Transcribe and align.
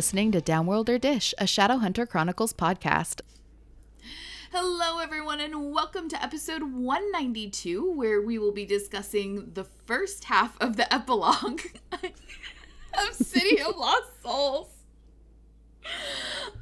listening 0.00 0.32
to 0.32 0.40
Downworlder 0.40 0.98
Dish, 0.98 1.34
a 1.36 1.44
Shadowhunter 1.44 2.08
Chronicles 2.08 2.54
podcast. 2.54 3.20
Hello, 4.50 4.98
everyone, 4.98 5.40
and 5.40 5.74
welcome 5.74 6.08
to 6.08 6.22
episode 6.22 6.62
192, 6.62 7.92
where 7.92 8.22
we 8.22 8.38
will 8.38 8.50
be 8.50 8.64
discussing 8.64 9.50
the 9.52 9.64
first 9.64 10.24
half 10.24 10.58
of 10.58 10.78
the 10.78 10.90
epilogue 10.90 11.60
of 11.92 13.12
City 13.12 13.60
of 13.60 13.76
Lost 13.76 14.22
Souls. 14.22 14.68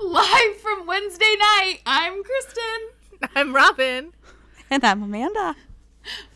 Live 0.00 0.56
from 0.56 0.88
Wednesday 0.88 1.36
night, 1.38 1.78
I'm 1.86 2.24
Kristen. 2.24 3.30
I'm 3.36 3.54
Robin. 3.54 4.14
And 4.68 4.82
I'm 4.82 5.04
Amanda. 5.04 5.54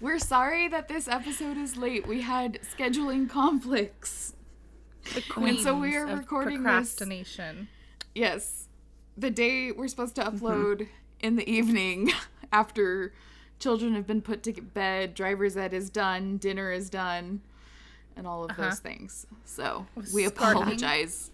We're 0.01 0.21
sorry 0.21 0.69
that 0.69 0.87
this 0.87 1.09
episode 1.09 1.57
is 1.57 1.77
late. 1.77 2.07
We 2.07 2.21
had 2.21 2.61
scheduling 2.63 3.29
conflicts. 3.29 4.32
The 5.15 5.23
And 5.37 5.59
so 5.61 5.79
we 5.79 5.97
are 5.97 6.07
of 6.09 6.19
recording 6.19 6.63
this- 6.63 6.71
procrastination. 6.97 7.69
Yes. 8.15 8.69
The 9.17 9.31
day 9.31 9.73
we're 9.73 9.89
supposed 9.89 10.15
to 10.17 10.23
Mm-hmm. 10.23 10.45
upload 10.45 10.89
in 11.21 11.37
the 11.37 11.49
evening 11.51 12.11
after 12.53 13.13
children 13.59 13.95
have 13.95 14.07
been 14.07 14.23
put 14.23 14.43
to 14.45 14.53
bed, 14.53 15.15
driver's 15.15 15.57
ed 15.57 15.73
is 15.73 15.91
done, 15.91 16.37
dinner 16.39 16.73
is 16.73 16.89
done, 16.91 17.41
and 18.17 18.27
all 18.27 18.45
of 18.45 18.57
those 18.57 18.79
things. 18.81 19.27
So 19.45 19.87
we 20.15 20.25
apologize 20.25 21.31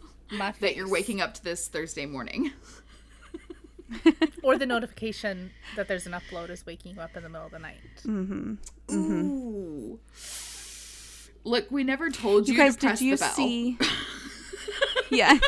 that 0.61 0.77
you're 0.77 0.89
waking 0.89 1.21
up 1.21 1.35
to 1.35 1.45
this 1.45 1.69
Thursday 1.69 2.07
morning. 2.07 2.53
or 4.43 4.59
the 4.59 4.67
notification 4.75 5.51
that 5.77 5.89
there's 5.89 6.07
an 6.07 6.13
upload 6.13 6.51
is 6.51 6.67
waking 6.67 6.97
you 6.97 7.01
up 7.01 7.17
in 7.17 7.23
the 7.23 7.29
middle 7.29 7.47
of 7.47 7.53
the 7.53 7.59
night. 7.59 7.81
Mm. 8.05 8.59
Ooh. 8.93 9.99
Look, 11.49 11.71
we 11.71 11.83
never 11.83 12.11
told 12.11 12.47
you, 12.47 12.55
You 12.55 12.61
guys, 12.61 12.77
to 12.77 12.87
press 12.87 12.99
did 12.99 13.05
you 13.07 13.17
the 13.17 13.21
bell. 13.21 13.35
see? 13.35 13.79
yeah. 15.11 15.39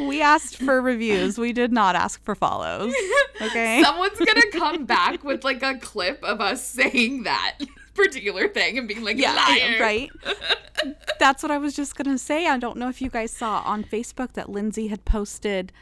we 0.00 0.20
asked 0.22 0.56
for 0.56 0.80
reviews. 0.80 1.38
We 1.38 1.52
did 1.52 1.72
not 1.72 1.94
ask 1.94 2.22
for 2.24 2.34
follows. 2.34 2.92
Okay. 3.40 3.80
Someone's 3.82 4.18
gonna 4.18 4.50
come 4.52 4.84
back 4.86 5.22
with 5.24 5.44
like 5.44 5.62
a 5.62 5.76
clip 5.78 6.22
of 6.24 6.40
us 6.40 6.64
saying 6.64 7.22
that 7.24 7.58
particular 7.94 8.48
thing 8.48 8.76
and 8.78 8.88
being 8.88 9.04
like, 9.04 9.18
yeah, 9.18 9.34
liar. 9.34 9.76
right. 9.80 10.10
That's 11.20 11.42
what 11.42 11.52
I 11.52 11.58
was 11.58 11.74
just 11.74 11.96
gonna 11.96 12.18
say. 12.18 12.46
I 12.48 12.58
don't 12.58 12.76
know 12.76 12.88
if 12.88 13.00
you 13.00 13.08
guys 13.10 13.30
saw 13.30 13.62
on 13.64 13.84
Facebook 13.84 14.32
that 14.32 14.48
Lindsay 14.50 14.88
had 14.88 15.04
posted 15.04 15.72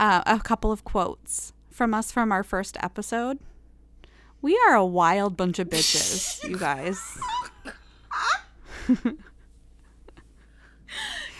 uh, 0.00 0.22
a 0.26 0.40
couple 0.40 0.72
of 0.72 0.84
quotes 0.84 1.52
from 1.70 1.94
us 1.94 2.10
from 2.10 2.32
our 2.32 2.42
first 2.42 2.76
episode. 2.80 3.38
We 4.42 4.60
are 4.66 4.74
a 4.74 4.84
wild 4.84 5.36
bunch 5.36 5.58
of 5.58 5.68
bitches, 5.68 6.42
you 6.48 6.58
guys. 6.58 7.00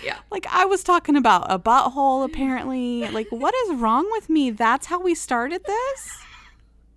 Yeah. 0.03 0.19
Like 0.31 0.47
I 0.50 0.64
was 0.64 0.83
talking 0.83 1.17
about 1.17 1.47
a 1.50 1.58
butthole 1.58 2.25
apparently. 2.25 3.08
Like 3.08 3.28
what 3.30 3.55
is 3.67 3.77
wrong 3.77 4.08
with 4.12 4.28
me? 4.28 4.50
That's 4.50 4.86
how 4.86 5.00
we 5.00 5.14
started 5.14 5.62
this? 5.64 6.19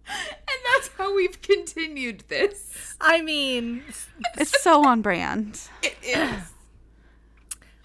And 0.07 0.57
that's 0.73 0.89
how 0.97 1.15
we've 1.15 1.41
continued 1.41 2.23
this. 2.27 2.95
I 3.01 3.21
mean, 3.21 3.83
It's 4.37 4.61
so 4.61 4.85
on 4.85 5.01
brand. 5.01 5.61
It 5.81 5.95
is. 6.03 6.51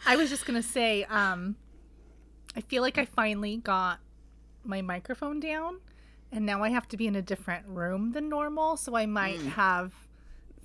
I 0.07 0.17
was 0.17 0.29
just 0.31 0.47
gonna 0.47 0.63
say, 0.63 1.05
um, 1.05 1.57
I 2.57 2.61
feel 2.63 2.83
like 2.83 2.99
I 2.99 3.05
finally 3.05 3.57
got 3.59 4.01
my 4.65 4.83
microphone 4.83 5.41
down, 5.41 5.79
and 6.33 6.47
now 6.47 6.63
I 6.63 6.71
have 6.71 6.87
to 6.89 6.97
be 6.97 7.07
in 7.07 7.17
a 7.17 7.23
different 7.23 7.67
room 7.67 8.13
than 8.13 8.29
normal, 8.29 8.77
so 8.77 8.95
I 8.97 9.07
might 9.07 9.41
have 9.43 9.93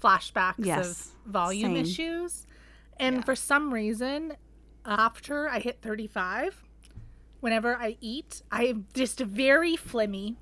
flashbacks 0.01 0.55
Yes, 0.65 1.11
of 1.25 1.31
volume 1.31 1.73
same. 1.75 1.77
issues. 1.77 2.45
And 2.99 3.25
for 3.25 3.35
some 3.35 3.73
reason, 3.73 4.33
after 4.85 5.49
I 5.49 5.59
hit 5.59 5.81
35, 5.81 6.63
whenever 7.39 7.75
I 7.75 7.97
eat, 8.01 8.41
I 8.51 8.65
am 8.65 8.85
just 8.93 9.19
very 9.19 9.75
flimmy. 9.75 10.35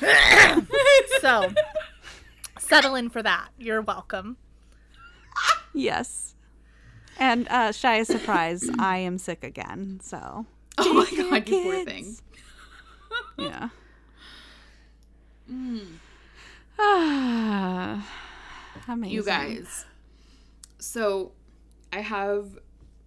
so, 1.20 1.52
settle 2.58 2.94
in 2.94 3.08
for 3.10 3.22
that. 3.22 3.48
You're 3.58 3.80
welcome. 3.82 4.36
Yes. 5.74 6.34
And 7.18 7.48
uh 7.48 7.72
shy 7.72 8.02
surprise, 8.04 8.68
I 8.78 8.98
am 8.98 9.18
sick 9.18 9.42
again. 9.42 9.98
So 10.02 10.46
Oh 10.78 10.92
my 10.94 11.10
god, 11.30 11.48
you 11.48 11.62
poor 11.62 11.84
thing. 11.84 12.16
yeah. 13.36 13.68
Mm. 15.50 15.86
Ah, 16.78 18.06
Amazing. 18.88 19.14
You 19.14 19.24
guys. 19.24 19.84
So 20.78 21.32
I 21.92 22.00
have 22.00 22.58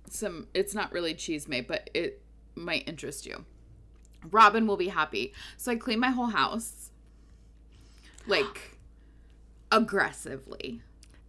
some 0.09 0.47
it's 0.53 0.75
not 0.75 0.91
really 0.91 1.13
cheese 1.13 1.47
made, 1.47 1.67
but 1.67 1.89
it 1.93 2.21
might 2.55 2.87
interest 2.87 3.25
you. 3.25 3.45
Robin 4.29 4.67
will 4.67 4.77
be 4.77 4.89
happy. 4.89 5.33
So 5.57 5.71
I 5.71 5.75
cleaned 5.75 6.01
my 6.01 6.11
whole 6.11 6.27
house. 6.27 6.91
Like 8.27 8.77
aggressively. 9.71 10.81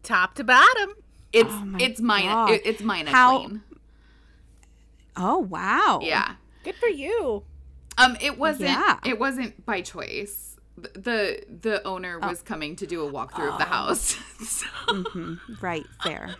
Top 0.02 0.34
to 0.34 0.44
bottom. 0.44 0.94
It's 1.32 1.48
Oh 1.50 1.76
it's 1.78 2.00
mine 2.00 2.48
it, 2.50 2.62
it's 2.64 2.82
mine 2.82 3.06
How- 3.06 3.38
clean. 3.38 3.62
Oh 5.16 5.38
wow. 5.38 6.00
Yeah. 6.02 6.34
Good 6.64 6.76
for 6.76 6.88
you. 6.88 7.44
Um, 7.98 8.16
it 8.20 8.38
wasn't. 8.38 8.70
Yeah. 8.70 8.98
It 9.04 9.18
wasn't 9.18 9.64
by 9.66 9.82
choice. 9.82 10.51
The 10.76 11.42
the, 11.60 11.82
owner 11.86 12.18
Oh. 12.22 12.28
was 12.28 12.42
coming 12.42 12.76
to 12.76 12.86
do 12.86 13.06
a 13.06 13.10
walkthrough 13.12 13.52
of 13.52 13.58
the 13.58 13.64
house. 13.64 14.16
so, 14.46 14.66
Right, 15.60 15.84
there. 16.04 16.34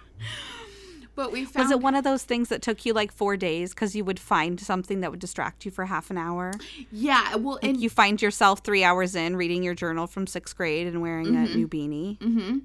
but 1.14 1.30
we 1.32 1.44
found 1.44 1.64
Was 1.64 1.70
it 1.70 1.80
one 1.80 1.94
of 1.94 2.02
those 2.04 2.24
things 2.24 2.48
that 2.48 2.62
took 2.62 2.86
you 2.86 2.94
like 2.94 3.12
four 3.12 3.36
days 3.36 3.74
because 3.74 3.94
you 3.94 4.04
would 4.04 4.18
find 4.18 4.58
something 4.58 5.00
that 5.00 5.10
would 5.10 5.20
distract 5.20 5.64
you 5.66 5.70
for 5.70 5.84
half 5.84 6.10
an 6.10 6.16
hour? 6.18 6.52
yeah. 6.90 7.36
Well, 7.36 7.58
and 7.62 7.76
You 7.80 7.90
find 7.90 8.20
yourself 8.22 8.60
three 8.60 8.82
hours 8.84 9.14
in 9.14 9.36
reading 9.36 9.62
your 9.62 9.74
journal 9.74 10.06
from 10.06 10.26
sixth 10.26 10.56
grade 10.56 10.86
and 10.86 11.02
wearing 11.02 11.26
Mm-hmm. 11.26 11.52
a 11.52 11.56
new 11.56 11.68
beanie. 11.68 12.62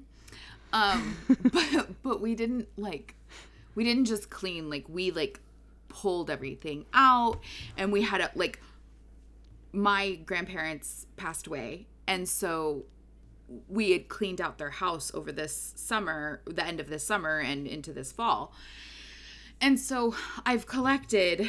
um, 0.72 1.16
but 1.52 2.02
but 2.02 2.20
we 2.22 2.34
didn't 2.34 2.68
like, 2.78 3.14
we 3.74 3.84
didn't 3.84 4.06
just 4.06 4.30
clean. 4.30 4.70
Like 4.70 4.86
we 4.88 5.10
like 5.10 5.40
pulled 5.88 6.30
everything 6.30 6.86
out, 6.94 7.40
and 7.76 7.92
we 7.92 8.02
had 8.02 8.20
a 8.22 8.30
like. 8.34 8.58
My 9.72 10.14
grandparents 10.14 11.06
passed 11.16 11.46
away, 11.46 11.86
and 12.06 12.28
so 12.28 12.84
we 13.68 13.92
had 13.92 14.08
cleaned 14.08 14.40
out 14.40 14.58
their 14.58 14.70
house 14.70 15.10
over 15.14 15.32
this 15.32 15.72
summer, 15.76 16.42
the 16.44 16.64
end 16.64 16.80
of 16.80 16.88
this 16.88 17.04
summer, 17.04 17.38
and 17.38 17.66
into 17.66 17.92
this 17.92 18.12
fall. 18.12 18.52
And 19.60 19.78
so 19.78 20.14
I've 20.44 20.66
collected 20.66 21.48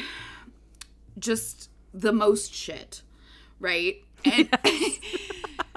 just 1.18 1.70
the 1.92 2.12
most 2.12 2.54
shit, 2.54 3.02
right? 3.58 4.02
And 4.24 4.48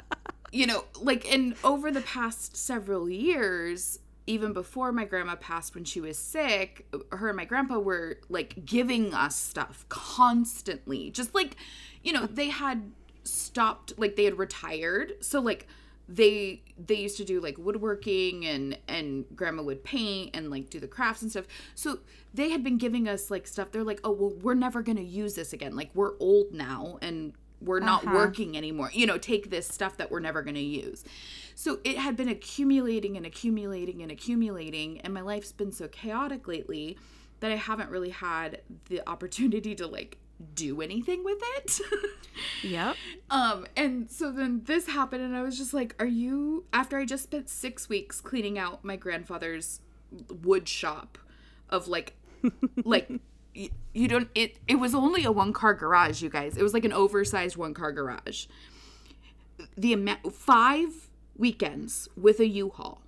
you 0.51 0.67
know, 0.67 0.85
like 1.01 1.31
and 1.31 1.55
over 1.63 1.91
the 1.91 2.01
past 2.01 2.55
several 2.55 3.09
years, 3.09 3.99
even 4.25 4.53
before 4.53 4.91
my 4.91 5.05
grandma 5.05 5.35
passed 5.35 5.75
when 5.75 5.83
she 5.83 5.99
was 5.99 6.17
sick, 6.17 6.85
her 7.11 7.27
and 7.29 7.37
my 7.37 7.45
grandpa 7.45 7.77
were 7.79 8.19
like 8.29 8.65
giving 8.65 9.13
us 9.13 9.35
stuff 9.35 9.85
constantly. 9.89 11.09
Just 11.11 11.35
like, 11.35 11.57
you 12.03 12.13
know, 12.13 12.25
they 12.25 12.49
had 12.49 12.91
stopped 13.23 13.93
like 13.97 14.15
they 14.15 14.25
had 14.25 14.37
retired. 14.37 15.13
So 15.21 15.39
like 15.41 15.67
they 16.07 16.61
they 16.77 16.95
used 16.95 17.15
to 17.17 17.23
do 17.25 17.39
like 17.39 17.57
woodworking 17.57 18.45
and 18.45 18.77
and 18.87 19.25
grandma 19.35 19.63
would 19.63 19.83
paint 19.83 20.31
and 20.35 20.49
like 20.49 20.69
do 20.69 20.79
the 20.79 20.87
crafts 20.87 21.21
and 21.21 21.31
stuff. 21.31 21.45
So 21.75 21.99
they 22.33 22.49
had 22.49 22.63
been 22.63 22.77
giving 22.77 23.07
us 23.07 23.29
like 23.31 23.47
stuff. 23.47 23.71
They're 23.71 23.83
like, 23.83 23.99
"Oh, 24.03 24.11
well, 24.11 24.33
we're 24.41 24.53
never 24.53 24.81
going 24.81 24.97
to 24.97 25.03
use 25.03 25.35
this 25.35 25.53
again. 25.53 25.75
Like 25.75 25.91
we're 25.93 26.17
old 26.19 26.51
now 26.53 26.97
and 27.01 27.33
we're 27.61 27.79
not 27.79 28.03
Uh-huh. 28.03 28.15
working 28.15 28.57
anymore. 28.57 28.89
You 28.93 29.05
know, 29.05 29.17
take 29.17 29.49
this 29.49 29.67
stuff 29.67 29.95
that 29.97 30.11
we're 30.11 30.19
never 30.19 30.41
going 30.41 30.55
to 30.55 30.61
use." 30.61 31.03
So 31.55 31.79
it 31.83 31.97
had 31.97 32.15
been 32.15 32.29
accumulating 32.29 33.17
and 33.17 33.25
accumulating 33.25 34.01
and 34.01 34.11
accumulating 34.11 34.99
and 35.01 35.13
my 35.13 35.21
life's 35.21 35.51
been 35.51 35.71
so 35.71 35.87
chaotic 35.87 36.47
lately 36.47 36.97
that 37.39 37.51
I 37.51 37.55
haven't 37.55 37.89
really 37.89 38.09
had 38.11 38.61
the 38.89 39.01
opportunity 39.07 39.75
to 39.75 39.87
like 39.87 40.17
do 40.55 40.81
anything 40.81 41.23
with 41.23 41.39
it. 41.57 41.79
Yep. 42.63 42.95
Um, 43.29 43.65
and 43.75 44.09
so 44.09 44.31
then 44.31 44.61
this 44.65 44.87
happened, 44.87 45.21
and 45.21 45.35
I 45.35 45.41
was 45.43 45.57
just 45.57 45.73
like, 45.73 45.95
Are 45.99 46.05
you, 46.05 46.65
after 46.73 46.97
I 46.97 47.05
just 47.05 47.23
spent 47.23 47.49
six 47.49 47.89
weeks 47.89 48.21
cleaning 48.21 48.57
out 48.57 48.83
my 48.83 48.95
grandfather's 48.95 49.81
wood 50.43 50.67
shop 50.67 51.17
of 51.69 51.87
like, 51.87 52.15
like, 52.83 53.09
y- 53.55 53.69
you 53.93 54.07
don't, 54.07 54.29
it, 54.33 54.57
it 54.67 54.75
was 54.75 54.95
only 54.95 55.23
a 55.25 55.31
one 55.31 55.53
car 55.53 55.73
garage, 55.73 56.21
you 56.23 56.29
guys. 56.29 56.57
It 56.57 56.63
was 56.63 56.73
like 56.73 56.85
an 56.85 56.93
oversized 56.93 57.57
one 57.57 57.73
car 57.73 57.91
garage. 57.91 58.47
The 59.77 59.93
amount, 59.93 60.33
five 60.33 61.09
weekends 61.37 62.07
with 62.15 62.39
a 62.39 62.47
U 62.47 62.69
Haul 62.69 63.01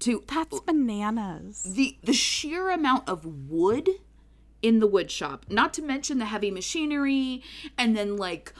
to 0.00 0.22
That's 0.26 0.60
bananas. 0.60 1.62
the 1.64 1.96
the 2.02 2.12
sheer 2.12 2.70
amount 2.70 3.08
of 3.08 3.24
wood 3.24 3.88
in 4.60 4.78
the 4.78 4.86
wood 4.86 5.10
shop 5.10 5.46
not 5.48 5.72
to 5.74 5.82
mention 5.82 6.18
the 6.18 6.26
heavy 6.26 6.50
machinery 6.50 7.42
and 7.76 7.96
then 7.96 8.16
like 8.16 8.52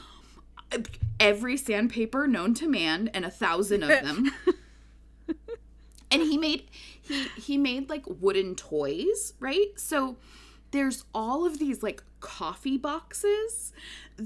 every 1.21 1.57
sandpaper 1.57 2.27
known 2.27 2.55
to 2.55 2.69
man 2.69 3.09
and 3.09 3.25
a 3.25 3.31
thousand 3.31 3.83
of 3.83 3.89
them 3.89 4.31
and 6.13 6.23
he 6.23 6.37
made 6.37 6.69
he 7.01 7.25
he 7.37 7.59
made 7.59 7.91
like 7.91 8.05
wooden 8.07 8.55
toys, 8.55 9.35
right? 9.41 9.73
So 9.77 10.17
there's 10.71 11.05
all 11.15 11.45
of 11.45 11.59
these 11.59 11.83
like 11.83 12.03
coffee 12.21 12.79
boxes 12.79 13.73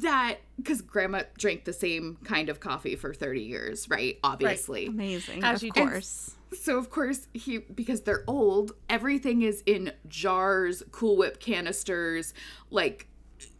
that 0.02 0.38
because 0.56 0.80
grandma 0.80 1.22
drank 1.38 1.64
the 1.64 1.72
same 1.72 2.18
kind 2.24 2.48
of 2.48 2.60
coffee 2.60 2.96
for 2.96 3.12
30 3.14 3.42
years, 3.42 3.88
right? 3.88 4.18
Obviously. 4.22 4.86
Amazing. 4.86 5.44
As 5.44 5.58
of 5.60 5.64
you 5.64 5.72
course. 5.72 6.34
So 6.52 6.78
of 6.78 6.90
course 6.90 7.28
he 7.34 7.58
because 7.58 8.02
they're 8.02 8.24
old, 8.26 8.72
everything 8.88 9.42
is 9.42 9.62
in 9.66 9.92
jars, 10.08 10.82
Cool 10.92 11.16
Whip 11.16 11.40
canisters, 11.40 12.32
like 12.70 13.08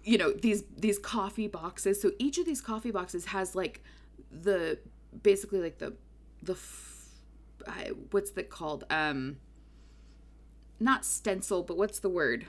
you 0.05 0.17
know 0.17 0.33
these 0.33 0.65
these 0.77 0.99
coffee 0.99 1.49
boxes. 1.49 2.01
So 2.01 2.13
each 2.19 2.39
of 2.39 2.47
these 2.47 2.61
coffee 2.61 2.91
boxes 2.93 3.27
has 3.27 3.55
like 3.55 3.83
the 4.31 4.79
basically 5.23 5.61
like 5.61 5.79
the 5.79 5.95
the 6.43 6.53
f- 6.53 7.09
I- 7.67 7.91
what's 8.13 8.31
that 8.33 8.51
called? 8.51 8.85
Um, 8.89 9.39
not 10.79 11.05
stencil, 11.05 11.63
but 11.63 11.77
what's 11.77 11.99
the 11.99 12.09
word? 12.09 12.47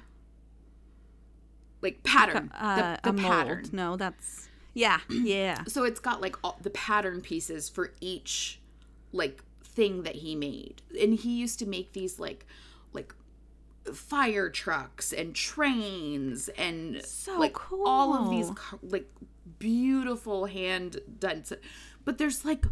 Like 1.88 2.04
pattern. 2.04 2.52
Uh, 2.54 2.76
the 2.76 3.10
a 3.10 3.14
the 3.14 3.22
mold. 3.22 3.34
pattern. 3.34 3.66
No, 3.72 3.96
that's 3.96 4.50
yeah, 4.74 5.00
yeah. 5.10 5.64
So 5.68 5.86
it's 5.86 6.02
got 6.02 6.20
like 6.20 6.36
all 6.44 6.60
the 6.62 6.70
pattern 6.70 7.22
pieces 7.22 7.70
for 7.70 7.94
each 8.02 8.60
like 9.14 9.42
thing 9.64 10.04
that 10.04 10.16
he 10.16 10.36
made. 10.36 10.82
And 11.02 11.14
he 11.14 11.38
used 11.38 11.60
to 11.60 11.66
make 11.66 11.94
these 11.94 12.20
like 12.20 12.46
like 12.92 13.16
fire 13.94 14.50
trucks 14.50 15.14
and 15.14 15.34
trains 15.34 16.50
and 16.50 17.02
So 17.06 17.40
like 17.40 17.56
all 17.72 18.14
of 18.16 18.30
these 18.30 18.52
like 18.84 19.10
beautiful 19.60 20.46
hand 20.46 21.00
done 21.20 21.46
but 22.04 22.18
there's 22.18 22.44
like 22.44 22.66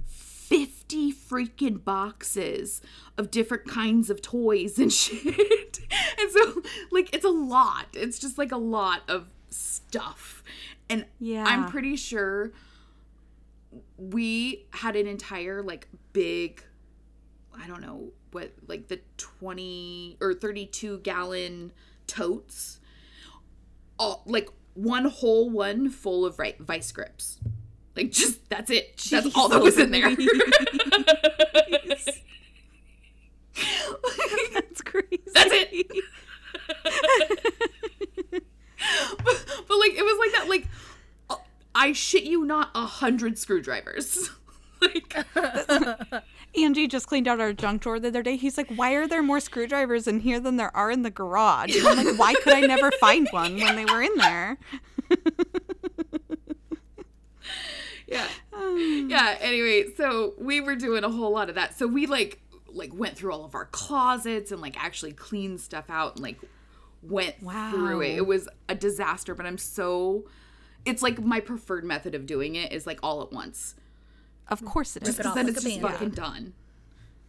50 0.88 1.14
freaking 1.14 1.84
boxes 1.84 2.82
of 3.18 3.32
different 3.32 3.68
kinds 3.68 4.10
of 4.10 4.22
toys 4.22 4.78
and 4.78 4.92
shit. 4.94 5.80
and 6.20 6.32
so 6.32 6.62
like 6.92 7.14
it's 7.14 7.26
a 7.26 7.30
lot. 7.30 7.88
It's 7.94 8.20
just 8.20 8.38
like 8.38 8.52
a 8.52 8.58
lot 8.58 9.02
of 9.08 9.28
stuff. 9.50 10.44
And 10.90 11.06
Yeah. 11.20 11.44
I'm 11.48 11.68
pretty 11.70 11.96
sure 11.96 12.52
we 13.98 14.66
had 14.72 14.96
an 14.96 15.08
entire 15.08 15.62
like 15.64 15.88
big 16.14 16.64
I 17.60 17.68
don't 17.68 17.82
know 17.82 18.12
what 18.32 18.52
like 18.68 18.88
the 18.90 19.00
20 19.18 20.18
or 20.22 20.34
32 20.34 21.00
gallon 21.00 21.72
totes 22.06 22.80
all 23.98 24.24
like 24.26 24.50
one 24.74 25.06
whole 25.06 25.50
one 25.50 25.90
full 25.90 26.26
of 26.26 26.38
right 26.38 26.60
vice 26.60 26.92
grips. 26.92 27.40
Like 27.95 28.12
just 28.12 28.47
that's 28.50 28.69
it. 28.69 28.97
That's 29.09 29.33
all 29.36 29.47
that 29.50 29.62
was 29.62 29.77
in 29.77 29.92
there. 29.92 30.15
That's 34.53 34.81
crazy. 34.81 35.19
That's 35.33 35.50
it. 35.51 35.88
but, 38.31 38.44
but 39.68 39.80
like 39.80 39.94
it 39.94 40.03
was 40.03 40.19
like 40.19 40.31
that 40.33 40.47
like 40.50 40.68
uh, 41.30 41.36
I 41.74 41.94
shit 41.94 42.24
you 42.24 42.44
not 42.44 42.71
a 42.75 42.86
hundred 42.86 43.39
screwdrivers. 43.39 44.30
like 44.81 45.15
Angie 46.57 46.88
just 46.88 47.07
cleaned 47.07 47.30
out 47.30 47.39
our 47.39 47.53
junk 47.53 47.83
drawer 47.83 47.98
the 48.00 48.09
other 48.09 48.24
day. 48.24 48.36
He's 48.36 48.57
like, 48.57 48.69
"Why 48.75 48.91
are 48.94 49.07
there 49.07 49.24
more 49.24 49.39
screwdrivers 49.39 50.06
in 50.06 50.19
here 50.19 50.41
than 50.41 50.57
there 50.57 50.75
are 50.75 50.91
in 50.91 51.03
the 51.03 51.09
garage?" 51.09 51.77
And 51.77 51.88
I'm 51.88 52.06
like, 52.06 52.19
"Why 52.19 52.33
could 52.44 52.53
I 52.53 52.59
never 52.62 52.91
find 52.91 53.30
one 53.31 53.56
when 53.56 53.75
they 53.77 53.86
were 53.86 54.01
in 54.01 54.15
there?" 54.18 54.57
Yeah 58.07 58.28
um. 58.54 59.07
yeah 59.10 59.38
anyway 59.42 59.86
so 59.98 60.34
we 60.38 60.62
were 60.62 60.75
doing 60.75 61.04
a 61.04 61.10
whole 61.10 61.31
lot 61.31 61.50
of 61.50 61.56
that 61.56 61.78
so 61.78 61.88
we 61.88 62.06
like 62.06 62.42
like 62.68 62.94
went 62.94 63.16
through 63.18 63.31
all 63.31 63.46
of 63.46 63.56
our 63.56 63.66
closets 63.66 64.52
and 64.52 64.62
like 64.62 64.81
actually 64.84 65.12
cleaned 65.13 65.60
stuff 65.60 65.86
out 65.90 66.16
and 66.16 66.24
like 66.24 66.40
went 67.02 67.36
through 67.72 68.02
it 68.02 68.16
it 68.18 68.25
was 68.28 68.48
a 68.69 68.75
disaster 68.75 69.34
but 69.36 69.46
i'm 69.46 69.57
so 69.57 70.25
it's 70.86 71.02
like 71.02 71.19
my 71.24 71.40
preferred 71.40 71.84
method 71.84 72.13
of 72.16 72.25
doing 72.25 72.56
it 72.56 72.72
is 72.72 72.86
like 72.86 73.00
all 73.02 73.22
at 73.24 73.31
once 73.31 73.75
Of 74.48 74.63
course 74.63 74.96
it 74.96 75.04
is. 75.04 75.10
Rip 75.10 75.16
it 75.16 75.18
because 75.18 75.30
off 75.31 75.36
then 75.36 75.48
it's 75.50 75.63
just 75.63 75.81
Band-Aid. 75.81 75.92
fucking 75.94 76.10
done 76.12 76.54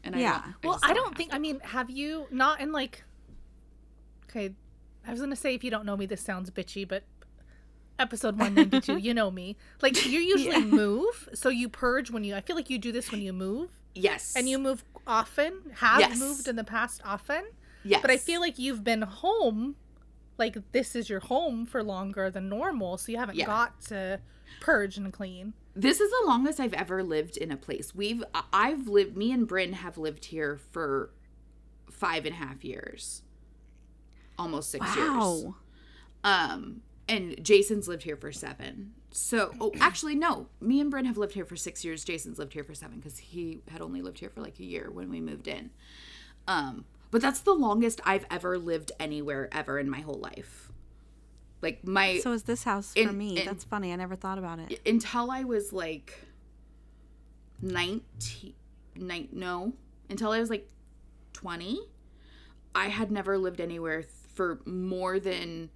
and 0.05 0.14
Yeah. 0.14 0.43
I 0.44 0.52
Well, 0.67 0.79
I 0.82 0.88
don't 0.93 0.96
don't 1.05 1.17
think. 1.17 1.31
it. 1.32 1.34
I 1.34 1.38
mean, 1.38 1.58
have 1.61 1.90
you 1.90 2.26
not 2.31 2.61
in 2.61 2.70
like? 2.70 3.02
Okay, 4.31 4.55
I 5.06 5.11
was 5.11 5.20
gonna 5.20 5.34
say 5.34 5.55
if 5.55 5.64
you 5.64 5.70
don't 5.70 5.84
know 5.84 5.96
me, 5.96 6.06
this 6.06 6.20
sounds 6.20 6.50
bitchy, 6.50 6.87
but 6.87 7.02
episode 7.98 8.38
one 8.38 8.54
ninety 8.54 8.81
two, 8.81 8.96
you 8.96 9.14
know 9.14 9.31
me. 9.31 9.56
Like 9.82 10.04
you 10.06 10.20
usually 10.34 10.64
move, 10.64 11.28
so 11.34 11.48
you 11.48 11.69
purge 11.69 12.10
when 12.10 12.25
you. 12.25 12.34
I 12.34 12.40
feel 12.40 12.56
like 12.56 12.70
you 12.70 12.78
do 12.78 12.93
this 12.93 13.10
when 13.10 13.20
you 13.22 13.32
move, 13.32 13.70
yes 13.94 14.34
and 14.37 14.48
you 14.48 14.58
move 14.58 14.84
often. 15.06 15.54
Have 15.76 16.00
Yes. 16.00 16.19
moved 16.19 16.48
in 16.48 16.56
the 16.56 16.64
past 16.64 17.00
often, 17.04 17.44
yes 17.84 18.02
but 18.02 18.10
I 18.10 18.16
feel 18.16 18.40
like 18.40 18.58
you've 18.58 18.84
been 18.84 19.02
home. 19.02 19.76
Like 20.38 20.58
this 20.72 20.94
is 20.94 21.08
your 21.08 21.20
home 21.20 21.64
for 21.64 21.82
longer 21.82 22.31
than 22.31 22.48
normal, 22.48 22.98
so 22.98 23.10
you 23.12 23.19
haven't 23.19 23.37
Yeah. 23.37 23.46
got 23.46 23.81
to 23.82 24.20
purge 24.60 24.96
and 24.98 25.12
clean. 25.12 25.54
This 25.75 26.00
is 26.00 26.10
the 26.10 26.22
longest 26.26 26.58
I've 26.60 26.72
ever 26.75 27.02
lived 27.02 27.37
in 27.37 27.50
a 27.50 27.56
place. 27.56 27.94
We've 27.94 28.22
I've 28.52 28.87
lived 28.88 29.16
me 29.16 29.32
and 29.32 29.46
Bryn 29.46 29.72
have 29.75 29.96
lived 29.98 30.26
here 30.26 30.58
for 30.72 31.10
five 31.90 32.26
and 32.26 32.34
a 32.34 32.38
half 32.38 32.64
years. 32.64 33.22
Almost 34.38 34.70
six 34.70 34.84
years. 34.96 35.08
Wow. 35.10 35.54
Um 36.25 36.82
and 37.08 37.43
Jason's 37.44 37.87
lived 37.88 38.03
here 38.03 38.17
for 38.17 38.32
seven. 38.32 38.93
So 39.11 39.53
oh 39.61 39.73
actually 39.81 40.14
no. 40.14 40.49
Me 40.61 40.81
and 40.81 40.91
Bryn 40.91 41.05
have 41.06 41.17
lived 41.17 41.32
here 41.35 41.44
for 41.44 41.56
six 41.56 41.85
years. 41.85 42.05
Jason's 42.05 42.38
lived 42.38 42.53
here 42.53 42.64
for 42.64 42.75
seven 42.75 42.99
because 42.99 43.19
he 43.19 43.61
had 43.69 43.81
only 43.81 44.03
lived 44.03 44.19
here 44.19 44.29
for 44.31 44.41
like 44.43 44.58
a 44.58 44.64
year 44.64 44.91
when 44.91 45.08
we 45.11 45.20
moved 45.20 45.49
in. 45.49 45.70
Um 46.49 46.85
but 47.11 47.23
that's 47.23 47.41
the 47.41 47.55
longest 47.55 48.00
I've 48.05 48.26
ever 48.31 48.58
lived 48.58 48.93
anywhere 49.00 49.49
ever 49.53 49.79
in 49.79 49.88
my 49.88 50.00
whole 50.00 50.19
life. 50.19 50.70
Like 51.62 51.87
my 51.87 52.19
So 52.19 52.32
is 52.32 52.43
this 52.43 52.64
house 52.64 52.93
for 52.93 52.99
In- 53.00 53.17
me? 53.17 53.38
in- 53.38 53.47
That's 53.47 53.64
funny. 53.64 53.93
I 53.93 53.97
never 53.97 54.17
thought 54.17 54.38
about 54.38 54.58
it. 54.58 54.81
until 54.87 55.31
I 55.31 55.44
was 55.44 55.73
like 55.73 56.19
19 57.62 58.53
nine, 58.97 59.29
no 59.32 59.73
until 60.11 60.31
I 60.32 60.41
was 60.41 60.50
like 60.50 60.69
20 61.32 61.81
I 62.75 62.88
had 62.88 63.11
never 63.11 63.38
lived 63.38 63.61
anywhere 63.61 64.05
for 64.35 64.61
more 64.67 65.19
than 65.19 65.70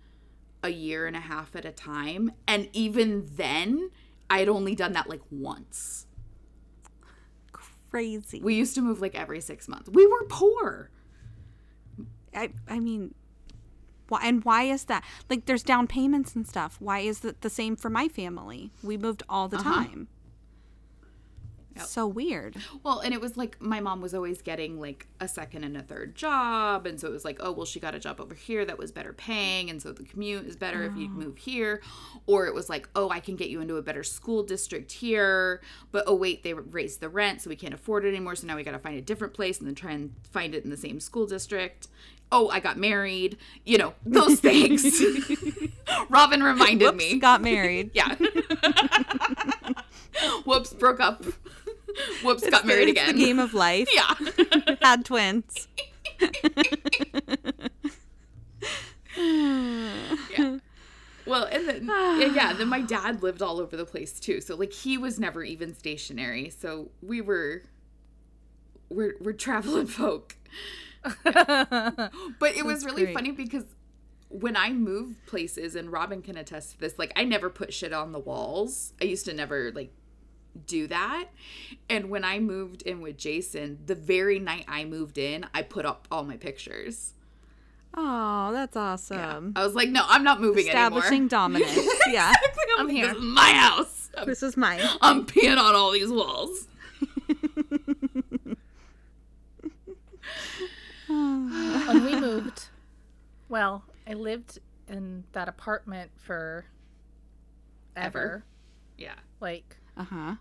a 0.63 0.69
year 0.69 1.07
and 1.07 1.17
a 1.17 1.21
half 1.21 1.55
at 1.57 1.65
a 1.65 1.73
time 1.73 2.33
and 2.47 2.69
even 2.73 3.27
then 3.37 3.91
I 4.29 4.41
had 4.41 4.49
only 4.49 4.75
done 4.75 4.93
that 4.93 5.09
like 5.09 5.23
once 5.31 6.07
Crazy. 7.91 8.41
we 8.41 8.55
used 8.55 8.75
to 8.77 8.83
move 8.83 9.01
like 9.01 9.15
every 9.17 9.41
6 9.41 9.69
months 9.69 9.89
we 9.91 10.07
were 10.07 10.25
poor 10.29 10.91
I 12.35 12.51
I 12.69 12.79
mean, 12.79 13.15
why 14.09 14.21
and 14.23 14.45
why 14.45 14.63
is 14.65 14.85
that? 14.85 15.03
Like, 15.29 15.47
there's 15.47 15.65
down 15.65 15.89
payments 15.89 16.37
and 16.37 16.47
stuff. 16.47 16.77
Why 16.81 17.01
is 17.01 17.25
it 17.25 17.41
the 17.41 17.51
same 17.51 17.75
for 17.75 17.91
my 17.91 18.07
family? 18.07 18.71
We 18.85 18.97
moved 18.97 19.25
all 19.29 19.49
the 19.49 19.57
Uh-huh. 19.57 19.73
time. 19.85 20.09
So 21.91 22.07
weird. 22.07 22.55
Well, 22.85 23.01
and 23.01 23.13
it 23.13 23.21
was 23.21 23.37
like 23.37 23.61
my 23.61 23.81
mom 23.81 24.01
was 24.01 24.15
always 24.15 24.43
getting 24.43 24.79
like 24.79 25.09
a 25.19 25.27
second 25.27 25.65
and 25.65 25.77
a 25.77 25.83
third 25.83 26.15
job. 26.15 26.87
And 26.87 27.01
so 27.01 27.09
it 27.09 27.11
was 27.11 27.25
like, 27.25 27.39
oh, 27.41 27.51
well, 27.51 27.67
she 27.67 27.81
got 27.81 27.97
a 27.97 27.99
job 27.99 28.21
over 28.21 28.33
here 28.33 28.65
that 28.65 28.79
was 28.79 28.93
better 28.93 29.13
paying. 29.13 29.71
And 29.71 29.83
so 29.83 29.91
the 29.91 30.05
commute 30.05 30.47
is 30.47 30.55
better 30.55 30.85
if 30.85 30.97
you 30.97 31.07
oh. 31.07 31.19
move 31.19 31.39
here. 31.39 31.83
Or 32.29 32.47
it 32.47 32.55
was 32.55 32.69
like, 32.71 32.89
oh, 32.95 33.11
I 33.11 33.19
can 33.19 33.35
get 33.35 33.51
you 33.51 33.61
into 33.61 33.75
a 33.75 33.83
better 33.83 34.05
school 34.05 34.45
district 34.45 34.93
here. 34.93 35.63
But 35.91 36.05
oh, 36.07 36.15
wait, 36.15 36.45
they 36.45 36.55
raised 36.55 37.01
the 37.01 37.09
rent. 37.09 37.43
So 37.43 37.51
we 37.51 37.57
can't 37.57 37.75
afford 37.75 38.05
it 38.05 38.11
anymore. 38.11 38.37
So 38.37 38.47
now 38.47 38.55
we 38.55 38.63
got 38.63 38.71
to 38.71 38.79
find 38.79 38.97
a 38.97 39.03
different 39.03 39.35
place 39.35 39.59
and 39.59 39.67
then 39.67 39.75
try 39.75 39.91
and 39.91 40.15
find 40.31 40.55
it 40.55 40.63
in 40.63 40.71
the 40.71 40.77
same 40.77 41.01
school 41.01 41.27
district. 41.27 41.89
Oh, 42.31 42.49
I 42.51 42.61
got 42.61 42.77
married. 42.77 43.37
You 43.65 43.79
know, 43.79 43.95
those 44.07 44.39
things. 44.41 45.03
Robin 46.09 46.41
reminded 46.41 46.85
Whoops, 46.85 46.99
me. 46.99 47.19
got 47.19 47.43
married. 47.43 47.91
yeah. 47.95 48.15
Whoops, 50.45 50.73
broke 50.73 51.01
up. 51.01 51.25
Whoops, 52.25 52.49
got 52.49 52.67
married 52.67 52.89
It's 52.89 53.01
again. 53.01 53.17
The 53.17 53.25
game 53.25 53.39
of 53.39 53.55
life. 53.55 53.89
Yeah. 53.95 54.15
Had 54.83 55.05
twins. 55.05 55.69
yeah. 59.17 60.59
Well, 61.27 61.45
and 61.45 61.69
then 61.69 61.87
yeah, 61.87 62.33
yeah, 62.35 62.53
then 62.55 62.69
my 62.69 62.81
dad 62.97 63.23
lived 63.23 63.43
all 63.43 63.61
over 63.61 63.77
the 63.77 63.85
place 63.85 64.19
too. 64.19 64.41
So 64.41 64.57
like 64.57 64.73
he 64.73 64.99
was 64.99 65.19
never 65.21 65.43
even 65.45 65.75
stationary. 65.75 66.51
So 66.51 66.91
we 67.03 67.21
were 67.21 67.63
we're 68.89 69.15
we're 69.21 69.33
traveling 69.33 69.87
folk. 69.87 70.37
But 71.03 72.57
it 72.57 72.65
was 72.65 72.85
really 72.85 73.05
great. 73.05 73.15
funny 73.15 73.31
because 73.33 73.65
when 74.29 74.57
I 74.57 74.71
move 74.71 75.17
places 75.27 75.75
and 75.75 75.91
Robin 75.91 76.23
can 76.23 76.37
attest 76.37 76.73
to 76.73 76.79
this, 76.81 76.99
like 76.99 77.13
I 77.17 77.25
never 77.25 77.51
put 77.51 77.73
shit 77.73 77.93
on 77.93 78.13
the 78.13 78.19
walls. 78.19 78.93
I 79.01 79.05
used 79.05 79.25
to 79.27 79.35
never 79.35 79.73
like 79.73 79.93
do 80.67 80.87
that. 80.89 81.27
And 81.89 82.11
when 82.11 82.25
I 82.25 82.39
moved 82.39 82.83
in 82.83 83.01
with 83.01 83.17
Jason, 83.17 83.79
the 83.87 83.95
very 83.95 84.39
night 84.39 84.65
I 84.69 84.85
moved 84.85 85.19
in, 85.19 85.47
I 85.55 85.63
put 85.63 85.87
up 85.87 86.07
all 86.11 86.25
my 86.25 86.37
pictures. 86.37 87.15
Oh, 87.95 88.53
that's 88.53 88.77
awesome. 88.77 89.53
I 89.57 89.65
was 89.65 89.75
like, 89.75 89.89
no, 89.89 90.03
I'm 90.07 90.23
not 90.23 90.41
moving 90.41 90.67
Establishing 90.67 91.13
anymore. 91.13 91.29
dominance. 91.29 91.89
Yeah. 92.09 92.33
I'm, 92.79 92.81
I'm 92.81 92.89
here. 92.89 93.09
This 93.09 93.17
is 93.17 93.23
my 93.23 93.51
house. 93.53 94.11
I'm, 94.17 94.27
This 94.27 94.43
is 94.43 94.57
mine. 94.57 94.81
I'm 95.01 95.27
peeing 95.27 95.59
on 95.59 95.75
all 95.75 95.91
these 95.93 96.11
walls. 96.11 96.67
when 101.07 102.05
we 102.05 102.21
moved. 102.21 102.69
Well, 103.49 103.85
I 104.09 104.15
lived 104.15 104.59
in 104.89 105.25
that 105.33 105.49
apartment 105.49 106.11
for 106.17 106.65
ever. 107.97 108.07
Ever? 108.19 108.45
Yeah. 108.99 109.15
Like 109.41 109.77
Uh 110.01 110.05
huh. 110.05 110.35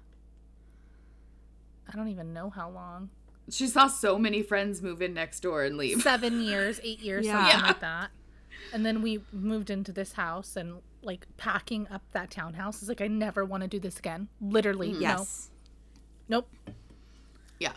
I 1.91 1.95
don't 1.95 2.07
even 2.07 2.33
know 2.33 2.49
how 2.49 2.69
long. 2.69 3.09
She 3.49 3.67
saw 3.67 3.87
so 3.87 4.17
many 4.19 4.41
friends 4.43 4.81
move 4.81 5.01
in 5.01 5.13
next 5.13 5.39
door 5.41 5.63
and 5.63 5.75
leave. 5.75 6.01
Seven 6.01 6.41
years, 6.41 6.79
eight 6.83 6.99
years, 6.99 7.25
Yeah. 7.25 7.33
something 7.33 7.59
Yeah. 7.59 7.67
like 7.67 7.79
that. 7.81 8.11
And 8.71 8.85
then 8.85 9.01
we 9.01 9.21
moved 9.33 9.69
into 9.69 9.91
this 9.91 10.13
house 10.13 10.55
and 10.55 10.81
like 11.01 11.25
packing 11.37 11.87
up 11.89 12.03
that 12.11 12.29
townhouse 12.29 12.83
is 12.83 12.89
like 12.89 13.01
I 13.01 13.07
never 13.07 13.43
want 13.43 13.63
to 13.63 13.67
do 13.67 13.79
this 13.79 13.97
again. 13.97 14.27
Literally, 14.39 14.91
no. 14.93 14.99
Yes. 14.99 15.49
Nope. 16.27 16.47
Yeah. 17.59 17.73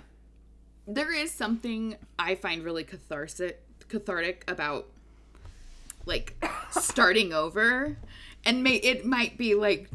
There 0.87 1.13
is 1.13 1.31
something 1.33 1.97
I 2.19 2.35
find 2.35 2.63
really 2.63 2.85
cathartic 2.85 3.61
cathartic 3.89 4.45
about 4.49 4.89
like 6.07 6.43
starting 6.71 7.33
over 7.33 7.97
and 8.45 8.63
may 8.63 8.77
it 8.77 9.05
might 9.07 9.37
be 9.39 9.55
like 9.55 9.89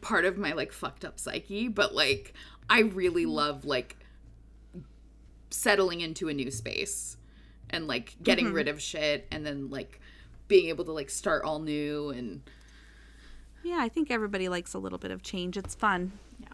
part 0.00 0.24
of 0.24 0.38
my 0.38 0.52
like 0.52 0.72
fucked 0.72 1.04
up 1.04 1.18
psyche, 1.18 1.68
but 1.68 1.94
like 1.94 2.34
I 2.68 2.80
really 2.80 3.24
mm-hmm. 3.24 3.32
love 3.32 3.64
like 3.64 3.96
settling 5.50 6.00
into 6.00 6.28
a 6.28 6.34
new 6.34 6.50
space 6.50 7.16
and 7.70 7.86
like 7.86 8.16
getting 8.22 8.46
mm-hmm. 8.46 8.54
rid 8.54 8.68
of 8.68 8.80
shit 8.80 9.26
and 9.30 9.44
then 9.44 9.70
like 9.70 10.00
being 10.46 10.68
able 10.68 10.84
to 10.84 10.92
like 10.92 11.10
start 11.10 11.44
all 11.44 11.58
new 11.58 12.10
and 12.10 12.42
Yeah, 13.62 13.78
I 13.80 13.88
think 13.88 14.10
everybody 14.10 14.48
likes 14.48 14.74
a 14.74 14.78
little 14.78 14.98
bit 14.98 15.10
of 15.10 15.22
change. 15.22 15.56
It's 15.56 15.74
fun. 15.74 16.12
Yeah. 16.40 16.48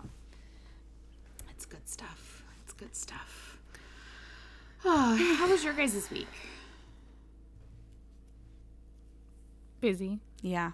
It's 1.50 1.66
good 1.66 1.88
stuff. 1.88 2.44
It's 2.64 2.72
good 2.72 2.94
stuff. 2.94 3.58
how 4.82 5.48
was 5.48 5.64
your 5.64 5.72
guys' 5.72 5.94
this 5.94 6.10
week? 6.10 6.28
Busy. 9.80 10.18
Yeah. 10.40 10.50
Yeah. 10.50 10.70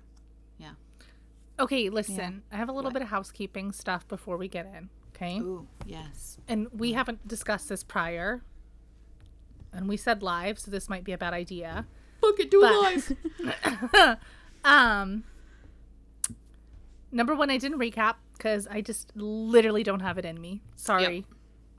Okay, 1.60 1.90
listen. 1.90 2.42
I 2.50 2.56
have 2.56 2.68
a 2.68 2.72
little 2.72 2.90
bit 2.90 3.02
of 3.02 3.08
housekeeping 3.08 3.70
stuff 3.72 4.08
before 4.08 4.36
we 4.36 4.48
get 4.48 4.66
in. 4.74 4.88
Okay. 5.14 5.38
Ooh, 5.38 5.68
yes. 5.86 6.38
And 6.48 6.68
we 6.72 6.92
haven't 6.92 7.28
discussed 7.28 7.68
this 7.68 7.84
prior. 7.84 8.42
And 9.72 9.86
we 9.88 9.96
said 9.96 10.22
live, 10.22 10.58
so 10.58 10.70
this 10.70 10.88
might 10.88 11.04
be 11.04 11.12
a 11.12 11.18
bad 11.18 11.34
idea. 11.34 11.86
Look 12.22 12.40
at 12.40 12.50
do 12.50 12.60
But- 12.60 13.14
live. 13.62 14.18
Um 14.64 15.24
Number 17.12 17.34
1 17.34 17.50
I 17.50 17.56
didn't 17.56 17.78
recap 17.78 18.16
cuz 18.38 18.66
I 18.66 18.82
just 18.82 19.10
literally 19.16 19.82
don't 19.82 20.00
have 20.00 20.18
it 20.18 20.24
in 20.24 20.40
me. 20.40 20.60
Sorry. 20.76 21.24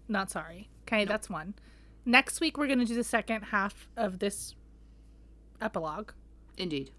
Not 0.08 0.32
sorry. 0.32 0.70
Okay, 0.84 1.06
that's 1.06 1.30
one. 1.30 1.54
Next 2.06 2.42
week 2.42 2.58
we're 2.58 2.68
going 2.68 2.80
to 2.80 2.86
do 2.86 2.96
the 2.96 3.04
second 3.04 3.44
half 3.44 3.88
of 3.96 4.20
this 4.20 4.56
epilogue. 5.62 6.12
Indeed. 6.58 6.92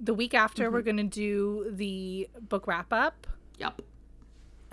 The 0.00 0.14
week 0.14 0.32
after 0.34 0.70
we're 0.70 0.78
mm-hmm. 0.78 0.96
going 0.96 1.10
to 1.10 1.14
do 1.14 1.70
the 1.70 2.28
book 2.48 2.66
wrap 2.66 2.92
up. 2.92 3.26
Yep. 3.58 3.82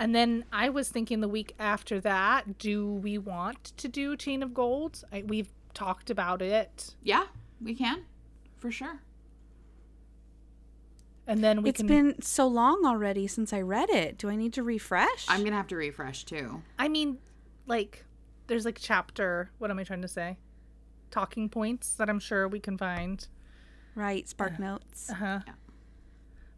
And 0.00 0.14
then 0.14 0.44
I 0.52 0.68
was 0.68 0.88
thinking 0.88 1.20
the 1.20 1.28
week 1.28 1.54
after 1.58 2.00
that, 2.00 2.58
do 2.58 2.86
we 2.86 3.18
want 3.18 3.72
to 3.76 3.88
do 3.88 4.16
Chain 4.16 4.42
of 4.42 4.54
Gold? 4.54 5.04
I, 5.12 5.24
we've 5.26 5.50
talked 5.74 6.08
about 6.08 6.40
it. 6.40 6.94
Yeah, 7.02 7.24
we 7.60 7.74
can. 7.74 8.04
For 8.58 8.70
sure. 8.70 9.00
And 11.26 11.44
then 11.44 11.62
we 11.62 11.68
It's 11.70 11.78
can 11.78 11.86
been 11.86 12.22
so 12.22 12.46
long 12.46 12.86
already 12.86 13.26
since 13.26 13.52
I 13.52 13.60
read 13.60 13.90
it. 13.90 14.16
Do 14.16 14.30
I 14.30 14.36
need 14.36 14.54
to 14.54 14.62
refresh? 14.62 15.26
I'm 15.28 15.44
gonna 15.44 15.56
have 15.56 15.66
to 15.68 15.76
refresh 15.76 16.24
too. 16.24 16.62
I 16.78 16.88
mean, 16.88 17.18
like, 17.66 18.06
there's 18.46 18.64
like 18.64 18.78
chapter. 18.80 19.50
What 19.58 19.70
am 19.70 19.78
I 19.78 19.84
trying 19.84 20.02
to 20.02 20.08
say? 20.08 20.38
Talking 21.10 21.48
points 21.50 21.92
that 21.94 22.08
I'm 22.08 22.18
sure 22.18 22.48
we 22.48 22.60
can 22.60 22.78
find. 22.78 23.26
Right. 23.98 24.28
Spark 24.28 24.58
notes. 24.58 25.10
Uh 25.10 25.14
huh. 25.14 25.40
Yeah. 25.46 25.52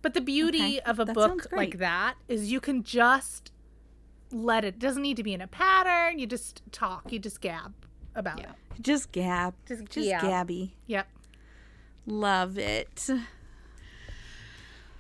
But 0.03 0.15
the 0.15 0.21
beauty 0.21 0.59
Okay, 0.79 0.81
of 0.81 0.99
a 1.01 1.05
that 1.05 1.15
book 1.15 1.47
like 1.53 1.79
that 1.79 2.15
is 2.29 2.51
you 2.53 2.61
can 2.61 2.83
just 2.83 3.53
let 4.31 4.65
it. 4.65 4.79
Doesn't 4.79 5.03
need 5.03 5.17
to 5.17 5.23
be 5.23 5.35
in 5.35 5.41
a 5.41 5.47
pattern. 5.47 6.19
You 6.19 6.27
just 6.27 6.63
talk. 6.73 7.13
You 7.13 7.19
just 7.19 7.41
gab 7.41 7.75
about 8.15 8.39
Yeah. 8.39 8.51
it. 8.51 8.83
Just 8.83 9.13
gab. 9.13 9.55
Just 9.67 9.85
Just 9.87 10.09
gab. 10.09 10.23
Gabby. 10.23 10.75
Yep. 10.87 11.07
Love 12.07 12.57
it. 12.59 13.09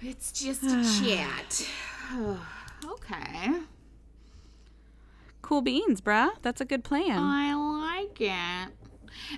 It's 0.02 0.32
just 0.32 0.62
a 0.64 0.82
chat. 1.04 1.66
okay. 2.86 3.60
Cool 5.42 5.62
beans, 5.62 6.00
bruh. 6.00 6.30
That's 6.42 6.60
a 6.60 6.64
good 6.64 6.84
plan. 6.84 7.18
I 7.18 7.54
like 7.54 8.20
it. 8.20 8.72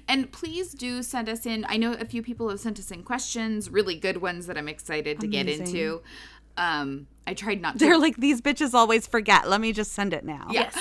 And 0.09 0.31
please 0.33 0.73
do 0.73 1.03
send 1.03 1.29
us 1.29 1.47
in. 1.47 1.65
I 1.69 1.77
know 1.77 1.93
a 1.93 2.05
few 2.05 2.23
people 2.23 2.49
have 2.51 2.61
sent 2.61 2.79
us 2.79 2.91
in 2.91 3.03
questions, 3.03 3.71
really 3.71 3.95
good 3.97 4.19
ones 4.19 4.47
that 4.47 4.57
I'm 4.59 4.69
excited 4.69 5.21
to 5.21 5.27
get 5.27 5.49
into. 5.49 6.03
Um, 6.57 7.07
I 7.27 7.35
tried 7.35 7.61
not 7.61 7.75
to. 7.75 7.79
They're 7.79 7.99
like, 7.99 8.17
these 8.17 8.41
bitches 8.41 8.75
always 8.75 9.07
forget. 9.07 9.49
Let 9.49 9.61
me 9.61 9.73
just 9.73 9.93
send 9.93 10.13
it 10.13 10.25
now. 10.25 10.49
Yes. 10.51 10.75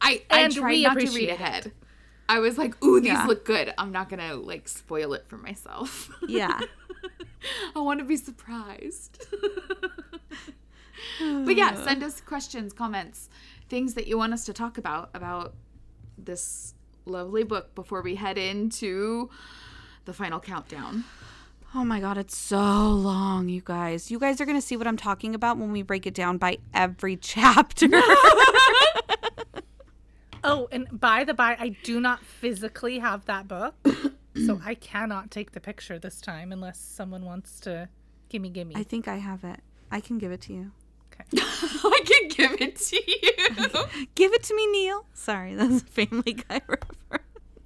I, 0.00 0.22
I 0.30 0.40
And 0.40 0.54
tried 0.54 0.70
we 0.70 0.82
not 0.82 0.92
to 0.94 0.98
read 0.98 1.08
appreciate 1.08 1.28
it. 1.30 1.40
ahead. 1.40 1.72
I 2.28 2.38
was 2.40 2.56
like, 2.58 2.82
ooh, 2.84 3.00
these 3.00 3.12
Yeah. 3.12 3.26
look 3.26 3.44
good. 3.44 3.72
I'm 3.78 3.92
not 3.92 4.08
gonna 4.08 4.34
like 4.34 4.66
spoil 4.68 5.12
it 5.14 5.26
for 5.28 5.36
myself. 5.36 6.10
Yeah. 6.26 6.58
I 7.76 7.80
want 7.80 8.00
to 8.00 8.04
be 8.06 8.16
surprised. 8.16 9.22
but 11.20 11.56
yeah, 11.56 11.74
send 11.84 12.02
us 12.02 12.20
questions, 12.20 12.72
comments, 12.72 13.28
things 13.68 13.94
that 13.94 14.06
you 14.06 14.16
want 14.18 14.32
us 14.32 14.44
to 14.46 14.52
talk 14.52 14.78
about 14.78 15.10
about 15.14 15.54
this 16.16 16.74
lovely 17.04 17.42
book 17.44 17.74
before 17.74 18.02
we 18.02 18.14
head 18.16 18.38
into 18.38 19.30
the 20.04 20.12
final 20.12 20.40
countdown. 20.40 21.04
Oh 21.74 21.84
my 21.84 21.98
god, 22.00 22.18
it's 22.18 22.36
so 22.36 22.88
long, 22.90 23.48
you 23.48 23.60
guys. 23.64 24.10
You 24.10 24.18
guys 24.18 24.40
are 24.40 24.44
gonna 24.46 24.60
see 24.60 24.76
what 24.76 24.86
I'm 24.86 24.96
talking 24.96 25.34
about 25.34 25.58
when 25.58 25.72
we 25.72 25.82
break 25.82 26.06
it 26.06 26.14
down 26.14 26.38
by 26.38 26.58
every 26.72 27.16
chapter. 27.20 27.88
Oh, 30.46 30.68
and 30.70 30.86
by 30.92 31.24
the 31.24 31.32
by, 31.32 31.56
I 31.58 31.70
do 31.84 32.00
not 32.00 32.22
physically 32.22 32.98
have 32.98 33.24
that 33.24 33.48
book, 33.48 33.74
so 34.44 34.60
I 34.62 34.74
cannot 34.74 35.30
take 35.30 35.52
the 35.52 35.60
picture 35.60 35.98
this 35.98 36.20
time 36.20 36.52
unless 36.52 36.78
someone 36.78 37.24
wants 37.24 37.58
to 37.60 37.88
gimme 38.28 38.50
gimme. 38.50 38.76
I 38.76 38.82
think 38.82 39.08
I 39.08 39.16
have 39.16 39.42
it. 39.42 39.60
I 39.90 40.00
can 40.00 40.18
give 40.18 40.32
it 40.32 40.42
to 40.42 40.52
you. 40.52 40.72
Okay. 41.14 41.24
I 41.42 42.00
can 42.04 42.28
give 42.28 42.60
it 42.60 42.76
to 42.76 42.96
you. 42.96 44.04
Give 44.14 44.32
it 44.32 44.42
to 44.44 44.54
me, 44.54 44.66
Neil. 44.68 45.04
Sorry, 45.14 45.54
that's 45.54 45.82
a 45.82 45.84
Family 45.86 46.32
Guy 46.34 46.60
reference. 46.66 46.98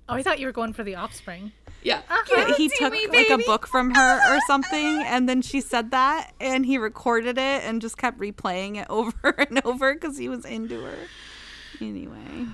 Oh, 0.08 0.14
I 0.14 0.22
thought 0.22 0.38
you 0.38 0.46
were 0.46 0.52
going 0.52 0.72
for 0.72 0.82
the 0.84 0.94
offspring. 0.94 1.52
yeah. 1.82 2.00
Uh-huh. 2.10 2.54
he 2.56 2.68
took 2.68 2.92
me, 2.92 3.06
like 3.08 3.30
a 3.30 3.38
book 3.38 3.66
from 3.66 3.94
her 3.94 4.36
or 4.36 4.40
something 4.46 5.02
and 5.06 5.28
then 5.28 5.42
she 5.42 5.60
said 5.60 5.90
that 5.92 6.32
and 6.40 6.64
he 6.66 6.78
recorded 6.78 7.36
it 7.38 7.62
and 7.64 7.80
just 7.82 7.96
kept 7.98 8.18
replaying 8.18 8.76
it 8.76 8.86
over 8.90 9.12
and 9.38 9.60
over 9.64 9.94
because 9.94 10.16
he 10.18 10.28
was 10.28 10.44
into 10.44 10.82
her 10.82 10.96
anyway 11.80 12.46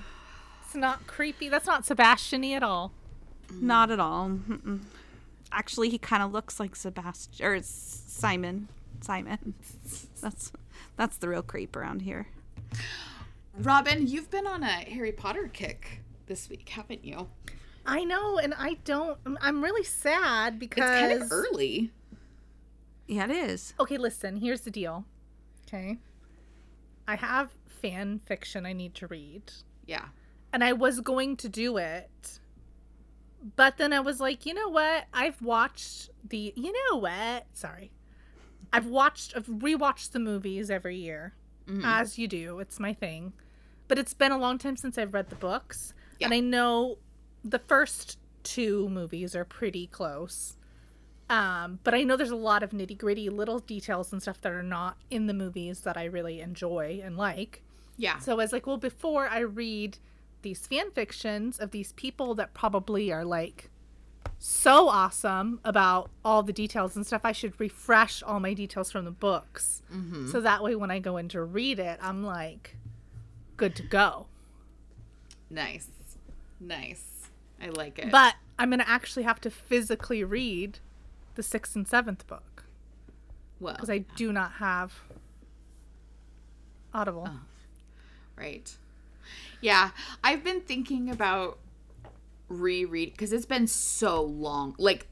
It's 0.66 0.74
not 0.74 1.06
creepy. 1.06 1.48
That's 1.48 1.66
not 1.66 1.86
Sebastian-y 1.86 2.52
at 2.52 2.62
all. 2.62 2.92
not 3.52 3.90
at 3.90 4.00
all 4.00 4.28
Mm-mm. 4.28 4.80
actually 5.52 5.88
he 5.90 5.98
kind 5.98 6.22
of 6.22 6.32
looks 6.32 6.58
like 6.60 6.74
sebastian 6.76 7.46
or 7.46 7.60
simon 7.62 8.68
simon 9.00 9.54
that's 10.20 10.50
that's 10.96 11.16
the 11.18 11.28
real 11.28 11.42
creep 11.42 11.76
around 11.76 12.02
here 12.02 12.26
Robin, 13.58 14.06
you've 14.08 14.30
been 14.30 14.46
on 14.48 14.62
a 14.64 14.66
Harry 14.66 15.12
Potter 15.12 15.48
kick 15.52 16.00
this 16.26 16.48
week, 16.48 16.68
haven't 16.70 17.04
you? 17.04 17.28
I 17.86 18.02
know, 18.02 18.38
and 18.38 18.52
I 18.58 18.78
don't. 18.84 19.18
I'm- 19.24 19.38
I'm 19.40 19.62
really 19.62 19.84
sad 19.84 20.58
because 20.58 20.82
It's 20.82 21.00
kind 21.00 21.22
of 21.22 21.30
early. 21.30 21.92
yeah 23.06 23.24
it 23.26 23.30
is 23.30 23.74
Okay, 23.78 23.96
listen. 23.96 24.38
Here's 24.38 24.62
the 24.62 24.70
deal. 24.72 25.04
Okay, 25.68 25.98
I 27.06 27.14
have 27.16 27.52
fan 27.68 28.20
fiction 28.26 28.66
I 28.66 28.72
need 28.72 28.94
to 28.96 29.06
read, 29.06 29.52
Yeah. 29.86 30.06
and 30.52 30.64
I 30.64 30.72
was 30.72 31.00
going 31.00 31.36
to 31.36 31.48
do 31.48 31.76
it, 31.76 32.40
but 33.56 33.76
then 33.76 33.92
I 33.92 34.00
was 34.00 34.18
like, 34.20 34.46
you 34.46 34.54
know 34.54 34.68
what? 34.68 35.04
I've 35.12 35.40
watched 35.42 36.10
the. 36.28 36.52
You 36.56 36.72
know 36.90 36.98
what? 36.98 37.46
Sorry, 37.52 37.92
I've 38.74 38.86
watched. 38.86 39.34
I've 39.36 39.46
rewatched 39.46 40.10
the 40.12 40.18
movies 40.18 40.68
every 40.70 40.96
year, 40.96 41.32
as 41.84 42.18
you 42.18 42.26
do. 42.28 42.58
It's 42.58 42.78
my 42.80 42.92
thing, 42.92 43.32
but 43.88 43.98
it's 43.98 44.14
been 44.14 44.32
a 44.32 44.38
long 44.38 44.58
time 44.58 44.76
since 44.76 44.98
I've 44.98 45.14
read 45.14 45.30
the 45.30 45.36
books, 45.36 45.94
and 46.20 46.34
I 46.34 46.40
know 46.40 46.98
the 47.44 47.58
first 47.58 48.18
two 48.42 48.88
movies 48.88 49.34
are 49.36 49.44
pretty 49.44 49.86
close. 49.86 50.56
Um, 51.30 51.78
but 51.84 51.94
I 51.94 52.02
know 52.02 52.16
there's 52.16 52.30
a 52.30 52.36
lot 52.36 52.62
of 52.62 52.70
nitty 52.70 52.98
gritty 52.98 53.30
little 53.30 53.58
details 53.58 54.12
and 54.12 54.20
stuff 54.20 54.40
that 54.42 54.52
are 54.52 54.62
not 54.62 54.98
in 55.10 55.26
the 55.26 55.32
movies 55.32 55.80
that 55.80 55.96
I 55.96 56.04
really 56.04 56.40
enjoy 56.40 57.00
and 57.02 57.16
like. 57.16 57.62
Yeah. 57.96 58.18
So 58.18 58.32
I 58.32 58.34
was 58.34 58.52
like, 58.52 58.66
well, 58.66 58.76
before 58.76 59.26
I 59.28 59.38
read 59.40 59.96
these 60.42 60.66
fan 60.66 60.90
fictions 60.90 61.58
of 61.58 61.70
these 61.70 61.92
people 61.92 62.34
that 62.34 62.52
probably 62.52 63.10
are 63.10 63.24
like 63.24 63.70
so 64.38 64.88
awesome 64.88 65.60
about 65.64 66.10
all 66.24 66.42
the 66.42 66.52
details 66.52 66.96
and 66.96 67.06
stuff, 67.06 67.22
I 67.24 67.32
should 67.32 67.58
refresh 67.58 68.22
all 68.22 68.40
my 68.40 68.54
details 68.54 68.90
from 68.90 69.04
the 69.04 69.10
books. 69.10 69.82
Mm-hmm. 69.92 70.30
So 70.30 70.40
that 70.40 70.62
way, 70.62 70.74
when 70.74 70.90
I 70.90 70.98
go 70.98 71.16
in 71.16 71.28
to 71.30 71.42
read 71.42 71.78
it, 71.78 71.98
I'm 72.02 72.24
like, 72.24 72.76
good 73.56 73.74
to 73.76 73.82
go. 73.82 74.26
Nice. 75.50 75.88
Nice. 76.60 77.28
I 77.62 77.68
like 77.68 77.98
it. 77.98 78.10
But 78.10 78.34
I'm 78.58 78.70
gonna 78.70 78.84
actually 78.86 79.22
have 79.22 79.40
to 79.42 79.50
physically 79.50 80.24
read 80.24 80.78
the 81.34 81.42
sixth 81.42 81.74
and 81.74 81.86
seventh 81.86 82.26
book 82.26 82.64
Well, 83.60 83.74
because 83.74 83.90
I 83.90 83.98
do 83.98 84.32
not 84.32 84.52
have 84.52 85.00
Audible. 86.92 87.28
Oh. 87.28 87.40
right. 88.36 88.76
Yeah, 89.60 89.90
I've 90.22 90.44
been 90.44 90.60
thinking 90.60 91.10
about 91.10 91.58
reread 92.54 93.12
because 93.12 93.32
it's 93.32 93.46
been 93.46 93.66
so 93.66 94.22
long. 94.22 94.74
Like, 94.78 95.08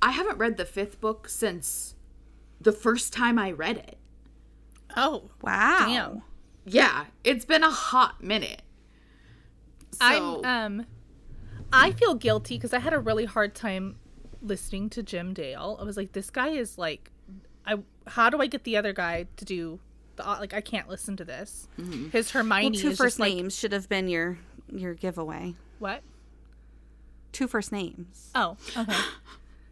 I 0.00 0.10
haven't 0.12 0.38
read 0.38 0.56
the 0.56 0.64
fifth 0.64 1.00
book 1.00 1.28
since 1.28 1.94
the 2.60 2.72
first 2.72 3.12
time 3.12 3.38
I 3.38 3.52
read 3.52 3.76
it. 3.78 3.98
Oh, 4.96 5.30
Wow. 5.42 5.86
Damn. 5.86 6.22
Yeah, 6.66 7.04
it's 7.24 7.44
been 7.44 7.62
a 7.62 7.70
hot 7.70 8.22
minute. 8.22 8.62
So, 9.92 10.40
I'm 10.44 10.80
um, 10.80 10.86
I 11.72 11.90
feel 11.92 12.14
guilty 12.14 12.56
because 12.56 12.72
I 12.72 12.78
had 12.78 12.92
a 12.94 12.98
really 12.98 13.26
hard 13.26 13.54
time 13.54 13.96
listening 14.40 14.88
to 14.90 15.02
Jim 15.02 15.34
Dale. 15.34 15.76
I 15.80 15.84
was 15.84 15.96
like, 15.96 16.12
this 16.12 16.30
guy 16.30 16.48
is 16.48 16.78
like, 16.78 17.10
I 17.66 17.76
how 18.06 18.30
do 18.30 18.40
I 18.40 18.46
get 18.46 18.64
the 18.64 18.76
other 18.76 18.92
guy 18.92 19.26
to 19.36 19.44
do 19.44 19.78
the 20.16 20.22
like? 20.22 20.54
I 20.54 20.60
can't 20.60 20.88
listen 20.88 21.16
to 21.18 21.24
this. 21.24 21.68
His 22.12 22.30
Hermione 22.30 22.70
Well, 22.70 22.80
two 22.80 22.88
is 22.90 22.98
first 22.98 23.14
just 23.16 23.20
like 23.20 23.34
names 23.34 23.56
should 23.56 23.72
have 23.72 23.88
been 23.88 24.08
your 24.08 24.38
your 24.72 24.94
giveaway. 24.94 25.54
what? 25.78 26.02
Two 27.34 27.46
first 27.48 27.72
names. 27.72 28.30
Oh, 28.34 28.56
okay. 28.76 28.96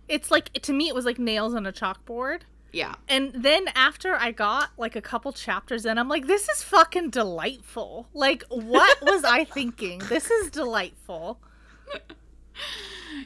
it's 0.09 0.31
like 0.31 0.53
to 0.55 0.73
me, 0.73 0.89
it 0.89 0.95
was 0.95 1.07
like 1.07 1.19
nails 1.19 1.55
on 1.55 1.65
a 1.65 1.73
chalkboard. 1.73 2.41
yeah. 2.73 2.95
And 3.09 3.33
then 3.33 3.69
after 3.75 4.15
I 4.17 4.33
got 4.33 4.71
like 4.77 4.97
a 4.97 5.01
couple 5.01 5.33
chapters 5.33 5.87
in, 5.87 5.97
I'm 5.97 6.09
like, 6.09 6.27
this 6.27 6.49
is 6.49 6.63
fucking 6.63 7.11
delightful. 7.11 8.09
Like, 8.13 8.43
what 8.51 9.01
was 9.03 9.25
I 9.25 9.45
thinking? 9.45 10.01
This 10.09 10.31
is 10.31 10.51
delightful. 10.51 11.39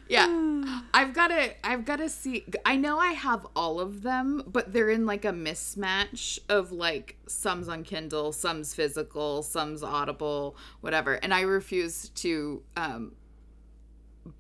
Yeah. 0.09 0.83
I've 0.95 1.15
got 1.15 1.29
to 1.29 1.51
I've 1.67 1.85
got 1.85 1.97
to 1.97 2.09
see 2.09 2.45
I 2.65 2.77
know 2.77 2.99
I 2.99 3.13
have 3.13 3.47
all 3.57 3.81
of 3.81 4.03
them, 4.03 4.43
but 4.47 4.73
they're 4.73 4.91
in 4.91 5.07
like 5.07 5.25
a 5.25 5.33
mismatch 5.33 6.39
of 6.49 6.73
like 6.73 7.17
some's 7.27 7.69
on 7.69 7.83
Kindle, 7.85 8.33
some's 8.33 8.75
physical, 8.75 9.43
some's 9.43 9.83
Audible, 9.83 10.57
whatever. 10.81 11.15
And 11.15 11.33
I 11.33 11.43
refuse 11.43 12.09
to 12.11 12.63
um 12.77 13.13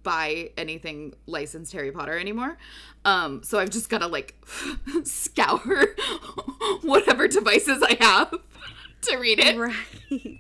buy 0.03 0.51
anything 0.57 1.15
licensed 1.27 1.73
Harry 1.73 1.93
Potter 1.93 2.19
anymore. 2.19 2.57
Um 3.05 3.43
so 3.43 3.59
I've 3.59 3.71
just 3.71 3.89
got 3.89 3.99
to 3.99 4.07
like 4.07 4.35
scour 5.05 5.87
whatever 6.83 7.29
devices 7.29 7.83
I 7.83 7.97
have 8.01 8.31
to 9.03 9.17
read 9.19 9.39
it 9.39 9.57
Right. 9.57 10.39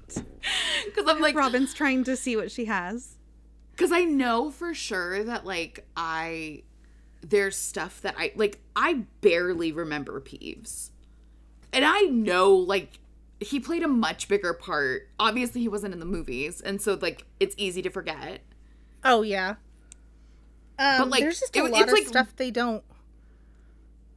cuz 0.94 1.04
I'm 1.06 1.20
like 1.20 1.34
Robin's 1.36 1.74
trying 1.74 2.04
to 2.04 2.16
see 2.16 2.36
what 2.36 2.50
she 2.50 2.66
has. 2.66 3.16
Because 3.76 3.92
I 3.92 4.04
know 4.04 4.50
for 4.50 4.72
sure 4.72 5.22
that, 5.24 5.44
like, 5.44 5.86
I. 5.94 6.62
There's 7.20 7.56
stuff 7.56 8.00
that 8.00 8.14
I. 8.16 8.32
Like, 8.34 8.58
I 8.74 9.02
barely 9.20 9.70
remember 9.70 10.18
Peeves. 10.18 10.90
And 11.74 11.84
I 11.84 12.04
know, 12.04 12.54
like, 12.54 12.98
he 13.38 13.60
played 13.60 13.82
a 13.82 13.88
much 13.88 14.28
bigger 14.28 14.54
part. 14.54 15.10
Obviously, 15.20 15.60
he 15.60 15.68
wasn't 15.68 15.92
in 15.92 16.00
the 16.00 16.06
movies. 16.06 16.62
And 16.62 16.80
so, 16.80 16.98
like, 17.00 17.26
it's 17.38 17.54
easy 17.58 17.82
to 17.82 17.90
forget. 17.90 18.40
Oh 19.04 19.22
yeah. 19.22 19.56
Um, 20.78 20.98
But, 20.98 21.08
like, 21.08 21.20
there's 21.22 21.40
just 21.40 21.56
it- 21.56 21.60
a 21.60 21.64
lot 21.64 21.82
it's 21.82 21.92
of 21.92 21.98
like- 21.98 22.06
stuff 22.06 22.34
they 22.36 22.50
don't. 22.50 22.82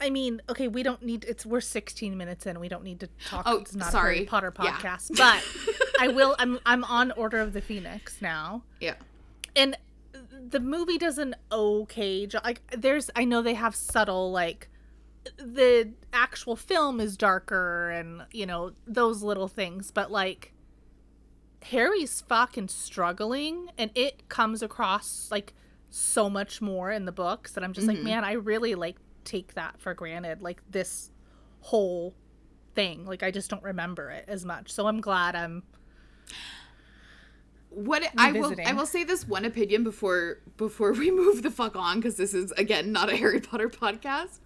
I 0.02 0.10
mean, 0.10 0.42
okay, 0.50 0.68
we 0.70 0.82
don't 0.82 1.04
need. 1.04 1.26
It's 1.26 1.46
we're 1.46 1.60
16 1.60 2.16
minutes 2.18 2.46
in. 2.46 2.60
We 2.62 2.70
don't 2.70 2.84
need 2.86 3.02
to 3.02 3.08
talk. 3.26 3.44
Oh, 3.46 3.58
it's 3.58 3.76
not 3.76 3.90
a 3.90 3.92
sorry. 3.92 4.16
Harry 4.16 4.26
Potter 4.28 4.54
Yeah. 4.64 4.72
podcast, 4.78 5.18
but 5.18 5.44
I 6.00 6.08
will. 6.16 6.36
I'm 6.40 6.60
I'm 6.66 6.84
on 6.86 7.12
Order 7.12 7.40
of 7.40 7.52
the 7.54 7.62
Phoenix 7.62 8.22
now, 8.22 8.64
Yeah. 8.80 8.96
and 9.58 9.78
the 10.50 10.62
movie 10.62 10.98
does 10.98 11.18
an 11.18 11.36
okay 11.52 12.26
job. 12.28 12.44
Like, 12.46 12.62
there's. 12.78 13.10
I 13.16 13.26
know 13.26 13.42
they 13.42 13.56
have 13.56 13.76
subtle 13.76 14.32
like. 14.32 14.70
The 15.38 15.92
actual 16.14 16.56
film 16.56 17.02
is 17.02 17.18
darker, 17.18 17.90
and 17.90 18.22
you 18.32 18.46
know 18.46 18.72
those 18.88 19.22
little 19.22 19.48
things, 19.50 19.92
but 19.92 20.12
like. 20.12 20.54
Harry's 21.64 22.22
fucking 22.22 22.70
struggling, 22.70 23.70
and 23.78 23.92
it 23.96 24.28
comes 24.30 24.62
across 24.62 25.28
like 25.32 25.54
so 25.90 26.30
much 26.30 26.62
more 26.62 26.92
in 26.92 27.06
the 27.06 27.12
books 27.12 27.54
that 27.54 27.64
I'm 27.64 27.74
just 27.74 27.88
like, 27.88 27.98
mm-hmm. 27.98 28.06
man, 28.06 28.24
I 28.24 28.34
really 28.34 28.76
like 28.76 28.98
take 29.24 29.54
that 29.56 29.80
for 29.80 29.94
granted. 29.94 30.42
Like 30.42 30.62
this 30.70 31.12
whole 31.62 32.14
thing, 32.76 33.06
like 33.06 33.24
I 33.24 33.32
just 33.32 33.50
don't 33.50 33.64
remember 33.64 34.10
it 34.10 34.26
as 34.28 34.46
much. 34.46 34.72
So 34.72 34.88
I'm 34.88 35.02
glad 35.02 35.36
I'm. 35.36 35.64
What 37.72 38.04
I 38.18 38.32
will 38.32 38.56
I 38.66 38.74
will 38.74 38.88
say 38.88 39.04
this 39.04 39.28
one 39.28 39.46
opinion 39.46 39.84
before 39.84 40.40
before 40.58 40.92
we 40.94 41.12
move 41.12 41.44
the 41.44 41.52
fuck 41.52 41.76
on 41.76 41.98
because 41.98 42.16
this 42.16 42.34
is 42.34 42.52
again 42.54 42.92
not 42.92 43.12
a 43.12 43.16
Harry 43.16 43.42
Potter 43.42 43.70
podcast, 43.82 44.40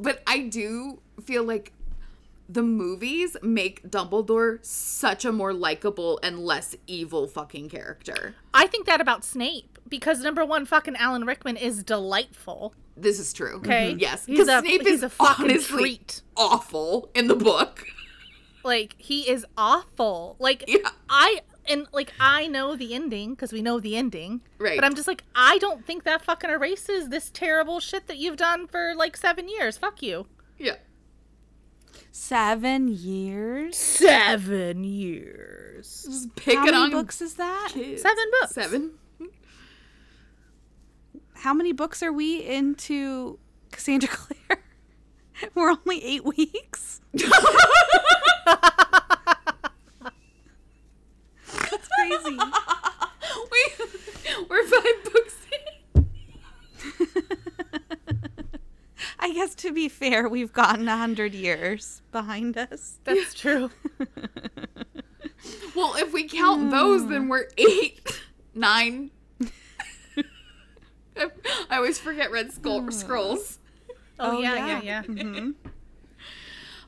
but 0.00 0.22
I 0.26 0.40
do 0.40 1.00
feel 1.22 1.44
like 1.44 1.72
the 2.48 2.62
movies 2.62 3.36
make 3.42 3.82
Dumbledore 3.88 4.64
such 4.64 5.24
a 5.24 5.32
more 5.32 5.52
likable 5.52 6.18
and 6.22 6.38
less 6.38 6.76
evil 6.86 7.26
fucking 7.26 7.68
character. 7.68 8.34
I 8.54 8.66
think 8.66 8.86
that 8.86 9.00
about 9.00 9.24
Snape 9.24 9.78
because 9.88 10.20
number 10.20 10.44
one, 10.44 10.64
fucking 10.66 10.96
Alan 10.96 11.24
Rickman 11.26 11.56
is 11.56 11.82
delightful. 11.82 12.74
This 12.96 13.18
is 13.18 13.32
true. 13.32 13.56
Okay, 13.56 13.90
mm-hmm. 13.90 13.98
Yes, 13.98 14.26
because 14.26 14.46
Snape 14.46 14.82
he's 14.82 14.86
is 14.86 15.02
a 15.02 15.10
fucking 15.10 15.44
honestly 15.50 15.78
treat. 15.82 16.22
awful 16.36 17.10
in 17.14 17.28
the 17.28 17.36
book. 17.36 17.84
Like 18.64 18.94
he 18.98 19.28
is 19.30 19.44
awful. 19.56 20.36
Like 20.38 20.64
Yeah. 20.66 20.90
I 21.08 21.40
and 21.68 21.86
like 21.92 22.12
I 22.18 22.46
know 22.46 22.74
the 22.76 22.94
ending 22.94 23.30
because 23.30 23.52
we 23.52 23.62
know 23.62 23.78
the 23.80 23.96
ending. 23.96 24.40
Right. 24.58 24.76
But 24.76 24.84
I'm 24.84 24.94
just 24.94 25.06
like 25.08 25.24
I 25.34 25.58
don't 25.58 25.84
think 25.86 26.04
that 26.04 26.22
fucking 26.22 26.50
erases 26.50 27.08
this 27.08 27.30
terrible 27.30 27.80
shit 27.80 28.06
that 28.08 28.18
you've 28.18 28.36
done 28.36 28.66
for 28.66 28.94
like 28.96 29.16
seven 29.16 29.48
years. 29.48 29.76
Fuck 29.76 30.02
you. 30.02 30.26
Yeah. 30.58 30.76
Seven 32.18 32.88
years. 32.88 33.76
Seven 33.76 34.84
years. 34.84 36.06
Just 36.08 36.34
picking 36.34 36.58
How 36.60 36.64
many 36.64 36.76
on 36.78 36.90
books 36.90 37.20
is 37.20 37.34
that? 37.34 37.68
kids. 37.72 38.00
Seven 38.00 38.24
books. 38.40 38.54
Seven. 38.54 38.92
How 41.34 41.52
many 41.52 41.72
books 41.72 42.02
are 42.02 42.12
we 42.12 42.38
into 42.42 43.38
Cassandra 43.70 44.08
Clare? 44.12 44.62
We're 45.54 45.70
only 45.70 46.02
eight 46.02 46.24
weeks. 46.24 47.02
That's 47.12 47.28
crazy. 51.98 52.38
we, 53.52 53.60
we're 54.48 54.66
five 54.66 55.04
books 55.12 55.36
in. 55.52 56.06
I 59.26 59.32
guess 59.32 59.56
to 59.56 59.72
be 59.72 59.88
fair, 59.88 60.28
we've 60.28 60.52
gotten 60.52 60.86
a 60.86 60.96
hundred 60.96 61.34
years 61.34 62.00
behind 62.12 62.56
us. 62.56 63.00
That's 63.02 63.34
true. 63.42 63.72
Well, 65.74 65.96
if 65.96 66.12
we 66.12 66.28
count 66.28 66.62
hmm. 66.62 66.70
those, 66.70 67.08
then 67.08 67.26
we're 67.26 67.48
eight, 67.58 68.22
nine. 68.54 69.10
I 71.16 71.28
always 71.72 71.98
forget 71.98 72.30
Red 72.30 72.52
Skull 72.52 72.82
hmm. 72.82 72.90
Scrolls. 72.90 73.58
Oh, 74.20 74.36
Oh, 74.36 74.40
yeah, 74.40 74.54
yeah. 74.54 74.66
yeah, 74.66 74.80
yeah. 74.80 75.02
Mm-hmm. 75.02 75.34
Mm-hmm. 75.34 75.68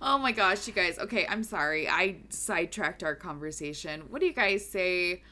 Oh 0.01 0.19
my 0.19 0.31
gosh, 0.31 0.69
you 0.69 0.73
guys. 0.73 0.97
Okay, 1.01 1.27
I'm 1.27 1.43
sorry. 1.43 1.89
I 1.89 2.19
sidetracked 2.29 3.03
our 3.03 3.17
conversation. 3.17 4.03
What 4.11 4.21
do 4.21 4.27
you 4.27 4.33
guys 4.33 4.65
say? 4.65 5.25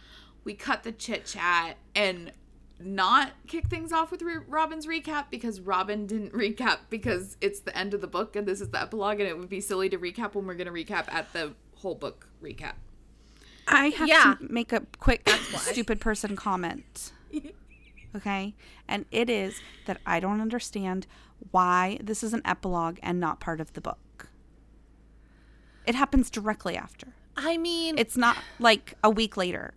We 0.42 0.55
cut 0.55 0.83
the 0.83 0.90
chit 0.90 1.25
chat 1.25 1.77
and 1.95 2.33
not 2.79 3.33
kick 3.47 3.69
things 3.69 3.93
off 3.93 4.11
with 4.11 4.23
Re- 4.23 4.39
Robin's 4.47 4.87
recap 4.87 5.27
because 5.31 5.61
Robin 5.61 6.07
didn't 6.07 6.33
recap 6.35 6.79
because 6.91 7.37
it's 7.41 7.61
the 7.61 7.77
end 7.77 7.95
of 7.95 8.01
the 8.01 8.07
book 8.07 8.37
and 8.37 8.47
this 8.47 8.61
is 8.61 8.69
the 8.71 8.81
epilogue 8.81 9.21
and 9.21 9.29
it 9.29 9.39
would 9.39 9.49
be 9.49 9.61
silly 9.61 9.89
to 9.89 9.99
recap 9.99 10.35
when 10.35 10.47
we're 10.47 10.55
going 10.55 10.67
to 10.67 10.73
recap 10.73 11.12
at 11.12 11.33
the 11.33 11.53
whole 11.77 11.95
book 11.95 12.29
recap. 12.43 12.75
I 13.69 13.89
have 13.89 14.09
Yeah. 14.09 14.35
to 14.39 14.53
make 14.53 14.73
a 14.73 14.83
quick 14.99 15.29
stupid 15.57 16.01
person 16.01 16.37
comment. 16.37 17.12
Okay? 18.15 18.55
And 18.89 19.05
it 19.11 19.29
is 19.29 19.61
that 19.85 20.01
I 20.07 20.21
don't 20.21 20.41
understand 20.41 21.07
why 21.51 21.99
this 22.03 22.23
is 22.23 22.33
an 22.33 22.41
epilogue 22.47 22.99
and 23.03 23.21
not 23.21 23.41
part 23.41 23.61
of 23.61 23.75
the 23.75 23.81
book. 23.83 24.31
It 25.87 25.95
happens 25.95 26.31
directly 26.31 26.79
after. 26.79 27.09
I 27.37 27.57
mean, 27.59 27.99
It's 27.99 28.16
not 28.16 28.37
like 28.59 28.94
a 29.05 29.11
week 29.11 29.37
later. 29.37 29.72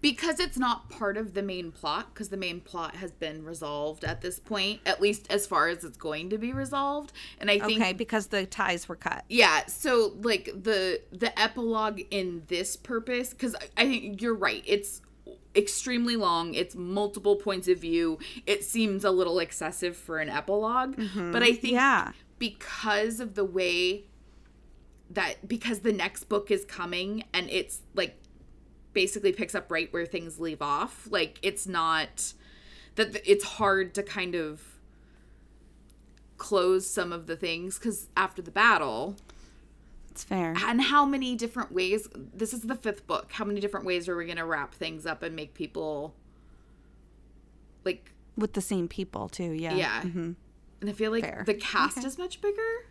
because 0.00 0.40
it's 0.40 0.58
not 0.58 0.88
part 0.88 1.16
of 1.16 1.34
the 1.34 1.42
main 1.42 1.70
plot 1.72 2.12
because 2.12 2.28
the 2.30 2.36
main 2.36 2.60
plot 2.60 2.96
has 2.96 3.12
been 3.12 3.44
resolved 3.44 4.02
at 4.04 4.20
this 4.20 4.38
point 4.40 4.80
at 4.86 5.00
least 5.00 5.30
as 5.30 5.46
far 5.46 5.68
as 5.68 5.84
it's 5.84 5.96
going 5.98 6.30
to 6.30 6.38
be 6.38 6.52
resolved 6.52 7.12
and 7.38 7.50
i 7.50 7.58
think 7.58 7.80
Okay, 7.80 7.92
because 7.92 8.28
the 8.28 8.44
ties 8.46 8.88
were 8.88 8.96
cut. 8.96 9.24
yeah 9.28 9.66
so 9.66 10.14
like 10.22 10.46
the 10.60 11.00
the 11.12 11.38
epilogue 11.40 12.00
in 12.10 12.42
this 12.48 12.74
purpose 12.76 13.30
because 13.30 13.54
i 13.76 13.84
think 13.84 14.20
you're 14.20 14.34
right 14.34 14.64
it's 14.66 15.02
extremely 15.54 16.16
long 16.16 16.54
it's 16.54 16.74
multiple 16.74 17.36
points 17.36 17.68
of 17.68 17.78
view 17.78 18.18
it 18.46 18.64
seems 18.64 19.04
a 19.04 19.10
little 19.10 19.38
excessive 19.38 19.96
for 19.96 20.18
an 20.18 20.28
epilog 20.28 20.96
mm-hmm. 20.96 21.30
but 21.30 21.42
i 21.42 21.52
think 21.52 21.74
Yeah. 21.74 22.12
because 22.38 23.20
of 23.20 23.34
the 23.34 23.44
way 23.44 24.04
that 25.12 25.46
because 25.48 25.80
the 25.80 25.92
next 25.92 26.24
book 26.24 26.50
is 26.50 26.64
coming 26.64 27.24
and 27.34 27.48
it's 27.50 27.80
like 27.94 28.16
basically 28.92 29.32
picks 29.32 29.54
up 29.54 29.70
right 29.70 29.92
where 29.92 30.06
things 30.06 30.38
leave 30.40 30.60
off 30.62 31.06
like 31.10 31.38
it's 31.42 31.66
not 31.66 32.32
that 32.96 33.16
it's 33.28 33.44
hard 33.44 33.94
to 33.94 34.02
kind 34.02 34.34
of 34.34 34.60
close 36.36 36.86
some 36.86 37.12
of 37.12 37.26
the 37.26 37.36
things 37.36 37.78
because 37.78 38.08
after 38.16 38.42
the 38.42 38.50
battle 38.50 39.16
It's 40.10 40.24
fair. 40.24 40.54
and 40.66 40.80
how 40.82 41.04
many 41.06 41.36
different 41.36 41.72
ways 41.72 42.08
this 42.34 42.52
is 42.52 42.62
the 42.62 42.74
fifth 42.74 43.06
book 43.06 43.32
how 43.32 43.44
many 43.44 43.60
different 43.60 43.86
ways 43.86 44.08
are 44.08 44.16
we 44.16 44.24
going 44.26 44.38
to 44.38 44.44
wrap 44.44 44.74
things 44.74 45.06
up 45.06 45.22
and 45.22 45.36
make 45.36 45.54
people 45.54 46.14
like 47.84 48.12
With 48.36 48.54
the 48.54 48.60
same 48.60 48.88
people 48.88 49.28
too. 49.28 49.52
Yeah. 49.52 49.74
yeah 49.74 50.02
Mhm. 50.02 50.34
and 50.80 50.90
i 50.90 50.92
feel 50.92 51.10
like 51.12 51.24
Fair. 51.24 51.44
the 51.46 51.54
cast 51.54 52.04
is 52.04 52.18
much 52.18 52.40
bigger 52.40 52.86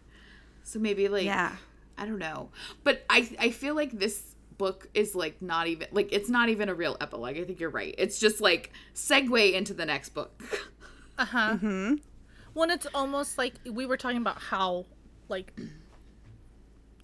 so 0.63 0.79
maybe 0.79 1.07
like 1.07 1.25
Yeah. 1.25 1.55
I 1.97 2.05
don't 2.05 2.19
know 2.19 2.49
but 2.83 3.03
i 3.09 3.27
i 3.39 3.49
feel 3.51 3.75
like 3.75 3.91
this 3.91 4.35
book 4.57 4.87
is 4.93 5.15
like 5.15 5.41
not 5.41 5.67
even 5.67 5.87
like 5.91 6.09
it's 6.11 6.29
not 6.29 6.49
even 6.49 6.69
a 6.69 6.73
real 6.73 6.95
epilogue 7.01 7.37
i 7.37 7.43
think 7.43 7.59
you're 7.59 7.69
right 7.69 7.95
it's 7.97 8.19
just 8.19 8.39
like 8.41 8.71
segue 8.93 9.53
into 9.53 9.73
the 9.73 9.85
next 9.85 10.09
book 10.09 10.41
Uh 11.17 11.25
huh. 11.25 11.49
Mm-hmm. 11.55 11.95
When 12.53 12.69
it's 12.71 12.87
almost 12.93 13.37
like 13.37 13.53
we 13.69 13.85
were 13.85 13.97
talking 13.97 14.17
about 14.17 14.41
how, 14.41 14.85
like, 15.29 15.53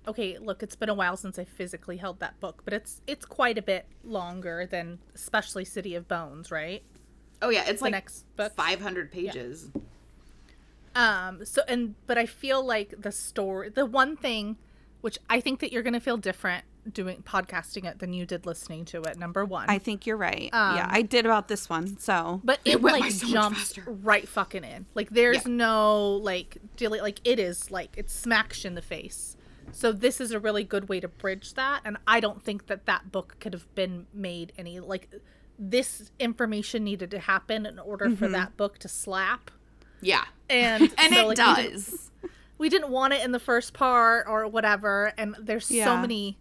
okay, 0.07 0.37
look, 0.39 0.63
it's 0.63 0.75
been 0.75 0.89
a 0.89 0.93
while 0.93 1.17
since 1.17 1.37
I 1.37 1.43
physically 1.45 1.97
held 1.97 2.19
that 2.19 2.39
book, 2.39 2.61
but 2.65 2.73
it's 2.73 3.01
it's 3.05 3.25
quite 3.25 3.57
a 3.57 3.61
bit 3.61 3.85
longer 4.03 4.65
than 4.65 4.99
especially 5.13 5.65
City 5.65 5.93
of 5.95 6.07
Bones, 6.07 6.51
right? 6.51 6.83
oh 7.43 7.49
yeah 7.49 7.65
it's 7.67 7.79
The 7.79 7.85
like 7.85 7.91
next 7.91 8.25
book. 8.35 8.53
500 8.55 9.11
pages 9.11 9.69
Um. 10.95 11.45
So 11.45 11.61
and 11.67 11.93
but 12.07 12.17
I 12.17 12.25
feel 12.25 12.65
like 12.65 12.95
the 12.99 13.11
story, 13.11 13.69
the 13.69 13.85
one 13.85 14.15
thing, 14.17 14.57
which 15.07 15.17
I 15.29 15.39
think 15.39 15.61
that 15.61 15.71
you're 15.71 15.83
gonna 15.83 16.01
feel 16.01 16.17
different 16.17 16.65
doing 16.91 17.23
podcasting 17.25 17.85
it 17.85 17.99
than 17.99 18.11
you 18.11 18.25
did 18.25 18.45
listening 18.45 18.83
to 18.83 19.01
it. 19.03 19.17
Number 19.17 19.45
one. 19.45 19.69
I 19.69 19.77
think 19.77 20.05
you're 20.05 20.17
right. 20.17 20.49
yeah, 20.51 20.83
um, 20.83 20.89
I 20.91 21.01
did 21.01 21.25
about 21.25 21.47
this 21.47 21.69
one. 21.69 21.97
So 21.97 22.41
But 22.43 22.59
It 22.65 22.71
it, 22.71 22.81
went 22.81 22.99
like 22.99 23.13
so 23.13 23.25
jumps 23.25 23.79
right 23.85 24.27
fucking 24.27 24.65
in. 24.65 24.85
Like 24.95 25.11
there's 25.11 25.45
Yeah. 25.45 25.53
no 25.53 26.11
like 26.11 26.57
dealing 26.75 26.99
like 26.99 27.21
it 27.23 27.39
is 27.39 27.71
like 27.71 27.91
it 27.95 28.09
smacks 28.09 28.65
you 28.65 28.67
in 28.67 28.75
the 28.75 28.81
face. 28.81 29.37
So 29.71 29.93
this 29.93 30.19
is 30.19 30.31
a 30.31 30.41
really 30.41 30.65
good 30.65 30.89
way 30.89 30.99
to 30.99 31.07
bridge 31.07 31.53
that 31.53 31.83
and 31.85 31.95
I 32.05 32.19
don't 32.19 32.43
think 32.43 32.67
that 32.67 32.85
that 32.87 33.09
book 33.09 33.37
could 33.39 33.53
have 33.53 33.73
been 33.75 34.07
made 34.13 34.51
any 34.57 34.81
like 34.81 35.07
this 35.57 36.11
information 36.19 36.83
needed 36.83 37.11
to 37.11 37.19
happen 37.19 37.65
in 37.65 37.79
order 37.79 38.09
for 38.09 38.25
mm-hmm. 38.25 38.33
that 38.33 38.57
book 38.57 38.77
to 38.79 38.89
slap. 38.89 39.51
yeah 40.01 40.25
And 40.49 40.81
and 40.97 41.13
so, 41.13 41.21
it 41.21 41.27
like, 41.27 41.37
does 41.37 42.11
we 42.57 42.69
didn't 42.69 42.89
want 42.89 43.13
it 43.13 43.23
in 43.23 43.31
the 43.31 43.39
first 43.39 43.73
part 43.73 44.25
or 44.27 44.47
whatever 44.47 45.13
and 45.17 45.35
there's 45.39 45.65
so 45.65 45.97
many 45.97 46.37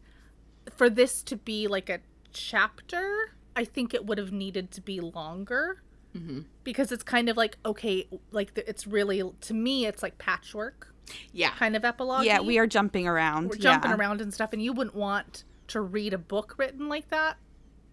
for 0.74 0.88
this 0.90 1.22
to 1.22 1.36
be 1.36 1.66
like 1.66 1.88
a 1.88 2.00
chapter 2.32 3.32
i 3.54 3.64
think 3.64 3.94
it 3.94 4.06
would 4.06 4.18
have 4.18 4.32
needed 4.32 4.70
to 4.70 4.80
be 4.80 5.00
longer. 5.00 5.82
Mm-hmm. 6.14 6.40
Because 6.64 6.92
it's 6.92 7.02
kind 7.02 7.28
of 7.28 7.36
like 7.36 7.58
okay 7.66 8.08
like 8.30 8.54
the, 8.54 8.68
it's 8.68 8.86
really 8.86 9.22
to 9.42 9.54
me 9.54 9.84
it's 9.86 10.02
like 10.02 10.16
patchwork 10.18 10.94
yeah. 11.32 11.50
kind 11.50 11.76
of 11.76 11.84
epilogue 11.84 12.24
yeah, 12.24 12.40
we 12.40 12.58
are 12.58 12.66
jumping 12.66 13.06
around. 13.06 13.50
we're 13.50 13.56
jumping 13.56 13.90
yeah. 13.90 13.96
around 13.96 14.20
and 14.20 14.32
stuff 14.32 14.52
and 14.52 14.62
you 14.62 14.72
wouldn't 14.72 14.96
want 14.96 15.44
to 15.68 15.80
read 15.80 16.14
a 16.14 16.18
book 16.18 16.54
written 16.56 16.88
like 16.88 17.08
that 17.10 17.36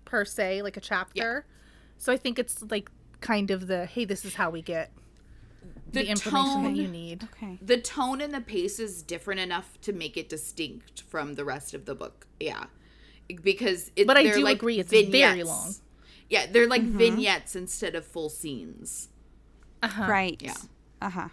per 0.05 0.23
se 0.23 0.62
like 0.62 0.77
a 0.77 0.81
chapter. 0.81 1.45
So 1.97 2.13
i 2.13 2.17
think 2.17 2.39
it's 2.39 2.63
like 2.69 2.89
kind 3.19 3.51
of 3.51 3.67
the 3.67 3.86
hey 3.86 4.05
this 4.05 4.23
is 4.25 4.36
how 4.36 4.49
we 4.49 4.62
get 4.62 4.91
the, 5.93 6.01
The 6.03 6.10
information 6.10 6.63
that 6.63 6.69
tone- 6.69 6.75
you 6.75 6.88
need 6.88 7.23
Okay. 7.36 7.58
the 7.62 7.77
tone 7.79 8.19
and 8.21 8.34
the 8.34 8.41
pace 8.41 8.79
is 8.79 9.01
different 9.03 9.39
enough 9.39 9.79
to 9.82 9.93
make 9.93 10.17
it 10.17 10.27
distinct 10.29 11.01
from 11.03 11.36
the 11.36 11.45
rest 11.45 11.73
of 11.73 11.86
the 11.86 11.95
book. 11.95 12.27
Yeah, 12.39 12.65
because 13.41 13.91
it, 13.95 14.06
But 14.08 14.17
I 14.17 14.23
they're 14.23 14.36
do 14.36 14.43
like 14.43 14.58
agree 14.58 14.79
it's 14.79 14.91
very 14.91 15.43
long. 15.43 15.75
Yeah, 16.29 16.45
they're 16.51 16.67
like 16.67 16.82
Mm-hmm. 16.82 16.97
vignettes 16.97 17.56
instead 17.56 17.95
of 17.95 18.06
full 18.06 18.29
scenes. 18.29 19.10
Uh-huh. 19.82 20.06
Right. 20.10 20.41
Yeah. 20.41 20.56
Uh 21.01 21.10
huh. 21.10 21.29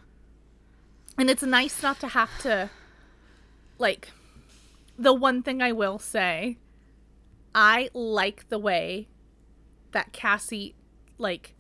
and 1.19 1.29
it's 1.31 1.43
nice 1.43 1.83
not 1.83 1.99
to 2.01 2.09
have 2.09 2.31
to 2.41 2.71
like 3.79 4.11
the 4.99 5.13
one 5.15 5.43
thing 5.43 5.63
i 5.63 5.71
will 5.73 5.99
say 5.99 6.57
i 7.55 7.89
like 7.95 8.49
the 8.49 8.59
way 8.59 9.07
that 9.93 10.13
cassie 10.13 10.75
like 11.19 11.55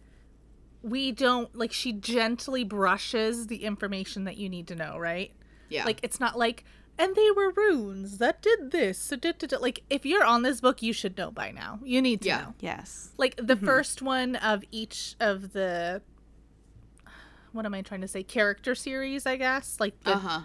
we 0.82 1.12
don't 1.12 1.54
like 1.56 1.72
she 1.72 1.92
gently 1.92 2.64
brushes 2.64 3.46
the 3.48 3.64
information 3.64 4.24
that 4.24 4.36
you 4.36 4.48
need 4.48 4.66
to 4.66 4.74
know 4.74 4.96
right 4.98 5.32
Yeah, 5.68 5.84
like 5.84 6.00
it's 6.02 6.18
not 6.20 6.38
like 6.38 6.64
and 6.98 7.14
they 7.16 7.30
were 7.30 7.50
runes 7.52 8.18
that 8.18 8.42
did 8.42 8.70
this 8.72 8.98
so 8.98 9.16
da, 9.16 9.32
da, 9.32 9.46
da. 9.46 9.58
like 9.58 9.82
if 9.90 10.04
you're 10.06 10.24
on 10.24 10.42
this 10.42 10.60
book 10.60 10.82
you 10.82 10.92
should 10.92 11.16
know 11.18 11.30
by 11.30 11.50
now 11.50 11.80
you 11.84 12.00
need 12.02 12.22
to 12.22 12.28
Yeah. 12.28 12.38
know 12.40 12.54
Yes. 12.60 13.10
like 13.18 13.36
the 13.36 13.56
first 13.56 14.00
one 14.02 14.36
of 14.36 14.62
each 14.70 15.16
of 15.20 15.52
the 15.52 16.02
what 17.52 17.66
am 17.66 17.74
i 17.74 17.82
trying 17.82 18.00
to 18.00 18.08
say 18.08 18.22
character 18.22 18.74
series 18.74 19.26
i 19.26 19.36
guess 19.36 19.76
like 19.80 19.98
the 20.04 20.12
uh 20.14 20.18
huh. 20.18 20.40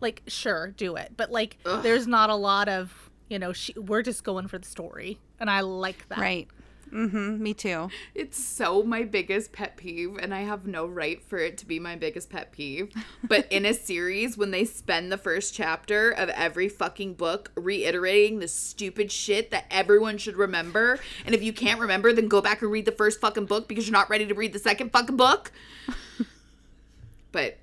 like 0.00 0.22
sure 0.26 0.68
do 0.68 0.96
it 0.96 1.12
but 1.16 1.30
like 1.30 1.58
Ugh. 1.66 1.82
there's 1.82 2.06
not 2.06 2.30
a 2.30 2.34
lot 2.36 2.68
of 2.68 3.10
you 3.28 3.38
know 3.38 3.52
she, 3.52 3.72
we're 3.78 4.02
just 4.02 4.22
going 4.24 4.46
for 4.48 4.58
the 4.58 4.66
story 4.68 5.18
and 5.38 5.50
i 5.50 5.60
like 5.60 6.08
that 6.08 6.18
Right. 6.18 6.48
Mm-hmm. 6.92 7.42
Me 7.42 7.54
too. 7.54 7.88
It's 8.14 8.42
so 8.42 8.82
my 8.82 9.04
biggest 9.04 9.52
pet 9.52 9.76
peeve, 9.76 10.16
and 10.20 10.34
I 10.34 10.40
have 10.40 10.66
no 10.66 10.86
right 10.86 11.22
for 11.22 11.38
it 11.38 11.56
to 11.58 11.66
be 11.66 11.78
my 11.78 11.96
biggest 11.96 12.30
pet 12.30 12.52
peeve. 12.52 12.92
But 13.22 13.46
in 13.50 13.64
a 13.64 13.74
series, 13.74 14.36
when 14.36 14.50
they 14.50 14.64
spend 14.64 15.12
the 15.12 15.18
first 15.18 15.54
chapter 15.54 16.10
of 16.10 16.28
every 16.30 16.68
fucking 16.68 17.14
book 17.14 17.52
reiterating 17.54 18.40
the 18.40 18.48
stupid 18.48 19.12
shit 19.12 19.50
that 19.50 19.66
everyone 19.70 20.18
should 20.18 20.36
remember, 20.36 20.98
and 21.24 21.34
if 21.34 21.42
you 21.42 21.52
can't 21.52 21.80
remember, 21.80 22.12
then 22.12 22.28
go 22.28 22.40
back 22.40 22.62
and 22.62 22.70
read 22.70 22.86
the 22.86 22.92
first 22.92 23.20
fucking 23.20 23.46
book 23.46 23.68
because 23.68 23.86
you're 23.86 23.92
not 23.92 24.10
ready 24.10 24.26
to 24.26 24.34
read 24.34 24.52
the 24.52 24.58
second 24.58 24.90
fucking 24.90 25.16
book. 25.16 25.52
but 27.32 27.58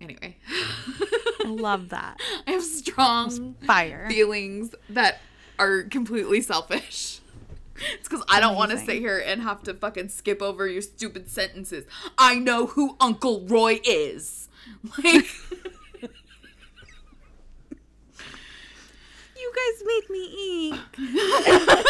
anyway, 0.00 0.36
I 0.46 1.48
love 1.48 1.88
that. 1.90 2.18
I 2.46 2.52
have 2.52 2.62
strong 2.62 3.54
Fire. 3.66 4.06
feelings 4.08 4.74
that 4.90 5.20
are 5.58 5.82
completely 5.82 6.40
selfish. 6.40 7.20
It's 7.94 8.08
because 8.08 8.24
I 8.28 8.40
don't 8.40 8.56
want 8.56 8.70
to 8.72 8.78
sit 8.78 8.96
here 8.96 9.18
and 9.24 9.42
have 9.42 9.62
to 9.64 9.74
fucking 9.74 10.08
skip 10.08 10.42
over 10.42 10.66
your 10.66 10.82
stupid 10.82 11.28
sentences. 11.28 11.84
I 12.16 12.36
know 12.36 12.66
who 12.66 12.96
Uncle 13.00 13.46
Roy 13.46 13.80
is. 13.84 14.48
Like, 15.02 15.26
You 19.36 19.52
guys 19.54 19.82
make 19.86 20.10
me 20.10 20.24
eat. 20.38 20.74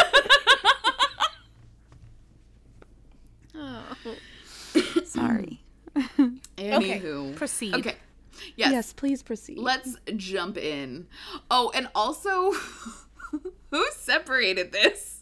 Oh. 3.60 3.96
Sorry. 5.04 5.60
anywho. 6.56 7.34
proceed. 7.34 7.74
Okay. 7.74 7.96
Yes. 8.56 8.70
Yes, 8.72 8.92
please 8.92 9.22
proceed. 9.22 9.58
Let's 9.58 9.96
jump 10.16 10.56
in. 10.56 11.08
Oh, 11.50 11.72
and 11.74 11.88
also, 11.94 12.52
who 13.70 13.86
separated 13.92 14.70
this? 14.72 15.17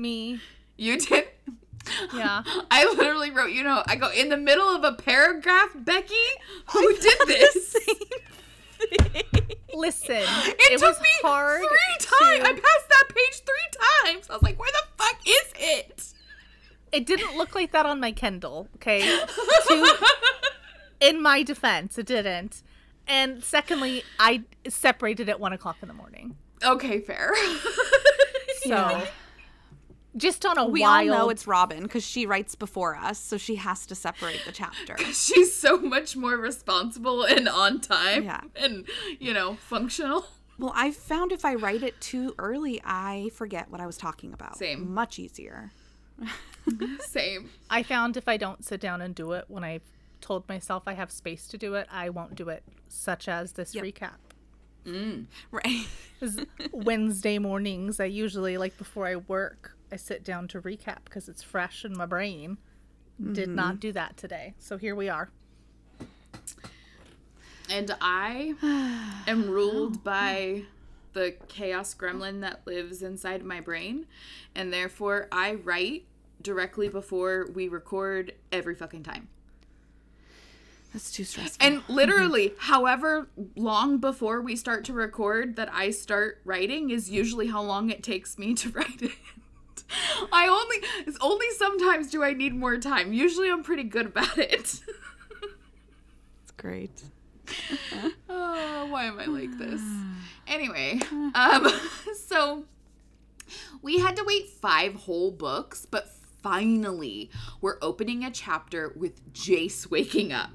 Me 0.00 0.40
You 0.76 0.98
did? 0.98 1.24
yeah 2.14 2.42
I 2.70 2.84
literally 2.96 3.30
wrote, 3.30 3.52
you 3.52 3.62
know, 3.64 3.82
I 3.86 3.96
go, 3.96 4.10
in 4.10 4.28
the 4.28 4.36
middle 4.36 4.68
of 4.68 4.84
a 4.84 4.92
paragraph, 4.92 5.70
Becky? 5.74 6.14
Who 6.72 6.96
did 7.00 7.18
this? 7.26 7.76
listen 9.74 10.16
It, 10.16 10.56
it, 10.72 10.78
took 10.78 10.88
was 10.88 11.00
me 11.00 11.08
hard 11.22 11.60
three 11.60 11.96
to- 11.98 12.06
times. 12.06 12.44
I 12.44 12.52
passed 12.52 12.88
that 12.88 13.04
page 13.08 13.42
three 13.44 14.10
times. 14.12 14.28
I 14.28 14.32
was 14.34 14.42
like, 14.42 14.58
where 14.58 14.70
the 14.72 15.02
fuck 15.04 15.18
is 15.26 15.52
it? 15.56 16.06
it 16.92 17.06
didn't 17.06 17.36
look 17.36 17.54
like 17.54 17.70
that 17.72 17.86
on 17.86 18.00
my 18.00 18.10
kindle 18.10 18.66
okay 18.74 19.00
to, 19.68 19.96
in 21.00 21.22
my 21.22 21.40
defense 21.44 21.96
it 21.98 22.04
didn't 22.06 22.64
and 23.06 23.44
secondly 23.44 24.02
i 24.18 24.42
separated 24.68 25.28
at 25.28 25.38
one 25.38 25.52
o'clock 25.52 25.76
in 25.82 25.86
the 25.88 25.94
morning 25.94 26.36
Okay, 26.64 26.98
fair. 27.00 27.32
so. 28.64 29.02
Just 30.16 30.44
on 30.44 30.58
a 30.58 30.66
we 30.66 30.80
wild 30.80 31.10
all 31.10 31.18
know 31.18 31.30
it's 31.30 31.46
Robin 31.46 31.82
because 31.84 32.04
she 32.04 32.26
writes 32.26 32.54
before 32.54 32.96
us, 32.96 33.18
so 33.18 33.36
she 33.36 33.56
has 33.56 33.86
to 33.86 33.94
separate 33.94 34.42
the 34.44 34.52
chapter. 34.52 34.96
She's 35.12 35.54
so 35.54 35.78
much 35.78 36.16
more 36.16 36.36
responsible 36.36 37.22
and 37.24 37.48
on 37.48 37.80
time 37.80 38.24
Yeah. 38.24 38.40
and, 38.56 38.86
you 39.18 39.32
know, 39.32 39.54
functional. 39.54 40.26
Well, 40.58 40.72
I 40.74 40.90
found 40.90 41.32
if 41.32 41.44
I 41.44 41.54
write 41.54 41.82
it 41.82 42.00
too 42.00 42.34
early, 42.38 42.80
I 42.84 43.30
forget 43.34 43.70
what 43.70 43.80
I 43.80 43.86
was 43.86 43.96
talking 43.96 44.32
about. 44.34 44.56
Same. 44.58 44.92
Much 44.92 45.18
easier. 45.18 45.72
Same. 47.00 47.50
I 47.70 47.82
found 47.82 48.16
if 48.16 48.28
I 48.28 48.36
don't 48.36 48.64
sit 48.64 48.80
down 48.80 49.00
and 49.00 49.14
do 49.14 49.32
it 49.32 49.46
when 49.48 49.64
I've 49.64 49.82
told 50.20 50.46
myself 50.48 50.82
I 50.86 50.92
have 50.92 51.10
space 51.10 51.48
to 51.48 51.56
do 51.58 51.74
it, 51.74 51.86
I 51.90 52.10
won't 52.10 52.34
do 52.34 52.48
it, 52.50 52.62
such 52.88 53.26
as 53.26 53.52
this 53.52 53.74
recap. 53.74 54.16
Mm. 54.84 55.26
Right. 55.50 55.86
Wednesday 56.72 57.38
mornings, 57.38 58.00
I 58.00 58.04
usually, 58.06 58.58
like 58.58 58.76
before 58.76 59.06
I 59.06 59.16
work, 59.16 59.76
I 59.92 59.96
sit 59.96 60.24
down 60.24 60.48
to 60.48 60.60
recap 60.60 60.98
because 61.04 61.28
it's 61.28 61.42
fresh 61.42 61.84
in 61.84 61.96
my 61.96 62.06
brain. 62.06 62.58
Did 63.20 63.48
mm-hmm. 63.48 63.54
not 63.54 63.80
do 63.80 63.92
that 63.92 64.16
today. 64.16 64.54
So 64.58 64.78
here 64.78 64.94
we 64.94 65.08
are. 65.08 65.30
And 67.68 67.94
I 68.00 68.54
am 69.26 69.50
ruled 69.50 70.02
by 70.02 70.62
the 71.12 71.34
chaos 71.48 71.94
gremlin 71.94 72.40
that 72.40 72.66
lives 72.66 73.02
inside 73.02 73.44
my 73.44 73.60
brain. 73.60 74.06
And 74.54 74.72
therefore, 74.72 75.28
I 75.30 75.54
write 75.54 76.04
directly 76.40 76.88
before 76.88 77.48
we 77.52 77.68
record 77.68 78.32
every 78.50 78.74
fucking 78.74 79.02
time. 79.02 79.28
That's 80.92 81.12
too 81.12 81.24
stressful. 81.24 81.64
And 81.64 81.78
mm-hmm. 81.82 81.92
literally, 81.92 82.52
however 82.58 83.28
long 83.54 83.98
before 83.98 84.40
we 84.40 84.56
start 84.56 84.84
to 84.86 84.92
record 84.92 85.56
that 85.56 85.72
I 85.72 85.90
start 85.90 86.40
writing 86.44 86.90
is 86.90 87.10
usually 87.10 87.46
how 87.46 87.62
long 87.62 87.90
it 87.90 88.02
takes 88.02 88.38
me 88.38 88.54
to 88.54 88.70
write 88.72 89.02
it. 89.02 89.12
I 90.32 90.46
only 90.48 90.76
it's 91.06 91.18
only 91.20 91.46
sometimes 91.56 92.10
do 92.10 92.22
I 92.22 92.32
need 92.32 92.54
more 92.54 92.78
time. 92.78 93.12
Usually 93.12 93.50
I'm 93.50 93.62
pretty 93.62 93.84
good 93.84 94.06
about 94.06 94.38
it. 94.38 94.80
It's 96.42 96.52
great. 96.56 97.02
oh, 98.28 98.86
why 98.90 99.04
am 99.04 99.18
I 99.18 99.26
like 99.26 99.56
this? 99.58 99.80
Anyway, 100.46 101.00
um 101.34 101.68
so 102.26 102.64
we 103.82 103.98
had 104.00 104.16
to 104.16 104.24
wait 104.24 104.48
5 104.48 104.94
whole 104.94 105.30
books, 105.30 105.86
but 105.86 106.08
finally 106.42 107.30
we're 107.60 107.78
opening 107.80 108.24
a 108.24 108.30
chapter 108.32 108.92
with 108.96 109.32
Jace 109.32 109.88
waking 109.90 110.32
up. 110.32 110.50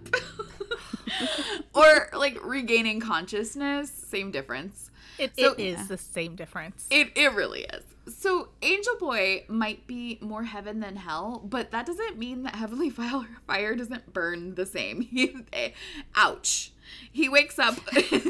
or 1.73 2.09
like 2.13 2.37
regaining 2.43 2.99
consciousness, 2.99 3.89
same 3.89 4.31
difference. 4.31 4.91
It, 5.17 5.31
So- 5.39 5.53
it 5.53 5.59
is 5.59 5.87
the 5.87 5.97
same 5.97 6.35
difference. 6.35 6.87
It 6.89 7.11
it 7.15 7.31
really 7.33 7.61
is. 7.61 7.83
So 8.07 8.49
Angel 8.61 8.95
Boy 8.99 9.45
might 9.47 9.87
be 9.87 10.19
more 10.21 10.43
heaven 10.43 10.79
than 10.79 10.95
hell, 10.95 11.41
but 11.43 11.71
that 11.71 11.85
doesn't 11.85 12.17
mean 12.17 12.43
that 12.43 12.55
Heavenly 12.55 12.89
Fire 12.91 13.27
fire 13.47 13.75
doesn't 13.75 14.13
burn 14.13 14.55
the 14.55 14.65
same. 14.65 15.01
He, 15.15 15.35
eh, 15.53 15.71
ouch. 16.15 16.71
He 17.11 17.29
wakes 17.29 17.57
up 17.57 17.79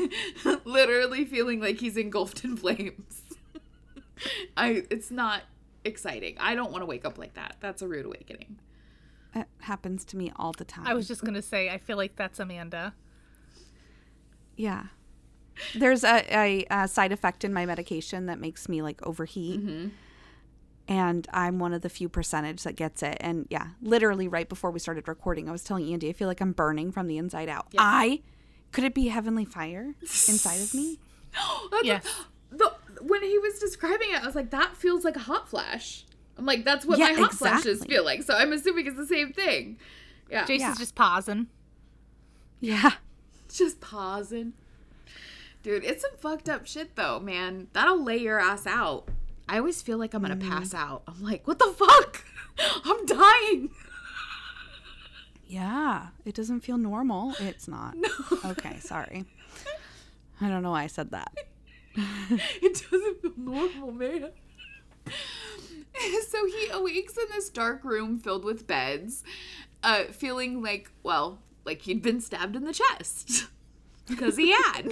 literally 0.66 1.26
feeling 1.26 1.60
like 1.60 1.80
he's 1.80 1.98
engulfed 1.98 2.44
in 2.44 2.56
flames. 2.56 3.24
I 4.56 4.84
it's 4.90 5.12
not 5.12 5.44
exciting. 5.84 6.38
I 6.40 6.56
don't 6.56 6.72
want 6.72 6.82
to 6.82 6.86
wake 6.86 7.06
up 7.06 7.18
like 7.18 7.34
that. 7.34 7.58
That's 7.60 7.82
a 7.82 7.88
rude 7.88 8.06
awakening. 8.06 8.60
It 9.34 9.48
happens 9.60 10.06
to 10.06 10.18
me 10.18 10.32
all 10.38 10.54
the 10.54 10.64
time. 10.64 10.88
I 10.88 10.94
was 10.94 11.08
just 11.08 11.24
gonna 11.24 11.42
say, 11.42 11.70
I 11.70 11.78
feel 11.78 11.98
like 11.98 12.16
that's 12.16 12.40
Amanda. 12.40 12.94
Yeah. 14.56 14.86
There's 15.74 16.04
a, 16.04 16.26
a, 16.36 16.66
a 16.70 16.88
side 16.88 17.12
effect 17.12 17.44
in 17.44 17.54
my 17.54 17.66
medication 17.66 18.26
that 18.28 18.40
makes 18.40 18.68
me 18.70 18.82
like 18.82 19.06
overheat. 19.06 19.60
Mm-hmm. 19.66 19.88
And 20.88 21.28
I'm 21.34 21.58
one 21.58 21.74
of 21.74 21.82
the 21.82 21.90
few 21.90 22.08
percentage 22.10 22.64
that 22.64 22.76
gets 22.76 23.02
it. 23.02 23.18
And 23.20 23.48
yeah, 23.50 23.70
literally 23.82 24.28
right 24.28 24.48
before 24.48 24.70
we 24.70 24.80
started 24.80 25.08
recording, 25.08 25.50
I 25.50 25.52
was 25.52 25.64
telling 25.64 25.92
Andy, 25.92 26.10
I 26.10 26.14
feel 26.14 26.28
like 26.28 26.42
I'm 26.42 26.52
burning 26.52 26.92
from 26.92 27.08
the 27.08 27.18
inside 27.18 27.50
out. 27.50 27.68
I 27.78 28.22
could 28.72 28.84
it 28.84 28.94
be 28.94 29.08
heavenly 29.08 29.46
fire 29.46 29.96
inside 30.02 30.62
of 30.62 30.74
me? 30.76 31.00
That's 31.72 31.86
Yes. 31.86 32.06
the 32.52 32.72
when 33.02 33.24
he 33.24 33.38
was 33.40 33.60
describing 33.60 34.12
it, 34.12 34.22
I 34.24 34.26
was 34.26 34.36
like, 34.36 34.52
that 34.52 34.76
feels 34.78 35.04
like 35.04 35.16
a 35.16 35.20
hot 35.20 35.50
flash. 35.50 36.06
I'm 36.38 36.46
like, 36.46 36.66
that's 36.66 36.86
what 36.86 37.00
Yeah, 37.00 37.12
my 37.14 37.20
hot 37.22 37.34
flashes 37.34 37.84
feel 37.86 38.04
like. 38.06 38.24
So 38.24 38.36
I'm 38.36 38.52
assuming 38.54 38.88
it's 38.88 38.98
the 38.98 39.06
same 39.08 39.32
thing. 39.34 39.78
Yeah. 40.30 40.42
Jason's 40.46 40.62
Yeah. 40.62 40.76
just 40.78 40.96
pausing. 40.96 41.48
Yeah. 42.60 42.92
just 43.54 43.80
pausing. 43.82 44.54
Dude, 45.66 45.84
it's 45.84 46.04
some 46.04 46.16
fucked 46.20 46.48
up 46.48 46.68
shit 46.68 46.96
though, 46.96 47.20
man. 47.20 47.70
That'll 47.74 48.04
lay 48.04 48.18
your 48.18 48.40
ass 48.40 48.68
out. 48.68 49.08
I 49.50 49.58
always 49.58 49.82
feel 49.82 49.98
like 49.98 50.14
I'm 50.14 50.22
gonna 50.22 50.36
pass 50.36 50.76
out. 50.76 51.02
I'm 51.08 51.24
like, 51.24 51.48
what 51.48 51.58
the 51.58 51.74
fuck? 51.76 52.24
I'm 52.86 53.04
dying. 53.08 53.72
Yeah. 55.48 56.10
It 56.24 56.36
doesn't 56.36 56.60
feel 56.60 56.78
normal. 56.78 57.34
It's 57.40 57.68
not. 57.68 57.96
Okay, 58.46 58.78
sorry. 58.80 59.26
I 60.40 60.50
don't 60.50 60.62
know 60.62 60.70
why 60.70 60.84
I 60.84 60.88
said 60.88 61.10
that. 61.10 61.34
it 61.96 62.86
doesn't 62.92 63.22
feel 63.24 63.34
normal, 63.36 63.92
man. 63.92 64.30
so 66.30 66.46
he 66.46 66.70
awakes 66.72 67.18
in 67.18 67.26
this 67.32 67.50
dark 67.50 67.84
room 67.84 68.20
filled 68.20 68.46
with 68.46 68.68
beds, 68.68 69.24
uh, 69.82 70.04
feeling 70.12 70.62
like, 70.62 70.92
well, 71.02 71.40
like 71.64 71.82
he'd 71.82 72.04
been 72.04 72.22
stabbed 72.22 72.56
in 72.56 72.66
the 72.66 72.74
chest. 72.74 73.48
Because 74.08 74.38
he 74.38 74.52
had. 74.52 74.90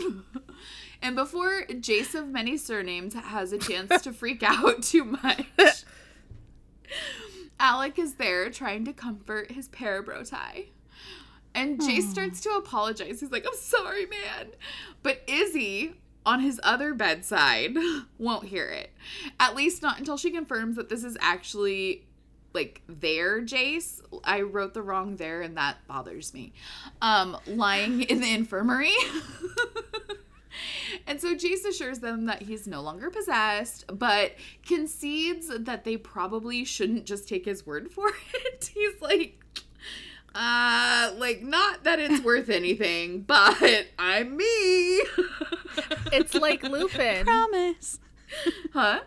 and 1.02 1.16
before 1.16 1.66
Jace 1.70 2.16
of 2.16 2.30
many 2.30 2.58
surnames 2.58 3.14
has 3.14 3.54
a 3.54 3.58
chance 3.58 4.02
to 4.02 4.14
freak 4.14 4.42
out 4.44 4.82
too 4.84 5.04
much, 5.06 5.86
Alec 7.60 8.00
is 8.00 8.16
there 8.16 8.50
trying 8.50 8.86
to 8.86 8.94
comfort 8.94 9.52
his 9.52 9.70
parabro 9.70 10.28
tie. 10.28 10.66
And 11.56 11.80
Jace 11.80 12.10
starts 12.10 12.42
to 12.42 12.50
apologize. 12.52 13.20
He's 13.20 13.32
like, 13.32 13.46
I'm 13.46 13.56
sorry, 13.56 14.08
man. 14.08 14.48
But 15.04 15.22
Izzy, 15.28 15.94
on 16.26 16.40
his 16.40 16.60
other 16.64 16.94
bedside, 16.94 17.78
won't 18.18 18.46
hear 18.46 18.70
it. 18.70 18.92
At 19.40 19.56
least 19.56 19.82
not 19.82 20.00
until 20.00 20.18
she 20.18 20.32
confirms 20.32 20.76
that 20.78 20.90
this 20.90 21.04
is 21.04 21.16
actually 21.22 22.08
like 22.54 22.82
their 22.88 23.42
Jace. 23.42 24.02
I 24.24 24.42
wrote 24.42 24.74
the 24.74 24.82
wrong 24.82 25.16
there 25.16 25.42
and 25.42 25.58
that 25.58 25.78
bothers 25.88 26.34
me. 26.34 26.54
Um, 27.02 27.38
lying 27.48 28.02
in 28.02 28.22
the 28.22 28.34
infirmary. 28.34 28.94
And 31.08 31.20
so 31.20 31.36
Jace 31.36 31.66
assures 31.68 32.00
them 32.00 32.26
that 32.26 32.44
he's 32.44 32.68
no 32.68 32.82
longer 32.82 33.10
possessed, 33.10 33.86
but 33.98 34.34
concedes 34.66 35.52
that 35.58 35.84
they 35.84 35.98
probably 35.98 36.64
shouldn't 36.64 37.06
just 37.06 37.28
take 37.28 37.46
his 37.46 37.66
word 37.66 37.92
for 37.92 38.10
it. 38.34 38.72
He's 38.74 39.02
like, 39.02 39.40
uh, 40.36 41.12
like, 41.18 41.42
not 41.42 41.84
that 41.84 42.00
it's 42.00 42.24
worth 42.24 42.50
anything, 42.50 43.22
but 43.22 43.88
I'm 44.00 44.38
me. 44.38 45.02
It's 46.12 46.36
like 46.36 46.64
Lupin. 46.64 47.26
Promise. 47.26 48.00
huh? 48.74 49.02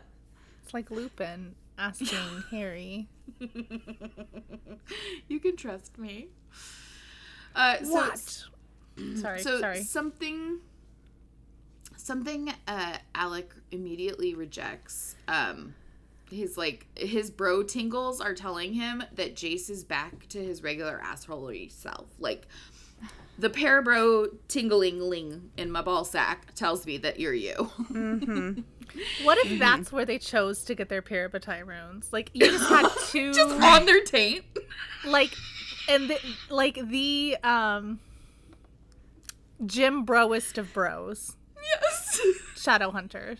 It's 0.65 0.75
like 0.75 0.91
Lupin 0.91 1.55
asking 1.79 2.45
Harry. 2.51 3.09
You 5.29 5.41
can 5.41 5.57
trust 5.57 5.99
me. 5.99 6.29
Uh, 7.55 7.83
so, 7.83 7.93
What? 7.93 8.45
Sorry, 9.21 9.43
so 9.43 9.61
sorry. 9.61 9.83
something 9.83 10.61
something 11.99 12.53
uh 12.69 12.97
alec 13.15 13.53
immediately 13.73 14.35
rejects 14.35 15.17
um 15.29 15.75
his 16.31 16.57
like 16.57 16.87
his 16.97 17.31
bro 17.31 17.63
tingles 17.63 18.21
are 18.21 18.33
telling 18.35 18.73
him 18.73 19.03
that 19.15 19.35
jace 19.35 19.69
is 19.69 19.85
back 19.85 20.27
to 20.29 20.43
his 20.43 20.63
regular 20.63 21.01
assholery 21.05 21.71
self 21.71 22.07
like 22.19 22.47
the 23.39 23.51
parabro 23.51 24.29
tingling 24.49 25.01
ling 25.01 25.51
in 25.57 25.71
my 25.71 25.83
ball 25.83 26.05
sack 26.05 26.55
tells 26.55 26.87
me 26.87 26.97
that 26.99 27.21
you're 27.21 27.35
you 27.35 27.71
What 29.25 29.37
if 29.45 29.59
that's 29.59 29.93
where 29.93 30.05
they 30.07 30.19
chose 30.19 30.65
to 30.65 30.75
get 30.75 30.89
their 30.89 31.03
parabatai 31.03 31.67
runes? 31.67 32.13
Like 32.13 32.31
you 32.33 32.47
just 32.47 32.69
had 32.69 32.89
two, 33.09 33.33
just 33.33 33.61
on 33.61 33.85
their 33.85 34.03
taint 34.05 34.45
like, 35.07 35.35
and 35.89 36.11
the, 36.11 36.19
like 36.51 36.79
the 36.89 37.37
um, 37.43 38.01
Jim 39.65 40.05
Broest 40.05 40.59
of 40.59 40.73
bros, 40.73 41.37
yes 41.63 42.21
Shadow 42.57 42.91
Hunter. 42.91 43.37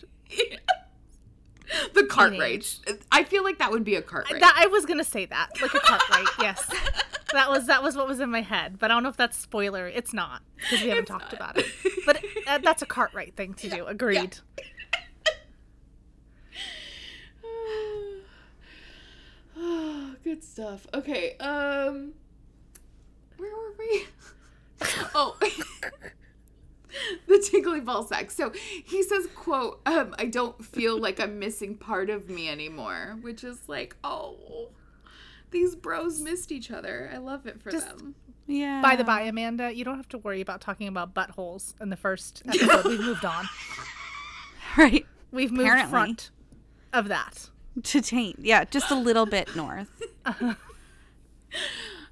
the 1.93 2.03
Cartwrights. 2.03 2.81
I 3.11 3.23
feel 3.23 3.43
like 3.43 3.59
that 3.59 3.71
would 3.71 3.83
be 3.83 3.95
a 3.95 4.01
Cartwright. 4.01 4.41
That 4.41 4.55
I 4.57 4.67
was 4.67 4.85
gonna 4.85 5.03
say 5.03 5.25
that, 5.25 5.49
like 5.61 5.73
a 5.73 5.79
Cartwright. 5.79 6.27
yes, 6.39 6.69
that 7.33 7.49
was 7.49 7.67
that 7.67 7.83
was 7.83 7.95
what 7.95 8.07
was 8.07 8.19
in 8.19 8.29
my 8.29 8.41
head. 8.41 8.77
But 8.79 8.91
I 8.91 8.95
don't 8.95 9.03
know 9.03 9.09
if 9.09 9.17
that's 9.17 9.37
spoiler. 9.37 9.87
It's 9.87 10.13
not 10.13 10.41
because 10.55 10.81
we 10.81 10.89
haven't 10.89 11.03
It's 11.03 11.11
talked 11.11 11.25
not. 11.31 11.33
about 11.33 11.57
it. 11.57 11.65
But 12.05 12.23
uh, 12.47 12.57
that's 12.59 12.81
a 12.81 12.85
Cartwright 12.85 13.35
thing 13.35 13.53
to 13.55 13.69
do. 13.69 13.85
Agreed. 13.85 14.37
Good 20.23 20.43
stuff. 20.43 20.85
Okay, 20.93 21.35
um 21.39 22.13
where 23.37 23.51
were 23.55 23.73
we? 23.77 24.05
oh. 25.15 25.37
the 27.27 27.47
tingly 27.51 27.79
ball 27.79 28.03
sack. 28.03 28.31
So 28.31 28.51
he 28.85 29.03
says, 29.03 29.27
quote, 29.35 29.81
um, 29.85 30.15
I 30.17 30.25
don't 30.25 30.63
feel 30.65 30.99
like 30.99 31.19
I'm 31.19 31.37
missing 31.37 31.75
part 31.75 32.09
of 32.09 32.29
me 32.29 32.49
anymore, 32.49 33.17
which 33.21 33.43
is 33.43 33.69
like, 33.69 33.95
oh, 34.03 34.69
these 35.51 35.75
bros 35.75 36.19
missed 36.21 36.51
each 36.51 36.71
other. 36.71 37.09
I 37.13 37.17
love 37.17 37.45
it 37.45 37.61
for 37.61 37.71
Just- 37.71 37.87
them. 37.97 38.15
Yeah. 38.49 38.81
By 38.81 38.95
the 38.95 39.03
by, 39.03 39.21
Amanda, 39.23 39.73
you 39.75 39.83
don't 39.83 39.97
have 39.97 40.07
to 40.09 40.17
worry 40.17 40.39
about 40.39 40.61
talking 40.61 40.87
about 40.87 41.13
buttholes 41.13 41.73
in 41.81 41.89
the 41.89 41.97
first 41.97 42.43
episode. 42.47 42.85
We've 42.85 42.99
moved 42.99 43.25
on. 43.25 43.45
Right. 44.77 45.07
We've 45.31 45.51
moved 45.51 45.61
Apparently. 45.69 45.89
front 45.89 46.29
of 46.93 47.07
that. 47.07 47.49
To 47.81 47.99
taint. 47.99 48.37
Yeah, 48.39 48.63
just 48.63 48.91
a 48.91 48.95
little 48.95 49.25
bit 49.25 49.55
north. 49.55 49.89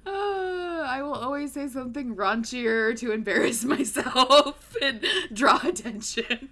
Uh, 0.08 0.84
I 0.86 1.02
will 1.02 1.14
always 1.14 1.52
say 1.52 1.66
something 1.66 2.14
raunchier 2.14 2.96
to 2.98 3.10
embarrass 3.10 3.64
myself 3.64 4.76
and 4.80 5.04
draw 5.32 5.58
attention. 5.64 6.50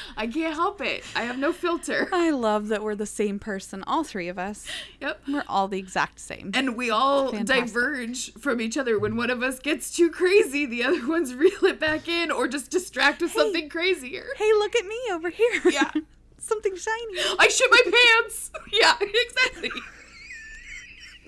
I 0.16 0.26
can't 0.26 0.54
help 0.54 0.80
it. 0.80 1.04
I 1.14 1.22
have 1.22 1.38
no 1.38 1.52
filter. 1.52 2.08
I 2.12 2.30
love 2.30 2.68
that 2.68 2.82
we're 2.82 2.94
the 2.94 3.06
same 3.06 3.38
person, 3.38 3.82
all 3.86 4.04
three 4.04 4.28
of 4.28 4.38
us. 4.38 4.66
Yep. 5.00 5.22
We're 5.28 5.44
all 5.48 5.68
the 5.68 5.78
exact 5.78 6.20
same. 6.20 6.50
And 6.54 6.76
we 6.76 6.90
all 6.90 7.30
Fantastic. 7.32 7.66
diverge 7.74 8.32
from 8.34 8.60
each 8.60 8.76
other. 8.76 8.98
When 8.98 9.16
one 9.16 9.30
of 9.30 9.42
us 9.42 9.58
gets 9.58 9.94
too 9.94 10.10
crazy, 10.10 10.66
the 10.66 10.84
other 10.84 11.06
ones 11.08 11.34
reel 11.34 11.64
it 11.64 11.78
back 11.80 12.08
in 12.08 12.30
or 12.30 12.48
just 12.48 12.70
distract 12.70 13.20
with 13.22 13.32
something 13.32 13.68
crazier. 13.68 14.26
hey, 14.36 14.52
look 14.54 14.74
at 14.76 14.86
me 14.86 14.98
over 15.12 15.30
here. 15.30 15.62
Yeah. 15.70 15.90
Something 16.38 16.76
shiny. 16.76 17.18
I 17.38 17.48
shit 17.48 17.68
my 17.70 17.82
pants. 18.22 18.50
Yeah, 18.72 18.94
exactly. 19.00 19.70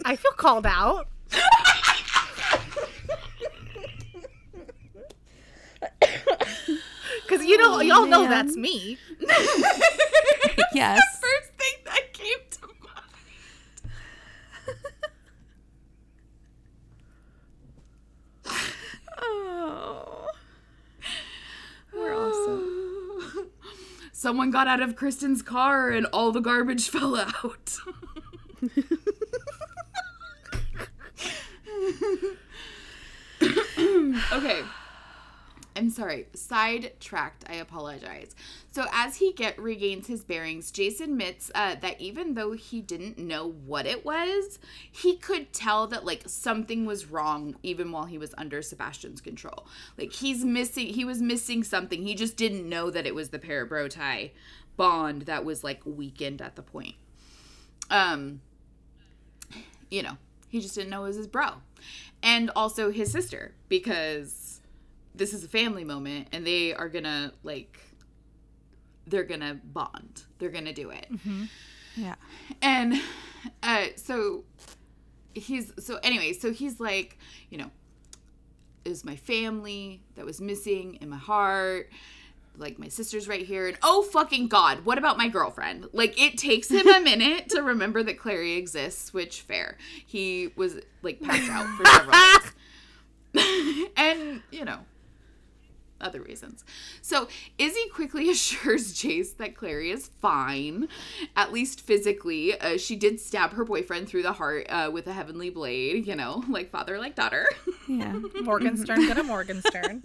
I 0.04 0.14
feel 0.14 0.32
called 0.32 0.64
out. 0.66 1.08
Because 7.28 7.44
you 7.44 7.58
know, 7.58 7.80
y'all 7.80 8.06
know 8.06 8.26
that's 8.26 8.56
me. 8.56 8.96
Yes. 10.74 11.00
First 11.20 11.52
thing 11.58 11.78
that 11.86 12.12
came 12.12 12.38
to 12.50 12.68
mind. 12.84 13.92
Oh. 19.20 20.26
We're 21.92 22.14
awesome. 22.14 23.50
Someone 24.12 24.50
got 24.50 24.68
out 24.68 24.80
of 24.80 24.94
Kristen's 24.94 25.42
car 25.42 25.90
and 25.90 26.06
all 26.06 26.32
the 26.32 26.40
garbage 26.40 26.88
fell 26.90 27.16
out. 27.16 27.78
okay. 34.32 34.62
I'm 35.78 35.90
sorry. 35.90 36.26
Sidetracked. 36.34 37.44
I 37.48 37.54
apologize. 37.54 38.34
So 38.72 38.86
as 38.92 39.16
he 39.16 39.32
get 39.32 39.56
regains 39.60 40.08
his 40.08 40.24
bearings, 40.24 40.72
Jason 40.72 41.10
admits 41.10 41.52
uh, 41.54 41.76
that 41.76 42.00
even 42.00 42.34
though 42.34 42.52
he 42.52 42.80
didn't 42.80 43.16
know 43.16 43.48
what 43.64 43.86
it 43.86 44.04
was, 44.04 44.58
he 44.90 45.16
could 45.16 45.52
tell 45.52 45.86
that 45.86 46.04
like 46.04 46.24
something 46.26 46.84
was 46.84 47.06
wrong 47.06 47.54
even 47.62 47.92
while 47.92 48.06
he 48.06 48.18
was 48.18 48.34
under 48.36 48.60
Sebastian's 48.60 49.20
control. 49.20 49.68
Like 49.96 50.12
he's 50.12 50.44
missing. 50.44 50.88
He 50.88 51.04
was 51.04 51.22
missing 51.22 51.62
something. 51.62 52.02
He 52.02 52.16
just 52.16 52.36
didn't 52.36 52.68
know 52.68 52.90
that 52.90 53.06
it 53.06 53.14
was 53.14 53.28
the 53.28 53.38
parabatai 53.38 54.32
bond 54.76 55.22
that 55.22 55.44
was 55.44 55.62
like 55.62 55.80
weakened 55.84 56.42
at 56.42 56.56
the 56.56 56.62
point. 56.62 56.96
Um, 57.88 58.40
you 59.90 60.02
know, 60.02 60.16
he 60.48 60.60
just 60.60 60.74
didn't 60.74 60.90
know 60.90 61.04
it 61.04 61.08
was 61.08 61.16
his 61.16 61.28
bro, 61.28 61.50
and 62.20 62.50
also 62.56 62.90
his 62.90 63.12
sister 63.12 63.52
because 63.68 64.47
this 65.14 65.32
is 65.34 65.44
a 65.44 65.48
family 65.48 65.84
moment 65.84 66.28
and 66.32 66.46
they 66.46 66.72
are 66.74 66.88
gonna 66.88 67.32
like 67.42 67.78
they're 69.06 69.24
gonna 69.24 69.58
bond. 69.64 70.24
They're 70.38 70.50
gonna 70.50 70.72
do 70.72 70.90
it. 70.90 71.08
Yeah. 71.96 72.14
and 72.62 72.94
uh 73.62 73.86
so 73.96 74.44
he's 75.34 75.72
so 75.78 75.98
anyway 76.02 76.32
so 76.32 76.52
he's 76.52 76.78
like 76.80 77.18
you 77.50 77.58
know 77.58 77.70
it 78.84 78.88
was 78.90 79.04
my 79.04 79.16
family 79.16 80.02
that 80.14 80.24
was 80.24 80.40
missing 80.40 80.94
in 81.00 81.08
my 81.08 81.16
heart. 81.16 81.90
Like 82.56 82.78
my 82.78 82.88
sister's 82.88 83.28
right 83.28 83.44
here. 83.44 83.68
And 83.68 83.78
oh 83.82 84.02
fucking 84.02 84.48
god 84.48 84.84
what 84.84 84.98
about 84.98 85.16
my 85.18 85.28
girlfriend? 85.28 85.86
Like 85.92 86.20
it 86.20 86.38
takes 86.38 86.70
him 86.70 86.86
a 86.88 87.00
minute 87.12 87.48
to 87.50 87.62
remember 87.62 88.02
that 88.04 88.18
clary 88.18 88.54
exists 88.54 89.12
which 89.12 89.40
fair. 89.42 89.76
He 90.06 90.52
was 90.56 90.76
like 91.02 91.20
passed 91.20 91.50
out 91.50 91.66
for 91.76 91.84
several 91.96 92.12
days 93.34 93.88
and 93.96 94.42
you 94.50 94.64
know 94.64 94.78
other 96.00 96.20
reasons. 96.22 96.64
So 97.02 97.28
Izzy 97.58 97.88
quickly 97.92 98.30
assures 98.30 98.94
Jace 98.94 99.36
that 99.36 99.54
Clary 99.54 99.90
is 99.90 100.08
fine, 100.20 100.88
at 101.36 101.52
least 101.52 101.80
physically. 101.80 102.58
Uh, 102.58 102.78
she 102.78 102.96
did 102.96 103.20
stab 103.20 103.52
her 103.52 103.64
boyfriend 103.64 104.08
through 104.08 104.22
the 104.22 104.32
heart 104.32 104.66
uh, 104.68 104.90
with 104.92 105.06
a 105.06 105.12
heavenly 105.12 105.50
blade, 105.50 106.06
you 106.06 106.16
know, 106.16 106.44
like 106.48 106.70
father, 106.70 106.98
like 106.98 107.14
daughter. 107.14 107.48
Yeah. 107.88 108.20
Morgenstern 108.42 109.06
gonna 109.06 109.24
Morgenstern. 109.24 110.02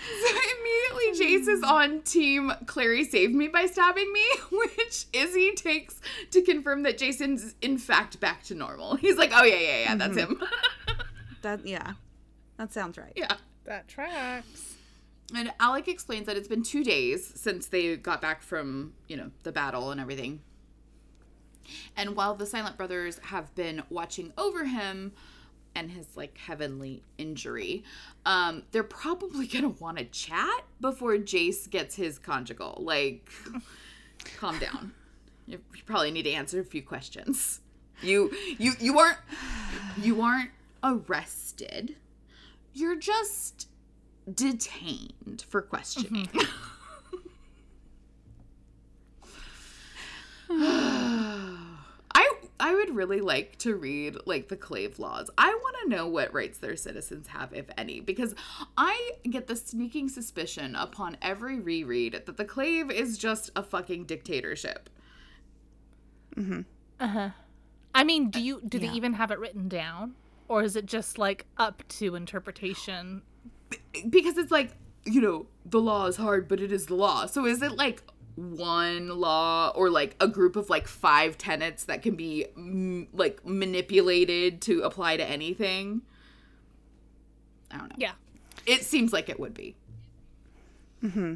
So 0.00 0.36
immediately 0.60 1.26
Jace 1.26 1.48
is 1.48 1.62
on 1.62 2.02
team 2.02 2.52
Clary 2.66 3.04
saved 3.04 3.34
me 3.34 3.48
by 3.48 3.66
stabbing 3.66 4.12
me, 4.12 4.24
which 4.52 5.06
Izzy 5.12 5.52
takes 5.54 6.00
to 6.30 6.40
confirm 6.42 6.82
that 6.84 6.98
Jason's 6.98 7.54
in 7.60 7.78
fact 7.78 8.20
back 8.20 8.42
to 8.44 8.54
normal. 8.54 8.94
He's 8.96 9.16
like, 9.16 9.30
oh 9.34 9.44
yeah, 9.44 9.58
yeah, 9.58 9.78
yeah, 9.80 9.94
that's 9.96 10.16
him. 10.16 10.40
That 11.42 11.66
yeah. 11.66 11.94
That 12.58 12.72
sounds 12.72 12.98
right. 12.98 13.12
yeah. 13.14 13.36
That 13.68 13.86
tracks. 13.86 14.74
And 15.34 15.52
Alec 15.60 15.88
explains 15.88 16.26
that 16.26 16.36
it's 16.36 16.48
been 16.48 16.62
two 16.62 16.82
days 16.82 17.32
since 17.36 17.66
they 17.66 17.96
got 17.96 18.20
back 18.20 18.42
from, 18.42 18.94
you 19.08 19.16
know, 19.16 19.30
the 19.42 19.52
battle 19.52 19.90
and 19.90 20.00
everything. 20.00 20.40
And 21.96 22.16
while 22.16 22.34
the 22.34 22.46
Silent 22.46 22.78
Brothers 22.78 23.18
have 23.24 23.54
been 23.54 23.82
watching 23.90 24.32
over 24.38 24.64
him 24.64 25.12
and 25.74 25.90
his 25.90 26.16
like 26.16 26.38
heavenly 26.38 27.02
injury, 27.18 27.84
um, 28.24 28.62
they're 28.72 28.82
probably 28.82 29.46
gonna 29.46 29.68
want 29.68 29.98
to 29.98 30.04
chat 30.04 30.64
before 30.80 31.16
Jace 31.16 31.68
gets 31.68 31.94
his 31.94 32.18
conjugal. 32.18 32.78
Like, 32.80 33.28
calm 34.38 34.58
down. 34.58 34.92
You 35.46 35.60
probably 35.84 36.10
need 36.10 36.24
to 36.24 36.32
answer 36.32 36.60
a 36.60 36.64
few 36.64 36.82
questions. 36.82 37.60
You 38.02 38.32
you 38.58 38.72
you 38.80 38.98
aren't 38.98 39.18
you 39.98 40.22
aren't 40.22 40.50
arrested. 40.82 41.96
You're 42.78 42.96
just 42.96 43.68
detained 44.32 45.44
for 45.48 45.60
questioning. 45.62 46.28
I 50.50 52.32
I 52.60 52.74
would 52.74 52.94
really 52.94 53.20
like 53.20 53.56
to 53.58 53.74
read 53.76 54.16
like 54.26 54.48
the 54.48 54.56
Clave 54.56 54.98
laws. 54.98 55.30
I 55.38 55.48
want 55.48 55.76
to 55.82 55.88
know 55.88 56.06
what 56.08 56.32
rights 56.34 56.58
their 56.58 56.76
citizens 56.76 57.28
have, 57.28 57.52
if 57.52 57.66
any, 57.76 58.00
because 58.00 58.34
I 58.76 59.12
get 59.30 59.46
the 59.46 59.56
sneaking 59.56 60.08
suspicion 60.08 60.74
upon 60.74 61.16
every 61.22 61.60
reread 61.60 62.22
that 62.26 62.36
the 62.36 62.44
Clave 62.44 62.90
is 62.90 63.18
just 63.18 63.50
a 63.54 63.62
fucking 63.62 64.04
dictatorship. 64.04 64.90
Mm-hmm. 66.36 66.60
Uh 67.00 67.06
huh. 67.06 67.30
I 67.94 68.04
mean, 68.04 68.30
do 68.30 68.40
you 68.40 68.60
do 68.66 68.78
Yeah. 68.78 68.88
they 68.90 68.96
even 68.96 69.14
have 69.14 69.30
it 69.30 69.38
written 69.38 69.68
down, 69.68 70.14
or 70.48 70.62
is 70.62 70.76
it 70.76 70.86
just 70.86 71.18
like 71.18 71.46
up 71.56 71.86
to 71.88 72.14
interpretation? 72.14 73.22
because 74.08 74.38
it's 74.38 74.50
like 74.50 74.70
you 75.04 75.20
know 75.20 75.46
the 75.64 75.80
law 75.80 76.06
is 76.06 76.16
hard 76.16 76.48
but 76.48 76.60
it 76.60 76.72
is 76.72 76.86
the 76.86 76.94
law 76.94 77.26
so 77.26 77.44
is 77.46 77.62
it 77.62 77.72
like 77.72 78.02
one 78.36 79.08
law 79.08 79.72
or 79.74 79.90
like 79.90 80.14
a 80.20 80.28
group 80.28 80.54
of 80.56 80.70
like 80.70 80.86
five 80.86 81.36
tenets 81.36 81.84
that 81.84 82.02
can 82.02 82.14
be 82.14 82.46
mm, 82.56 83.06
like 83.12 83.44
manipulated 83.44 84.60
to 84.60 84.82
apply 84.82 85.16
to 85.16 85.24
anything 85.24 86.02
i 87.70 87.78
don't 87.78 87.88
know 87.90 87.96
Yeah. 87.98 88.12
it 88.66 88.84
seems 88.84 89.12
like 89.12 89.28
it 89.28 89.40
would 89.40 89.54
be 89.54 89.74
mm-hmm. 91.02 91.34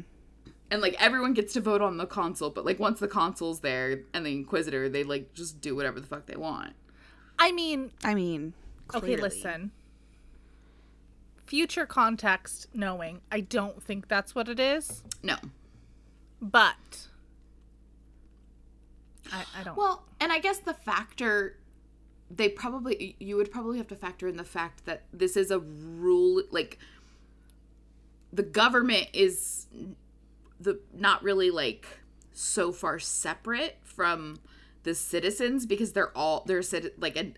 and 0.71 0.81
like 0.81 0.95
everyone 0.99 1.33
gets 1.33 1.53
to 1.53 1.61
vote 1.61 1.81
on 1.81 1.97
the 1.97 2.05
consul 2.05 2.49
but 2.49 2.65
like 2.65 2.79
once 2.79 2.99
the 2.99 3.07
consul's 3.07 3.59
there 3.59 4.01
and 4.13 4.25
the 4.25 4.31
inquisitor 4.31 4.87
they 4.89 5.03
like 5.03 5.33
just 5.33 5.61
do 5.61 5.75
whatever 5.75 5.99
the 5.99 6.07
fuck 6.07 6.25
they 6.25 6.37
want 6.37 6.73
I 7.39 7.51
mean, 7.51 7.91
I 8.03 8.13
mean, 8.13 8.53
okay, 8.93 9.15
listen. 9.15 9.71
Future 11.45 11.85
context 11.85 12.67
knowing, 12.73 13.21
I 13.31 13.41
don't 13.41 13.83
think 13.83 14.07
that's 14.07 14.33
what 14.33 14.47
it 14.47 14.59
is, 14.59 15.03
no 15.21 15.35
but 16.43 17.07
I, 19.31 19.45
I 19.57 19.63
don't. 19.63 19.77
Well, 19.77 20.03
and 20.19 20.31
I 20.31 20.39
guess 20.39 20.59
the 20.59 20.73
factor 20.73 21.57
they 22.29 22.49
probably 22.49 23.15
you 23.19 23.37
would 23.37 23.51
probably 23.51 23.77
have 23.77 23.87
to 23.87 23.95
factor 23.95 24.27
in 24.27 24.37
the 24.37 24.43
fact 24.43 24.85
that 24.85 25.03
this 25.13 25.37
is 25.37 25.51
a 25.51 25.59
rule 25.59 26.43
like 26.51 26.79
the 28.31 28.43
government 28.43 29.07
is 29.13 29.67
the 30.59 30.79
not 30.93 31.23
really 31.23 31.49
like 31.49 31.85
so 32.33 32.71
far 32.71 32.99
separate 32.99 33.77
from 33.83 34.39
the 34.83 34.93
citizens 34.95 35.65
because 35.65 35.93
they're 35.93 36.15
all 36.17 36.43
they're 36.45 36.63
like 36.97 37.15
a, 37.15 37.33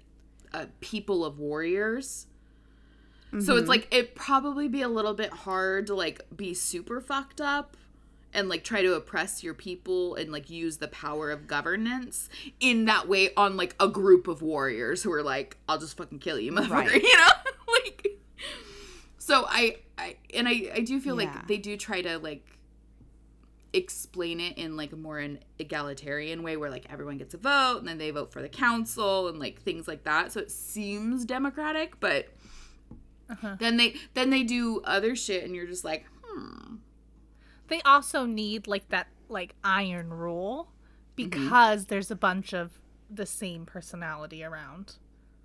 a 0.55 0.67
people 0.79 1.25
of 1.25 1.39
warriors. 1.39 2.27
So 3.31 3.37
it's 3.37 3.63
mm-hmm. 3.63 3.67
like 3.67 3.87
it 3.93 4.15
probably 4.15 4.69
be 4.69 4.81
a 4.81 4.87
little 4.87 5.13
bit 5.13 5.29
hard 5.29 5.87
to 5.87 5.95
like 5.95 6.21
be 6.33 6.53
super 6.53 7.01
fucked 7.01 7.41
up 7.41 7.75
and 8.33 8.47
like 8.47 8.63
try 8.63 8.81
to 8.81 8.93
oppress 8.93 9.43
your 9.43 9.53
people 9.53 10.15
and 10.15 10.31
like 10.31 10.49
use 10.49 10.77
the 10.77 10.87
power 10.87 11.31
of 11.31 11.45
governance 11.45 12.29
in 12.61 12.85
that 12.85 13.09
way 13.09 13.31
on 13.35 13.57
like 13.57 13.75
a 13.79 13.89
group 13.89 14.29
of 14.29 14.41
warriors 14.41 15.03
who 15.03 15.11
are 15.11 15.23
like, 15.23 15.57
I'll 15.67 15.77
just 15.79 15.97
fucking 15.97 16.19
kill 16.19 16.39
you, 16.39 16.51
motherfucker, 16.53 16.69
Right. 16.69 17.03
you 17.03 17.17
know? 17.17 17.27
like 17.67 18.07
so 19.17 19.45
I 19.49 19.77
I 19.97 20.15
and 20.33 20.47
I 20.47 20.71
I 20.75 20.79
do 20.81 21.01
feel 21.01 21.19
Yeah. 21.19 21.33
like 21.33 21.47
they 21.47 21.57
do 21.57 21.75
try 21.75 22.01
to 22.01 22.17
like 22.19 22.45
explain 23.75 24.39
it 24.39 24.57
in 24.57 24.77
like 24.77 24.91
a 24.93 24.95
more 24.95 25.19
an 25.19 25.39
egalitarian 25.59 26.43
way 26.43 26.55
where 26.57 26.69
like 26.69 26.85
everyone 26.89 27.17
gets 27.17 27.33
a 27.33 27.37
vote 27.37 27.77
and 27.79 27.87
then 27.87 27.97
they 27.97 28.11
vote 28.11 28.31
for 28.31 28.41
the 28.41 28.49
council 28.49 29.27
and 29.27 29.39
like 29.39 29.61
things 29.61 29.87
like 29.87 30.03
that. 30.03 30.31
So 30.31 30.39
it 30.39 30.51
seems 30.51 31.25
democratic, 31.25 31.99
but 31.99 32.27
Uh-huh. 33.29 33.55
then 33.59 33.77
they 33.77 33.95
then 34.13 34.29
they 34.29 34.43
do 34.43 34.81
other 34.83 35.15
shit 35.15 35.43
and 35.43 35.55
you're 35.55 35.67
just 35.67 35.83
like, 35.83 36.05
hmm. 36.23 36.75
They 37.67 37.81
also 37.81 38.25
need 38.25 38.67
like 38.67 38.89
that 38.89 39.07
like 39.29 39.55
iron 39.63 40.11
rule 40.13 40.71
because 41.15 41.85
there's 41.85 42.11
a 42.11 42.15
bunch 42.15 42.53
of 42.53 42.79
the 43.09 43.25
same 43.25 43.65
personality 43.65 44.43
around. 44.43 44.95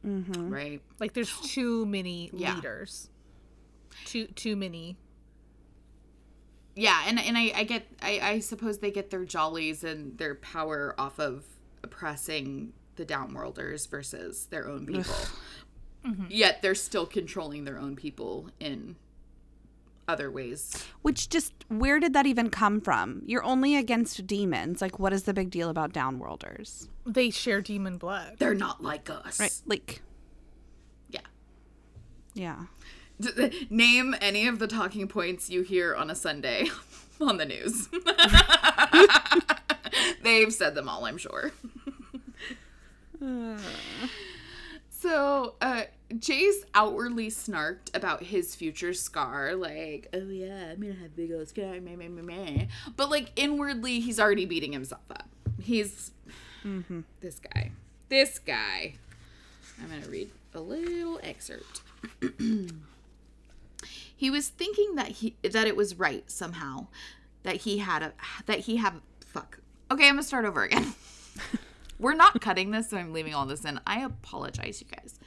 Right. 0.04 0.80
Like 0.98 1.14
there's 1.14 1.34
too 1.44 1.86
many 1.86 2.30
Yeah. 2.34 2.54
leaders. 2.56 3.08
Too 4.04 4.26
too 4.28 4.56
many 4.56 4.96
yeah, 6.74 7.02
and 7.06 7.18
and 7.20 7.36
I, 7.36 7.52
I 7.54 7.64
get 7.64 7.86
I, 8.02 8.20
I 8.22 8.38
suppose 8.40 8.78
they 8.78 8.90
get 8.90 9.10
their 9.10 9.24
jollies 9.24 9.84
and 9.84 10.16
their 10.18 10.34
power 10.36 10.94
off 10.98 11.18
of 11.18 11.44
oppressing 11.82 12.72
the 12.96 13.04
downworlders 13.04 13.88
versus 13.88 14.46
their 14.46 14.68
own 14.68 14.86
people. 14.86 15.14
Mm-hmm. 16.06 16.24
Yet 16.28 16.62
they're 16.62 16.74
still 16.74 17.06
controlling 17.06 17.64
their 17.64 17.78
own 17.78 17.96
people 17.96 18.48
in 18.58 18.96
other 20.08 20.30
ways. 20.30 20.84
Which 21.02 21.28
just 21.28 21.52
where 21.68 22.00
did 22.00 22.12
that 22.14 22.26
even 22.26 22.50
come 22.50 22.80
from? 22.80 23.22
You're 23.26 23.44
only 23.44 23.76
against 23.76 24.26
demons. 24.26 24.80
Like 24.80 24.98
what 24.98 25.12
is 25.12 25.22
the 25.24 25.32
big 25.32 25.50
deal 25.50 25.70
about 25.70 25.92
downworlders? 25.92 26.88
They 27.06 27.30
share 27.30 27.60
demon 27.60 27.96
blood. 27.96 28.36
They're 28.38 28.54
not 28.54 28.82
like 28.82 29.08
us. 29.08 29.38
Right? 29.38 29.54
Like 29.66 30.02
Yeah. 31.10 31.20
yeah. 32.34 32.64
Name 33.70 34.14
any 34.20 34.46
of 34.46 34.58
the 34.58 34.66
talking 34.66 35.08
points 35.08 35.50
you 35.50 35.62
hear 35.62 35.94
on 35.94 36.10
a 36.10 36.14
Sunday 36.14 36.68
on 37.20 37.36
the 37.36 37.46
news. 37.46 37.88
They've 40.22 40.52
said 40.52 40.74
them 40.74 40.88
all, 40.88 41.04
I'm 41.04 41.18
sure. 41.18 41.52
so, 44.90 45.54
uh, 45.60 45.82
Jace 46.14 46.64
outwardly 46.74 47.28
snarked 47.28 47.94
about 47.94 48.22
his 48.22 48.54
future 48.54 48.94
scar, 48.94 49.54
like, 49.54 50.08
oh 50.14 50.28
yeah, 50.28 50.70
I'm 50.70 50.80
gonna 50.80 50.94
have 50.94 51.16
big 51.16 51.32
old 51.32 51.48
scar, 51.48 51.80
meh, 51.80 51.96
meh, 51.96 52.08
meh, 52.08 52.22
meh. 52.22 52.66
but 52.96 53.10
like 53.10 53.32
inwardly, 53.36 54.00
he's 54.00 54.18
already 54.18 54.46
beating 54.46 54.72
himself 54.72 55.02
up. 55.10 55.28
He's 55.60 56.12
this 57.20 57.38
guy. 57.38 57.72
This 58.08 58.38
guy. 58.38 58.94
I'm 59.82 59.88
gonna 59.88 60.08
read 60.08 60.30
a 60.54 60.60
little 60.60 61.20
excerpt. 61.22 61.82
he 64.20 64.28
was 64.28 64.48
thinking 64.48 64.96
that 64.96 65.08
he 65.08 65.34
that 65.42 65.66
it 65.66 65.74
was 65.74 65.98
right 65.98 66.30
somehow 66.30 66.88
that 67.42 67.56
he 67.56 67.78
had 67.78 68.02
a 68.02 68.12
that 68.44 68.58
he 68.60 68.76
have 68.76 69.00
fuck. 69.24 69.60
Okay, 69.90 70.08
I'm 70.08 70.16
gonna 70.16 70.22
start 70.22 70.44
over 70.44 70.62
again. 70.62 70.92
We're 71.98 72.12
not 72.12 72.38
cutting 72.38 72.70
this, 72.70 72.90
so 72.90 72.98
I'm 72.98 73.14
leaving 73.14 73.32
all 73.32 73.46
this 73.46 73.64
in. 73.64 73.80
I 73.86 74.00
apologize, 74.00 74.82
you 74.82 74.94
guys. 74.94 75.18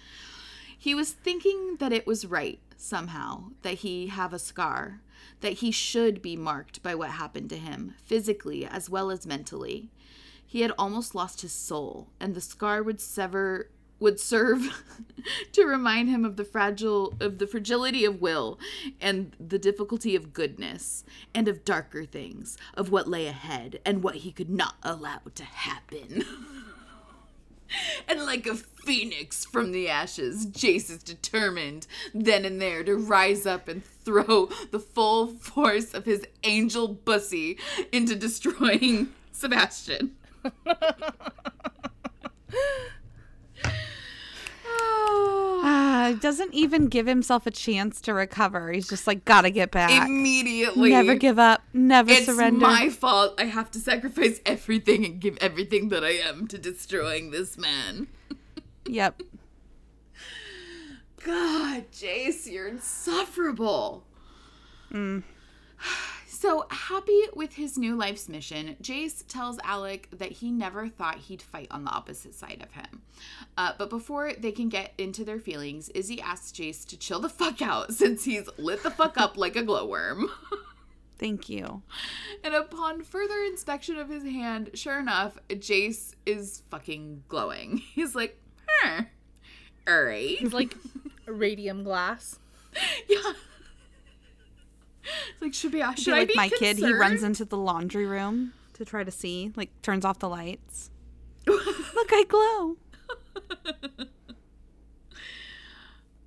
He 0.77 0.93
was 0.93 1.11
thinking 1.11 1.77
that 1.79 1.91
it 1.91 2.05
was 2.05 2.27
right 2.27 2.59
somehow 2.77 3.45
that 3.63 3.79
he 3.79 4.07
have 4.07 4.31
a 4.31 4.37
scar, 4.37 5.01
that 5.41 5.53
he 5.53 5.71
should 5.71 6.21
be 6.21 6.35
marked 6.35 6.83
by 6.83 6.93
what 6.93 7.09
happened 7.09 7.49
to 7.49 7.57
him, 7.57 7.95
physically 8.05 8.63
as 8.63 8.91
well 8.91 9.09
as 9.09 9.25
mentally. 9.25 9.89
He 10.45 10.61
had 10.61 10.71
almost 10.77 11.15
lost 11.15 11.41
his 11.41 11.51
soul, 11.51 12.09
and 12.19 12.35
the 12.35 12.41
scar 12.41 12.83
would 12.83 13.01
sever 13.01 13.71
would 14.03 14.19
serve 14.19 14.83
to 15.51 15.65
remind 15.65 16.09
him 16.09 16.23
of 16.23 16.35
the 16.35 16.45
fragile 16.45 17.13
of 17.19 17.39
the 17.39 17.47
fragility 17.47 18.05
of 18.05 18.21
will 18.21 18.59
and 19.01 19.35
the 19.39 19.57
difficulty 19.57 20.15
of 20.15 20.33
goodness 20.33 21.03
and 21.33 21.47
of 21.47 21.65
darker 21.65 22.05
things 22.05 22.57
of 22.75 22.91
what 22.91 23.07
lay 23.07 23.25
ahead 23.25 23.79
and 23.85 24.03
what 24.03 24.17
he 24.17 24.31
could 24.31 24.49
not 24.49 24.75
allow 24.83 25.19
to 25.33 25.43
happen 25.43 26.23
and 28.07 28.25
like 28.25 28.45
a 28.45 28.55
phoenix 28.55 29.45
from 29.45 29.71
the 29.71 29.89
ashes, 29.89 30.45
Jace 30.45 30.89
is 30.89 31.03
determined 31.03 31.87
then 32.13 32.45
and 32.45 32.61
there 32.61 32.83
to 32.83 32.95
rise 32.95 33.45
up 33.45 33.67
and 33.67 33.83
throw 33.83 34.49
the 34.71 34.79
full 34.79 35.27
force 35.27 35.93
of 35.93 36.05
his 36.05 36.25
angel 36.43 36.87
bussy 36.87 37.57
into 37.91 38.15
destroying 38.15 39.09
Sebastian. 39.31 40.15
Ah, 45.65 46.13
doesn't 46.19 46.53
even 46.53 46.87
give 46.87 47.07
himself 47.07 47.47
a 47.47 47.51
chance 47.51 48.01
to 48.01 48.13
recover. 48.13 48.73
He's 48.73 48.89
just 48.89 49.07
like 49.07 49.23
gotta 49.23 49.49
get 49.49 49.71
back. 49.71 50.05
Immediately. 50.05 50.89
Never 50.89 51.15
give 51.15 51.39
up. 51.39 51.63
Never 51.71 52.11
it's 52.11 52.25
surrender. 52.25 52.59
my 52.59 52.89
fault. 52.89 53.39
I 53.39 53.45
have 53.45 53.71
to 53.71 53.79
sacrifice 53.79 54.41
everything 54.45 55.05
and 55.05 55.21
give 55.21 55.37
everything 55.37 55.87
that 55.87 56.03
I 56.03 56.11
am 56.11 56.49
to 56.49 56.57
destroying 56.57 57.31
this 57.31 57.57
man. 57.57 58.07
Yep. 58.85 59.21
God, 61.23 61.85
Jace, 61.93 62.51
you're 62.51 62.67
insufferable. 62.67 64.03
So 66.43 66.65
happy 66.69 67.21
with 67.33 67.53
his 67.53 67.77
new 67.77 67.95
life's 67.95 68.27
mission, 68.27 68.75
Jace 68.81 69.25
tells 69.29 69.59
Alec 69.63 70.09
that 70.11 70.33
he 70.33 70.51
never 70.51 70.89
thought 70.89 71.15
he'd 71.15 71.41
fight 71.41 71.69
on 71.71 71.85
the 71.85 71.91
opposite 71.91 72.35
side 72.35 72.61
of 72.61 72.73
him. 72.73 73.01
Uh, 73.57 73.71
but 73.77 73.89
before 73.89 74.33
they 74.37 74.51
can 74.51 74.67
get 74.67 74.91
into 74.97 75.23
their 75.23 75.39
feelings, 75.39 75.87
Izzy 75.95 76.19
asks 76.19 76.51
Jace 76.51 76.85
to 76.87 76.97
chill 76.97 77.21
the 77.21 77.29
fuck 77.29 77.61
out 77.61 77.93
since 77.93 78.25
he's 78.25 78.49
lit 78.57 78.83
the 78.83 78.91
fuck 78.91 79.17
up 79.17 79.37
like 79.37 79.55
a 79.55 79.63
glowworm. 79.63 80.29
Thank 81.17 81.47
you. 81.47 81.81
and 82.43 82.53
upon 82.53 83.03
further 83.03 83.39
inspection 83.45 83.95
of 83.95 84.09
his 84.09 84.23
hand, 84.23 84.71
sure 84.73 84.99
enough, 84.99 85.37
Jace 85.47 86.13
is 86.25 86.63
fucking 86.69 87.23
glowing. 87.29 87.77
He's 87.93 88.15
like, 88.15 88.37
huh, 88.67 89.03
all 89.87 90.03
right. 90.03 90.35
It's 90.41 90.53
like 90.53 90.75
radium 91.25 91.85
glass. 91.85 92.37
Yeah. 93.07 93.31
It's 95.03 95.41
like 95.41 95.53
should 95.53 95.71
be 95.71 95.83
should 95.95 96.05
Be 96.05 96.11
I 96.11 96.19
like 96.19 96.27
be 96.29 96.33
my 96.35 96.49
kid, 96.49 96.77
he 96.77 96.93
runs 96.93 97.23
into 97.23 97.45
the 97.45 97.57
laundry 97.57 98.05
room 98.05 98.53
to 98.73 98.85
try 98.85 99.03
to 99.03 99.11
see, 99.11 99.51
like 99.55 99.69
turns 99.81 100.05
off 100.05 100.19
the 100.19 100.29
lights. 100.29 100.89
Look, 101.47 102.09
I 102.11 102.25
glow. 102.27 102.77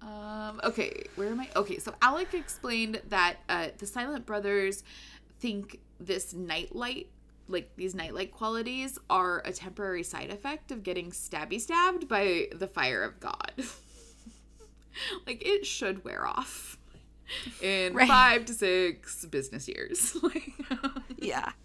Um, 0.06 0.60
okay, 0.62 1.04
where 1.16 1.28
am 1.28 1.40
I? 1.40 1.48
Okay, 1.56 1.78
so 1.78 1.92
Alec 2.00 2.32
explained 2.32 3.02
that 3.08 3.38
uh, 3.48 3.68
the 3.76 3.86
Silent 3.86 4.24
Brothers 4.24 4.84
think 5.40 5.80
this 5.98 6.32
nightlight, 6.32 7.08
like 7.48 7.70
these 7.76 7.94
nightlight 7.94 8.30
qualities, 8.30 8.98
are 9.10 9.42
a 9.44 9.52
temporary 9.52 10.04
side 10.04 10.30
effect 10.30 10.70
of 10.70 10.84
getting 10.84 11.10
stabby 11.10 11.60
stabbed 11.60 12.06
by 12.06 12.46
the 12.54 12.68
fire 12.68 13.02
of 13.02 13.18
God. 13.18 13.52
like 15.26 15.44
it 15.44 15.66
should 15.66 16.04
wear 16.04 16.24
off 16.24 16.75
in 17.62 17.94
Right. 17.94 18.08
five 18.08 18.44
to 18.46 18.54
six 18.54 19.24
business 19.26 19.68
years. 19.68 20.16
Yeah. 21.18 21.50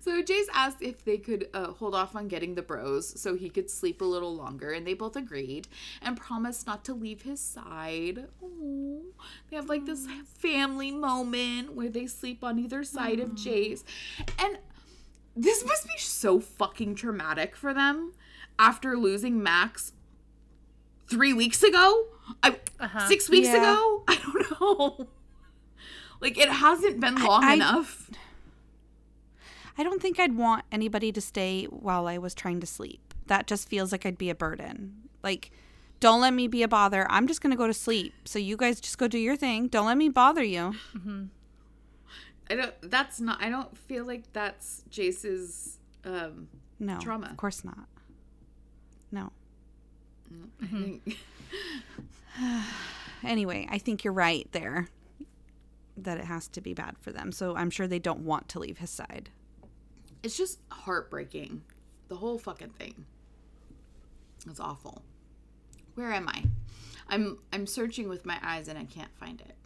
So 0.00 0.22
Jace 0.22 0.44
asked 0.52 0.82
if 0.82 1.04
they 1.04 1.16
could 1.16 1.48
uh, 1.54 1.68
hold 1.72 1.94
off 1.94 2.14
on 2.14 2.28
getting 2.28 2.54
the 2.54 2.60
bros 2.62 3.18
so 3.18 3.34
he 3.34 3.48
could 3.48 3.70
sleep 3.70 4.02
a 4.02 4.04
little 4.04 4.34
longer, 4.36 4.72
and 4.72 4.86
they 4.86 4.92
both 4.92 5.16
agreed 5.16 5.68
and 6.02 6.18
promised 6.18 6.66
not 6.66 6.84
to 6.84 6.94
leave 6.94 7.22
his 7.22 7.40
side. 7.40 8.26
Aww. 8.44 9.00
They 9.48 9.56
have 9.56 9.68
like 9.68 9.86
this 9.86 10.06
family 10.26 10.90
moment 10.90 11.74
where 11.74 11.88
they 11.88 12.06
sleep 12.06 12.44
on 12.44 12.58
either 12.58 12.84
side 12.84 13.20
of 13.20 13.30
Jace, 13.30 13.84
and 14.38 14.58
this 15.34 15.64
must 15.64 15.86
be 15.86 15.96
so 15.98 16.40
fucking 16.40 16.94
traumatic 16.94 17.56
for 17.56 17.72
them 17.72 18.12
after 18.58 18.96
losing 18.98 19.42
Max 19.42 19.92
three 21.08 21.32
weeks 21.32 21.62
ago. 21.62 22.04
I 22.42 22.56
Uh-huh. 22.80 23.08
six 23.08 23.28
weeks 23.28 23.48
Yeah. 23.48 23.56
ago. 23.56 24.04
I 24.08 24.16
don't 24.16 24.60
know. 24.60 25.08
Like 26.20 26.36
it 26.38 26.48
hasn't 26.48 27.00
been 27.00 27.16
long 27.16 27.44
I- 27.44 27.54
enough. 27.54 28.10
I 29.76 29.84
don't 29.84 30.02
think 30.02 30.18
I'd 30.18 30.36
want 30.36 30.64
anybody 30.72 31.12
to 31.12 31.20
stay 31.20 31.64
while 31.66 32.08
I 32.08 32.18
was 32.18 32.34
trying 32.34 32.58
to 32.60 32.66
sleep. 32.66 33.14
That 33.28 33.46
just 33.46 33.68
feels 33.68 33.92
like 33.92 34.04
I'd 34.04 34.18
be 34.18 34.28
a 34.28 34.34
burden. 34.34 35.08
Like, 35.22 35.52
don't 36.00 36.20
let 36.20 36.34
me 36.34 36.48
be 36.48 36.64
a 36.64 36.68
bother. 36.68 37.06
I'm 37.08 37.28
just 37.28 37.40
going 37.40 37.52
to 37.52 37.56
go 37.56 37.68
to 37.68 37.74
sleep. 37.74 38.12
So 38.24 38.38
you 38.40 38.56
guys 38.56 38.80
just 38.80 38.98
go 38.98 39.06
do 39.06 39.18
your 39.18 39.36
thing. 39.36 39.68
Don't 39.68 39.86
let 39.86 39.96
me 39.96 40.08
bother 40.08 40.42
you. 40.42 40.74
I 42.50 42.54
don't. 42.56 42.74
That's 42.82 43.20
not. 43.20 43.40
I 43.40 43.50
don't 43.50 43.76
feel 43.78 44.04
like 44.04 44.32
that's 44.32 44.82
Jace's. 44.90 45.78
Um, 46.04 46.48
No. 46.80 46.98
Trauma. 46.98 47.26
Of 47.30 47.36
course 47.36 47.64
not. 47.64 47.86
No. 49.12 49.30
Think. 50.28 51.04
Mm-hmm. 52.38 52.60
Anyway, 53.24 53.66
I 53.68 53.78
think 53.78 54.04
you're 54.04 54.12
right 54.12 54.46
there 54.52 54.88
that 55.96 56.18
it 56.18 56.24
has 56.24 56.46
to 56.48 56.60
be 56.60 56.74
bad 56.74 56.96
for 57.00 57.10
them. 57.10 57.32
So 57.32 57.56
I'm 57.56 57.70
sure 57.70 57.86
they 57.86 57.98
don't 57.98 58.20
want 58.20 58.48
to 58.50 58.60
leave 58.60 58.78
his 58.78 58.90
side. 58.90 59.30
It's 60.22 60.36
just 60.36 60.60
heartbreaking. 60.70 61.62
The 62.08 62.16
whole 62.16 62.38
fucking 62.38 62.70
thing. 62.70 63.06
It's 64.48 64.60
awful. 64.60 65.02
Where 65.94 66.12
am 66.12 66.28
I? 66.28 66.44
I'm 67.08 67.38
I'm 67.52 67.66
searching 67.66 68.08
with 68.08 68.24
my 68.24 68.38
eyes 68.42 68.68
and 68.68 68.78
I 68.78 68.84
can't 68.84 69.10
find 69.18 69.40
it. 69.40 69.56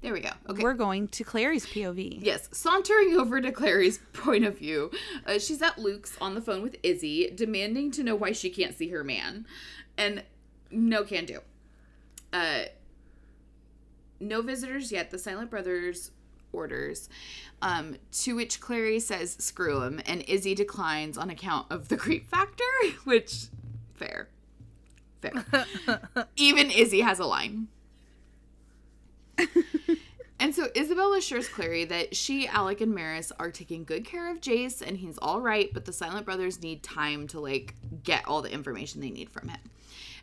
There 0.00 0.12
we 0.12 0.20
go. 0.20 0.30
Okay. 0.48 0.62
We're 0.62 0.74
going 0.74 1.08
to 1.08 1.24
Clary's 1.24 1.66
POV. 1.66 2.18
Yes, 2.22 2.48
sauntering 2.52 3.16
over 3.16 3.40
to 3.40 3.50
Clary's 3.50 3.98
point 4.12 4.44
of 4.44 4.58
view, 4.58 4.92
uh, 5.26 5.38
she's 5.38 5.60
at 5.60 5.78
Luke's 5.78 6.16
on 6.20 6.34
the 6.34 6.40
phone 6.40 6.62
with 6.62 6.76
Izzy, 6.82 7.30
demanding 7.34 7.90
to 7.92 8.04
know 8.04 8.14
why 8.14 8.32
she 8.32 8.48
can't 8.48 8.76
see 8.76 8.88
her 8.90 9.02
man, 9.02 9.44
and 9.96 10.22
no 10.70 11.02
can 11.02 11.24
do. 11.24 11.40
Uh, 12.32 12.64
no 14.20 14.42
visitors 14.42 14.92
yet. 14.92 15.10
The 15.10 15.18
Silent 15.18 15.50
Brothers 15.50 16.12
orders, 16.52 17.08
um, 17.60 17.96
to 18.12 18.36
which 18.36 18.60
Clary 18.60 19.00
says 19.00 19.36
screw 19.38 19.82
him, 19.82 20.00
and 20.06 20.22
Izzy 20.22 20.54
declines 20.54 21.18
on 21.18 21.30
account 21.30 21.66
of 21.70 21.88
the 21.88 21.96
creep 21.96 22.30
factor, 22.30 22.64
which 23.04 23.46
fair, 23.94 24.28
fair. 25.20 25.44
Even 26.36 26.70
Izzy 26.70 27.00
has 27.00 27.18
a 27.18 27.26
line. 27.26 27.68
And 30.40 30.54
so 30.54 30.68
Isabelle 30.74 31.14
assures 31.14 31.48
Clary 31.48 31.84
that 31.86 32.14
she, 32.14 32.46
Alec, 32.46 32.80
and 32.80 32.96
Maryse 32.96 33.32
are 33.40 33.50
taking 33.50 33.84
good 33.84 34.04
care 34.04 34.30
of 34.30 34.40
Jace 34.40 34.82
and 34.86 34.96
he's 34.96 35.18
all 35.18 35.40
right, 35.40 35.68
but 35.74 35.84
the 35.84 35.92
Silent 35.92 36.26
Brothers 36.26 36.62
need 36.62 36.82
time 36.82 37.26
to 37.28 37.40
like 37.40 37.74
get 38.04 38.26
all 38.26 38.40
the 38.40 38.52
information 38.52 39.00
they 39.00 39.10
need 39.10 39.30
from 39.30 39.48
him. 39.48 39.58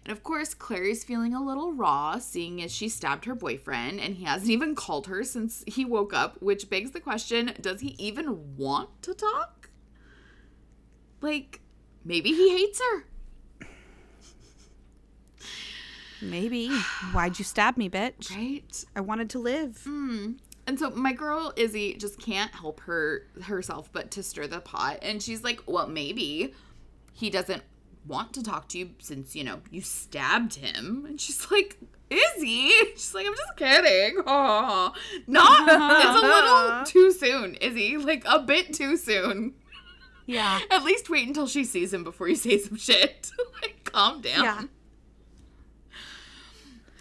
And 0.06 0.12
of 0.12 0.24
course, 0.24 0.54
Clary's 0.54 1.04
feeling 1.04 1.34
a 1.34 1.44
little 1.44 1.74
raw, 1.74 2.20
seeing 2.20 2.62
as 2.62 2.72
she 2.72 2.88
stabbed 2.88 3.26
her 3.26 3.36
boyfriend 3.36 4.00
and 4.00 4.16
he 4.16 4.24
hasn't 4.24 4.52
even 4.52 4.74
called 4.74 5.08
her 5.08 5.24
since 5.24 5.66
he 5.68 5.84
woke 5.84 6.14
up, 6.14 6.42
which 6.42 6.70
begs 6.70 6.92
the 6.92 7.02
question 7.02 7.54
does 7.60 7.82
he 7.82 7.96
even 7.98 8.56
want 8.56 9.02
to 9.02 9.14
talk? 9.14 9.70
Like, 11.20 11.60
maybe 12.06 12.30
he 12.30 12.52
hates 12.52 12.80
her. 12.80 13.06
Maybe. 16.30 16.70
Why'd 17.12 17.40
you 17.40 17.46
stab 17.46 17.78
me, 17.78 17.90
bitch? 17.90 18.36
Right? 18.36 18.86
I 18.96 19.02
wanted 19.02 19.30
to 19.32 19.40
live. 19.40 19.84
Mm. 19.88 20.40
And 20.68 20.80
so 20.80 20.90
my 20.90 21.14
girl 21.14 21.54
Izzy 21.56 21.94
just 21.94 22.20
can't 22.20 22.54
help 22.54 22.82
her 22.82 23.28
herself 23.44 23.90
but 23.92 24.12
to 24.12 24.24
stir 24.24 24.48
the 24.48 24.60
pot. 24.60 25.00
And 25.02 25.22
she's 25.22 25.44
like, 25.44 25.62
well, 25.68 25.88
maybe 25.88 26.54
he 27.14 27.30
doesn't 27.30 27.64
want 28.08 28.34
to 28.34 28.44
talk 28.44 28.68
to 28.70 28.80
you 28.80 28.92
since, 29.00 29.36
you 29.36 29.44
know, 29.44 29.62
you 29.72 29.82
stabbed 29.82 30.56
him. 30.56 31.06
And 31.08 31.22
she's 31.22 31.50
like, 31.52 31.78
Izzy? 32.10 32.72
She's 32.94 33.14
like, 33.14 33.28
I'm 33.28 33.36
just 33.36 33.58
kidding. 33.58 34.24
Oh, 34.26 34.94
not, 35.28 35.68
it's 36.04 36.24
a 36.24 36.26
little 36.26 36.86
too 36.86 37.12
soon, 37.12 37.56
Izzy. 37.56 37.98
Like, 37.98 38.24
a 38.26 38.40
bit 38.40 38.74
too 38.74 38.98
soon. 38.98 39.54
Yeah. 40.26 40.60
At 40.72 40.84
least 40.84 41.10
wait 41.10 41.28
until 41.28 41.48
she 41.48 41.64
sees 41.64 41.94
him 41.94 42.04
before 42.04 42.28
you 42.28 42.36
say 42.36 42.58
some 42.58 42.78
shit. 42.78 43.32
like, 43.62 43.84
calm 43.86 44.22
down. 44.22 44.44
Yeah. 44.44 44.62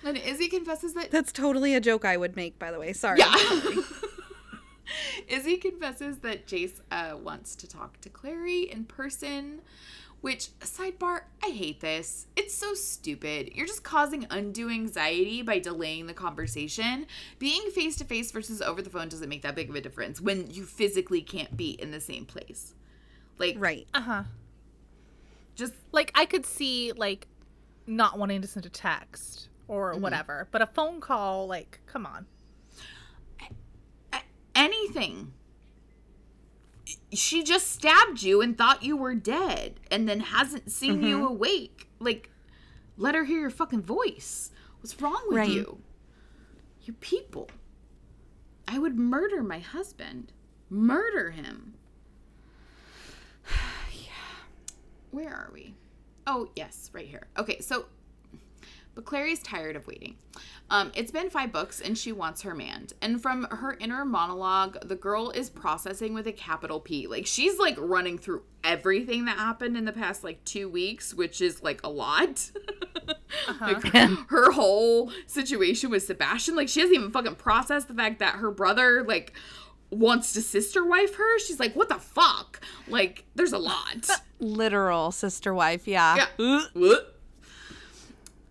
And 0.05 0.19
Izzy 0.19 0.49
confesses 0.49 0.93
that 0.95 1.11
That's 1.11 1.33
totally 1.33 1.75
a 1.75 1.81
joke 1.81 2.05
I 2.05 2.17
would 2.17 2.37
make, 2.37 2.59
by 2.59 2.71
the 2.71 2.79
way. 2.79 2.93
Sorry. 2.93 3.19
Yeah. 3.19 3.35
Izzy 5.29 5.57
confesses 5.57 6.19
that 6.19 6.47
Jace 6.47 6.81
uh, 6.91 7.17
wants 7.17 7.57
to 7.57 7.67
talk 7.67 8.01
to 8.03 8.11
Clary 8.11 8.63
in 8.71 8.85
person, 8.85 9.63
which, 10.21 10.49
sidebar, 10.61 11.23
I 11.43 11.49
hate 11.49 11.81
this. 11.81 12.27
It's 12.37 12.55
so 12.55 12.75
stupid. 12.75 13.51
You're 13.55 13.67
just 13.67 13.83
causing 13.83 14.27
undue 14.31 14.71
anxiety 14.71 15.43
by 15.43 15.59
delaying 15.59 16.07
the 16.07 16.15
conversation. 16.15 17.07
Being 17.39 17.71
face 17.71 17.97
to 17.97 18.05
face 18.05 18.31
versus 18.31 18.61
over 18.61 18.83
the 18.83 18.91
phone 18.91 19.09
doesn't 19.09 19.29
make 19.29 19.43
that 19.43 19.55
big 19.55 19.71
of 19.71 19.75
a 19.75 19.81
difference 19.81 20.21
when 20.21 20.51
you 20.51 20.65
physically 20.65 21.23
can't 21.23 21.57
be 21.57 21.71
in 21.71 21.91
the 21.91 22.01
same 22.01 22.27
place. 22.27 22.75
Like, 23.39 23.57
Right. 23.59 23.87
Uh 23.95 24.01
huh. 24.03 24.23
just, 25.55 25.75
Like 25.93 26.13
I 26.15 26.27
could 26.27 26.45
see 26.47 26.93
like 26.93 27.27
not 27.87 28.19
wanting 28.19 28.43
to 28.43 28.49
send 28.49 28.67
a 28.67 28.71
text 28.71 29.49
or 29.69 29.93
mm-hmm. 29.93 30.03
whatever, 30.03 30.49
but 30.51 30.63
a 30.63 30.67
phone 30.67 31.01
call, 31.01 31.47
like, 31.47 31.81
come 31.87 32.07
on. 32.07 32.27
anything. 34.55 35.33
She 37.13 37.43
just 37.43 37.73
stabbed 37.73 38.23
you 38.23 38.41
and 38.41 38.57
thought 38.57 38.83
you 38.85 38.97
were 38.97 39.15
dead 39.15 39.81
and 39.91 40.09
then 40.09 40.21
hasn't 40.21 40.71
seen 40.71 41.03
you 41.03 41.17
mm-hmm. 41.17 41.27
awake. 41.27 41.89
Like, 41.99 42.31
let 42.97 43.15
her 43.15 43.25
hear 43.25 43.41
your 43.41 43.51
fucking 43.51 43.83
voice. 43.83 44.51
What's 44.81 45.01
wrong 45.01 45.23
with 45.29 45.39
Right. 45.39 45.49
you? 45.49 45.81
You 46.83 46.93
people. 46.95 47.49
I 48.69 48.79
would 48.79 48.97
murder 48.99 49.43
my 49.43 49.59
husband. 49.59 50.33
Murder 50.71 51.31
him. 51.31 51.75
yeah. 53.93 54.45
Where 55.11 55.31
are 55.31 55.51
we? 55.53 55.75
Oh, 56.27 56.51
yes, 56.57 56.91
right 56.93 57.07
here. 57.07 57.27
Okay, 57.39 57.61
so 57.61 57.87
but 58.95 59.05
Clary's 59.05 59.43
tired 59.43 59.77
of 59.77 59.87
waiting. 59.87 60.17
Um, 60.71 60.93
it's 60.95 61.11
been 61.11 61.31
five 61.31 61.53
books 61.53 61.81
and 61.81 61.97
she 61.97 62.13
wants 62.13 62.43
her 62.43 62.55
man. 62.55 62.87
And 63.03 63.21
from 63.21 63.45
her 63.45 63.77
inner 63.81 64.05
monologue, 64.05 64.87
the 64.87 64.95
girl 64.97 65.31
is 65.31 65.51
processing 65.51 66.15
with 66.15 66.27
a 66.27 66.33
capital 66.33 66.81
P. 66.81 67.07
Like 67.07 67.27
she's 67.27 67.59
like 67.59 67.77
running 67.79 68.19
through 68.19 68.43
everything 68.63 69.27
that 69.27 69.37
happened 69.37 69.77
in 69.77 69.85
the 69.85 69.93
past 69.93 70.25
like 70.25 70.43
two 70.45 70.69
weeks, 70.69 71.13
which 71.13 71.41
is 71.41 71.63
like 71.63 71.81
a 71.85 71.89
lot. 71.89 72.51
like 73.61 73.85
her 74.29 74.53
whole 74.53 75.13
situation 75.27 75.91
with 75.91 76.05
Sebastian, 76.05 76.57
like 76.57 76.69
she 76.69 76.81
hasn't 76.81 76.97
even 76.97 77.11
fucking 77.11 77.37
processed 77.37 77.89
the 77.89 77.95
fact 77.95 78.21
that 78.21 78.37
her 78.37 78.51
brother 78.51 79.05
like 79.05 79.35
wants 79.91 80.33
to 80.33 80.43
sister 80.43 80.85
wife 80.85 81.15
her. 81.17 81.39
She's 81.39 81.61
like, 81.61 81.75
what 81.75 81.89
the 81.89 81.99
fuck? 81.99 82.61
Like, 82.89 83.25
there's 83.35 83.53
a 83.53 83.59
lot. 83.59 84.09
Literal 84.41 85.13
sister 85.13 85.55
wife. 85.55 85.87
Yeah. 85.87 86.27
Yeah. 86.75 86.99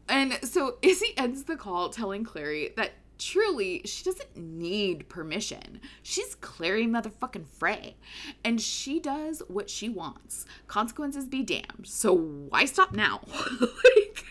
What? 0.05 0.15
And 0.15 0.33
so 0.43 0.77
Izzy 0.81 1.13
ends 1.17 1.43
the 1.43 1.55
call 1.55 1.89
telling 1.89 2.23
Clary 2.23 2.73
that 2.77 2.91
truly 3.17 3.81
she 3.85 4.03
doesn't 4.03 4.35
need 4.35 5.07
permission. 5.09 5.79
She's 6.01 6.35
Clary 6.35 6.85
motherfucking 6.85 7.47
Frey. 7.47 7.95
And 8.43 8.59
she 8.61 8.99
does 8.99 9.41
what 9.47 9.69
she 9.69 9.89
wants. 9.89 10.45
Consequences 10.67 11.25
be 11.25 11.43
damned. 11.43 11.85
So 11.85 12.13
why 12.13 12.65
stop 12.65 12.93
now? 12.93 13.21
like, 13.61 14.25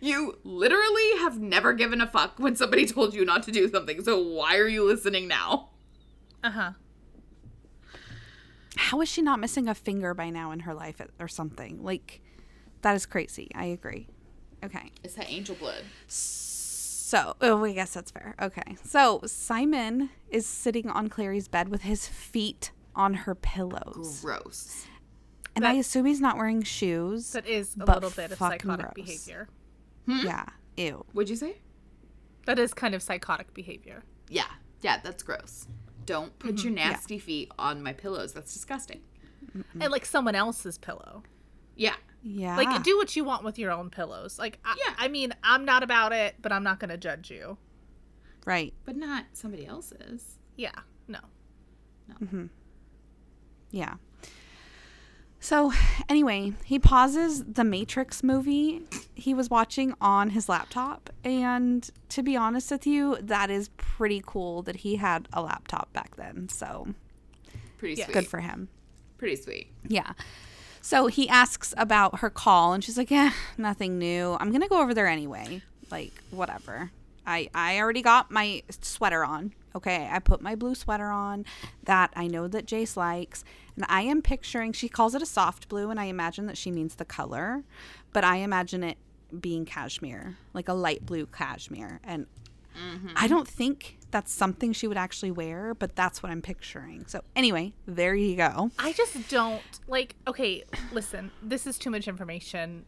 you 0.00 0.38
literally 0.44 1.18
have 1.18 1.40
never 1.40 1.72
given 1.72 2.00
a 2.00 2.06
fuck 2.06 2.38
when 2.38 2.56
somebody 2.56 2.86
told 2.86 3.14
you 3.14 3.24
not 3.24 3.42
to 3.44 3.52
do 3.52 3.68
something. 3.68 4.02
So 4.02 4.22
why 4.22 4.56
are 4.56 4.68
you 4.68 4.86
listening 4.86 5.28
now? 5.28 5.70
Uh 6.42 6.50
huh. 6.50 6.70
How 8.76 9.00
is 9.02 9.08
she 9.08 9.20
not 9.20 9.38
missing 9.38 9.68
a 9.68 9.74
finger 9.74 10.14
by 10.14 10.30
now 10.30 10.50
in 10.50 10.60
her 10.60 10.74
life 10.74 11.00
or 11.20 11.28
something? 11.28 11.82
Like, 11.82 12.22
that 12.80 12.96
is 12.96 13.04
crazy. 13.06 13.50
I 13.54 13.66
agree. 13.66 14.08
Okay. 14.64 14.92
It's 15.02 15.14
that 15.14 15.30
angel 15.30 15.56
blood. 15.56 15.82
So, 16.06 17.36
oh, 17.40 17.64
I 17.64 17.72
guess 17.72 17.94
that's 17.94 18.10
fair. 18.10 18.34
Okay. 18.40 18.76
So, 18.84 19.20
Simon 19.26 20.10
is 20.30 20.46
sitting 20.46 20.88
on 20.88 21.08
Clary's 21.08 21.48
bed 21.48 21.68
with 21.68 21.82
his 21.82 22.06
feet 22.06 22.70
on 22.94 23.14
her 23.14 23.34
pillows. 23.34 24.20
Gross. 24.22 24.86
And 25.54 25.66
I 25.66 25.74
assume 25.74 26.06
he's 26.06 26.20
not 26.20 26.36
wearing 26.36 26.62
shoes. 26.62 27.32
That 27.32 27.46
is 27.46 27.76
a 27.78 27.84
little 27.84 28.10
bit 28.10 28.32
of 28.32 28.38
psychotic 28.38 28.86
gross. 28.86 28.92
behavior. 28.94 29.48
Hmm? 30.06 30.26
Yeah. 30.26 30.44
Ew. 30.76 31.04
What'd 31.12 31.28
you 31.28 31.36
say? 31.36 31.56
That 32.46 32.58
is 32.58 32.72
kind 32.72 32.94
of 32.94 33.02
psychotic 33.02 33.52
behavior. 33.52 34.04
Yeah. 34.28 34.46
Yeah, 34.80 35.00
that's 35.02 35.22
gross. 35.22 35.66
Don't 36.06 36.36
put 36.38 36.56
mm-hmm. 36.56 36.68
your 36.68 36.74
nasty 36.74 37.18
feet 37.18 37.50
on 37.58 37.82
my 37.82 37.92
pillows. 37.92 38.32
That's 38.32 38.52
disgusting. 38.52 39.02
And 39.78 39.92
like 39.92 40.06
someone 40.06 40.34
else's 40.34 40.78
pillow. 40.78 41.22
Yeah. 41.76 41.96
Yeah. 42.22 42.56
Like 42.56 42.82
do 42.82 42.96
what 42.96 43.14
you 43.16 43.24
want 43.24 43.44
with 43.44 43.58
your 43.58 43.70
own 43.72 43.90
pillows. 43.90 44.38
Like 44.38 44.58
I, 44.64 44.76
Yeah. 44.86 44.94
I 44.98 45.08
mean, 45.08 45.32
I'm 45.42 45.64
not 45.64 45.82
about 45.82 46.12
it, 46.12 46.36
but 46.40 46.52
I'm 46.52 46.62
not 46.62 46.78
going 46.80 46.90
to 46.90 46.96
judge 46.96 47.30
you. 47.30 47.58
right. 48.44 48.72
But 48.84 48.96
not 48.96 49.24
somebody 49.32 49.66
else's. 49.66 50.38
Yeah. 50.56 50.70
No. 51.08 51.18
No. 52.08 52.14
Mm-hmm. 52.22 52.46
Yeah. 53.70 53.94
So, 55.40 55.72
anyway, 56.08 56.52
he 56.64 56.78
pauses 56.78 57.42
the 57.44 57.64
Matrix 57.64 58.22
movie 58.22 58.82
he 59.16 59.34
was 59.34 59.50
watching 59.50 59.92
on 60.00 60.30
his 60.30 60.48
laptop. 60.48 61.10
And 61.24 61.88
to 62.10 62.22
be 62.22 62.36
honest 62.36 62.70
with 62.70 62.86
you, 62.86 63.16
that 63.20 63.50
is 63.50 63.68
pretty 63.76 64.22
cool 64.24 64.62
that 64.62 64.76
he 64.76 64.96
had 64.96 65.26
a 65.32 65.42
laptop 65.42 65.92
back 65.92 66.14
then. 66.14 66.48
So, 66.48 66.94
Pretty 67.78 67.96
sweet. 67.96 68.12
good 68.12 68.26
for 68.28 68.38
him. 68.38 68.68
Pretty 69.18 69.34
sweet. 69.34 69.72
Yeah. 69.88 70.12
So 70.82 71.06
he 71.06 71.28
asks 71.28 71.72
about 71.76 72.18
her 72.18 72.28
call, 72.28 72.72
and 72.72 72.82
she's 72.82 72.98
like, 72.98 73.10
"Yeah, 73.10 73.32
nothing 73.56 73.98
new. 73.98 74.36
I'm 74.40 74.50
gonna 74.52 74.68
go 74.68 74.80
over 74.80 74.92
there 74.92 75.06
anyway. 75.06 75.62
Like, 75.90 76.12
whatever. 76.30 76.90
I 77.26 77.48
I 77.54 77.78
already 77.78 78.02
got 78.02 78.30
my 78.30 78.62
sweater 78.80 79.24
on. 79.24 79.54
Okay, 79.74 80.08
I 80.10 80.18
put 80.18 80.42
my 80.42 80.54
blue 80.54 80.74
sweater 80.74 81.06
on 81.08 81.46
that 81.84 82.12
I 82.14 82.26
know 82.26 82.46
that 82.48 82.66
Jace 82.66 82.96
likes, 82.96 83.44
and 83.76 83.86
I 83.88 84.02
am 84.02 84.20
picturing. 84.22 84.72
She 84.72 84.88
calls 84.88 85.14
it 85.14 85.22
a 85.22 85.26
soft 85.26 85.68
blue, 85.68 85.88
and 85.88 85.98
I 86.00 86.04
imagine 86.06 86.46
that 86.46 86.58
she 86.58 86.70
means 86.70 86.96
the 86.96 87.04
color, 87.04 87.62
but 88.12 88.24
I 88.24 88.36
imagine 88.36 88.82
it 88.82 88.98
being 89.40 89.64
cashmere, 89.64 90.36
like 90.52 90.68
a 90.68 90.74
light 90.74 91.06
blue 91.06 91.26
cashmere, 91.26 92.00
and 92.04 92.26
Mm-hmm. 92.76 93.08
I 93.16 93.28
don't 93.28 93.46
think 93.48 93.98
that's 94.10 94.32
something 94.32 94.72
she 94.72 94.86
would 94.86 94.96
actually 94.96 95.30
wear, 95.30 95.74
but 95.74 95.96
that's 95.96 96.22
what 96.22 96.30
I'm 96.30 96.42
picturing. 96.42 97.06
So 97.06 97.22
anyway, 97.34 97.72
there 97.86 98.14
you 98.14 98.36
go. 98.36 98.70
I 98.78 98.92
just 98.92 99.28
don't 99.28 99.62
like 99.88 100.16
okay, 100.26 100.64
listen, 100.92 101.30
this 101.42 101.66
is 101.66 101.78
too 101.78 101.90
much 101.90 102.08
information. 102.08 102.84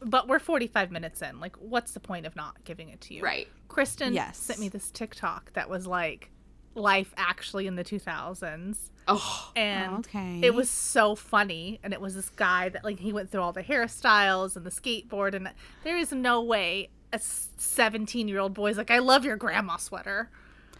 But 0.00 0.28
we're 0.28 0.38
45 0.38 0.90
minutes 0.90 1.22
in. 1.22 1.40
Like 1.40 1.56
what's 1.56 1.92
the 1.92 2.00
point 2.00 2.26
of 2.26 2.36
not 2.36 2.62
giving 2.64 2.90
it 2.90 3.00
to 3.02 3.14
you? 3.14 3.22
Right. 3.22 3.48
Kristen 3.68 4.12
Yes. 4.12 4.36
sent 4.38 4.58
me 4.60 4.68
this 4.68 4.90
TikTok 4.90 5.52
that 5.54 5.68
was 5.70 5.86
like 5.86 6.30
life 6.74 7.14
actually 7.16 7.66
in 7.66 7.76
the 7.76 7.84
2000s. 7.84 8.90
Oh, 9.06 9.52
and 9.54 9.98
Okay. 10.06 10.40
it 10.42 10.54
was 10.54 10.68
so 10.70 11.14
funny 11.14 11.78
and 11.82 11.92
it 11.92 12.00
was 12.00 12.14
this 12.14 12.28
guy 12.30 12.68
that 12.70 12.84
like 12.84 12.98
he 12.98 13.12
went 13.12 13.30
through 13.30 13.42
all 13.42 13.52
the 13.52 13.62
hairstyles 13.62 14.56
and 14.56 14.64
the 14.66 14.70
skateboard 14.70 15.34
and 15.34 15.50
there 15.84 15.96
is 15.96 16.10
no 16.12 16.42
way 16.42 16.88
a 17.14 17.18
17 17.18 18.28
year 18.28 18.38
old 18.40 18.54
boy's 18.54 18.76
like 18.76 18.90
i 18.90 18.98
love 18.98 19.24
your 19.24 19.36
grandma 19.36 19.76
sweater 19.76 20.30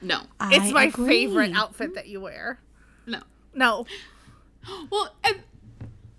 no. 0.03 0.21
it's 0.43 0.73
my 0.73 0.85
agree. 0.85 1.07
favorite 1.09 1.53
outfit 1.57 1.95
that 1.95 2.09
you 2.09 2.21
wear 2.21 2.59
No. 3.07 3.21
no 3.55 3.87
Well, 4.91 5.15
and 5.23 5.43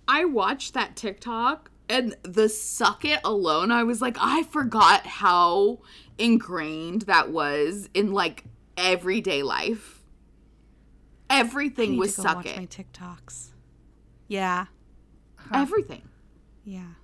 I 0.08 0.24
watched 0.24 0.74
that 0.74 0.94
TikTok 0.96 1.70
and 1.88 2.16
the 2.22 2.48
suck 2.48 3.04
it 3.04 3.18
alone, 3.24 3.70
I 3.72 3.82
was 3.82 4.00
like, 4.00 4.16
I 4.20 4.44
forgot 4.44 5.04
how 5.06 5.80
ingrained 6.18 7.02
that 7.02 7.30
was 7.30 7.88
in 7.92 8.12
like 8.12 8.44
everyday 8.76 9.42
life. 9.42 10.02
I 11.28 11.40
Everything 11.40 11.92
need 11.92 11.98
was 11.98 12.14
to 12.14 12.22
go 12.22 12.28
suck 12.28 12.36
watch 12.36 12.46
it. 12.46 12.56
my 12.56 12.66
TikToks. 12.66 13.48
Yeah. 14.28 14.66
Everything. 15.52 16.02
Yeah. 16.64 16.94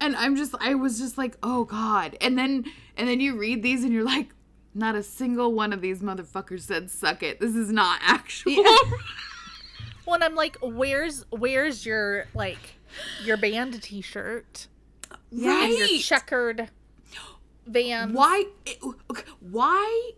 And 0.00 0.16
I'm 0.16 0.36
just 0.36 0.54
I 0.60 0.74
was 0.74 0.98
just 0.98 1.18
like, 1.18 1.36
"Oh 1.42 1.64
god." 1.64 2.16
And 2.20 2.38
then 2.38 2.64
and 2.96 3.08
then 3.08 3.20
you 3.20 3.36
read 3.36 3.62
these 3.62 3.84
and 3.84 3.92
you're 3.92 4.04
like, 4.04 4.28
not 4.74 4.94
a 4.94 5.02
single 5.02 5.52
one 5.52 5.72
of 5.72 5.80
these 5.80 6.00
motherfuckers 6.00 6.60
said 6.60 6.90
suck 6.90 7.22
it. 7.22 7.40
This 7.40 7.54
is 7.54 7.70
not 7.70 8.00
actual. 8.04 8.64
Well, 10.06 10.14
and 10.14 10.24
I'm 10.24 10.34
like, 10.34 10.56
where's 10.60 11.24
where's 11.30 11.84
your 11.84 12.26
like 12.34 12.76
your 13.24 13.36
band 13.36 13.80
T-shirt 13.82 14.66
and 15.30 15.72
your 15.72 15.98
checkered 15.98 16.70
van? 17.66 18.12
Why? 18.12 18.46
okay, 19.10 19.24
Why? 19.40 20.12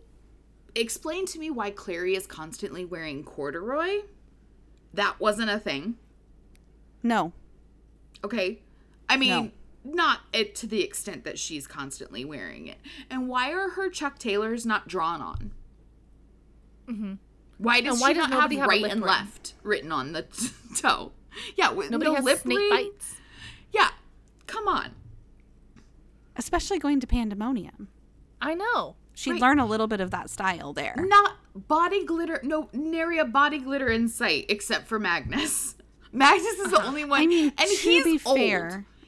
Explain 0.75 1.27
to 1.27 1.37
me 1.39 1.51
why 1.51 1.69
Clary 1.69 2.15
is 2.15 2.25
constantly 2.25 2.83
wearing 2.83 3.23
corduroy. 3.23 3.99
That 4.95 5.19
wasn't 5.19 5.51
a 5.51 5.59
thing. 5.59 5.95
No. 7.03 7.31
Okay. 8.23 8.59
I 9.07 9.17
mean, 9.17 9.51
not 9.83 10.19
it 10.31 10.55
to 10.55 10.67
the 10.67 10.81
extent 10.81 11.23
that 11.25 11.37
she's 11.39 11.67
constantly 11.67 12.23
wearing 12.25 12.67
it. 12.67 12.77
And 13.09 13.27
why 13.27 13.51
are 13.51 13.71
her 13.71 13.89
Chuck 13.89 14.17
Taylors 14.19 14.65
not 14.65 14.87
drawn 14.87 15.21
on? 15.21 15.51
Mm-hmm. 16.87 17.13
Why 17.57 17.81
does 17.81 17.93
And 17.95 18.01
why 18.01 18.09
she 18.09 18.13
does 18.19 18.29
not 18.29 18.41
have 18.41 18.51
nobody 18.51 18.57
have 18.57 18.67
right 18.69 18.83
and 18.91 19.01
ring? 19.01 19.09
left 19.09 19.53
written 19.63 19.91
on 19.91 20.11
the 20.13 20.23
t- 20.23 20.49
toe? 20.77 21.11
Yeah, 21.55 21.71
with 21.71 21.89
Nobody 21.91 22.09
no 22.11 22.15
has 22.15 22.25
lip 22.25 22.39
snake 22.39 22.57
ring. 22.57 22.69
bites. 22.69 23.15
Yeah, 23.71 23.89
come 24.47 24.67
on. 24.67 24.91
Especially 26.35 26.79
going 26.79 26.99
to 26.99 27.07
Pandemonium. 27.07 27.87
I 28.41 28.55
know. 28.55 28.95
She'd 29.15 29.33
Right. 29.33 29.41
learn 29.41 29.59
a 29.59 29.65
little 29.65 29.87
bit 29.87 30.01
of 30.01 30.11
that 30.11 30.29
style 30.29 30.73
there. 30.73 30.95
Not 30.97 31.37
body 31.55 32.03
glitter. 32.05 32.39
No, 32.43 32.69
nary 32.73 33.19
a 33.19 33.25
body 33.25 33.59
glitter 33.59 33.87
in 33.89 34.07
sight 34.07 34.45
except 34.49 34.87
for 34.87 34.99
Magnus. 34.99 35.75
Magnus 36.11 36.45
is 36.59 36.71
the 36.71 36.77
uh-huh. 36.77 36.87
only 36.87 37.05
one. 37.05 37.21
I 37.21 37.27
mean, 37.27 37.53
and 37.57 37.69
to 37.69 37.75
he's 37.75 38.03
be 38.03 38.19
old. 38.25 38.37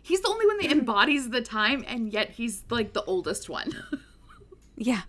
Fair- 0.05 0.09
He's 0.09 0.21
the 0.21 0.29
only 0.29 0.45
one 0.45 0.57
that 0.59 0.71
embodies 0.71 1.29
the 1.29 1.41
time, 1.41 1.83
and 1.87 2.11
yet 2.13 2.31
he's 2.31 2.63
like 2.69 2.93
the 2.93 3.03
oldest 3.05 3.49
one. 3.49 3.71
Yeah. 4.77 5.03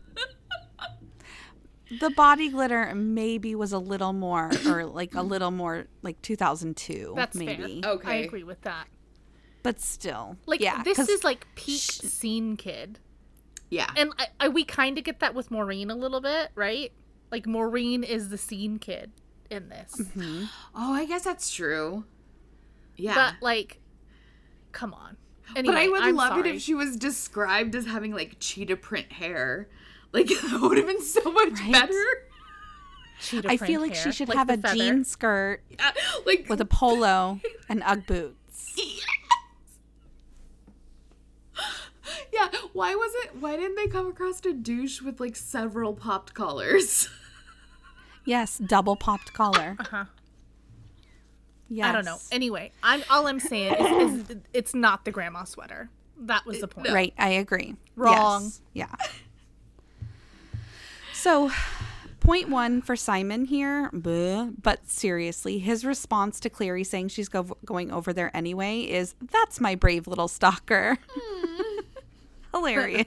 the 2.01 2.11
body 2.11 2.49
glitter 2.51 2.93
maybe 2.95 3.55
was 3.55 3.73
a 3.73 3.79
little 3.79 4.13
more, 4.13 4.51
or 4.67 4.85
like 4.87 5.15
a 5.15 5.23
little 5.23 5.51
more 5.51 5.87
like 6.03 6.21
2002, 6.23 7.15
That's 7.17 7.37
maybe. 7.37 7.81
fair. 7.83 7.99
I 8.05 8.15
agree 8.17 8.43
with 8.45 8.61
that. 8.63 8.87
But 9.63 9.81
still. 9.81 10.37
Like 10.47 10.61
yeah, 10.61 10.83
this 10.85 10.97
'cause- 10.99 11.09
is 11.09 11.25
like 11.25 11.47
peak 11.57 11.81
scene 11.81 12.57
kid, 12.57 12.99
yeah. 13.71 13.91
and 13.97 14.13
I, 14.19 14.27
I, 14.39 14.49
we 14.49 14.65
kind 14.65 14.99
of 14.99 15.05
get 15.05 15.21
that 15.21 15.35
with 15.35 15.51
Maureen 15.51 15.91
a 15.91 15.97
little 15.97 16.21
bit, 16.21 16.51
right? 16.55 16.93
Like 17.33 17.47
Maureen 17.47 18.05
is 18.05 18.29
the 18.29 18.39
scene 18.39 18.79
kid 18.79 19.11
in 19.51 19.69
this, 19.69 19.95
Mm-hmm. 19.97 20.45
oh, 20.77 20.93
I 20.93 21.07
guess 21.07 21.23
that's 21.23 21.53
true. 21.53 22.05
Yeah. 22.97 23.15
but 23.15 23.35
like, 23.43 23.81
come 24.77 24.93
on. 24.95 25.17
Anyway, 25.57 25.75
but 25.75 25.81
I 25.83 25.89
would 25.89 26.03
I'm 26.03 26.17
love 26.17 26.29
sorry. 26.31 26.51
it 26.51 26.55
if 26.57 26.63
she 26.63 26.75
was 26.75 26.97
described 26.97 27.75
as 27.75 27.87
having 27.87 28.13
like 28.13 28.37
cheetah 28.41 28.77
print 28.77 29.11
hair. 29.13 29.69
Like 30.13 30.27
that 30.29 30.59
would 30.61 30.77
have 30.77 30.87
been 30.87 31.01
so 31.03 31.33
much 31.33 31.59
Right? 31.61 31.73
better. 31.73 32.05
Cheetah 33.21 33.49
print. 33.49 33.63
I 33.63 33.67
feel 33.67 33.81
like 33.81 33.95
she 33.95 34.13
should 34.13 34.29
like 34.29 34.37
have 34.37 34.51
a 34.51 34.57
feather. 34.59 34.75
jean 34.77 35.05
skirt 35.05 35.63
Yeah, 35.71 35.93
like 36.27 36.47
with 36.51 36.61
a 36.61 36.67
polo 36.67 37.41
and 37.71 37.83
Ugg 37.85 38.07
boots. 38.07 38.75
Yes. 38.77 39.05
Yeah, 42.33 42.49
why 42.73 42.95
was 42.95 43.13
it? 43.25 43.37
Why 43.41 43.57
didn't 43.57 43.77
they 43.77 43.87
come 43.87 44.07
across 44.09 44.45
a 44.45 44.53
douche 44.53 45.01
with 45.01 45.21
like 45.21 45.37
several 45.37 45.95
popped 45.95 46.35
collars? 46.35 47.09
Yes, 48.25 48.59
double 48.59 48.97
popped 48.97 49.33
collar. 49.33 49.77
Uh-huh. 49.79 50.05
Yes. 51.69 51.89
I 51.89 51.93
don't 51.93 52.05
know. 52.05 52.19
Anyway, 52.31 52.73
I'm 52.83 53.03
all 53.11 53.27
I'm 53.27 53.41
saying 53.41 53.75
is, 53.75 54.31
is 54.31 54.37
it's 54.53 54.75
not 54.75 55.05
the 55.05 55.11
grandma 55.11 55.45
sweater. 55.45 55.91
That 56.19 56.47
was 56.47 56.61
the 56.61 56.69
point. 56.69 56.89
Right, 56.91 57.13
I 57.19 57.31
agree. 57.31 57.75
Wrong. 57.97 58.45
Yes, 58.45 58.61
Yeah. 58.73 58.95
So, 61.13 61.51
point 62.21 62.49
one 62.49 62.83
for 62.83 62.95
Simon 62.95 63.47
here, 63.47 63.91
but 63.93 64.89
seriously, 64.89 65.59
his 65.59 65.85
response 65.85 66.39
to 66.41 66.51
Clary 66.51 66.85
saying 66.85 67.09
she's 67.09 67.29
go- 67.29 67.57
going 67.65 67.91
over 67.91 68.13
there 68.13 68.35
anyway 68.35 68.81
is, 68.83 69.15
That's 69.21 69.61
my 69.61 69.75
brave 69.75 70.07
little 70.07 70.29
stalker. 70.29 70.99
Hilarious. 72.55 73.07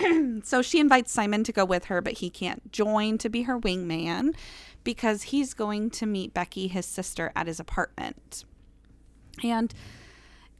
so 0.42 0.62
she 0.62 0.80
invites 0.80 1.12
Simon 1.12 1.44
to 1.44 1.52
go 1.52 1.64
with 1.64 1.86
her, 1.86 2.00
but 2.00 2.14
he 2.14 2.30
can't 2.30 2.72
join 2.72 3.18
to 3.18 3.28
be 3.28 3.42
her 3.42 3.58
wingman 3.58 4.34
because 4.84 5.24
he's 5.24 5.54
going 5.54 5.90
to 5.90 6.06
meet 6.06 6.34
Becky, 6.34 6.68
his 6.68 6.86
sister, 6.86 7.32
at 7.34 7.46
his 7.46 7.60
apartment. 7.60 8.44
And 9.42 9.72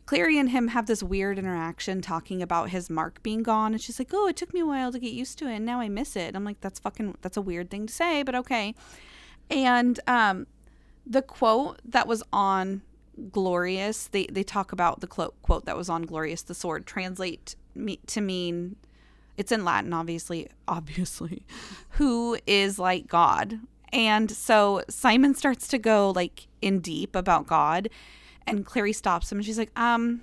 Clary 0.06 0.38
and 0.38 0.50
him 0.50 0.68
have 0.68 0.86
this 0.86 1.02
weird 1.02 1.38
interaction 1.38 2.02
talking 2.02 2.42
about 2.42 2.70
his 2.70 2.90
mark 2.90 3.22
being 3.22 3.42
gone. 3.42 3.72
And 3.72 3.80
she's 3.80 3.98
like, 3.98 4.10
Oh, 4.12 4.26
it 4.28 4.36
took 4.36 4.52
me 4.52 4.60
a 4.60 4.66
while 4.66 4.92
to 4.92 4.98
get 4.98 5.12
used 5.12 5.38
to 5.38 5.48
it. 5.48 5.56
And 5.56 5.66
now 5.66 5.80
I 5.80 5.88
miss 5.88 6.16
it. 6.16 6.34
I'm 6.34 6.44
like, 6.44 6.60
That's 6.60 6.78
fucking, 6.78 7.16
that's 7.22 7.36
a 7.36 7.42
weird 7.42 7.70
thing 7.70 7.86
to 7.86 7.92
say, 7.92 8.22
but 8.22 8.34
okay. 8.34 8.74
And 9.50 10.00
um, 10.06 10.46
the 11.06 11.22
quote 11.22 11.80
that 11.84 12.06
was 12.06 12.22
on 12.32 12.82
Glorious, 13.30 14.08
they, 14.08 14.26
they 14.26 14.42
talk 14.42 14.72
about 14.72 15.00
the 15.00 15.06
quote, 15.06 15.40
quote 15.42 15.66
that 15.66 15.76
was 15.76 15.88
on 15.88 16.02
Glorious, 16.02 16.42
the 16.42 16.54
sword, 16.54 16.86
translate 16.86 17.56
me, 17.74 17.98
to 18.06 18.20
mean, 18.20 18.76
it's 19.36 19.52
in 19.52 19.64
Latin, 19.64 19.92
obviously, 19.92 20.48
obviously, 20.68 21.44
who 21.90 22.38
is 22.46 22.78
like 22.78 23.06
God. 23.06 23.60
And 23.92 24.30
so 24.30 24.82
Simon 24.88 25.34
starts 25.34 25.68
to 25.68 25.78
go 25.78 26.10
like 26.10 26.48
in 26.60 26.80
deep 26.80 27.14
about 27.14 27.46
God 27.46 27.88
and 28.46 28.64
Clary 28.64 28.92
stops 28.92 29.30
him 29.30 29.38
and 29.38 29.44
she's 29.44 29.58
like, 29.58 29.78
um, 29.78 30.22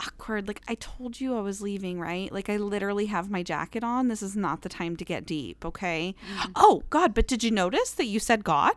awkward. 0.00 0.48
Like, 0.48 0.62
I 0.68 0.76
told 0.76 1.20
you 1.20 1.36
I 1.36 1.40
was 1.40 1.60
leaving, 1.60 2.00
right? 2.00 2.32
Like, 2.32 2.48
I 2.48 2.56
literally 2.56 3.06
have 3.06 3.30
my 3.30 3.42
jacket 3.42 3.84
on. 3.84 4.08
This 4.08 4.22
is 4.22 4.36
not 4.36 4.62
the 4.62 4.68
time 4.68 4.96
to 4.96 5.04
get 5.04 5.26
deep, 5.26 5.64
okay? 5.64 6.14
Oh, 6.56 6.84
God, 6.90 7.14
but 7.14 7.26
did 7.26 7.42
you 7.42 7.50
notice 7.50 7.90
that 7.92 8.06
you 8.06 8.18
said 8.18 8.44
God? 8.44 8.74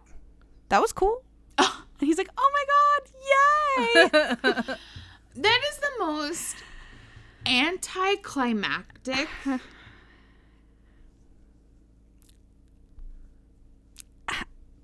That 0.70 0.82
was 0.82 0.92
cool. 0.92 1.24
and 1.58 1.70
he's 2.00 2.18
like, 2.18 2.30
oh 2.38 2.52
my 2.54 2.66
God, 4.04 4.68
yay. 4.68 4.76
That 5.36 5.62
is 5.72 5.78
the 5.78 5.92
most 6.00 6.58
anticlimactic. 7.46 9.30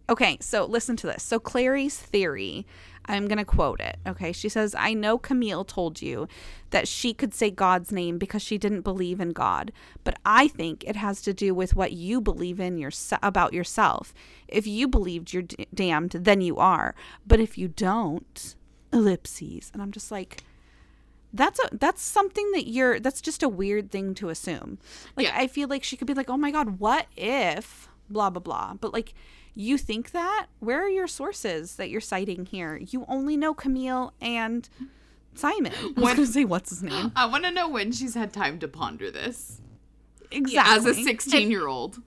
Okay, 0.10 0.38
so 0.40 0.66
listen 0.66 0.96
to 0.98 1.08
this. 1.08 1.22
So 1.24 1.38
Clary's 1.38 1.98
theory, 1.98 2.66
I'm 3.06 3.28
going 3.28 3.38
to 3.38 3.46
quote 3.46 3.82
it. 3.82 3.98
Okay, 4.08 4.32
she 4.32 4.48
says, 4.50 4.74
"I 4.74 4.94
know 4.94 5.18
Camille 5.18 5.66
told 5.66 6.02
you 6.02 6.28
that 6.70 6.88
she 6.88 7.14
could 7.14 7.34
say 7.34 7.50
God's 7.52 7.92
name 7.92 8.18
because 8.18 8.42
she 8.42 8.58
didn't 8.58 8.82
believe 8.82 9.20
in 9.20 9.32
God, 9.32 9.72
but 10.04 10.18
I 10.26 10.48
think 10.48 10.84
it 10.86 10.96
has 10.96 11.22
to 11.24 11.34
do 11.34 11.54
with 11.54 11.76
what 11.76 11.92
you 11.92 12.22
believe 12.22 12.60
in 12.60 12.78
your 12.78 12.92
about 13.22 13.54
yourself. 13.54 14.14
If 14.48 14.66
you 14.66 14.88
believed 14.88 15.34
you're 15.34 15.44
d- 15.44 15.68
damned, 15.74 16.12
then 16.12 16.42
you 16.42 16.58
are. 16.58 16.96
But 17.26 17.40
if 17.40 17.58
you 17.58 17.68
don't, 17.68 18.56
ellipses." 18.94 19.72
And 19.74 19.82
I'm 19.82 19.92
just 19.92 20.12
like 20.12 20.44
that's 21.34 21.60
a 21.60 21.70
that's 21.74 22.02
something 22.02 22.52
that 22.52 22.68
you're 22.68 23.00
that's 23.00 23.22
just 23.22 23.44
a 23.44 23.50
weird 23.50 23.92
thing 23.92 24.14
to 24.16 24.30
assume. 24.30 24.78
Like 25.18 25.28
Yeah. 25.28 25.38
I 25.38 25.48
feel 25.48 25.68
like 25.68 25.84
she 25.84 25.98
could 25.98 26.08
be 26.08 26.14
like, 26.14 26.30
"Oh 26.30 26.38
my 26.38 26.52
god, 26.52 26.80
what 26.80 27.08
if 27.18 27.90
blah 28.10 28.30
blah 28.30 28.42
blah." 28.42 28.74
But 28.80 28.94
like 28.94 29.14
you 29.60 29.78
think 29.78 30.12
that? 30.12 30.48
Where 30.60 30.84
are 30.84 30.90
your 30.90 31.08
sources 31.08 31.76
that 31.78 31.90
you're 31.90 32.02
citing 32.02 32.46
here? 32.46 32.78
You 32.90 33.06
only 33.08 33.36
know 33.38 33.54
Camille 33.54 34.14
and 34.22 34.68
Simon. 35.34 35.74
I 35.82 35.86
was 36.00 36.14
going 36.14 36.16
to 36.18 36.28
say 36.28 36.46
what's 36.46 36.70
his 36.70 36.84
name? 36.84 37.12
I 37.16 37.26
want 37.26 37.44
to 37.46 37.52
know 37.52 37.68
when 37.68 37.92
she's 37.92 38.14
had 38.14 38.32
time 38.34 38.60
to 38.60 38.68
ponder 38.68 39.10
this 39.12 39.62
Exactly. 40.32 40.76
as 40.76 40.86
a 40.86 40.94
16 40.94 41.50
year 41.52 41.68
old. 41.68 42.02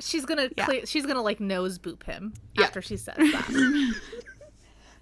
She's 0.00 0.24
gonna 0.24 0.48
Yeah. 0.56 0.64
clear, 0.64 0.86
she's 0.86 1.06
gonna 1.06 1.22
like 1.22 1.38
nose 1.40 1.78
boop 1.78 2.02
him 2.02 2.34
Yeah. 2.58 2.64
after 2.64 2.82
she 2.82 2.96
says 2.96 3.16
that. 3.16 3.94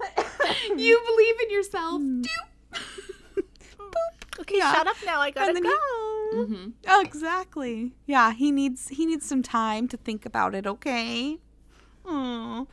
You 0.76 1.00
believe 1.06 1.34
in 1.44 1.50
yourself. 1.50 2.00
Mm. 2.02 2.24
Doop. 2.24 3.44
okay, 4.40 4.58
shut 4.58 4.86
up 4.86 4.96
now. 5.04 5.20
I 5.20 5.30
gotta 5.30 5.54
go. 5.60 5.60
he- 5.68 5.76
Mm-hmm. 6.32 6.70
Oh, 6.88 7.02
exactly. 7.02 7.92
Yeah, 8.06 8.32
he 8.32 8.50
needs 8.50 8.88
he 8.88 9.04
needs 9.04 9.26
some 9.26 9.42
time 9.42 9.86
to 9.88 9.98
think 9.98 10.24
about 10.24 10.54
it, 10.54 10.66
okay? 10.66 11.38
Oh. 12.04 12.66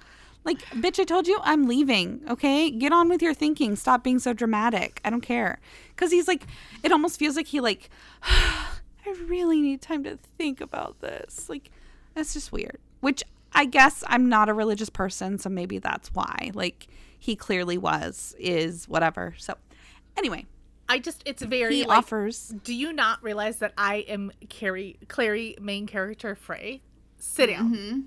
Like, 0.46 0.62
bitch, 0.68 1.00
I 1.00 1.04
told 1.04 1.28
you 1.28 1.40
I'm 1.44 1.68
leaving, 1.68 2.22
okay? 2.30 2.72
Get 2.72 2.94
on 2.94 3.10
with 3.10 3.22
your 3.22 3.34
thinking. 3.34 3.76
Stop 3.76 4.04
being 4.04 4.20
so 4.20 4.34
dramatic. 4.34 5.02
I 5.04 5.10
don't 5.10 5.22
care. 5.22 5.60
Cuz 5.96 6.12
he's 6.12 6.28
like 6.28 6.46
it 6.84 6.92
almost 6.92 7.20
feels 7.20 7.36
like 7.36 7.48
he 7.48 7.60
like 7.60 7.90
I 8.24 9.16
really 9.26 9.62
need 9.62 9.82
time 9.82 10.04
to 10.04 10.18
think 10.38 10.62
about 10.62 11.02
this. 11.02 11.50
Like 11.50 11.72
that's 12.14 12.34
just 12.34 12.52
weird. 12.52 12.80
Which 13.02 13.24
I 13.54 13.66
guess 13.66 14.04
I'm 14.08 14.30
not 14.30 14.50
a 14.50 14.54
religious 14.54 14.90
person, 14.90 15.40
so 15.40 15.50
maybe 15.50 15.80
that's 15.80 16.14
why. 16.14 16.52
Like 16.54 16.88
he 17.18 17.36
clearly 17.36 17.78
was 17.78 18.36
is 18.40 18.88
whatever. 18.88 19.36
So 19.38 19.56
anyway, 20.16 20.46
I 20.88 21.00
just 21.00 21.22
it's 21.26 21.44
very 21.44 21.76
he 21.76 21.86
like, 21.86 22.00
offers. 22.00 22.54
Do 22.64 22.74
you 22.74 22.94
not 22.94 23.22
realize 23.22 23.58
that 23.58 23.74
I 23.78 23.98
am 24.08 24.32
Carrie 24.50 24.98
Clary 25.08 25.56
main 25.60 25.86
character 25.86 26.36
Frey? 26.36 26.82
Sit 27.18 27.48
down. 27.48 27.74
Mm-hmm. 27.74 28.00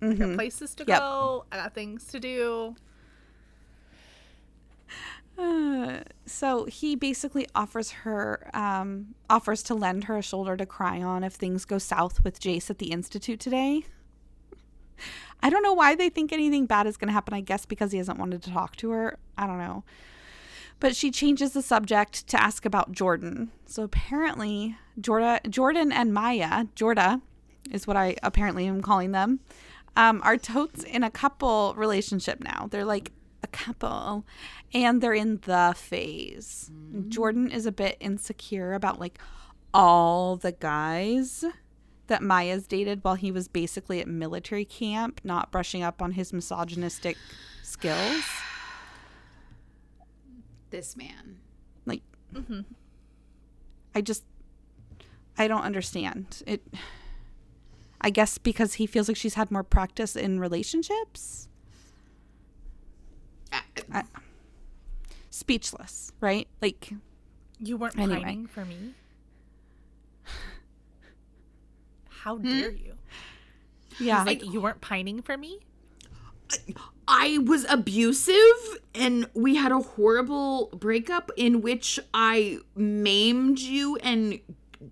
I 0.00 0.12
got 0.14 0.34
places 0.34 0.74
to 0.76 0.84
Yep. 0.86 0.98
go. 1.00 1.44
I 1.50 1.56
got 1.56 1.74
things 1.74 2.04
to 2.08 2.20
do. 2.20 2.76
Uh, 5.38 6.00
so 6.26 6.64
he 6.64 6.96
basically 6.96 7.46
offers 7.54 7.90
her, 7.92 8.50
um, 8.54 9.14
offers 9.30 9.62
to 9.64 9.74
lend 9.74 10.04
her 10.04 10.18
a 10.18 10.22
shoulder 10.22 10.56
to 10.56 10.66
cry 10.66 11.00
on 11.00 11.22
if 11.22 11.34
things 11.34 11.64
go 11.64 11.78
south 11.78 12.24
with 12.24 12.40
Jace 12.40 12.70
at 12.70 12.78
the 12.78 12.90
Institute 12.90 13.38
today. 13.38 13.84
I 15.40 15.48
don't 15.50 15.62
know 15.62 15.72
why 15.74 15.94
they 15.94 16.08
think 16.08 16.32
anything 16.32 16.66
bad 16.66 16.88
is 16.88 16.96
going 16.96 17.06
to 17.06 17.12
happen. 17.12 17.34
I 17.34 17.40
guess 17.40 17.64
because 17.66 17.92
he 17.92 17.98
hasn't 17.98 18.18
wanted 18.18 18.42
to 18.42 18.50
talk 18.52 18.74
to 18.76 18.90
her. 18.90 19.16
I 19.36 19.46
don't 19.46 19.58
know. 19.58 19.84
But 20.80 20.96
she 20.96 21.12
changes 21.12 21.52
the 21.52 21.62
subject 21.62 22.26
to 22.28 22.40
ask 22.42 22.64
about 22.64 22.90
Jordan. 22.90 23.52
So 23.66 23.84
apparently, 23.84 24.76
Jorda, 25.00 25.48
Jordan 25.48 25.92
and 25.92 26.12
Maya, 26.12 26.64
Jorda 26.74 27.20
is 27.70 27.86
what 27.86 27.96
I 27.96 28.16
apparently 28.24 28.66
am 28.66 28.82
calling 28.82 29.12
them, 29.12 29.38
um, 29.98 30.20
are 30.24 30.36
totes 30.38 30.84
in 30.84 31.02
a 31.02 31.10
couple 31.10 31.74
relationship 31.76 32.40
now. 32.40 32.68
They're 32.70 32.84
like 32.84 33.10
a 33.42 33.48
couple 33.48 34.24
and 34.72 35.02
they're 35.02 35.12
in 35.12 35.40
the 35.44 35.74
phase. 35.76 36.70
Jordan 37.08 37.50
is 37.50 37.66
a 37.66 37.72
bit 37.72 37.96
insecure 37.98 38.74
about 38.74 39.00
like 39.00 39.18
all 39.74 40.36
the 40.36 40.52
guys 40.52 41.44
that 42.06 42.22
Maya's 42.22 42.68
dated 42.68 43.02
while 43.02 43.16
he 43.16 43.32
was 43.32 43.48
basically 43.48 44.00
at 44.00 44.06
military 44.06 44.64
camp, 44.64 45.20
not 45.24 45.50
brushing 45.50 45.82
up 45.82 46.00
on 46.00 46.12
his 46.12 46.32
misogynistic 46.32 47.16
skills. 47.62 48.22
This 50.70 50.98
man. 50.98 51.38
Like, 51.86 52.02
I 53.94 54.02
just, 54.02 54.22
I 55.38 55.48
don't 55.48 55.62
understand 55.62 56.42
it. 56.46 56.60
I 58.00 58.10
guess 58.10 58.38
because 58.38 58.74
he 58.74 58.86
feels 58.86 59.08
like 59.08 59.16
she's 59.16 59.34
had 59.34 59.50
more 59.50 59.64
practice 59.64 60.14
in 60.16 60.38
relationships. 60.40 61.48
Uh, 63.92 64.02
Speechless, 65.30 66.12
right? 66.20 66.46
Like, 66.60 66.90
You 67.58 67.76
weren't 67.76 67.98
Anyway. 67.98 68.20
pining 68.22 68.46
for 68.46 68.64
me. 68.64 68.92
How 72.08 72.36
dare 72.38 72.70
you? 72.72 72.94
yeah. 73.98 74.22
Like 74.24 74.44
you 74.44 74.60
weren't 74.60 74.80
pining 74.80 75.22
for 75.22 75.36
me? 75.36 75.60
I 77.06 77.38
was 77.38 77.64
abusive 77.68 78.34
and 78.94 79.28
we 79.34 79.54
had 79.56 79.70
a 79.72 79.78
horrible 79.80 80.66
breakup 80.78 81.30
in 81.36 81.60
which 81.62 82.00
I 82.12 82.58
maimed 82.74 83.58
you 83.58 83.96
and 83.96 84.40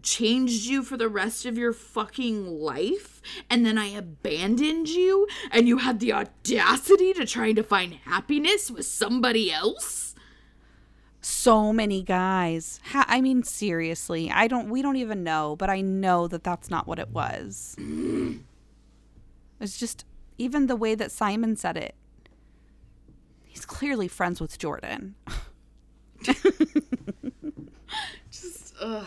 changed 0.02 0.66
you 0.66 0.82
for 0.82 0.96
the 0.96 1.08
rest 1.08 1.46
of 1.46 1.56
your 1.56 1.72
fucking 1.72 2.46
life 2.46 3.20
and 3.48 3.64
then 3.64 3.78
I 3.78 3.86
abandoned 3.86 4.88
you 4.88 5.28
and 5.50 5.68
you 5.68 5.78
had 5.78 6.00
the 6.00 6.12
audacity 6.12 7.12
to 7.14 7.24
try 7.24 7.52
to 7.52 7.62
find 7.62 7.94
happiness 8.04 8.70
with 8.70 8.86
somebody 8.86 9.52
else? 9.52 10.06
so 11.26 11.72
many 11.72 12.02
guys. 12.02 12.80
Ha- 12.92 13.04
I 13.08 13.20
mean, 13.20 13.42
seriously, 13.42 14.30
I 14.30 14.46
don't. 14.46 14.70
We 14.70 14.80
don't 14.80 14.94
even 14.96 15.24
know, 15.24 15.56
but 15.56 15.68
I 15.68 15.80
know 15.80 16.28
that 16.28 16.44
that's 16.44 16.70
not 16.70 16.86
what 16.86 17.00
it 17.00 17.08
was. 17.10 17.74
it's 19.60 19.76
just 19.76 20.04
even 20.38 20.68
the 20.68 20.76
way 20.76 20.94
that 20.94 21.10
Simon 21.10 21.56
said 21.56 21.76
it. 21.76 21.96
He's 23.44 23.64
clearly 23.64 24.06
friends 24.06 24.40
with 24.40 24.56
Jordan. 24.58 25.16
Just 28.30 28.74
ugh. 28.80 29.06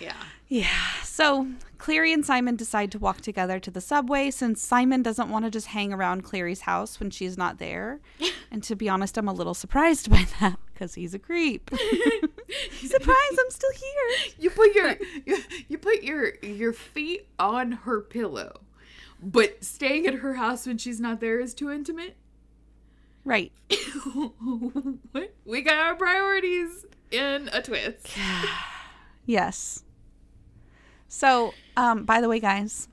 Yeah. 0.00 0.14
Yeah. 0.48 0.68
So 1.02 1.48
Clary 1.78 2.12
and 2.12 2.24
Simon 2.24 2.56
decide 2.56 2.90
to 2.92 2.98
walk 2.98 3.20
together 3.20 3.58
to 3.60 3.70
the 3.70 3.80
subway 3.80 4.30
since 4.30 4.62
Simon 4.62 5.02
doesn't 5.02 5.28
want 5.28 5.44
to 5.44 5.50
just 5.50 5.68
hang 5.68 5.92
around 5.92 6.22
Clary's 6.22 6.62
house 6.62 6.98
when 7.00 7.10
she's 7.10 7.36
not 7.36 7.58
there. 7.58 8.00
and 8.50 8.62
to 8.62 8.74
be 8.74 8.88
honest, 8.88 9.18
I'm 9.18 9.28
a 9.28 9.32
little 9.32 9.54
surprised 9.54 10.10
by 10.10 10.26
that 10.40 10.58
because 10.72 10.94
he's 10.94 11.14
a 11.14 11.18
creep. 11.18 11.70
Surprise! 12.72 13.36
I'm 13.38 13.50
still 13.50 13.72
here. 13.72 14.32
You 14.38 14.50
put 14.50 14.74
your 14.74 14.96
you, 15.26 15.38
you 15.68 15.78
put 15.78 16.02
your 16.02 16.34
your 16.42 16.72
feet 16.72 17.26
on 17.38 17.72
her 17.72 18.00
pillow. 18.00 18.60
But 19.20 19.64
staying 19.64 20.06
at 20.06 20.14
her 20.14 20.34
house 20.34 20.66
when 20.66 20.78
she's 20.78 21.00
not 21.00 21.20
there 21.20 21.40
is 21.40 21.52
too 21.52 21.70
intimate? 21.70 22.16
Right. 23.24 23.52
What? 25.12 25.34
we 25.44 25.60
got 25.60 25.78
our 25.78 25.96
priorities 25.96 26.86
in 27.10 27.50
a 27.52 27.60
twist. 27.60 28.08
Yes. 29.26 29.84
So, 31.08 31.54
um, 31.76 32.04
by 32.04 32.20
the 32.20 32.28
way, 32.28 32.38
guys, 32.40 32.88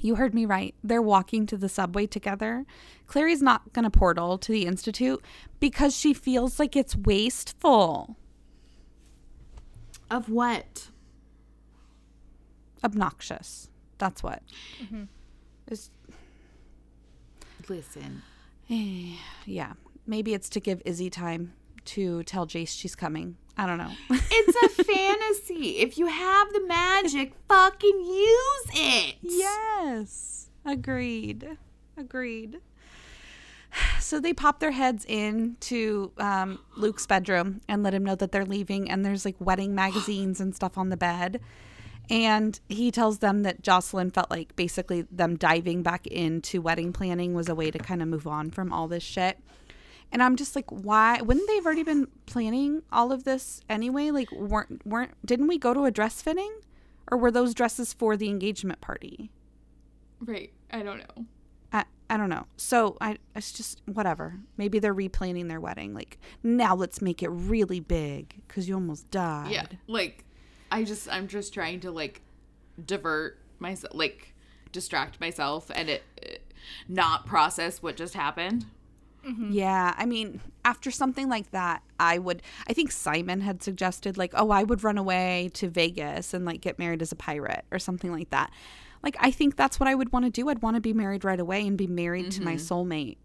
you 0.00 0.14
heard 0.16 0.34
me 0.34 0.44
right. 0.46 0.74
They're 0.84 1.02
walking 1.02 1.46
to 1.46 1.56
the 1.56 1.68
subway 1.68 2.06
together. 2.06 2.66
Clary's 3.06 3.42
not 3.42 3.72
going 3.72 3.84
to 3.84 3.90
portal 3.90 4.36
to 4.38 4.52
the 4.52 4.66
Institute 4.66 5.24
because 5.60 5.96
she 5.96 6.12
feels 6.14 6.58
like 6.58 6.76
it's 6.76 6.94
wasteful, 6.94 8.16
Of 10.10 10.28
what? 10.28 10.88
obnoxious. 12.84 13.68
That's 13.98 14.22
what. 14.22 14.42
It's, 15.66 15.90
Listen. 17.68 18.22
yeah. 18.68 19.72
Maybe 20.06 20.32
it's 20.32 20.48
to 20.50 20.60
give 20.60 20.80
Izzy 20.84 21.10
time 21.10 21.54
to 21.88 22.22
tell 22.24 22.46
Jace 22.46 22.78
she's 22.78 22.94
coming. 22.94 23.36
I 23.56 23.66
don't 23.66 23.78
know. 23.78 23.92
It's 24.30 24.78
a 24.78 24.84
fantasy. 24.84 25.78
If 25.78 25.98
you 25.98 26.06
have 26.06 26.52
the 26.52 26.64
magic, 26.66 27.34
fucking 27.48 28.04
use 28.04 28.66
it. 28.72 29.16
Yes. 29.20 30.48
Agreed. 30.64 31.58
Agreed. 31.96 32.60
So 34.00 34.18
they 34.20 34.32
pop 34.32 34.60
their 34.60 34.70
heads 34.70 35.04
into 35.04 36.12
um, 36.16 36.60
Luke's 36.76 37.06
bedroom 37.06 37.60
and 37.68 37.82
let 37.82 37.92
him 37.92 38.04
know 38.04 38.14
that 38.14 38.32
they're 38.32 38.46
leaving. 38.46 38.90
And 38.90 39.04
there's 39.04 39.26
like 39.26 39.36
wedding 39.38 39.74
magazines 39.74 40.40
and 40.40 40.56
stuff 40.56 40.78
on 40.78 40.88
the 40.88 40.96
bed. 40.96 41.40
And 42.08 42.58
he 42.70 42.90
tells 42.90 43.18
them 43.18 43.42
that 43.42 43.62
Jocelyn 43.62 44.10
felt 44.10 44.30
like 44.30 44.56
basically 44.56 45.02
them 45.10 45.36
diving 45.36 45.82
back 45.82 46.06
into 46.06 46.62
wedding 46.62 46.94
planning 46.94 47.34
was 47.34 47.50
a 47.50 47.54
way 47.54 47.70
to 47.70 47.78
kind 47.78 48.00
of 48.00 48.08
move 48.08 48.26
on 48.26 48.50
from 48.50 48.72
all 48.72 48.88
this 48.88 49.02
shit. 49.02 49.38
And 50.10 50.22
I'm 50.22 50.36
just 50.36 50.56
like, 50.56 50.70
why? 50.70 51.20
Wouldn't 51.20 51.46
they 51.46 51.56
have 51.56 51.66
already 51.66 51.82
been 51.82 52.08
planning 52.26 52.82
all 52.90 53.12
of 53.12 53.24
this 53.24 53.60
anyway? 53.68 54.10
Like, 54.10 54.30
weren't 54.32 54.86
weren't 54.86 55.12
didn't 55.24 55.48
we 55.48 55.58
go 55.58 55.74
to 55.74 55.84
a 55.84 55.90
dress 55.90 56.22
fitting, 56.22 56.52
or 57.10 57.18
were 57.18 57.30
those 57.30 57.54
dresses 57.54 57.92
for 57.92 58.16
the 58.16 58.28
engagement 58.28 58.80
party? 58.80 59.30
Right. 60.20 60.52
I 60.70 60.82
don't 60.82 60.98
know. 60.98 61.26
I, 61.72 61.84
I 62.10 62.16
don't 62.16 62.30
know. 62.30 62.46
So 62.56 62.96
I 63.00 63.18
it's 63.36 63.52
just 63.52 63.82
whatever. 63.86 64.38
Maybe 64.56 64.78
they're 64.78 64.94
replanning 64.94 65.48
their 65.48 65.60
wedding. 65.60 65.94
Like 65.94 66.18
now 66.42 66.74
let's 66.74 67.02
make 67.02 67.22
it 67.22 67.28
really 67.28 67.80
big 67.80 68.42
because 68.46 68.68
you 68.68 68.74
almost 68.74 69.10
died. 69.10 69.50
Yeah. 69.50 69.66
Like 69.86 70.24
I 70.70 70.84
just 70.84 71.08
I'm 71.10 71.28
just 71.28 71.54
trying 71.54 71.80
to 71.80 71.90
like 71.90 72.22
divert 72.84 73.38
myself 73.58 73.92
like 73.94 74.34
distract 74.72 75.20
myself 75.20 75.70
and 75.74 75.88
it, 75.88 76.02
it 76.16 76.52
not 76.88 77.26
process 77.26 77.82
what 77.82 77.96
just 77.96 78.14
happened. 78.14 78.66
Yeah. 79.50 79.94
I 79.96 80.06
mean, 80.06 80.40
after 80.64 80.90
something 80.90 81.28
like 81.28 81.50
that, 81.50 81.82
I 82.00 82.18
would. 82.18 82.42
I 82.66 82.72
think 82.72 82.92
Simon 82.92 83.40
had 83.40 83.62
suggested 83.62 84.16
like, 84.16 84.32
oh, 84.34 84.50
I 84.50 84.62
would 84.62 84.84
run 84.84 84.98
away 84.98 85.50
to 85.54 85.68
Vegas 85.68 86.34
and 86.34 86.44
like 86.44 86.60
get 86.60 86.78
married 86.78 87.02
as 87.02 87.12
a 87.12 87.16
pirate 87.16 87.64
or 87.70 87.78
something 87.78 88.12
like 88.12 88.30
that. 88.30 88.50
Like 89.02 89.16
I 89.20 89.30
think 89.30 89.56
that's 89.56 89.78
what 89.78 89.88
I 89.88 89.94
would 89.94 90.12
want 90.12 90.24
to 90.24 90.30
do. 90.30 90.48
I'd 90.48 90.62
want 90.62 90.76
to 90.76 90.80
be 90.80 90.92
married 90.92 91.24
right 91.24 91.38
away 91.38 91.66
and 91.66 91.76
be 91.76 91.86
married 91.86 92.30
to 92.32 92.42
my 92.42 92.54
soulmate. 92.54 93.16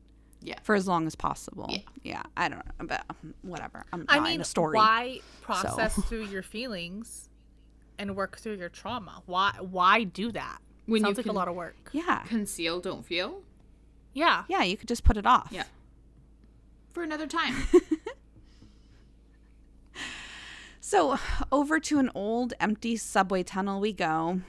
Yeah. 0.41 0.59
For 0.63 0.75
as 0.75 0.87
long 0.87 1.07
as 1.07 1.15
possible. 1.15 1.67
Yeah. 1.69 1.79
Yeah. 2.03 2.23
I 2.35 2.49
don't 2.49 2.65
know, 2.65 2.85
but 2.85 3.03
um, 3.09 3.33
whatever. 3.43 3.85
I'm 3.93 4.05
I 4.09 4.19
mean, 4.19 4.41
a 4.41 4.43
story. 4.43 4.75
why 4.75 5.19
process 5.41 5.95
through 6.09 6.25
your 6.25 6.43
feelings 6.43 7.29
and 7.97 8.15
work 8.15 8.37
through 8.37 8.55
your 8.57 8.67
trauma? 8.69 9.23
Why 9.25 9.53
why 9.61 10.03
do 10.03 10.33
that? 10.33 10.57
When 10.85 10.99
you 10.99 11.05
Sounds 11.05 11.17
like 11.17 11.25
can- 11.25 11.31
a 11.35 11.37
lot 11.37 11.47
of 11.47 11.55
work. 11.55 11.89
Yeah. 11.93 12.23
Conceal, 12.27 12.81
don't 12.81 13.05
feel. 13.05 13.41
Yeah. 14.13 14.43
Yeah. 14.49 14.63
You 14.63 14.75
could 14.75 14.89
just 14.89 15.05
put 15.05 15.15
it 15.15 15.25
off. 15.25 15.47
Yeah. 15.49 15.63
For 16.93 17.03
another 17.03 17.27
time. 17.27 17.55
So 20.93 21.17
over 21.51 21.79
to 21.79 21.97
an 21.97 22.11
old 22.13 22.53
empty 22.59 22.97
subway 22.97 23.41
tunnel 23.41 23.79
we 23.79 23.93
go. 23.93 24.41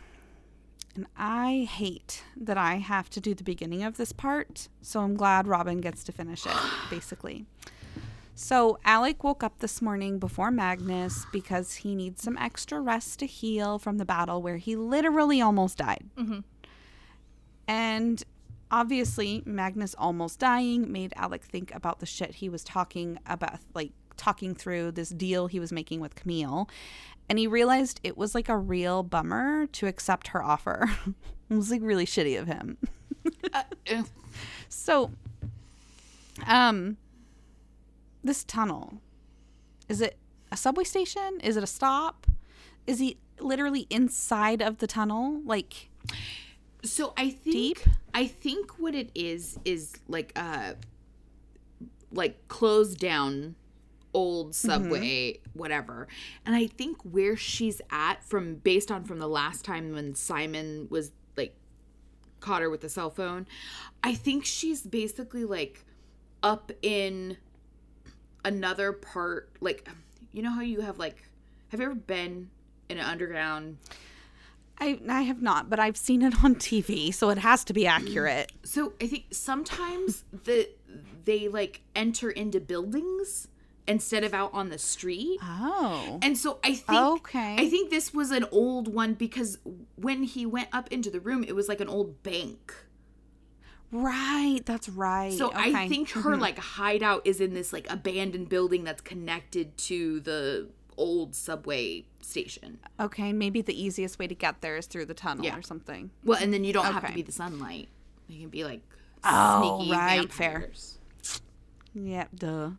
And 0.94 1.06
I 1.16 1.66
hate 1.70 2.22
that 2.36 2.58
I 2.58 2.74
have 2.74 3.08
to 3.10 3.20
do 3.20 3.34
the 3.34 3.42
beginning 3.42 3.82
of 3.82 3.96
this 3.96 4.12
part. 4.12 4.68
So 4.82 5.00
I'm 5.00 5.14
glad 5.14 5.46
Robin 5.46 5.80
gets 5.80 6.04
to 6.04 6.12
finish 6.12 6.44
it, 6.44 6.52
basically. 6.90 7.46
So 8.34 8.78
Alec 8.84 9.24
woke 9.24 9.42
up 9.42 9.60
this 9.60 9.80
morning 9.80 10.18
before 10.18 10.50
Magnus 10.50 11.24
because 11.32 11.76
he 11.76 11.94
needs 11.94 12.22
some 12.22 12.36
extra 12.36 12.78
rest 12.78 13.20
to 13.20 13.26
heal 13.26 13.78
from 13.78 13.96
the 13.96 14.04
battle 14.04 14.42
where 14.42 14.58
he 14.58 14.76
literally 14.76 15.40
almost 15.40 15.78
died. 15.78 16.04
Mm-hmm. 16.18 16.40
And 17.68 18.22
obviously, 18.74 19.40
Magnus 19.46 19.94
almost 19.96 20.40
dying 20.40 20.90
made 20.90 21.12
Alec 21.14 21.44
think 21.44 21.72
about 21.72 22.00
the 22.00 22.06
shit 22.06 22.34
he 22.34 22.48
was 22.48 22.64
talking 22.64 23.20
about, 23.24 23.60
like 23.72 23.92
talking 24.16 24.52
through 24.52 24.90
this 24.90 25.10
deal 25.10 25.46
he 25.46 25.60
was 25.60 25.70
making 25.70 26.00
with 26.00 26.16
Camille, 26.16 26.68
and 27.28 27.38
he 27.38 27.46
realized 27.46 28.00
it 28.02 28.18
was 28.18 28.34
like 28.34 28.48
a 28.48 28.56
real 28.56 29.04
bummer 29.04 29.66
to 29.68 29.86
accept 29.86 30.28
her 30.28 30.42
offer. 30.42 30.90
it 31.50 31.54
was 31.54 31.70
like 31.70 31.82
really 31.84 32.04
shitty 32.04 32.38
of 32.38 32.48
him. 32.48 32.76
Uh, 33.52 33.62
So, 34.68 35.12
um, 36.48 36.96
this 38.24 38.42
tunnel 38.42 38.94
is 39.88 40.00
it 40.00 40.16
a 40.50 40.56
subway 40.56 40.82
station? 40.82 41.38
Is 41.44 41.56
it 41.56 41.62
a 41.62 41.68
stop? 41.68 42.26
Is 42.88 42.98
he 42.98 43.18
literally 43.38 43.86
inside 43.88 44.60
of 44.60 44.78
the 44.78 44.88
tunnel? 44.88 45.42
Like, 45.44 45.90
So 46.84 47.12
I 47.16 47.30
think 47.30 47.54
Deep? 47.54 47.78
I 48.12 48.26
think 48.26 48.78
what 48.78 48.94
it 48.94 49.10
is 49.14 49.58
is 49.64 49.92
like 50.08 50.32
uh 50.36 50.74
like 52.12 52.46
closed 52.48 52.98
down 52.98 53.56
old 54.12 54.54
subway 54.54 55.40
whatever. 55.54 56.06
And 56.46 56.54
I 56.54 56.66
think 56.66 56.98
where 57.02 57.36
she's 57.36 57.80
at 57.90 58.22
from 58.22 58.56
based 58.56 58.90
on 58.90 59.04
from 59.04 59.18
the 59.18 59.26
last 59.28 59.64
time 59.64 59.92
when 59.92 60.14
Simon 60.14 60.86
was 60.90 61.10
like 61.36 61.56
caught 62.40 62.62
her 62.62 62.70
with 62.70 62.80
the 62.80 62.88
cell 62.88 63.10
phone, 63.10 63.46
I 64.02 64.14
think 64.14 64.44
she's 64.44 64.82
basically 64.82 65.44
like 65.44 65.84
up 66.42 66.70
in 66.82 67.38
another 68.44 68.92
part 68.92 69.50
like 69.60 69.88
you 70.32 70.42
know 70.42 70.50
how 70.50 70.60
you 70.60 70.82
have 70.82 70.98
like 70.98 71.16
have 71.68 71.80
you 71.80 71.86
ever 71.86 71.94
been 71.94 72.50
in 72.90 72.98
an 72.98 73.04
underground 73.04 73.78
I 74.78 75.00
I 75.08 75.22
have 75.22 75.42
not, 75.42 75.70
but 75.70 75.78
I've 75.78 75.96
seen 75.96 76.22
it 76.22 76.44
on 76.44 76.54
TV, 76.56 77.12
so 77.12 77.30
it 77.30 77.38
has 77.38 77.64
to 77.64 77.72
be 77.72 77.84
mm. 77.84 77.90
accurate. 77.90 78.52
So 78.64 78.92
I 79.00 79.06
think 79.06 79.26
sometimes 79.30 80.24
the 80.32 80.68
they 81.24 81.48
like 81.48 81.82
enter 81.94 82.30
into 82.30 82.60
buildings 82.60 83.48
instead 83.86 84.24
of 84.24 84.32
out 84.32 84.52
on 84.52 84.70
the 84.70 84.78
street. 84.78 85.38
Oh, 85.42 86.18
And 86.22 86.38
so 86.38 86.58
I 86.64 86.74
think 86.74 87.00
Okay. 87.00 87.56
I 87.58 87.68
think 87.68 87.90
this 87.90 88.14
was 88.14 88.30
an 88.30 88.46
old 88.50 88.92
one 88.92 89.14
because 89.14 89.58
when 89.96 90.22
he 90.22 90.46
went 90.46 90.68
up 90.72 90.90
into 90.90 91.10
the 91.10 91.20
room, 91.20 91.44
it 91.44 91.54
was 91.54 91.68
like 91.68 91.80
an 91.80 91.88
old 91.88 92.22
bank. 92.22 92.74
right. 93.92 94.60
That's 94.64 94.88
right. 94.88 95.32
So 95.32 95.52
I 95.54 95.88
think 95.88 96.10
her 96.10 96.32
mm-hmm. 96.32 96.40
like 96.40 96.58
hideout 96.58 97.26
is 97.26 97.40
in 97.40 97.54
this 97.54 97.72
like 97.72 97.86
abandoned 97.90 98.48
building 98.48 98.84
that's 98.84 99.02
connected 99.02 99.76
to 99.78 100.20
the 100.20 100.68
old 100.96 101.34
subway 101.34 102.04
station. 102.20 102.78
okay, 102.98 103.32
maybe 103.32 103.60
the 103.62 103.80
easiest 103.80 104.18
way 104.18 104.26
to 104.26 104.34
get 104.34 104.60
there 104.60 104.76
is 104.76 104.86
through 104.86 105.06
the 105.06 105.14
tunnel 105.14 105.44
Yeah. 105.44 105.56
or 105.58 105.62
something. 105.62 106.10
Well, 106.24 106.38
and 106.42 106.52
then 106.52 106.64
you 106.64 106.72
don't 106.72 106.86
have 106.86 107.06
to 107.06 107.12
be 107.12 107.22
the 107.22 107.32
sunlight. 107.32 107.88
You 108.28 108.40
can 108.40 108.48
be 108.48 108.64
like 108.64 108.80
Oh, 109.24 109.78
sneaky 109.80 109.92
right, 109.92 110.32
fair. 110.32 110.50
vampires. 110.60 110.98
Yep, 111.94 112.28
duh. 112.36 112.70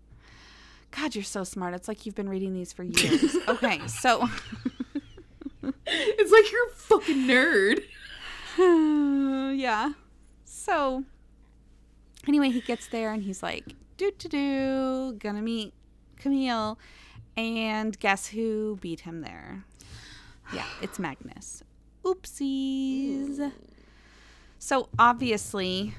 God, 0.91 1.15
you're 1.15 1.23
so 1.23 1.43
smart. 1.43 1.73
It's 1.73 1.87
like 1.87 2.05
you've 2.05 2.15
been 2.15 2.29
reading 2.29 2.53
these 2.53 2.71
for 2.73 2.83
years. 2.83 3.35
okay, 3.47 3.85
so 3.87 4.27
It's 5.87 6.31
like 6.31 6.51
you're 6.51 6.67
a 6.67 6.71
fucking 6.71 7.27
nerd. 7.27 7.81
yeah. 9.59 9.93
So 10.45 11.03
anyway, 12.27 12.49
he 12.49 12.61
gets 12.61 12.87
there 12.87 13.11
and 13.11 13.23
he's 13.23 13.41
like, 13.43 13.73
doo 13.97 14.11
doo 14.17 14.29
doo, 14.29 15.13
gonna 15.19 15.41
meet 15.41 15.73
Camille. 16.17 16.77
And 17.37 17.97
guess 17.99 18.27
who 18.27 18.77
beat 18.81 19.01
him 19.01 19.21
there? 19.21 19.65
Yeah, 20.53 20.65
it's 20.81 20.99
Magnus. 20.99 21.63
Oopsies. 22.03 23.51
So 24.59 24.89
obviously, 24.97 25.93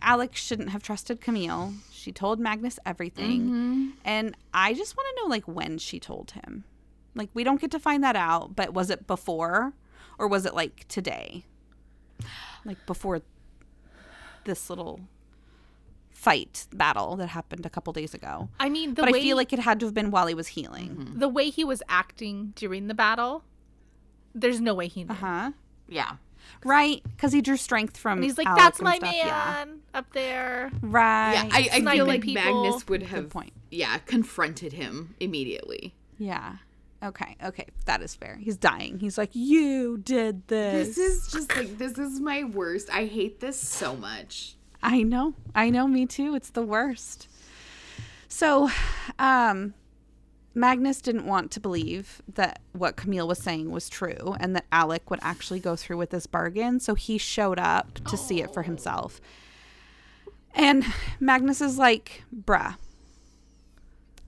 Alec 0.00 0.34
shouldn't 0.34 0.70
have 0.70 0.82
trusted 0.82 1.20
Camille. 1.20 1.74
She 1.90 2.12
told 2.12 2.38
Magnus 2.38 2.78
everything. 2.86 3.42
Mm-hmm. 3.42 3.88
And 4.04 4.36
I 4.54 4.74
just 4.74 4.96
want 4.96 5.08
to 5.14 5.22
know 5.22 5.28
like 5.28 5.44
when 5.44 5.78
she 5.78 6.00
told 6.00 6.32
him. 6.32 6.64
Like 7.14 7.30
we 7.34 7.44
don't 7.44 7.60
get 7.60 7.70
to 7.72 7.80
find 7.80 8.02
that 8.04 8.16
out, 8.16 8.54
but 8.54 8.72
was 8.72 8.90
it 8.90 9.06
before 9.06 9.72
or 10.18 10.28
was 10.28 10.46
it 10.46 10.54
like 10.54 10.86
today? 10.88 11.44
Like 12.64 12.78
before 12.86 13.22
this 14.44 14.70
little 14.70 15.00
fight 16.28 16.66
battle 16.72 17.16
that 17.16 17.28
happened 17.28 17.64
a 17.64 17.70
couple 17.70 17.92
days 17.92 18.12
ago. 18.14 18.48
I 18.60 18.68
mean, 18.68 18.94
the 18.94 19.02
but 19.02 19.12
way 19.12 19.18
I 19.18 19.22
feel 19.22 19.36
like 19.36 19.52
it 19.52 19.58
had 19.60 19.80
to 19.80 19.86
have 19.86 19.94
been 19.94 20.10
while 20.10 20.26
he 20.26 20.34
was 20.34 20.48
healing. 20.48 21.12
the 21.16 21.28
way 21.28 21.50
he 21.50 21.64
was 21.64 21.82
acting 21.88 22.52
during 22.54 22.86
the 22.86 22.94
battle, 22.94 23.44
there's 24.34 24.60
no 24.60 24.74
way 24.74 24.88
he 24.88 25.04
knew. 25.04 25.10
Uh 25.10 25.14
huh? 25.14 25.50
Yeah. 25.88 26.12
Right? 26.64 27.02
Because 27.02 27.32
he 27.32 27.40
drew 27.40 27.56
strength 27.56 27.96
from. 27.96 28.18
And 28.18 28.24
he's 28.24 28.38
like, 28.38 28.46
Alec 28.46 28.58
"That's 28.62 28.78
and 28.78 28.84
my 28.84 28.96
stuff, 28.96 29.10
man 29.14 29.26
Yeah. 29.26 29.64
up 29.98 30.12
there." 30.12 30.70
Right. 30.82 31.32
Yeah, 31.34 31.48
I, 31.50 31.68
I 31.72 31.94
feel 31.94 32.06
like 32.06 32.22
people. 32.22 32.42
Magnus 32.62 32.86
would 32.88 33.02
have 33.04 33.30
point. 33.30 33.52
Yeah, 33.70 33.98
confronted 33.98 34.72
him 34.72 35.14
immediately. 35.20 35.94
Yeah. 36.18 36.56
Okay. 37.02 37.36
Okay. 37.44 37.66
That 37.84 38.02
is 38.02 38.14
fair. 38.14 38.36
He's 38.36 38.56
dying. 38.56 38.98
He's 38.98 39.16
like, 39.16 39.30
you 39.32 39.98
did 39.98 40.48
this. 40.48 40.96
This 40.96 40.98
is 40.98 41.32
just 41.32 41.54
like 41.56 41.78
this 41.78 41.96
is 41.96 42.20
my 42.20 42.44
worst. 42.44 42.90
I 42.92 43.04
hate 43.06 43.40
this 43.40 43.60
so 43.60 43.94
much. 43.94 44.56
I 44.82 45.02
know. 45.02 45.34
I 45.54 45.70
know. 45.70 45.86
Me 45.86 46.06
too. 46.06 46.34
It's 46.34 46.50
the 46.50 46.62
worst. 46.62 47.28
So, 48.28 48.70
um, 49.18 49.74
Magnus 50.54 51.00
didn't 51.00 51.26
want 51.26 51.50
to 51.52 51.60
believe 51.60 52.20
that 52.34 52.60
what 52.72 52.96
Camille 52.96 53.28
was 53.28 53.38
saying 53.38 53.70
was 53.70 53.88
true 53.88 54.34
and 54.40 54.56
that 54.56 54.64
Alec 54.72 55.08
would 55.10 55.20
actually 55.22 55.60
go 55.60 55.76
through 55.76 55.96
with 55.98 56.10
this 56.10 56.26
bargain. 56.26 56.80
So 56.80 56.94
he 56.94 57.16
showed 57.16 57.58
up 57.58 57.94
to 58.06 58.16
see 58.16 58.42
it 58.42 58.52
for 58.52 58.62
himself. 58.62 59.20
And 60.54 60.84
Magnus 61.20 61.60
is 61.60 61.78
like, 61.78 62.24
bruh, 62.34 62.76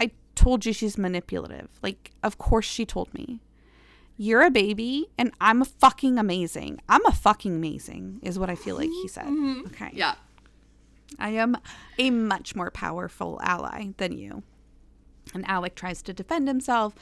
I 0.01 0.13
told 0.35 0.65
you 0.65 0.73
she's 0.73 0.97
manipulative. 0.97 1.69
Like, 1.83 2.13
of 2.23 2.39
course 2.39 2.67
she 2.67 2.87
told 2.87 3.13
me. 3.13 3.41
You're 4.17 4.43
a 4.43 4.51
baby 4.51 5.09
and 5.17 5.33
I'm 5.41 5.63
a 5.63 5.65
fucking 5.65 6.19
amazing. 6.19 6.81
I'm 6.89 7.05
a 7.07 7.13
fucking 7.13 7.57
amazing, 7.57 8.21
is 8.23 8.39
what 8.39 8.51
I 8.51 8.55
feel 8.55 8.77
like 8.77 8.91
he 8.91 9.09
said. 9.09 9.27
Okay. 9.69 9.91
Yeah. 9.95 10.15
I 11.19 11.31
am 11.31 11.57
a 11.99 12.11
much 12.11 12.55
more 12.55 12.71
powerful 12.71 13.41
ally 13.43 13.89
than 13.97 14.17
you. 14.17 14.43
And 15.35 15.49
Alec 15.49 15.75
tries 15.75 16.03
to 16.03 16.13
defend 16.13 16.49
himself 16.49 16.95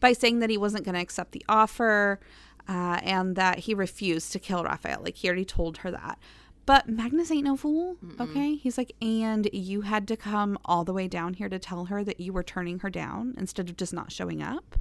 by 0.00 0.12
saying 0.12 0.40
that 0.40 0.50
he 0.50 0.58
wasn't 0.58 0.84
going 0.84 0.94
to 0.94 1.00
accept 1.00 1.32
the 1.32 1.44
offer 1.48 2.20
uh, 2.68 3.00
and 3.02 3.36
that 3.36 3.60
he 3.60 3.74
refused 3.74 4.32
to 4.32 4.38
kill 4.38 4.64
Raphael. 4.64 5.00
Like 5.02 5.16
he 5.16 5.28
already 5.28 5.44
told 5.44 5.78
her 5.78 5.90
that. 5.90 6.18
But 6.64 6.88
Magnus 6.88 7.32
ain't 7.32 7.44
no 7.44 7.56
fool, 7.56 7.96
okay? 8.20 8.54
He's 8.54 8.78
like, 8.78 8.92
and 9.02 9.48
you 9.52 9.80
had 9.80 10.06
to 10.06 10.16
come 10.16 10.56
all 10.64 10.84
the 10.84 10.92
way 10.92 11.08
down 11.08 11.34
here 11.34 11.48
to 11.48 11.58
tell 11.58 11.86
her 11.86 12.04
that 12.04 12.20
you 12.20 12.32
were 12.32 12.44
turning 12.44 12.78
her 12.80 12.90
down 12.90 13.34
instead 13.36 13.68
of 13.68 13.76
just 13.76 13.92
not 13.92 14.12
showing 14.12 14.40
up. 14.40 14.76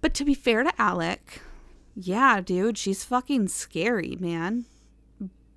But 0.00 0.14
to 0.14 0.24
be 0.24 0.34
fair 0.34 0.62
to 0.62 0.72
Alec, 0.80 1.42
yeah, 1.96 2.40
dude, 2.40 2.78
she's 2.78 3.02
fucking 3.02 3.48
scary, 3.48 4.16
man 4.20 4.66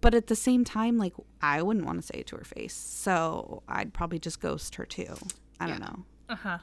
but 0.01 0.13
at 0.13 0.27
the 0.27 0.35
same 0.35 0.63
time 0.63 0.97
like 0.97 1.13
i 1.41 1.61
wouldn't 1.61 1.85
want 1.85 1.99
to 1.99 2.05
say 2.05 2.19
it 2.19 2.27
to 2.27 2.35
her 2.35 2.43
face 2.43 2.73
so 2.73 3.61
i'd 3.67 3.93
probably 3.93 4.19
just 4.19 4.39
ghost 4.39 4.75
her 4.75 4.85
too. 4.85 5.15
I 5.59 5.67
don't 5.67 5.81
know. 5.81 6.05
Uh 6.29 6.35
huh. 6.35 6.57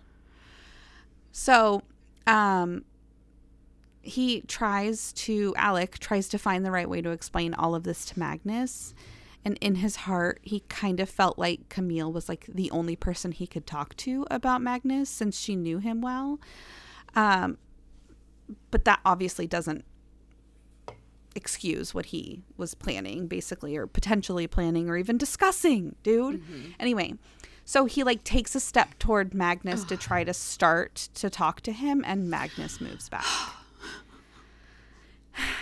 so 1.33 1.83
um 2.27 2.85
he 4.01 4.41
tries 4.43 5.13
to 5.13 5.53
alec 5.57 5.99
tries 5.99 6.29
to 6.29 6.39
find 6.39 6.65
the 6.65 6.71
right 6.71 6.89
way 6.89 7.03
to 7.03 7.11
explain 7.11 7.53
all 7.55 7.75
of 7.75 7.83
this 7.83 8.05
to 8.07 8.19
magnus 8.19 8.95
and 9.45 9.59
in 9.61 9.77
his 9.77 9.97
heart 9.97 10.39
he 10.43 10.61
kind 10.69 10.99
of 11.01 11.09
felt 11.11 11.39
like 11.39 11.69
camille 11.69 12.13
was 12.13 12.29
like 12.29 12.47
the 12.49 12.71
only 12.71 12.97
person 12.97 13.33
he 13.33 13.47
could 13.47 13.67
talk 13.67 13.97
to 13.97 14.25
about 14.31 14.63
magnus 14.63 15.11
since 15.11 15.39
she 15.39 15.55
knew 15.57 15.79
him 15.79 16.01
well. 16.01 16.41
Um 17.15 17.59
but 18.71 18.85
that 18.85 19.01
obviously 19.05 19.47
doesn't 19.47 19.85
excuse 21.37 21.95
what 21.95 22.07
he 22.07 22.43
was 22.57 22.75
planning 22.75 23.29
basically 23.29 23.77
or 23.77 23.87
potentially 23.87 24.47
planning 24.47 24.89
or 24.89 24.97
even 24.97 25.17
discussing 25.19 25.95
dude. 26.03 26.43
Mm-hmm. 26.43 26.71
Anyway 26.81 27.15
so 27.69 27.85
he 27.85 28.05
like 28.05 28.23
takes 28.23 28.55
a 28.55 28.61
step 28.61 28.97
toward 29.01 29.35
magnus 29.35 29.83
to 29.85 29.97
try 29.97 30.23
to 30.23 30.33
start 30.53 31.09
to 31.15 31.29
talk 31.29 31.61
to 31.63 31.73
him 31.73 32.03
and 32.07 32.31
magnus 32.31 32.81
moves 32.81 33.11
back. 33.11 33.27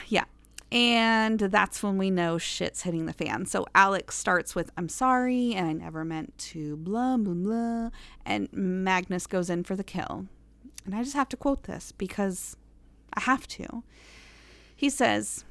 Yeah. 0.07 0.27
And 0.71 1.41
that's 1.41 1.83
when 1.83 1.99
we 1.99 2.11
know 2.11 2.39
shit's 2.39 2.83
hitting 2.83 3.07
the 3.07 3.13
fan. 3.13 3.45
So 3.47 3.67
alec 3.75 4.13
starts 4.13 4.55
with 4.55 4.71
i'm 4.77 4.89
sorry 4.89 5.53
and 5.53 5.67
i 5.67 5.73
never 5.73 6.05
meant 6.05 6.37
to 6.53 6.77
blah 6.77 7.17
blah 7.17 7.35
blah 7.35 7.91
and 8.25 8.49
magnus 8.53 9.27
goes 9.27 9.51
in 9.51 9.65
for 9.65 9.75
the 9.75 9.83
kill. 9.83 10.27
And 10.85 10.95
i 10.95 11.03
just 11.03 11.17
have 11.17 11.29
to 11.31 11.37
quote 11.37 11.65
this 11.65 11.91
because 11.91 12.57
i 13.15 13.21
have 13.23 13.49
to. 13.49 13.83
He 14.77 14.91
says 14.91 15.45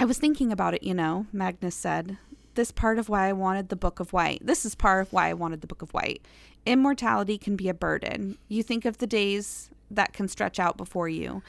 I 0.00 0.06
was 0.06 0.16
thinking 0.16 0.50
about 0.50 0.72
it, 0.72 0.82
you 0.82 0.94
know, 0.94 1.26
Magnus 1.30 1.74
said. 1.74 2.16
This 2.54 2.72
part 2.72 2.98
of 2.98 3.10
why 3.10 3.28
I 3.28 3.34
wanted 3.34 3.68
the 3.68 3.76
Book 3.76 4.00
of 4.00 4.14
White. 4.14 4.40
This 4.42 4.64
is 4.64 4.74
part 4.74 5.02
of 5.02 5.12
why 5.12 5.28
I 5.28 5.34
wanted 5.34 5.60
the 5.60 5.66
Book 5.66 5.82
of 5.82 5.92
White. 5.92 6.22
Immortality 6.64 7.36
can 7.36 7.54
be 7.54 7.68
a 7.68 7.74
burden. 7.74 8.38
You 8.48 8.62
think 8.62 8.86
of 8.86 8.96
the 8.96 9.06
days 9.06 9.68
that 9.90 10.14
can 10.14 10.26
stretch 10.26 10.58
out 10.58 10.78
before 10.78 11.10
you 11.10 11.42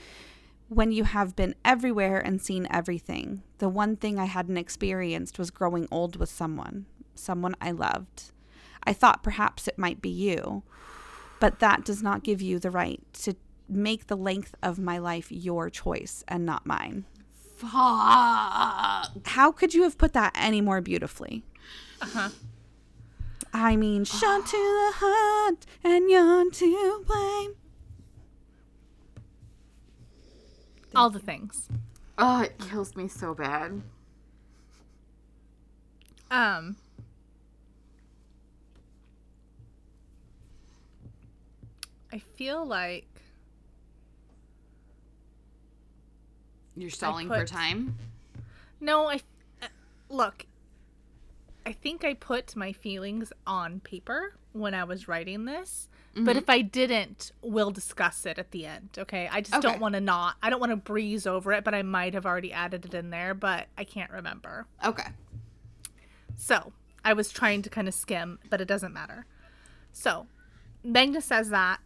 when 0.67 0.91
you 0.91 1.05
have 1.05 1.33
been 1.33 1.55
everywhere 1.63 2.19
and 2.19 2.41
seen 2.41 2.67
everything. 2.69 3.41
The 3.59 3.69
one 3.69 3.95
thing 3.95 4.19
I 4.19 4.25
hadn't 4.25 4.57
experienced 4.57 5.39
was 5.39 5.49
growing 5.49 5.87
old 5.89 6.17
with 6.17 6.29
someone, 6.29 6.87
someone 7.15 7.55
I 7.61 7.71
loved. 7.71 8.31
I 8.83 8.91
thought 8.91 9.23
perhaps 9.23 9.69
it 9.69 9.79
might 9.79 10.01
be 10.01 10.09
you, 10.09 10.63
but 11.39 11.59
that 11.59 11.85
does 11.85 12.03
not 12.03 12.25
give 12.25 12.41
you 12.41 12.59
the 12.59 12.69
right 12.69 13.01
to 13.21 13.33
make 13.69 14.07
the 14.07 14.17
length 14.17 14.55
of 14.61 14.77
my 14.77 14.97
life 14.97 15.31
your 15.31 15.69
choice 15.69 16.25
and 16.27 16.45
not 16.45 16.65
mine. 16.65 17.05
Fuck. 17.61 19.27
How 19.27 19.51
could 19.51 19.73
you 19.73 19.83
have 19.83 19.97
put 19.97 20.13
that 20.13 20.33
any 20.35 20.61
more 20.61 20.81
beautifully? 20.81 21.43
Uh 22.01 22.07
huh. 22.07 22.29
I 23.53 23.75
mean, 23.75 24.03
shot 24.03 24.47
to 24.47 24.57
the 24.57 24.91
heart, 24.95 25.65
and 25.83 26.09
you're 26.09 26.49
to 26.49 27.03
blame. 27.05 27.55
All 30.95 31.09
the 31.09 31.19
things. 31.19 31.67
Oh, 32.17 32.41
it 32.41 32.57
kills 32.57 32.95
me 32.95 33.07
so 33.07 33.35
bad. 33.35 33.81
Um. 36.31 36.77
I 42.11 42.17
feel 42.17 42.65
like 42.65 43.05
You're 46.75 46.89
stalling 46.89 47.27
for 47.27 47.45
time. 47.45 47.95
no. 48.79 49.07
I 49.07 49.15
uh, 49.61 49.67
look. 50.09 50.45
I 51.65 51.73
think 51.73 52.03
I 52.03 52.13
put 52.15 52.55
my 52.55 52.71
feelings 52.73 53.31
on 53.45 53.81
paper 53.81 54.33
when 54.53 54.73
I 54.73 54.83
was 54.83 55.07
writing 55.07 55.45
this. 55.45 55.87
But 56.13 56.35
if 56.35 56.49
I 56.49 56.59
didn't, 56.61 57.31
we'll 57.41 57.71
discuss 57.71 58.25
it 58.25 58.37
at 58.37 58.51
the 58.51 58.65
end. 58.65 58.89
Okay. 58.97 59.29
I 59.31 59.39
just 59.39 59.53
Okay. 59.53 59.61
don't 59.61 59.79
want 59.79 59.93
to 59.93 60.01
not. 60.01 60.35
I 60.43 60.49
don't 60.49 60.59
want 60.59 60.71
to 60.73 60.75
breeze 60.75 61.25
over 61.25 61.53
it, 61.53 61.63
but 61.63 61.73
I 61.73 61.83
might 61.83 62.13
have 62.15 62.25
already 62.25 62.51
added 62.51 62.83
it 62.85 62.93
in 62.93 63.11
there, 63.11 63.33
but 63.33 63.67
I 63.77 63.85
can't 63.85 64.11
remember. 64.11 64.65
Okay. 64.83 65.07
So 66.35 66.73
I 67.05 67.13
was 67.13 67.31
trying 67.31 67.61
to 67.61 67.69
kind 67.69 67.87
of 67.87 67.93
skim, 67.93 68.39
but 68.49 68.59
it 68.59 68.67
doesn't 68.67 68.91
matter. 68.93 69.25
So 69.93 70.27
Magnus 70.83 71.23
says 71.25 71.49
that 71.49 71.79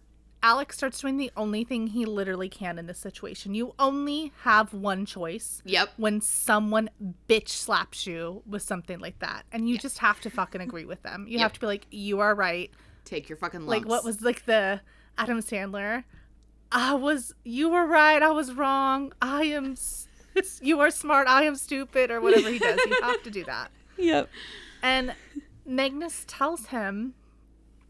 Alex 0.45 0.77
starts 0.77 1.01
doing 1.01 1.17
the 1.17 1.31
only 1.35 1.63
thing 1.63 1.87
he 1.87 2.05
literally 2.05 2.49
can 2.49 2.77
in 2.77 2.85
this 2.85 2.99
situation. 2.99 3.55
You 3.55 3.73
only 3.79 4.31
have 4.43 4.75
one 4.75 5.03
choice 5.07 5.63
Yep. 5.65 5.89
when 5.97 6.21
someone 6.21 6.91
bitch 7.27 7.49
slaps 7.49 8.05
you 8.05 8.43
with 8.45 8.61
something 8.61 8.99
like 8.99 9.17
that. 9.19 9.45
And 9.51 9.67
you 9.67 9.79
just 9.79 9.97
have 9.97 10.21
to 10.21 10.29
fucking 10.29 10.61
agree 10.61 10.85
with 10.85 11.01
them. 11.01 11.25
You 11.27 11.39
Yep. 11.39 11.41
have 11.41 11.53
to 11.53 11.59
be 11.61 11.65
like, 11.65 11.87
you 11.89 12.19
are 12.19 12.35
right. 12.35 12.69
Take 13.05 13.27
your 13.27 13.37
fucking 13.39 13.61
lumps. 13.61 13.69
Like, 13.71 13.89
what 13.89 14.03
was 14.05 14.21
like 14.21 14.45
the 14.45 14.81
Adam 15.17 15.39
Sandler? 15.39 16.03
I 16.71 16.93
was, 16.93 17.33
you 17.43 17.69
were 17.69 17.87
right. 17.87 18.21
I 18.21 18.29
was 18.29 18.53
wrong. 18.53 19.13
I 19.23 19.45
am, 19.45 19.75
you 20.61 20.79
are 20.79 20.91
smart. 20.91 21.27
I 21.27 21.41
am 21.45 21.55
stupid, 21.55 22.11
or 22.11 22.21
whatever 22.21 22.49
he 22.51 22.59
does. 22.59 22.79
You 22.85 22.99
have 23.01 23.23
to 23.23 23.31
do 23.31 23.43
that. 23.45 23.71
Yep. 23.97 24.29
And 24.83 25.15
Magnus 25.65 26.23
tells 26.27 26.67
him 26.67 27.15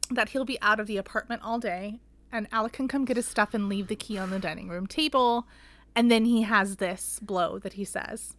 that 0.10 0.30
he'll 0.30 0.45
be 0.45 0.62
out 0.62 0.80
of 0.80 0.88
the 0.88 0.95
apartment 0.95 1.41
all 1.43 1.60
day 1.60 1.99
and 2.36 2.48
Alec 2.52 2.74
can 2.74 2.88
come 2.88 3.06
get 3.06 3.18
his 3.18 3.28
stuff 3.28 3.54
and 3.54 3.70
leave 3.70 3.88
the 3.88 3.96
key 3.96 4.18
on 4.18 4.30
the 4.30 4.40
dining 4.40 4.68
room 4.70 4.88
table. 4.88 5.48
And 5.96 6.12
then 6.12 6.26
he 6.26 6.42
has 6.42 6.76
this 6.76 7.20
blow 7.22 7.58
that 7.60 7.74
he 7.74 7.86
says, 7.86 8.36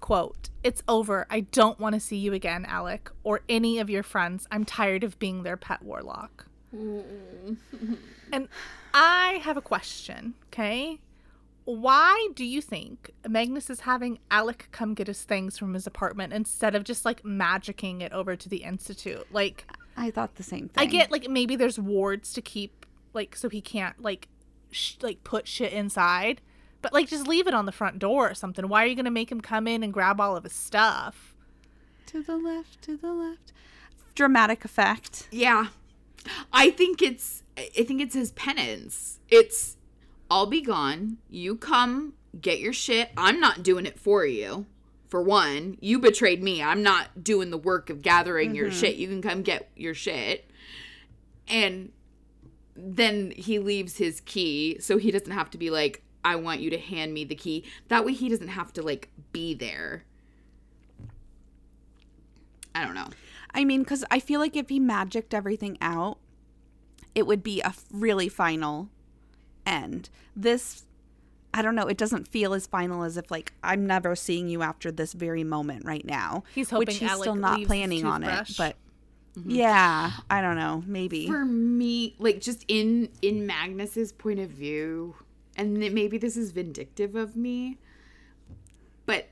quote, 0.00 0.50
It's 0.62 0.82
over. 0.86 1.26
I 1.30 1.40
don't 1.40 1.80
want 1.80 1.94
to 1.94 2.00
see 2.00 2.16
you 2.16 2.32
again, 2.32 2.66
Alec, 2.66 3.10
or 3.22 3.40
any 3.48 3.78
of 3.78 3.88
your 3.88 4.02
friends. 4.02 4.46
I'm 4.50 4.64
tired 4.64 5.02
of 5.02 5.18
being 5.18 5.42
their 5.42 5.56
pet 5.56 5.82
warlock. 5.82 6.46
and 8.32 8.48
I 8.92 9.40
have 9.42 9.56
a 9.56 9.62
question, 9.62 10.34
okay? 10.48 10.98
Why 11.64 12.28
do 12.34 12.44
you 12.44 12.60
think 12.60 13.12
Magnus 13.28 13.70
is 13.70 13.80
having 13.80 14.18
Alec 14.30 14.68
come 14.72 14.94
get 14.94 15.06
his 15.06 15.22
things 15.22 15.56
from 15.56 15.74
his 15.74 15.86
apartment 15.86 16.32
instead 16.32 16.74
of 16.74 16.84
just 16.84 17.04
like 17.04 17.22
magicking 17.22 18.02
it 18.02 18.12
over 18.12 18.36
to 18.36 18.48
the 18.48 18.58
institute? 18.58 19.26
Like, 19.32 19.66
I 19.96 20.10
thought 20.10 20.36
the 20.36 20.42
same 20.42 20.68
thing. 20.68 20.82
I 20.82 20.86
get 20.86 21.10
like 21.10 21.28
maybe 21.28 21.56
there's 21.56 21.78
wards 21.78 22.32
to 22.34 22.42
keep 22.42 22.79
like 23.12 23.36
so 23.36 23.48
he 23.48 23.60
can't 23.60 24.00
like 24.02 24.28
sh- 24.70 24.96
like 25.02 25.24
put 25.24 25.48
shit 25.48 25.72
inside, 25.72 26.40
but 26.82 26.92
like 26.92 27.08
just 27.08 27.26
leave 27.26 27.46
it 27.46 27.54
on 27.54 27.66
the 27.66 27.72
front 27.72 27.98
door 27.98 28.30
or 28.30 28.34
something. 28.34 28.68
Why 28.68 28.84
are 28.84 28.86
you 28.86 28.96
gonna 28.96 29.10
make 29.10 29.30
him 29.30 29.40
come 29.40 29.66
in 29.66 29.82
and 29.82 29.92
grab 29.92 30.20
all 30.20 30.36
of 30.36 30.44
his 30.44 30.52
stuff? 30.52 31.30
to 32.10 32.22
the 32.24 32.36
left, 32.36 32.82
to 32.82 32.96
the 32.96 33.12
left. 33.12 33.52
Dramatic 34.16 34.64
effect. 34.64 35.28
Yeah. 35.30 35.68
I 36.52 36.70
think 36.70 37.00
it's 37.00 37.44
I 37.56 37.84
think 37.84 38.00
it's 38.00 38.14
his 38.14 38.32
penance. 38.32 39.20
It's 39.28 39.76
I'll 40.28 40.46
be 40.46 40.60
gone. 40.60 41.18
You 41.28 41.56
come 41.56 42.14
get 42.40 42.58
your 42.58 42.72
shit. 42.72 43.10
I'm 43.16 43.38
not 43.38 43.62
doing 43.62 43.86
it 43.86 43.98
for 43.98 44.26
you. 44.26 44.66
For 45.08 45.22
one, 45.22 45.76
you 45.80 45.98
betrayed 45.98 46.42
me. 46.42 46.62
I'm 46.62 46.82
not 46.82 47.22
doing 47.22 47.50
the 47.50 47.58
work 47.58 47.90
of 47.90 48.02
gathering 48.02 48.54
your 48.54 48.68
mm-hmm. 48.68 48.78
shit. 48.78 48.96
You 48.96 49.08
can 49.08 49.22
come 49.22 49.42
get 49.42 49.70
your 49.76 49.94
shit. 49.94 50.50
And 51.48 51.92
then 52.82 53.32
he 53.32 53.58
leaves 53.58 53.96
his 53.96 54.20
key 54.20 54.78
so 54.80 54.96
he 54.98 55.10
doesn't 55.10 55.32
have 55.32 55.50
to 55.50 55.58
be 55.58 55.70
like 55.70 56.02
I 56.24 56.36
want 56.36 56.60
you 56.60 56.70
to 56.70 56.78
hand 56.78 57.14
me 57.14 57.24
the 57.24 57.34
key. 57.34 57.64
That 57.88 58.04
way 58.04 58.12
he 58.12 58.28
doesn't 58.28 58.48
have 58.48 58.72
to 58.74 58.82
like 58.82 59.08
be 59.32 59.54
there. 59.54 60.04
I 62.74 62.84
don't 62.84 62.94
know. 62.94 63.08
I 63.52 63.64
mean, 63.64 63.82
because 63.82 64.04
I 64.10 64.20
feel 64.20 64.40
like 64.40 64.56
if 64.56 64.68
he 64.68 64.78
magicked 64.78 65.34
everything 65.34 65.76
out, 65.80 66.18
it 67.14 67.26
would 67.26 67.42
be 67.42 67.60
a 67.60 67.74
really 67.92 68.28
final 68.28 68.88
end. 69.66 70.08
This, 70.36 70.84
I 71.52 71.62
don't 71.62 71.74
know, 71.74 71.88
it 71.88 71.96
doesn't 71.96 72.28
feel 72.28 72.54
as 72.54 72.66
final 72.66 73.02
as 73.02 73.16
if, 73.16 73.30
like, 73.30 73.52
I'm 73.64 73.86
never 73.86 74.14
seeing 74.14 74.48
you 74.48 74.62
after 74.62 74.92
this 74.92 75.14
very 75.14 75.42
moment 75.42 75.84
right 75.84 76.04
now. 76.04 76.44
He's 76.54 76.70
which 76.70 76.90
hoping 76.90 76.94
he's 76.94 77.10
Alec 77.10 77.22
still 77.22 77.34
not 77.34 77.58
leaves 77.58 77.62
his 77.62 77.66
planning 77.66 78.04
on 78.04 78.22
it. 78.22 78.46
toothbrush. 78.46 78.72
But 79.36 79.52
yeah, 79.52 80.10
I 80.28 80.40
don't 80.40 80.56
know, 80.56 80.82
maybe. 80.86 81.26
for 81.26 81.44
me 81.44 82.14
like 82.18 82.40
just 82.40 82.64
in 82.68 83.08
in 83.22 83.46
magnus's 83.46 84.12
point 84.12 84.40
of 84.40 84.50
view 84.50 85.14
and 85.56 85.74
maybe 85.78 86.18
this 86.18 86.36
is 86.36 86.52
vindictive 86.52 87.14
of 87.14 87.36
me 87.36 87.78
but 89.06 89.28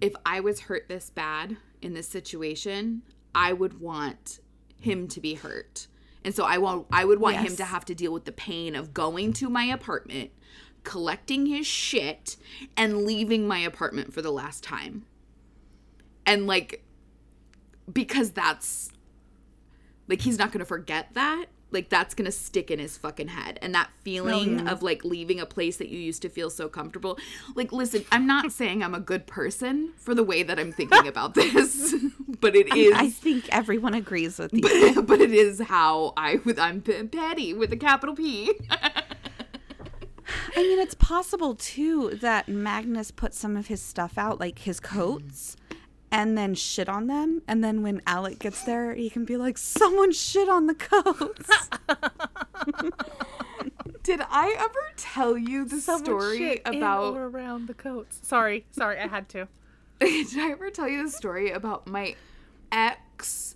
if 0.00 0.12
i 0.26 0.38
was 0.40 0.60
hurt 0.60 0.88
this 0.88 1.08
bad 1.10 1.56
in 1.80 1.94
this 1.94 2.08
situation 2.08 3.02
i 3.34 3.52
would 3.52 3.80
want 3.80 4.40
him 4.80 5.06
to 5.08 5.20
be 5.20 5.34
hurt. 5.34 5.86
And 6.24 6.34
so 6.34 6.44
i 6.44 6.58
want 6.58 6.86
i 6.92 7.04
would 7.04 7.20
want 7.20 7.36
him 7.36 7.56
to 7.56 7.64
have 7.64 7.84
to 7.86 7.94
deal 7.94 8.12
with 8.12 8.24
the 8.26 8.32
pain 8.32 8.74
of 8.76 8.94
going 8.94 9.32
to 9.34 9.48
my 9.48 9.64
apartment 9.64 10.30
collecting 10.84 11.46
his 11.46 11.66
shit 11.66 12.36
and 12.76 13.04
leaving 13.04 13.46
my 13.46 13.58
apartment 13.58 14.12
for 14.12 14.22
the 14.22 14.32
last 14.32 14.64
time. 14.64 15.04
And 16.26 16.46
like 16.46 16.84
because 17.92 18.30
that's 18.32 18.91
like 20.08 20.20
he's 20.20 20.38
not 20.38 20.52
gonna 20.52 20.64
forget 20.64 21.08
that. 21.14 21.46
Like 21.70 21.88
that's 21.88 22.14
gonna 22.14 22.32
stick 22.32 22.70
in 22.70 22.78
his 22.78 22.98
fucking 22.98 23.28
head. 23.28 23.58
And 23.62 23.74
that 23.74 23.90
feeling 24.02 24.68
oh, 24.68 24.72
of 24.72 24.82
like 24.82 25.04
leaving 25.04 25.40
a 25.40 25.46
place 25.46 25.78
that 25.78 25.88
you 25.88 25.98
used 25.98 26.22
to 26.22 26.28
feel 26.28 26.50
so 26.50 26.68
comfortable. 26.68 27.18
Like 27.54 27.72
listen 27.72 28.04
i'm 28.12 28.26
not 28.26 28.52
saying 28.52 28.82
i'm 28.82 28.94
a 28.94 29.00
good 29.00 29.26
person 29.26 29.92
for 29.96 30.14
the 30.14 30.22
way 30.22 30.42
that 30.42 30.58
i'm 30.58 30.72
thinking 30.72 31.06
about 31.06 31.34
this 31.34 31.94
but 32.40 32.54
it 32.54 32.74
is 32.74 32.92
I 32.94 33.08
think 33.08 33.48
everyone 33.50 33.94
agrees 33.94 34.38
with 34.38 34.52
you. 34.52 34.60
but, 34.60 35.06
but 35.06 35.20
it 35.20 35.32
is 35.32 35.60
how 35.60 36.12
i 36.16 36.40
with 36.44 36.58
i'm 36.58 36.80
p- 36.82 37.02
petty 37.04 37.54
with 37.54 37.72
a 37.72 37.76
capital 37.76 38.14
p. 38.14 38.52
I 40.56 40.62
mean, 40.62 40.78
it's 40.78 40.94
possible 40.94 41.54
too 41.54 42.10
that 42.20 42.48
Magnus 42.48 43.10
put 43.10 43.34
some 43.34 43.56
of 43.56 43.66
his 43.66 43.82
stuff 43.82 44.16
out, 44.16 44.40
like 44.40 44.60
his 44.60 44.80
coats, 44.80 45.56
and 46.12 46.36
then 46.36 46.54
shit 46.54 46.88
on 46.88 47.06
them. 47.08 47.42
And 47.48 47.64
then 47.64 47.82
when 47.82 48.02
Alec 48.06 48.38
gets 48.38 48.62
there, 48.62 48.94
he 48.94 49.10
can 49.10 49.24
be 49.24 49.36
like, 49.36 49.58
"Someone 49.58 50.12
shit 50.12 50.48
on 50.48 50.66
the 50.68 50.74
coats." 50.74 51.50
did 54.02 54.20
i 54.30 54.54
ever 54.58 54.92
tell 54.96 55.38
you 55.38 55.64
the 55.64 55.80
Someone 55.80 56.04
story 56.04 56.38
shit 56.38 56.62
in 56.66 56.76
about 56.76 57.14
or 57.14 57.26
around 57.26 57.66
the 57.66 57.74
coats. 57.74 58.20
Sorry, 58.22 58.66
sorry, 58.70 58.98
I 58.98 59.08
had 59.08 59.28
to. 59.30 59.48
Did 60.00 60.38
I 60.38 60.50
ever 60.50 60.70
tell 60.70 60.88
you 60.88 61.04
the 61.04 61.10
story 61.10 61.52
about 61.52 61.86
my 61.86 62.16
ex 62.72 63.54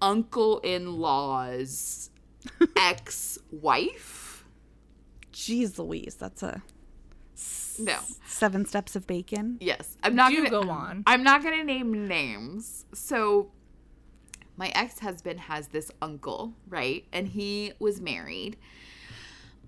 uncle 0.00 0.58
in 0.60 0.98
law's 0.98 2.10
ex 2.76 3.38
wife? 3.50 4.44
Jeez 5.32 5.78
Louise, 5.78 6.14
that's 6.14 6.42
a 6.42 6.62
No. 7.78 7.98
seven 8.26 8.64
steps 8.66 8.96
of 8.96 9.06
bacon. 9.06 9.58
Yes. 9.60 9.96
I'm 10.02 10.14
not 10.14 10.30
Do 10.30 10.36
gonna 10.38 10.50
go 10.50 10.70
on. 10.70 11.02
I'm 11.06 11.22
not 11.22 11.42
gonna 11.42 11.64
name 11.64 12.06
names. 12.06 12.84
So 12.92 13.50
my 14.56 14.68
ex-husband 14.74 15.40
has 15.40 15.68
this 15.68 15.90
uncle, 16.02 16.54
right? 16.68 17.04
And 17.12 17.28
he 17.28 17.72
was 17.78 18.00
married. 18.00 18.56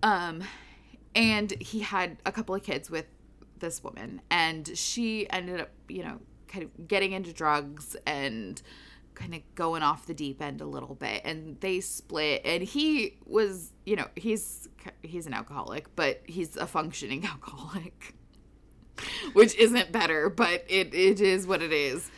Um 0.02 0.42
and 1.14 1.52
he 1.60 1.80
had 1.80 2.18
a 2.24 2.32
couple 2.32 2.54
of 2.54 2.62
kids 2.62 2.90
with 2.90 3.06
this 3.58 3.82
woman 3.82 4.22
and 4.30 4.76
she 4.76 5.28
ended 5.30 5.60
up, 5.60 5.70
you 5.88 6.02
know, 6.02 6.18
kind 6.48 6.64
of 6.64 6.88
getting 6.88 7.12
into 7.12 7.32
drugs 7.32 7.96
and 8.06 8.62
kind 9.20 9.34
of 9.34 9.42
going 9.54 9.82
off 9.82 10.06
the 10.06 10.14
deep 10.14 10.40
end 10.40 10.60
a 10.60 10.64
little 10.64 10.94
bit 10.94 11.20
and 11.24 11.60
they 11.60 11.80
split 11.80 12.40
and 12.44 12.62
he 12.62 13.18
was 13.26 13.72
you 13.84 13.94
know 13.94 14.06
he's 14.16 14.68
he's 15.02 15.26
an 15.26 15.34
alcoholic 15.34 15.94
but 15.94 16.22
he's 16.24 16.56
a 16.56 16.66
functioning 16.66 17.24
alcoholic. 17.26 18.14
Which 19.32 19.54
isn't 19.54 19.92
better 19.92 20.28
but 20.30 20.64
it, 20.68 20.94
it 20.94 21.20
is 21.20 21.46
what 21.46 21.62
it 21.62 21.72
is. 21.72 22.10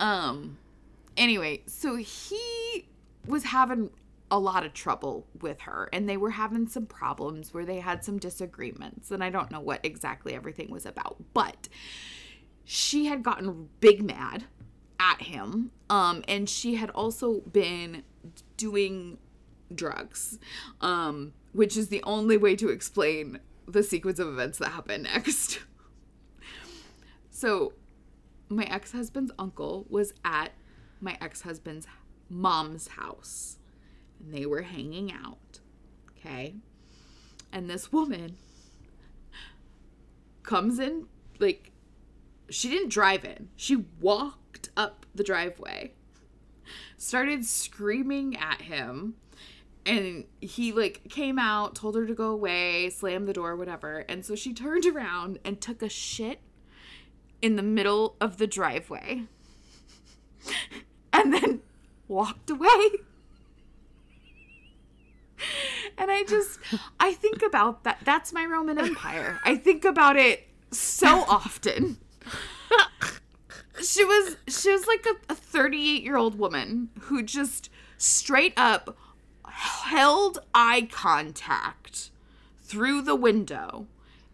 Um 0.00 0.56
anyway, 1.16 1.62
so 1.66 1.96
he 1.96 2.88
was 3.26 3.44
having 3.44 3.90
a 4.30 4.38
lot 4.38 4.64
of 4.64 4.72
trouble 4.72 5.26
with 5.42 5.60
her 5.60 5.90
and 5.92 6.08
they 6.08 6.16
were 6.16 6.30
having 6.30 6.66
some 6.66 6.86
problems 6.86 7.52
where 7.52 7.66
they 7.66 7.80
had 7.80 8.02
some 8.02 8.18
disagreements 8.18 9.10
and 9.10 9.22
I 9.22 9.28
don't 9.28 9.50
know 9.50 9.60
what 9.60 9.80
exactly 9.84 10.34
everything 10.34 10.70
was 10.70 10.86
about, 10.86 11.16
but 11.34 11.68
she 12.64 13.06
had 13.06 13.22
gotten 13.22 13.68
big 13.80 14.02
mad 14.02 14.44
at 15.10 15.22
him 15.22 15.70
um 15.90 16.22
and 16.28 16.48
she 16.48 16.76
had 16.76 16.90
also 16.90 17.40
been 17.40 18.02
doing 18.56 19.18
drugs 19.74 20.38
um 20.80 21.32
which 21.52 21.76
is 21.76 21.88
the 21.88 22.02
only 22.04 22.36
way 22.36 22.54
to 22.54 22.68
explain 22.68 23.38
the 23.66 23.82
sequence 23.82 24.18
of 24.18 24.28
events 24.28 24.58
that 24.58 24.68
happened 24.68 25.02
next. 25.14 25.60
so 27.30 27.72
my 28.48 28.64
ex-husband's 28.64 29.32
uncle 29.38 29.86
was 29.88 30.12
at 30.24 30.52
my 31.00 31.16
ex-husband's 31.20 31.86
mom's 32.28 32.88
house 32.88 33.58
and 34.22 34.32
they 34.32 34.46
were 34.46 34.62
hanging 34.62 35.12
out. 35.12 35.60
Okay? 36.10 36.54
And 37.52 37.68
this 37.68 37.92
woman 37.92 38.36
comes 40.42 40.78
in 40.78 41.06
like 41.38 41.72
she 42.50 42.68
didn't 42.68 42.90
drive 42.90 43.24
in. 43.24 43.48
She 43.56 43.76
walked 44.00 44.41
up 44.76 45.06
the 45.14 45.24
driveway. 45.24 45.92
Started 46.96 47.44
screaming 47.44 48.36
at 48.36 48.62
him 48.62 49.14
and 49.84 50.24
he 50.40 50.72
like 50.72 51.08
came 51.08 51.38
out, 51.38 51.74
told 51.74 51.96
her 51.96 52.06
to 52.06 52.14
go 52.14 52.30
away, 52.30 52.90
slammed 52.90 53.26
the 53.26 53.32
door, 53.32 53.56
whatever. 53.56 54.04
And 54.08 54.24
so 54.24 54.34
she 54.34 54.52
turned 54.52 54.86
around 54.86 55.38
and 55.44 55.60
took 55.60 55.82
a 55.82 55.88
shit 55.88 56.40
in 57.40 57.56
the 57.56 57.62
middle 57.62 58.16
of 58.20 58.38
the 58.38 58.46
driveway. 58.46 59.24
and 61.12 61.32
then 61.32 61.60
walked 62.08 62.50
away. 62.50 62.90
And 65.98 66.10
I 66.10 66.22
just 66.24 66.58
I 67.00 67.12
think 67.12 67.42
about 67.42 67.84
that 67.84 67.98
that's 68.04 68.32
my 68.32 68.46
Roman 68.46 68.78
Empire. 68.78 69.40
I 69.44 69.56
think 69.56 69.84
about 69.84 70.16
it 70.16 70.48
so 70.70 71.24
often. 71.28 71.98
She 73.82 74.04
was 74.04 74.36
she 74.48 74.70
was 74.70 74.86
like 74.86 75.06
a 75.28 75.34
38 75.34 76.02
year 76.02 76.16
old 76.16 76.38
woman 76.38 76.90
who 77.00 77.22
just 77.22 77.68
straight 77.96 78.54
up 78.56 78.96
held 79.46 80.38
eye 80.54 80.88
contact 80.90 82.10
through 82.60 83.02
the 83.02 83.14
window 83.14 83.86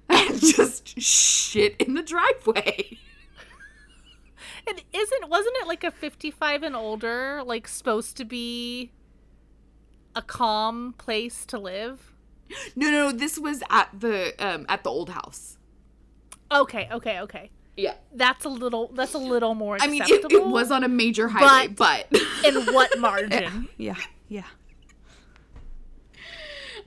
and 0.09 0.41
just 0.41 1.01
shit 1.01 1.77
in 1.79 1.95
the 1.95 2.03
driveway. 2.03 2.99
And 4.67 4.83
isn't 4.93 5.29
wasn't 5.29 5.57
it 5.57 5.67
like 5.67 5.83
a 5.83 5.91
55 5.91 6.63
and 6.63 6.77
older 6.77 7.43
like 7.45 7.67
supposed 7.67 8.17
to 8.19 8.25
be 8.25 8.91
a 10.15 10.23
calm 10.23 10.95
place 10.99 11.47
to 11.47 11.59
live? 11.59 12.13
No, 12.77 12.91
no, 12.91 13.13
this 13.13 13.39
was 13.39 13.63
at 13.71 13.89
the 13.99 14.35
um 14.39 14.67
at 14.69 14.85
the 14.85 14.91
old 14.91 15.11
house. 15.11 15.57
Okay, 16.51 16.89
okay, 16.91 17.21
okay. 17.21 17.51
Yeah. 17.79 17.95
That's 18.13 18.45
a 18.45 18.49
little 18.49 18.91
that's 18.93 19.15
a 19.15 19.19
little 19.19 19.55
more 19.55 19.75
I 19.75 19.87
acceptable. 19.87 20.01
mean, 20.01 20.21
it, 20.21 20.33
it 20.33 20.47
was 20.47 20.71
on 20.73 20.83
a 20.83 20.89
major 20.89 21.29
highway, 21.29 21.69
but, 21.69 22.09
in 22.45 22.75
what 22.75 22.99
margin? 22.99 23.69
Yeah, 23.77 23.95
yeah. 24.29 24.43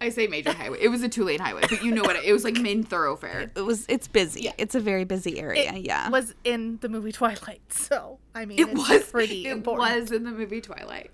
I 0.01 0.09
say 0.09 0.25
major 0.27 0.51
highway. 0.51 0.79
It 0.81 0.87
was 0.89 1.03
a 1.03 1.09
two 1.09 1.23
lane 1.23 1.39
highway, 1.39 1.61
but 1.61 1.83
you 1.83 1.91
know 1.91 2.01
what? 2.01 2.15
It, 2.15 2.25
it 2.25 2.33
was 2.33 2.43
like 2.43 2.55
main 2.55 2.83
thoroughfare. 2.83 3.51
It 3.55 3.61
was. 3.61 3.85
It's 3.87 4.07
busy. 4.07 4.41
Yeah. 4.41 4.53
It's 4.57 4.73
a 4.75 4.79
very 4.79 5.03
busy 5.05 5.39
area. 5.39 5.63
Yeah. 5.63 5.75
It 5.75 5.85
yeah. 5.85 6.09
was 6.09 6.33
in 6.43 6.79
the 6.81 6.89
movie 6.89 7.11
Twilight, 7.11 7.61
so 7.69 8.17
I 8.33 8.45
mean 8.45 8.59
It 8.59 8.69
it's 8.69 8.89
was 8.89 9.03
pretty 9.11 9.45
It 9.45 9.51
important. 9.51 10.01
was 10.01 10.11
in 10.11 10.23
the 10.23 10.31
movie 10.31 10.59
Twilight. 10.59 11.11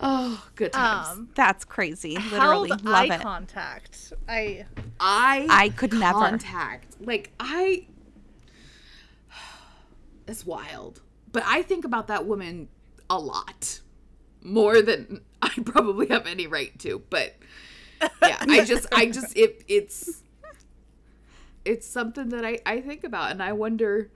Oh, 0.00 0.42
good 0.54 0.72
times. 0.72 1.08
Um, 1.08 1.28
That's 1.34 1.66
crazy. 1.66 2.16
Literally, 2.16 2.70
held 2.70 2.84
love 2.84 2.86
eye 3.10 3.14
it. 3.14 3.20
contact. 3.20 4.14
I 4.26 4.64
I 4.98 5.46
I 5.50 5.68
could 5.68 5.92
never. 5.92 6.18
contact. 6.18 6.96
Like 7.00 7.30
I 7.38 7.86
It's 10.30 10.46
wild. 10.46 11.00
But 11.32 11.42
I 11.46 11.62
think 11.62 11.84
about 11.84 12.06
that 12.08 12.26
woman 12.26 12.68
a 13.08 13.18
lot. 13.18 13.80
More 14.42 14.80
than 14.82 15.20
I 15.42 15.50
probably 15.64 16.08
have 16.08 16.26
any 16.26 16.46
right 16.46 16.76
to, 16.80 17.02
but 17.10 17.36
yeah, 18.22 18.36
I 18.40 18.64
just 18.64 18.86
I 18.92 19.06
just 19.06 19.36
it 19.36 19.64
it's 19.68 20.22
it's 21.64 21.86
something 21.86 22.30
that 22.30 22.44
I 22.44 22.58
I 22.64 22.80
think 22.80 23.04
about 23.04 23.30
and 23.32 23.42
I 23.42 23.52
wonder 23.52 24.10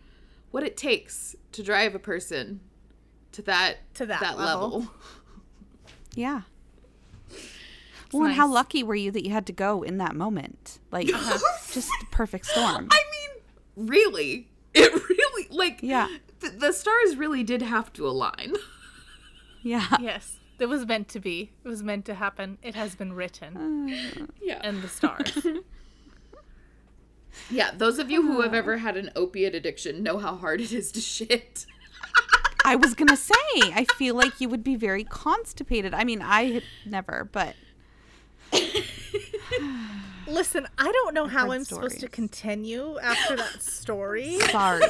what 0.51 0.63
it 0.63 0.77
takes 0.77 1.37
to 1.53 1.63
drive 1.63 1.95
a 1.95 1.99
person 1.99 2.61
to 3.33 3.43
that 3.43 3.79
To 3.95 4.07
that 4.07 4.21
that 4.21 4.39
level. 4.39 4.71
level. 4.81 4.91
Yeah. 6.17 6.43
Well, 8.13 8.27
and 8.27 8.35
how 8.35 8.47
lucky 8.49 8.85
were 8.85 8.95
you 8.95 9.11
that 9.11 9.25
you 9.27 9.33
had 9.33 9.47
to 9.47 9.53
go 9.53 9.83
in 9.83 9.99
that 9.99 10.15
moment? 10.15 10.79
Like, 10.93 11.07
just 11.73 11.73
the 11.73 12.07
perfect 12.13 12.47
storm. 12.47 12.87
I 12.93 13.03
mean, 13.11 13.89
really, 13.89 14.49
it 14.85 15.09
really 15.09 15.49
like 15.51 15.79
Yeah. 15.83 16.09
th- 16.41 16.55
the 16.59 16.73
stars 16.73 17.17
really 17.17 17.43
did 17.43 17.63
have 17.63 17.93
to 17.95 18.07
align. 18.07 18.55
Yeah. 19.67 19.97
yes, 19.99 20.41
it 20.59 20.67
was 20.67 20.85
meant 20.85 21.09
to 21.09 21.21
be. 21.21 21.51
It 21.65 21.69
was 21.69 21.83
meant 21.83 22.05
to 22.05 22.15
happen. 22.15 22.59
It 22.63 22.75
has 22.75 22.95
been 22.95 23.15
written 23.15 23.57
uh. 23.57 24.27
Yeah, 24.43 24.69
in 24.69 24.83
the 24.83 24.89
stars. 24.89 25.39
yeah. 27.51 27.71
Those 27.75 27.99
of 27.99 28.11
you 28.11 28.21
who 28.27 28.43
have 28.43 28.53
ever 28.53 28.77
had 28.77 28.99
an 28.99 29.11
opiate 29.17 29.55
addiction 29.55 30.03
know 30.03 30.19
how 30.19 30.37
hard 30.37 30.61
it 30.61 30.71
is 30.71 30.93
to 30.93 31.01
shit. 31.01 31.65
I 32.63 32.77
was 32.77 32.93
gonna 32.95 33.17
say, 33.17 33.33
I 33.57 33.87
feel 33.97 34.15
like 34.15 34.39
you 34.39 34.51
would 34.51 34.63
be 34.65 34.77
very 34.77 35.05
constipated. 35.05 35.95
I 35.95 36.05
mean, 36.05 36.21
I 36.21 36.53
had 36.53 36.63
never, 36.85 37.29
but 37.33 37.57
Listen, 40.35 40.67
I 40.77 40.91
don't 40.91 41.15
know 41.15 41.27
how 41.27 41.53
I'm 41.53 41.65
supposed 41.65 42.01
to 42.01 42.09
continue 42.09 42.99
after 42.99 43.37
that 43.37 43.63
story. 43.63 44.39
sorry. 44.51 44.83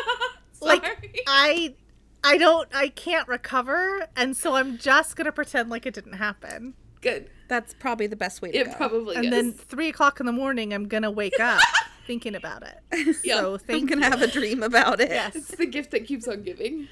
like 0.60 0.84
Sorry. 0.84 1.14
I 1.26 1.74
I 2.22 2.36
don't 2.36 2.68
I 2.74 2.88
can't 2.88 3.26
recover 3.26 4.06
and 4.16 4.36
so 4.36 4.54
I'm 4.54 4.76
just 4.76 5.16
gonna 5.16 5.32
pretend 5.32 5.70
like 5.70 5.86
it 5.86 5.94
didn't 5.94 6.14
happen. 6.14 6.74
Good. 7.00 7.30
That's 7.48 7.72
probably 7.74 8.06
the 8.06 8.16
best 8.16 8.42
way 8.42 8.52
to 8.52 8.64
do 8.64 8.70
It 8.70 8.76
probably 8.76 9.16
is. 9.16 9.24
And 9.24 9.26
is. 9.26 9.30
then 9.32 9.52
three 9.52 9.88
o'clock 9.88 10.20
in 10.20 10.26
the 10.26 10.32
morning 10.32 10.74
I'm 10.74 10.88
gonna 10.88 11.10
wake 11.10 11.40
up 11.40 11.60
thinking 12.06 12.34
about 12.34 12.62
it. 12.62 13.16
Yeah. 13.24 13.40
So 13.40 13.58
I'm 13.70 13.86
gonna 13.86 14.04
have 14.10 14.20
a 14.20 14.28
dream 14.28 14.62
about 14.62 15.00
it. 15.00 15.10
Yes. 15.10 15.34
it's 15.36 15.54
the 15.56 15.66
gift 15.66 15.90
that 15.92 16.06
keeps 16.06 16.28
on 16.28 16.42
giving. 16.42 16.88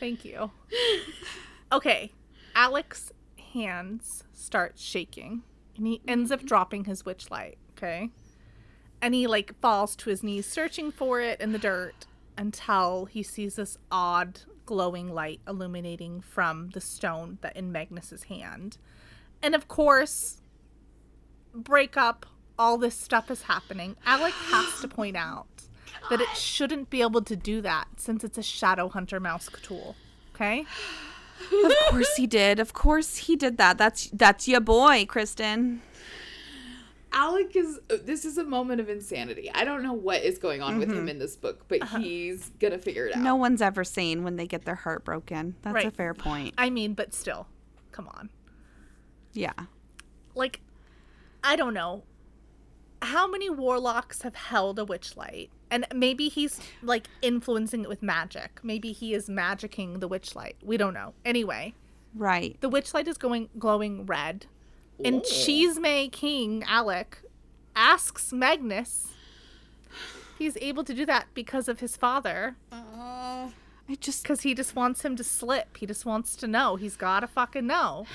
Thank 0.00 0.24
you. 0.24 0.50
Okay. 1.70 2.12
Alec's 2.56 3.12
hands 3.52 4.24
start 4.32 4.78
shaking 4.78 5.42
and 5.76 5.86
he 5.86 6.00
ends 6.06 6.30
up 6.30 6.44
dropping 6.44 6.84
his 6.84 7.04
witch 7.04 7.30
light, 7.30 7.58
okay? 7.76 8.10
And 9.00 9.14
he 9.14 9.26
like 9.26 9.58
falls 9.60 9.96
to 9.96 10.10
his 10.10 10.22
knees 10.22 10.46
searching 10.46 10.92
for 10.92 11.20
it 11.20 11.40
in 11.40 11.52
the 11.52 11.58
dirt 11.58 12.06
until 12.36 13.06
he 13.06 13.22
sees 13.22 13.56
this 13.56 13.78
odd 13.90 14.40
glowing 14.64 15.12
light 15.12 15.40
illuminating 15.46 16.20
from 16.20 16.70
the 16.70 16.80
stone 16.80 17.38
that 17.40 17.56
in 17.56 17.72
Magnus's 17.72 18.24
hand. 18.24 18.78
And 19.42 19.54
of 19.54 19.68
course, 19.68 20.40
break 21.52 21.96
up, 21.96 22.26
all 22.58 22.78
this 22.78 22.94
stuff 22.94 23.30
is 23.30 23.42
happening. 23.42 23.96
Alec 24.06 24.34
has 24.34 24.80
to 24.80 24.88
point 24.88 25.16
out 25.16 25.46
that 26.10 26.20
it 26.20 26.36
shouldn't 26.36 26.90
be 26.90 27.02
able 27.02 27.22
to 27.22 27.36
do 27.36 27.60
that 27.60 27.88
since 27.96 28.22
it's 28.24 28.38
a 28.38 28.42
shadow 28.42 28.88
hunter 28.88 29.18
mouse 29.18 29.48
tool. 29.62 29.96
Okay? 30.34 30.64
Of 31.64 31.72
course 31.90 32.14
he 32.16 32.26
did. 32.26 32.58
Of 32.60 32.72
course 32.72 33.16
he 33.16 33.36
did 33.36 33.56
that. 33.58 33.78
That's 33.78 34.08
that's 34.12 34.46
your 34.48 34.60
boy, 34.60 35.06
Kristen. 35.06 35.82
Alec 37.14 37.54
is. 37.56 37.78
This 38.04 38.24
is 38.24 38.38
a 38.38 38.44
moment 38.44 38.80
of 38.80 38.88
insanity. 38.88 39.50
I 39.54 39.64
don't 39.64 39.82
know 39.82 39.92
what 39.92 40.22
is 40.22 40.38
going 40.38 40.62
on 40.62 40.78
with 40.78 40.88
Mm-hmm. 40.88 40.98
him 40.98 41.08
in 41.10 41.18
this 41.18 41.36
book, 41.36 41.66
but 41.68 41.82
Uh-huh. 41.82 41.98
he's 41.98 42.50
gonna 42.58 42.78
figure 42.78 43.06
it 43.06 43.14
out. 43.16 43.22
No 43.22 43.36
one's 43.36 43.60
ever 43.60 43.84
sane 43.84 44.24
when 44.24 44.36
they 44.36 44.46
get 44.46 44.64
their 44.64 44.76
heart 44.76 45.04
broken. 45.04 45.54
That's 45.62 45.84
a 45.84 45.90
fair 45.90 46.14
point. 46.14 46.54
I 46.56 46.70
mean, 46.70 46.94
but 46.94 47.12
still, 47.12 47.48
come 47.90 48.08
on. 48.08 48.30
Yeah. 49.34 49.52
Like, 50.34 50.60
I 51.44 51.56
don't 51.56 51.74
know. 51.74 52.04
How 53.02 53.26
many 53.26 53.50
warlocks 53.50 54.22
have 54.22 54.34
held 54.36 54.78
a 54.78 54.84
witch 54.84 55.16
light? 55.16 55.50
And 55.72 55.86
maybe 55.94 56.28
he's 56.28 56.60
like 56.82 57.08
influencing 57.22 57.82
it 57.82 57.88
with 57.88 58.02
magic. 58.02 58.60
Maybe 58.62 58.92
he 58.92 59.12
is 59.14 59.28
magicking 59.28 59.98
the 60.00 60.06
witch 60.06 60.36
light. 60.36 60.56
We 60.62 60.76
don't 60.76 60.94
know. 60.94 61.14
Anyway, 61.24 61.74
Right. 62.14 62.56
the 62.60 62.68
witch 62.68 62.92
light 62.94 63.08
is 63.08 63.16
going 63.18 63.48
glowing 63.58 64.06
red. 64.06 64.46
And 65.04 65.16
Ooh. 65.16 65.20
Cheesemay 65.22 66.12
King 66.12 66.62
Alec 66.68 67.22
asks 67.74 68.32
Magnus 68.32 69.08
he's 70.38 70.56
able 70.60 70.84
to 70.84 70.94
do 70.94 71.06
that 71.06 71.26
because 71.34 71.68
of 71.68 71.80
his 71.80 71.96
father. 71.96 72.56
Uh-huh. 72.70 73.48
I 73.88 73.94
just 74.00 74.22
Because 74.22 74.42
he 74.42 74.54
just 74.54 74.74
wants 74.76 75.02
him 75.04 75.16
to 75.16 75.24
slip. 75.24 75.76
He 75.76 75.86
just 75.86 76.04
wants 76.04 76.36
to 76.36 76.46
know. 76.46 76.76
He's 76.76 76.96
got 76.96 77.20
to 77.20 77.26
fucking 77.26 77.66
know. 77.66 78.06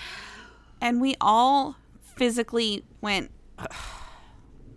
and 0.81 1.01
we 1.01 1.15
all 1.19 1.75
physically 2.15 2.83
went 3.01 3.31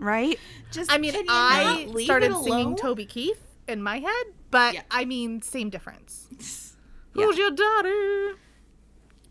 right? 0.01 0.39
Just 0.73 0.93
I 0.93 0.99
mean, 0.99 1.15
I 1.29 1.89
started 2.05 2.35
singing? 2.43 2.77
Toby 2.77 3.07
Keith 3.07 3.43
in 3.69 3.83
my 3.83 3.99
head, 3.99 4.27
but 4.51 4.75
Yeah. 4.75 4.83
I 4.91 5.05
mean, 5.05 5.43
same 5.43 5.71
difference. 5.71 6.77
Who's 7.13 7.39
your 7.39 7.51
daughter? 7.51 8.37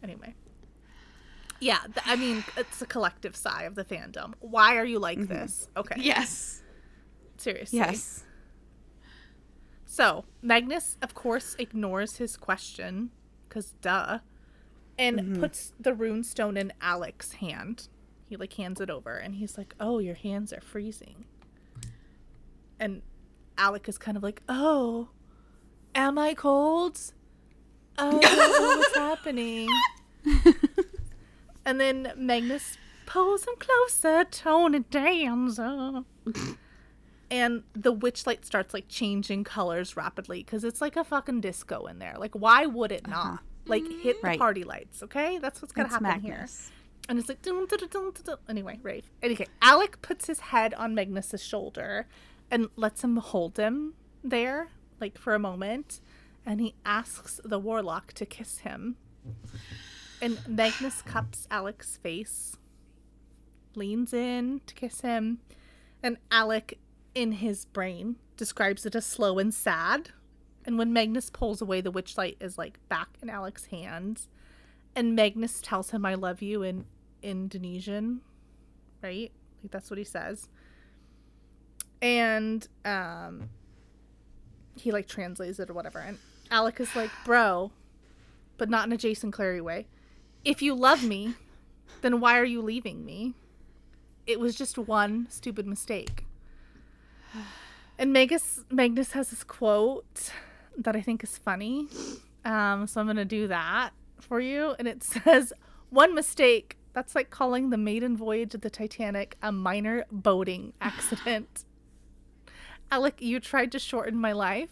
Anyway. 0.03 0.35
Yeah, 1.59 1.79
th- 1.79 2.05
I 2.05 2.15
mean, 2.15 2.45
it's 2.55 2.81
a 2.81 2.85
collective 2.85 3.35
sigh 3.35 3.63
of 3.63 3.75
the 3.75 3.83
fandom. 3.83 4.33
Why 4.39 4.77
are 4.77 4.85
you 4.85 4.99
like 4.99 5.19
mm-hmm. 5.19 5.33
this? 5.33 5.67
Okay. 5.75 5.95
Yes. 5.97 6.61
Seriously. 7.37 7.79
Yes. 7.79 8.23
So, 9.85 10.25
Magnus, 10.41 10.97
of 11.01 11.13
course, 11.13 11.55
ignores 11.59 12.17
his 12.17 12.37
question, 12.37 13.09
because 13.47 13.73
duh, 13.81 14.19
and 14.97 15.19
mm-hmm. 15.19 15.39
puts 15.41 15.73
the 15.79 15.93
rune 15.93 16.23
stone 16.23 16.55
in 16.57 16.71
Alec's 16.81 17.33
hand. 17.33 17.89
He, 18.29 18.37
like, 18.37 18.53
hands 18.53 18.79
it 18.79 18.89
over, 18.89 19.17
and 19.17 19.35
he's 19.35 19.57
like, 19.57 19.73
Oh, 19.79 19.99
your 19.99 20.15
hands 20.15 20.53
are 20.53 20.61
freezing. 20.61 21.25
And 22.79 23.01
Alec 23.57 23.89
is 23.89 23.97
kind 23.97 24.15
of 24.15 24.23
like, 24.23 24.41
Oh, 24.47 25.09
am 25.95 26.17
I 26.17 26.33
cold? 26.33 26.99
Oh, 27.97 28.17
what's 28.17 28.95
happening? 28.95 29.67
and 31.65 31.81
then 31.81 32.13
Magnus 32.15 32.77
pulls 33.05 33.45
him 33.45 33.55
closer, 33.59 34.23
Tony 34.25 34.79
Danza 34.79 36.05
and 37.31 37.63
the 37.73 37.91
witch 37.91 38.25
light 38.25 38.45
starts 38.45 38.73
like 38.73 38.87
changing 38.87 39.43
colors 39.43 39.95
rapidly 39.95 40.43
because 40.43 40.63
it's 40.63 40.81
like 40.81 40.95
a 40.95 41.03
fucking 41.03 41.41
disco 41.41 41.85
in 41.85 41.99
there. 41.99 42.15
Like, 42.17 42.33
why 42.33 42.65
would 42.65 42.91
it 42.91 43.05
uh-huh. 43.05 43.23
not? 43.31 43.39
Like, 43.65 43.83
hit 44.01 44.21
the 44.21 44.29
Right. 44.29 44.39
party 44.39 44.63
lights, 44.63 45.03
okay? 45.03 45.37
That's 45.37 45.61
what's 45.61 45.71
gonna 45.73 45.87
It's 45.87 45.95
happen 45.95 46.21
here. 46.21 46.47
And 47.09 47.17
it's 47.17 47.27
like, 47.27 47.41
dun, 47.41 47.65
dun, 47.65 47.89
dun, 47.89 48.37
anyway, 48.47 48.79
rave. 48.83 49.09
Okay, 49.23 49.47
Alec 49.63 49.99
puts 50.03 50.27
his 50.27 50.39
head 50.39 50.75
on 50.75 50.93
Magnus's 50.93 51.43
shoulder 51.43 52.07
and 52.51 52.69
lets 52.75 53.03
him 53.03 53.17
hold 53.17 53.57
him 53.57 53.95
there, 54.23 54.67
like 55.01 55.17
for 55.17 55.33
a 55.33 55.39
moment, 55.39 56.01
and 56.45 56.61
he 56.61 56.75
asks 56.85 57.41
the 57.43 57.57
warlock 57.57 58.13
to 58.13 58.27
kiss 58.27 58.59
him. 58.59 58.95
And 60.21 60.39
Magnus 60.47 61.01
cups 61.01 61.47
Alec's 61.49 61.97
face, 61.97 62.57
leans 63.73 64.13
in 64.13 64.61
to 64.67 64.75
kiss 64.75 65.01
him, 65.01 65.39
and 66.03 66.17
Alec, 66.31 66.77
in 67.15 67.33
his 67.33 67.65
brain, 67.65 68.17
describes 68.37 68.85
it 68.85 68.93
as 68.93 69.07
slow 69.07 69.39
and 69.39 69.51
sad. 69.51 70.11
And 70.63 70.77
when 70.77 70.93
Magnus 70.93 71.31
pulls 71.31 71.59
away, 71.59 71.81
the 71.81 71.91
witchlight 71.91 72.35
is 72.39 72.59
like 72.59 72.77
back 72.87 73.17
in 73.23 73.31
Alec's 73.31 73.65
hands. 73.65 74.27
And 74.95 75.15
Magnus 75.15 75.59
tells 75.61 75.89
him, 75.91 76.05
I 76.05 76.13
love 76.13 76.41
you 76.41 76.61
in 76.61 76.85
Indonesian, 77.21 78.21
right? 79.01 79.31
Like 79.63 79.71
that's 79.71 79.89
what 79.89 79.97
he 79.97 80.03
says. 80.03 80.47
And 82.01 82.67
um 82.85 83.49
he 84.75 84.91
like 84.91 85.07
translates 85.07 85.59
it 85.59 85.69
or 85.69 85.73
whatever. 85.73 85.99
And 85.99 86.17
Alec 86.51 86.79
is 86.79 86.95
like, 86.95 87.11
bro, 87.25 87.71
but 88.57 88.69
not 88.69 88.87
in 88.87 88.93
a 88.93 88.97
Jason 88.97 89.31
Clary 89.31 89.61
way. 89.61 89.87
If 90.45 90.61
you 90.61 90.73
love 90.73 91.03
me, 91.03 91.35
then 92.01 92.19
why 92.19 92.39
are 92.39 92.45
you 92.45 92.61
leaving 92.61 93.05
me? 93.05 93.33
It 94.25 94.39
was 94.39 94.55
just 94.55 94.77
one 94.77 95.27
stupid 95.29 95.67
mistake. 95.67 96.25
And 97.97 98.13
Magus, 98.13 98.63
Magnus 98.71 99.11
has 99.11 99.29
this 99.29 99.43
quote 99.43 100.31
that 100.77 100.95
I 100.95 101.01
think 101.01 101.23
is 101.23 101.37
funny. 101.37 101.87
Um, 102.45 102.87
so 102.87 103.01
I'm 103.01 103.07
to 103.17 103.25
do 103.25 103.47
that 103.47 103.89
for 104.21 104.39
you. 104.39 104.75
And 104.79 104.87
it 104.87 105.03
says, 105.03 105.51
One 105.89 106.15
mistake. 106.15 106.77
That's 106.99 107.15
like 107.15 107.29
calling 107.29 107.69
the 107.69 107.77
maiden 107.77 108.17
voyage 108.17 108.53
of 108.53 108.59
the 108.59 108.69
Titanic 108.69 109.37
a 109.41 109.53
minor 109.53 110.03
boating 110.11 110.73
accident. 110.81 111.63
Alec, 112.91 113.21
you 113.21 113.39
tried 113.39 113.71
to 113.71 113.79
shorten 113.79 114.19
my 114.19 114.33
life. 114.33 114.67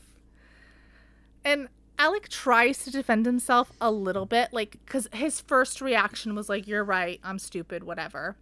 And 1.46 1.70
Alec 1.98 2.28
tries 2.28 2.84
to 2.84 2.92
defend 2.92 3.26
himself 3.26 3.72
a 3.80 3.92
little 3.92 4.26
bit, 4.26 4.52
like, 4.52 4.72
because 4.84 5.08
his 5.14 5.40
first 5.40 5.80
reaction 5.80 6.36
was 6.36 6.50
like, 6.50 6.68
You're 6.68 6.84
right, 6.84 7.22
I'm 7.24 7.40
stupid, 7.40 7.86
whatever. 7.86 8.36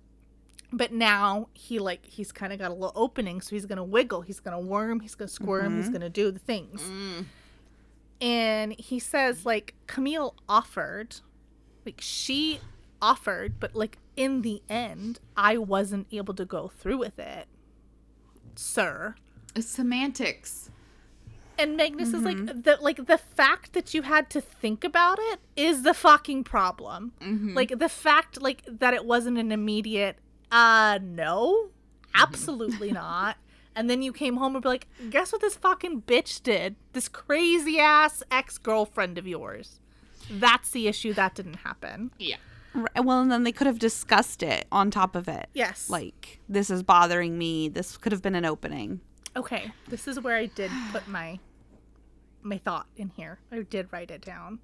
But 0.73 0.91
now 0.91 1.49
he, 1.53 1.77
like, 1.77 2.07
he's 2.07 2.31
kind 2.31 2.51
of 2.51 2.57
got 2.57 2.71
a 2.71 2.73
little 2.73 2.91
opening, 2.95 3.39
so 3.39 3.51
he's 3.51 3.67
gonna 3.67 3.83
wiggle, 3.83 4.21
he's 4.21 4.39
gonna 4.39 4.59
worm, 4.59 4.99
he's 4.99 5.13
gonna 5.13 5.27
squirm, 5.27 5.77
he's 5.77 5.85
mm-hmm. 5.85 5.93
gonna 5.93 6.09
do 6.09 6.31
the 6.31 6.39
things. 6.39 6.81
Mm. 6.81 7.25
And 8.19 8.73
he 8.79 8.97
says, 8.97 9.45
like, 9.45 9.75
Camille 9.85 10.33
offered, 10.49 11.17
like, 11.85 11.99
she 11.99 12.61
offered, 13.01 13.59
but, 13.59 13.75
like, 13.75 13.97
in 14.15 14.41
the 14.41 14.61
end, 14.69 15.19
I 15.35 15.57
wasn't 15.57 16.07
able 16.11 16.33
to 16.35 16.45
go 16.45 16.67
through 16.67 16.97
with 16.97 17.19
it, 17.19 17.47
sir. 18.55 19.15
It's 19.55 19.67
semantics. 19.67 20.69
And 21.57 21.77
Magnus 21.77 22.13
is 22.13 22.23
like 22.23 22.63
the 22.63 22.77
like 22.81 23.05
the 23.07 23.17
fact 23.17 23.71
that 23.73 23.93
you 23.93 24.01
had 24.01 24.29
to 24.31 24.41
think 24.41 24.83
about 24.83 25.19
it 25.21 25.39
is 25.55 25.83
the 25.83 25.93
fucking 25.93 26.43
problem. 26.43 27.13
Like 27.55 27.79
the 27.79 27.87
fact 27.87 28.41
like 28.41 28.63
that 28.67 28.93
it 28.93 29.05
wasn't 29.05 29.37
an 29.37 29.53
immediate 29.53 30.17
uh 30.51 30.99
no, 31.01 31.69
absolutely 32.13 32.91
not. 33.03 33.37
And 33.73 33.89
then 33.89 34.01
you 34.01 34.11
came 34.11 34.35
home 34.35 34.55
and 34.55 34.63
be 34.63 34.67
like, 34.67 34.87
guess 35.09 35.31
what 35.31 35.39
this 35.39 35.55
fucking 35.55 36.01
bitch 36.01 36.43
did? 36.43 36.75
This 36.91 37.07
crazy 37.07 37.79
ass 37.79 38.21
ex 38.29 38.57
girlfriend 38.57 39.17
of 39.17 39.25
yours. 39.25 39.79
That's 40.29 40.71
the 40.71 40.89
issue 40.89 41.13
that 41.13 41.35
didn't 41.35 41.57
happen. 41.57 42.11
Yeah. 42.17 42.37
Well, 42.95 43.21
and 43.21 43.31
then 43.31 43.43
they 43.43 43.51
could 43.51 43.67
have 43.67 43.79
discussed 43.79 44.43
it 44.43 44.65
on 44.71 44.91
top 44.91 45.15
of 45.15 45.27
it. 45.27 45.47
Yes. 45.53 45.89
Like, 45.89 46.41
this 46.49 46.69
is 46.69 46.83
bothering 46.83 47.37
me. 47.37 47.69
This 47.69 47.97
could 47.97 48.11
have 48.11 48.21
been 48.21 48.35
an 48.35 48.45
opening. 48.45 49.01
Okay, 49.35 49.71
this 49.89 50.07
is 50.07 50.19
where 50.19 50.35
I 50.35 50.45
did 50.47 50.71
put 50.91 51.07
my 51.07 51.39
my 52.41 52.57
thought 52.57 52.87
in 52.95 53.09
here. 53.09 53.39
I 53.51 53.61
did 53.61 53.91
write 53.91 54.11
it 54.11 54.21
down. 54.21 54.59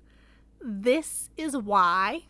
This 0.62 1.30
is 1.36 1.58
why 1.58 2.26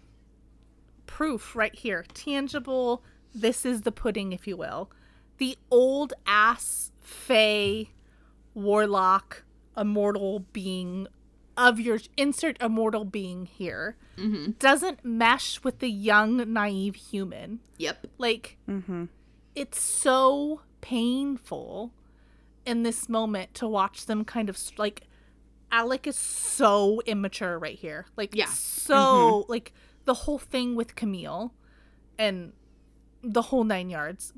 proof 1.06 1.56
right 1.56 1.76
here, 1.76 2.06
tangible. 2.14 3.04
This 3.36 3.66
is 3.66 3.82
the 3.82 3.92
pudding, 3.92 4.32
if 4.32 4.48
you 4.48 4.56
will. 4.56 4.90
The 5.38 5.58
old 5.70 6.14
ass 6.26 6.92
fey 7.00 7.92
warlock 8.54 9.44
immortal 9.76 10.46
being 10.54 11.08
of 11.58 11.80
your 11.80 12.00
insert 12.18 12.62
immortal 12.62 13.06
being 13.06 13.46
here 13.46 13.98
mm-hmm. 14.18 14.52
doesn't 14.52 15.04
mesh 15.04 15.64
with 15.64 15.80
the 15.80 15.90
young 15.90 16.54
naive 16.54 16.96
human. 16.96 17.60
Yep. 17.78 18.08
like 18.18 18.58
mm-hmm. 18.70 19.06
it's 19.56 19.82
so 19.82 20.62
painful 20.82 21.92
in 22.66 22.84
this 22.84 23.10
moment 23.10 23.54
to 23.56 23.68
watch 23.68 24.06
them 24.06 24.24
kind 24.24 24.50
of 24.50 24.58
like 24.78 25.02
alec 25.72 26.06
is 26.06 26.16
so 26.16 27.02
immature 27.06 27.58
right 27.58 27.78
here. 27.78 28.06
Like 28.18 28.36
Yeah. 28.36 28.48
so 28.48 28.96
mm-hmm. 28.96 29.52
like 29.52 29.74
the 30.06 30.14
whole 30.14 30.40
thing 30.40 30.76
with 30.76 30.96
camille 30.96 31.54
and 32.18 32.54
the 33.24 33.44
whole 33.44 33.64
nine 33.64 33.90
yards. 33.90 34.34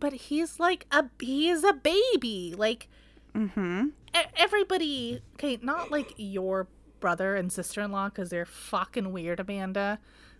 But 0.00 0.12
he's 0.12 0.60
like 0.60 0.86
a 0.90 1.06
he 1.20 1.48
is 1.48 1.64
a 1.64 1.72
baby. 1.72 2.54
Like 2.56 2.88
Mm-hmm. 3.34 3.86
e- 4.16 4.18
everybody 4.36 5.22
okay 5.34 5.58
not 5.62 5.90
like 5.90 6.14
your 6.16 6.66
brother 7.00 7.36
and 7.36 7.52
sister-in-law 7.52 8.08
because 8.08 8.30
they're 8.30 8.46
fucking 8.46 9.12
weird 9.12 9.38
amanda 9.40 9.98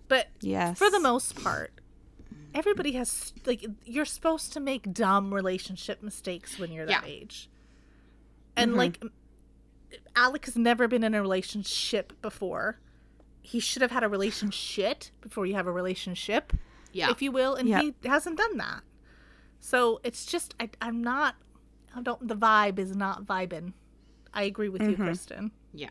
but 0.09 0.28
Yes. 0.40 0.78
for 0.78 0.90
the 0.90 0.98
most 1.01 1.40
part 1.43 1.73
everybody 2.55 2.93
has 2.93 3.32
like 3.47 3.65
you're 3.85 4.05
supposed 4.05 4.52
to 4.55 4.60
make 4.60 4.93
dumb 4.93 5.32
relationship 5.32 6.02
mistakes 6.02 6.59
when 6.59 6.73
you're 6.73 6.86
that 6.86 7.05
Yeah. 7.06 7.09
age 7.12 7.48
and 8.56 8.74
like 8.74 9.01
alec 10.16 10.47
has 10.47 10.56
never 10.56 10.89
been 10.89 11.05
in 11.05 11.15
a 11.15 11.20
relationship 11.20 12.12
before 12.20 12.81
he 13.40 13.60
should 13.60 13.81
have 13.82 13.90
had 13.93 14.02
a 14.02 14.09
relationship 14.09 15.05
before 15.20 15.47
you 15.47 15.55
have 15.55 15.66
a 15.66 15.73
relationship 15.73 16.52
Yeah. 16.93 17.10
if 17.10 17.23
you 17.23 17.31
will 17.31 17.55
and 17.55 17.69
Yeah. 17.69 17.82
he 17.82 17.94
hasn't 18.05 18.36
done 18.39 18.56
that 18.56 18.81
so 19.60 20.01
it's 20.02 20.27
just 20.27 20.55
I, 20.59 20.70
i'm 20.82 21.02
not 21.02 21.36
i 21.94 22.01
don't 22.02 22.27
the 22.27 22.36
vibe 22.36 22.78
is 22.78 22.94
not 22.97 23.24
vibing 23.24 23.73
i 24.35 24.43
agree 24.43 24.69
with 24.69 24.82
you 24.82 24.97
kristen 24.97 25.51
yeah. 25.74 25.90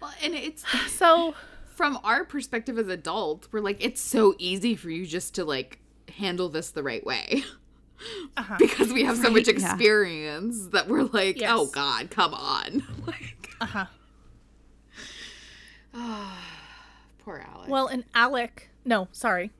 Well, 0.00 0.12
and 0.22 0.34
it's 0.34 0.64
so 0.92 1.34
from 1.74 1.98
our 2.02 2.24
perspective 2.24 2.78
as 2.78 2.88
adults, 2.88 3.48
we're 3.52 3.60
like, 3.60 3.84
it's 3.84 4.00
so 4.00 4.34
easy 4.38 4.74
for 4.74 4.90
you 4.90 5.06
just 5.06 5.34
to 5.36 5.44
like 5.44 5.78
handle 6.16 6.48
this 6.48 6.70
the 6.70 6.82
right 6.82 7.04
way. 7.04 7.44
Uh-huh. 8.36 8.54
because 8.60 8.92
we 8.92 9.02
have 9.02 9.16
so 9.16 9.24
much 9.24 9.48
Right, 9.48 9.58
yeah. 9.58 9.72
experience 9.72 10.68
that 10.68 10.86
we're 10.86 11.02
like, 11.02 11.40
Yes. 11.40 11.50
oh 11.52 11.66
God, 11.66 12.10
come 12.12 12.32
on. 12.32 12.84
like, 13.08 13.50
uh-huh 13.60 13.86
poor 17.18 17.44
Alex. 17.44 17.68
Well, 17.68 17.88
and 17.88 18.04
Alec, 18.14 18.70
no, 18.84 19.08
sorry. 19.10 19.50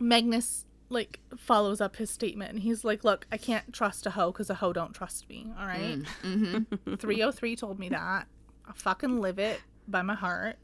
Magnus 0.00 0.64
like 0.90 1.20
follows 1.36 1.80
up 1.80 1.96
his 1.96 2.10
statement 2.10 2.50
and 2.52 2.60
he's 2.60 2.84
like, 2.84 3.04
"Look, 3.04 3.26
I 3.30 3.36
can't 3.36 3.72
trust 3.72 4.06
a 4.06 4.10
hoe 4.10 4.32
cuz 4.32 4.48
a 4.50 4.54
hoe 4.54 4.72
don't 4.72 4.94
trust 4.94 5.28
me, 5.28 5.52
all 5.58 5.66
right? 5.66 5.98
303 6.22 7.56
told 7.56 7.78
me 7.78 7.88
that. 7.90 8.26
I 8.66 8.72
fucking 8.74 9.20
live 9.20 9.38
it 9.38 9.60
by 9.86 10.02
my 10.02 10.14
heart. 10.14 10.56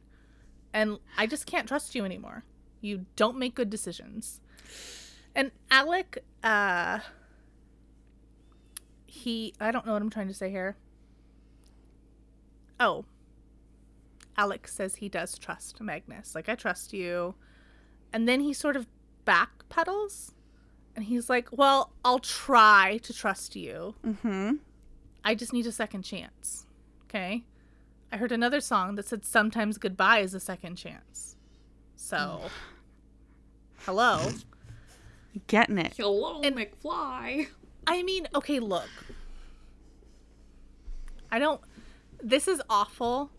And 0.72 0.98
I 1.16 1.26
just 1.26 1.46
can't 1.46 1.68
trust 1.68 1.94
you 1.94 2.04
anymore. 2.04 2.44
You 2.80 3.06
don't 3.16 3.38
make 3.38 3.54
good 3.54 3.70
decisions." 3.70 4.40
And 5.34 5.50
Alec 5.70 6.24
uh 6.42 7.00
he 9.06 9.54
I 9.60 9.70
don't 9.70 9.86
know 9.86 9.92
what 9.92 10.02
I'm 10.02 10.10
trying 10.10 10.28
to 10.28 10.34
say 10.34 10.50
here. 10.50 10.76
Oh. 12.80 13.04
Alex 14.36 14.74
says 14.74 14.96
he 14.96 15.08
does 15.08 15.38
trust 15.38 15.80
Magnus. 15.80 16.34
Like, 16.34 16.48
I 16.48 16.56
trust 16.56 16.92
you. 16.92 17.36
And 18.12 18.28
then 18.28 18.40
he 18.40 18.52
sort 18.52 18.76
of 18.76 18.86
backpedals 19.24 20.32
and 20.96 21.04
he's 21.06 21.28
like, 21.28 21.48
Well, 21.50 21.92
I'll 22.04 22.18
try 22.18 22.98
to 23.02 23.12
trust 23.12 23.56
you. 23.56 23.94
Mm-hmm. 24.04 24.52
I 25.24 25.34
just 25.34 25.52
need 25.52 25.66
a 25.66 25.72
second 25.72 26.02
chance. 26.02 26.66
Okay? 27.08 27.44
I 28.12 28.16
heard 28.16 28.32
another 28.32 28.60
song 28.60 28.94
that 28.96 29.06
said 29.08 29.24
sometimes 29.24 29.78
goodbye 29.78 30.18
is 30.20 30.34
a 30.34 30.40
second 30.40 30.76
chance. 30.76 31.36
So, 31.96 32.42
hello. 33.86 34.30
Getting 35.48 35.78
it. 35.78 35.94
Hello, 35.96 36.40
McFly. 36.42 37.48
I 37.86 38.02
mean, 38.04 38.28
okay, 38.34 38.60
look. 38.60 38.88
I 41.32 41.38
don't. 41.40 41.60
This 42.22 42.46
is 42.46 42.62
awful. 42.70 43.30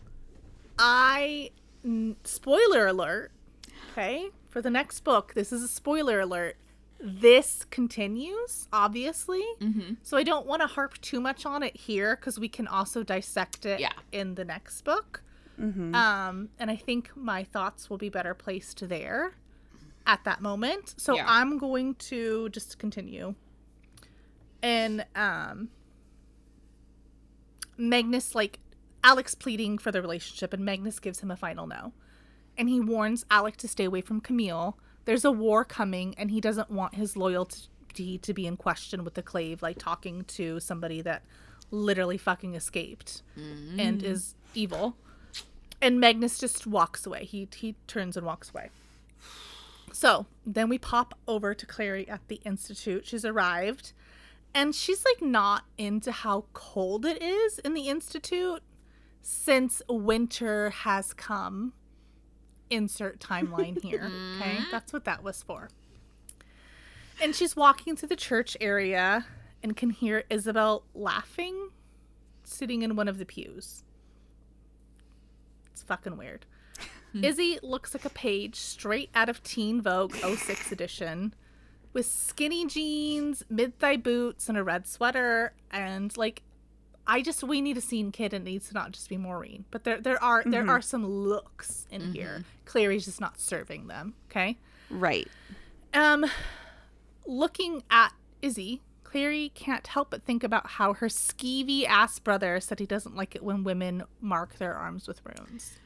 I. 0.78 1.50
n- 1.84 2.16
Spoiler 2.24 2.86
alert. 2.86 3.32
Okay? 3.92 4.28
For 4.56 4.62
the 4.62 4.70
next 4.70 5.00
book, 5.00 5.34
this 5.34 5.52
is 5.52 5.62
a 5.62 5.68
spoiler 5.68 6.18
alert. 6.20 6.56
This 6.98 7.66
continues, 7.66 8.68
obviously. 8.72 9.44
Mm-hmm. 9.60 9.96
So 10.02 10.16
I 10.16 10.22
don't 10.22 10.46
want 10.46 10.62
to 10.62 10.66
harp 10.66 10.98
too 11.02 11.20
much 11.20 11.44
on 11.44 11.62
it 11.62 11.76
here 11.76 12.16
because 12.16 12.40
we 12.40 12.48
can 12.48 12.66
also 12.66 13.02
dissect 13.02 13.66
it 13.66 13.80
Yeah. 13.80 13.92
in 14.12 14.34
the 14.34 14.46
next 14.46 14.80
book. 14.80 15.22
Mm-hmm. 15.60 15.94
Um, 15.94 16.48
and 16.58 16.70
I 16.70 16.76
think 16.76 17.14
my 17.14 17.44
thoughts 17.44 17.90
will 17.90 17.98
be 17.98 18.08
better 18.08 18.32
placed 18.32 18.88
there 18.88 19.34
at 20.06 20.24
that 20.24 20.40
moment. 20.40 20.94
So 20.96 21.16
Yeah. 21.16 21.26
I'm 21.28 21.58
going 21.58 21.96
to 22.08 22.48
just 22.48 22.78
continue. 22.78 23.34
And 24.62 25.04
um 25.14 25.68
Magnus 27.76 28.34
like 28.34 28.58
Alec's 29.04 29.34
pleading 29.34 29.76
for 29.76 29.92
the 29.92 30.00
relationship 30.00 30.54
and 30.54 30.64
Magnus 30.64 30.98
gives 30.98 31.20
him 31.20 31.30
a 31.30 31.36
final 31.36 31.66
no. 31.66 31.92
And 32.58 32.68
he 32.68 32.80
warns 32.80 33.24
Alec 33.30 33.56
to 33.58 33.68
stay 33.68 33.84
away 33.84 34.00
from 34.00 34.20
Camille. 34.20 34.78
There's 35.04 35.24
a 35.24 35.32
war 35.32 35.64
coming 35.64 36.14
and 36.18 36.30
he 36.30 36.40
doesn't 36.40 36.70
want 36.70 36.94
his 36.94 37.16
loyalty 37.16 38.18
to 38.18 38.34
be 38.34 38.46
in 38.46 38.56
question 38.56 39.04
with 39.04 39.14
the 39.14 39.22
clave 39.22 39.62
like 39.62 39.78
talking 39.78 40.24
to 40.24 40.60
somebody 40.60 41.00
that 41.00 41.22
literally 41.70 42.18
fucking 42.18 42.54
escaped 42.54 43.22
and 43.36 44.00
mm. 44.00 44.04
is 44.04 44.34
evil. 44.54 44.96
And 45.80 46.00
Magnus 46.00 46.38
just 46.38 46.66
walks 46.66 47.06
away. 47.06 47.24
He 47.24 47.48
he 47.54 47.76
turns 47.86 48.16
and 48.16 48.24
walks 48.24 48.50
away. 48.50 48.70
So 49.92 50.26
then 50.44 50.68
we 50.68 50.78
pop 50.78 51.18
over 51.26 51.54
to 51.54 51.66
Clary 51.66 52.08
at 52.08 52.26
the 52.28 52.40
institute. 52.44 53.06
She's 53.06 53.24
arrived, 53.24 53.92
and 54.54 54.74
she's 54.74 55.04
like 55.04 55.22
not 55.22 55.64
into 55.76 56.12
how 56.12 56.44
cold 56.52 57.04
it 57.04 57.22
is 57.22 57.58
in 57.60 57.74
the 57.74 57.88
institute 57.88 58.62
since 59.22 59.82
winter 59.88 60.70
has 60.70 61.12
come. 61.12 61.72
Insert 62.70 63.20
timeline 63.20 63.82
here. 63.82 64.10
Okay, 64.38 64.56
mm-hmm. 64.56 64.70
that's 64.70 64.92
what 64.92 65.04
that 65.04 65.22
was 65.22 65.42
for. 65.42 65.68
And 67.22 67.34
she's 67.34 67.56
walking 67.56 67.96
through 67.96 68.08
the 68.08 68.16
church 68.16 68.56
area 68.60 69.26
and 69.62 69.76
can 69.76 69.90
hear 69.90 70.24
Isabelle 70.28 70.84
laughing, 70.94 71.70
sitting 72.44 72.82
in 72.82 72.96
one 72.96 73.08
of 73.08 73.18
the 73.18 73.24
pews. 73.24 73.84
It's 75.72 75.82
fucking 75.82 76.16
weird. 76.16 76.46
Hmm. 77.12 77.24
Izzy 77.24 77.58
looks 77.62 77.94
like 77.94 78.04
a 78.04 78.10
page 78.10 78.56
straight 78.56 79.10
out 79.14 79.28
of 79.28 79.42
Teen 79.42 79.80
Vogue 79.80 80.14
06 80.14 80.72
edition 80.72 81.34
with 81.92 82.06
skinny 82.06 82.66
jeans, 82.66 83.42
mid 83.48 83.78
thigh 83.78 83.96
boots, 83.96 84.48
and 84.48 84.58
a 84.58 84.62
red 84.62 84.86
sweater. 84.86 85.54
And 85.70 86.14
like, 86.16 86.42
I 87.06 87.22
just, 87.22 87.44
we 87.44 87.60
need 87.60 87.76
a 87.76 87.80
scene 87.80 88.10
kid 88.12 88.32
and 88.32 88.46
it 88.46 88.50
needs 88.50 88.68
to 88.68 88.74
not 88.74 88.92
just 88.92 89.08
be 89.08 89.16
Maureen. 89.16 89.64
But 89.70 89.84
there, 89.84 90.00
there 90.00 90.22
are, 90.22 90.42
there 90.44 90.62
mm-hmm. 90.62 90.70
are 90.70 90.80
some 90.80 91.06
looks 91.06 91.86
in 91.90 92.02
mm-hmm. 92.02 92.12
here. 92.12 92.44
Clary's 92.64 93.04
just 93.04 93.20
not 93.20 93.38
serving 93.38 93.86
them. 93.86 94.14
Okay. 94.30 94.58
Right. 94.90 95.28
Um, 95.94 96.26
looking 97.24 97.82
at 97.90 98.12
Izzy, 98.42 98.82
Clary 99.04 99.50
can't 99.54 99.86
help 99.86 100.10
but 100.10 100.24
think 100.24 100.42
about 100.42 100.66
how 100.66 100.94
her 100.94 101.06
skeevy 101.06 101.86
ass 101.86 102.18
brother 102.18 102.60
said 102.60 102.80
he 102.80 102.86
doesn't 102.86 103.16
like 103.16 103.34
it 103.34 103.42
when 103.42 103.64
women 103.64 104.02
mark 104.20 104.58
their 104.58 104.74
arms 104.74 105.06
with 105.06 105.20
runes. 105.24 105.78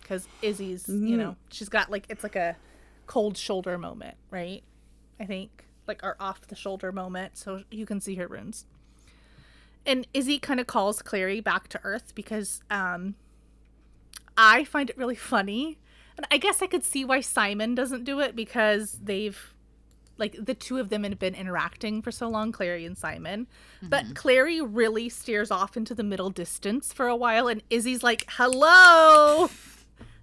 Because 0.00 0.26
Izzy's, 0.42 0.88
you 0.88 1.16
know, 1.16 1.30
mm. 1.30 1.36
she's 1.50 1.68
got 1.68 1.90
like, 1.90 2.06
it's 2.08 2.24
like 2.24 2.36
a 2.36 2.56
cold 3.06 3.36
shoulder 3.38 3.78
moment, 3.78 4.16
right? 4.30 4.62
I 5.20 5.24
think, 5.24 5.64
like, 5.86 6.02
our 6.02 6.16
off 6.18 6.40
the 6.48 6.56
shoulder 6.56 6.90
moment, 6.90 7.38
so 7.38 7.62
you 7.70 7.86
can 7.86 8.00
see 8.00 8.16
her 8.16 8.26
runes. 8.26 8.66
And 9.84 10.06
Izzy 10.14 10.38
kind 10.38 10.60
of 10.60 10.66
calls 10.66 11.02
Clary 11.02 11.40
back 11.40 11.68
to 11.68 11.80
Earth 11.82 12.14
because 12.14 12.62
um, 12.70 13.14
I 14.36 14.64
find 14.64 14.88
it 14.90 14.96
really 14.96 15.14
funny. 15.16 15.78
And 16.16 16.26
I 16.30 16.36
guess 16.38 16.62
I 16.62 16.66
could 16.66 16.84
see 16.84 17.04
why 17.04 17.20
Simon 17.20 17.74
doesn't 17.74 18.04
do 18.04 18.20
it 18.20 18.36
because 18.36 18.98
they've, 19.02 19.54
like, 20.18 20.36
the 20.38 20.54
two 20.54 20.78
of 20.78 20.88
them 20.90 21.04
have 21.04 21.18
been 21.18 21.34
interacting 21.34 22.02
for 22.02 22.12
so 22.12 22.28
long, 22.28 22.52
Clary 22.52 22.84
and 22.84 22.96
Simon. 22.96 23.46
But 23.82 24.14
Clary 24.14 24.60
really 24.60 25.08
steers 25.08 25.50
off 25.50 25.76
into 25.76 25.94
the 25.94 26.04
middle 26.04 26.30
distance 26.30 26.92
for 26.92 27.08
a 27.08 27.16
while, 27.16 27.48
and 27.48 27.62
Izzy's 27.70 28.02
like, 28.02 28.26
hello! 28.28 29.48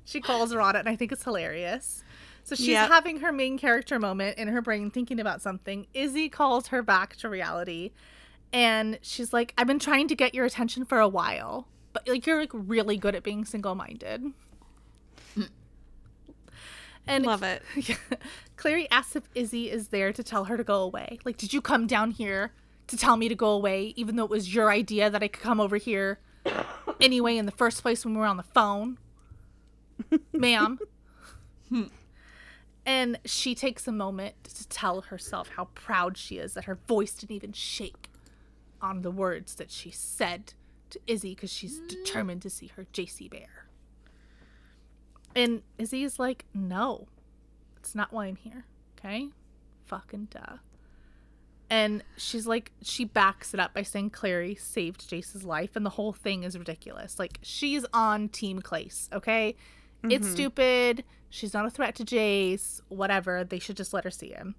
She 0.05 0.21
calls 0.21 0.51
her 0.53 0.61
on 0.61 0.75
it, 0.75 0.79
and 0.79 0.89
I 0.89 0.95
think 0.95 1.11
it's 1.11 1.23
hilarious. 1.23 2.03
So 2.43 2.55
she's 2.55 2.69
Yep. 2.69 2.87
having 2.89 3.19
her 3.19 3.31
main 3.31 3.57
character 3.57 3.99
moment 3.99 4.37
in 4.37 4.47
her 4.47 4.61
brain 4.61 4.89
thinking 4.89 5.19
about 5.19 5.41
something. 5.41 5.85
Izzy 5.93 6.29
calls 6.29 6.67
her 6.67 6.81
back 6.81 7.15
to 7.17 7.29
reality. 7.29 7.91
And 8.51 8.99
she's 9.01 9.31
like, 9.31 9.53
I've 9.57 9.67
been 9.67 9.79
trying 9.79 10.07
to 10.07 10.15
get 10.15 10.33
your 10.33 10.45
attention 10.45 10.85
for 10.85 10.99
a 10.99 11.07
while. 11.07 11.67
But 11.93 12.07
like 12.07 12.25
you're 12.25 12.39
like 12.39 12.51
really 12.53 12.97
good 12.97 13.15
at 13.15 13.23
being 13.23 13.45
single 13.45 13.75
minded. 13.75 14.33
And 17.09 17.25
Love 17.25 17.41
it. 17.41 17.63
Clary 18.55 18.87
asks 18.91 19.15
if 19.15 19.23
Izzy 19.33 19.71
is 19.71 19.87
there 19.87 20.13
to 20.13 20.23
tell 20.23 20.45
her 20.45 20.57
to 20.57 20.63
go 20.63 20.83
away. 20.83 21.17
Like, 21.25 21.37
did 21.37 21.53
you 21.53 21.59
come 21.59 21.87
down 21.87 22.11
here 22.11 22.53
to 22.85 22.95
tell 22.95 23.17
me 23.17 23.27
to 23.29 23.35
go 23.35 23.49
away, 23.49 23.93
even 23.95 24.15
though 24.15 24.25
it 24.25 24.29
was 24.29 24.53
your 24.53 24.71
idea 24.71 25.09
that 25.09 25.23
I 25.23 25.27
could 25.27 25.41
come 25.41 25.59
over 25.59 25.77
here 25.77 26.19
anyway 27.01 27.37
in 27.37 27.47
the 27.47 27.51
first 27.51 27.81
place 27.81 28.05
when 28.05 28.13
we 28.13 28.19
were 28.19 28.27
on 28.27 28.37
the 28.37 28.43
phone? 28.43 28.99
Ma'am. 30.33 30.77
and 32.85 33.19
she 33.25 33.55
takes 33.55 33.87
a 33.87 33.91
moment 33.91 34.35
to 34.43 34.67
tell 34.69 35.01
herself 35.01 35.49
how 35.55 35.65
proud 35.73 36.15
she 36.15 36.37
is 36.37 36.53
that 36.53 36.65
her 36.65 36.77
voice 36.87 37.13
didn't 37.13 37.35
even 37.35 37.53
shake 37.53 38.09
on 38.81 39.01
the 39.01 39.11
words 39.11 39.55
that 39.55 39.71
she 39.71 39.91
said 39.91 40.53
to 40.89 40.99
Izzy 41.07 41.35
because 41.35 41.51
she's 41.51 41.79
mm. 41.79 41.87
determined 41.87 42.41
to 42.43 42.49
see 42.49 42.67
her 42.75 42.85
JC 42.93 43.29
Bear. 43.29 43.67
And 45.35 45.61
Izzy 45.77 46.03
is 46.03 46.19
like, 46.19 46.45
no, 46.53 47.07
it's 47.77 47.95
not 47.95 48.11
why 48.11 48.25
I'm 48.25 48.35
here. 48.35 48.65
Okay? 48.97 49.29
Fucking 49.85 50.29
duh. 50.31 50.57
And 51.69 52.03
she's 52.17 52.47
like, 52.47 52.71
she 52.81 53.05
backs 53.05 53.53
it 53.53 53.59
up 53.59 53.75
by 53.75 53.83
saying 53.83 54.09
Clary 54.09 54.55
saved 54.55 55.07
Jace's 55.07 55.43
life, 55.43 55.75
and 55.75 55.85
the 55.85 55.91
whole 55.91 56.13
thing 56.13 56.43
is 56.43 56.57
ridiculous. 56.57 57.19
Like, 57.19 57.37
she's 57.43 57.85
on 57.93 58.29
Team 58.29 58.59
Clace, 58.59 59.07
okay? 59.13 59.55
It's 60.03 60.25
mm-hmm. 60.25 60.33
stupid. 60.33 61.03
She's 61.29 61.53
not 61.53 61.65
a 61.65 61.69
threat 61.69 61.93
to 61.95 62.05
Jace. 62.05 62.81
Whatever. 62.87 63.43
They 63.43 63.59
should 63.59 63.77
just 63.77 63.93
let 63.93 64.03
her 64.03 64.11
see 64.11 64.29
him. 64.29 64.55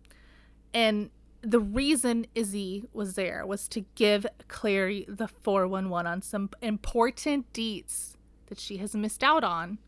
And 0.73 1.11
the 1.43 1.61
reason 1.61 2.27
Izzy 2.35 2.85
was 2.93 3.15
there 3.15 3.47
was 3.47 3.69
to 3.69 3.85
give 3.95 4.27
Clary 4.49 5.07
the 5.09 5.29
411 5.29 6.07
on 6.07 6.23
some 6.23 6.51
important 6.61 7.53
deets 7.53 8.17
that 8.47 8.59
she 8.59 8.77
has 8.79 8.95
missed 8.95 9.23
out 9.23 9.45
on 9.45 9.79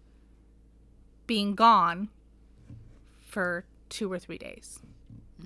being 1.26 1.54
gone 1.54 2.08
for 3.20 3.64
two 3.88 4.10
or 4.10 4.18
three 4.18 4.38
days. 4.38 4.80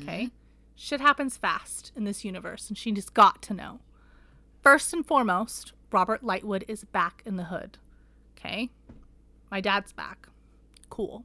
Okay? 0.01 0.25
Mm-hmm. 0.25 0.35
Shit 0.77 1.01
happens 1.01 1.37
fast 1.37 1.93
in 1.97 2.05
this 2.05 2.25
universe, 2.25 2.69
and 2.69 2.77
she 2.77 2.93
just 2.93 3.15
got 3.15 3.41
to 3.43 3.55
know. 3.55 3.81
First 4.63 4.93
and 4.93 5.07
foremost, 5.07 5.73
Robert 5.91 6.23
Lightwood 6.23 6.65
is 6.69 6.85
back 6.85 7.23
in 7.25 7.37
the 7.37 7.45
hood. 7.45 7.79
Okay? 8.37 8.71
My 9.51 9.61
dad's 9.61 9.93
back. 9.93 10.29
Cool. 10.91 11.25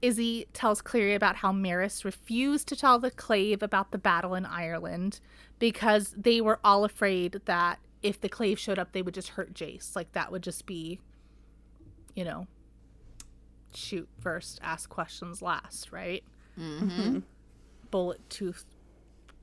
Izzy 0.00 0.46
tells 0.52 0.80
Clary 0.80 1.14
about 1.14 1.36
how 1.36 1.52
Maryse 1.52 2.04
refused 2.04 2.68
to 2.68 2.76
tell 2.76 2.98
the 2.98 3.10
Clave 3.10 3.62
about 3.62 3.90
the 3.90 3.98
battle 3.98 4.34
in 4.34 4.46
Ireland 4.46 5.20
because 5.58 6.14
they 6.16 6.40
were 6.40 6.60
all 6.62 6.84
afraid 6.84 7.40
that 7.46 7.80
if 8.02 8.20
the 8.20 8.28
Clave 8.28 8.58
showed 8.58 8.78
up, 8.78 8.92
they 8.92 9.02
would 9.02 9.14
just 9.14 9.30
hurt 9.30 9.52
Jace. 9.54 9.96
Like, 9.96 10.12
that 10.12 10.30
would 10.30 10.42
just 10.42 10.66
be, 10.66 11.00
you 12.14 12.24
know, 12.24 12.46
shoot 13.74 14.08
first, 14.20 14.60
ask 14.62 14.88
questions 14.88 15.42
last, 15.42 15.90
right? 15.90 16.22
Mm-hmm. 16.58 17.20
Bullet 17.90 18.20
tooth. 18.30 18.64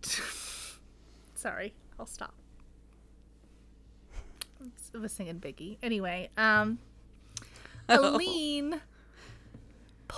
Sorry, 1.36 1.74
I'll 2.00 2.06
stop. 2.06 2.34
I 4.94 4.98
was 4.98 5.12
singing 5.12 5.40
Biggie. 5.40 5.78
Anyway, 5.84 6.30
um, 6.38 6.80
Aline 7.90 8.82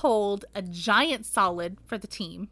pulled 0.01 0.45
a 0.53 0.61
giant 0.61 1.25
solid 1.25 1.77
for 1.87 1.97
the 1.97 2.05
team 2.07 2.49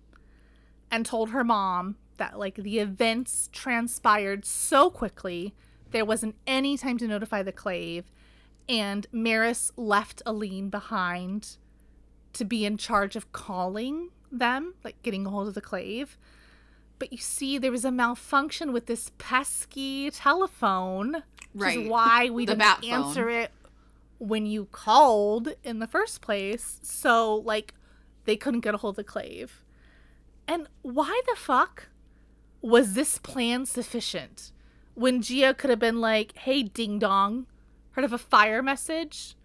and 0.90 1.06
told 1.06 1.30
her 1.30 1.44
mom 1.44 1.96
that 2.18 2.40
like 2.40 2.56
the 2.56 2.80
events 2.80 3.50
transpired 3.52 4.44
so 4.46 4.90
quickly 4.90 5.54
there 5.92 6.04
wasn't 6.06 6.34
any 6.48 6.76
time 6.76 6.98
to 6.98 7.08
notify 7.08 7.44
the 7.44 7.52
clave 7.52 8.06
and 8.68 9.06
Maryse 9.14 9.70
left 9.78 10.24
Aline 10.26 10.70
behind 10.70 11.58
to 12.34 12.44
be 12.46 12.66
in 12.66 12.78
charge 12.78 13.16
of 13.16 13.32
calling 13.32 14.10
them, 14.32 14.74
like 14.84 15.00
getting 15.04 15.28
a 15.28 15.30
hold 15.30 15.48
of 15.48 15.54
the 15.54 15.62
clave. 15.62 16.18
But 16.98 17.12
you 17.12 17.20
see, 17.20 17.60
there 17.60 17.72
was 17.72 17.86
a 17.86 17.92
malfunction 17.92 18.74
with 18.74 18.88
this 18.88 19.12
pesky 19.20 20.10
telephone, 20.10 21.22
which 21.54 21.64
Right. 21.68 21.80
is 21.80 21.90
why 21.90 22.30
we 22.32 22.48
didn't 22.48 22.58
bat 22.60 22.82
phone. 22.82 22.92
answer 22.92 23.30
it 23.30 23.52
when 24.18 24.46
you 24.46 24.66
called 24.66 25.50
in 25.64 25.80
the 25.80 25.88
first 25.88 26.22
place. 26.22 26.80
So, 26.84 27.36
like, 27.36 27.74
they 28.26 28.36
couldn't 28.36 28.62
get 28.62 28.74
a 28.74 28.78
hold 28.78 28.94
of 28.94 28.98
the 28.98 29.04
clave. 29.04 29.64
And 30.48 30.68
why 30.82 31.22
the 31.28 31.36
fuck 31.36 31.90
was 32.62 32.94
this 32.94 33.18
plan 33.18 33.66
sufficient? 33.66 34.52
When 34.94 35.22
Jia 35.22 35.58
could 35.58 35.70
have 35.70 35.80
been 35.80 36.00
like, 36.00 36.38
hey, 36.38 36.64
ding 36.64 37.00
dong, 37.00 37.48
heard 37.92 38.06
of 38.06 38.14
a 38.14 38.18
fire 38.18 38.64
message? 38.64 39.36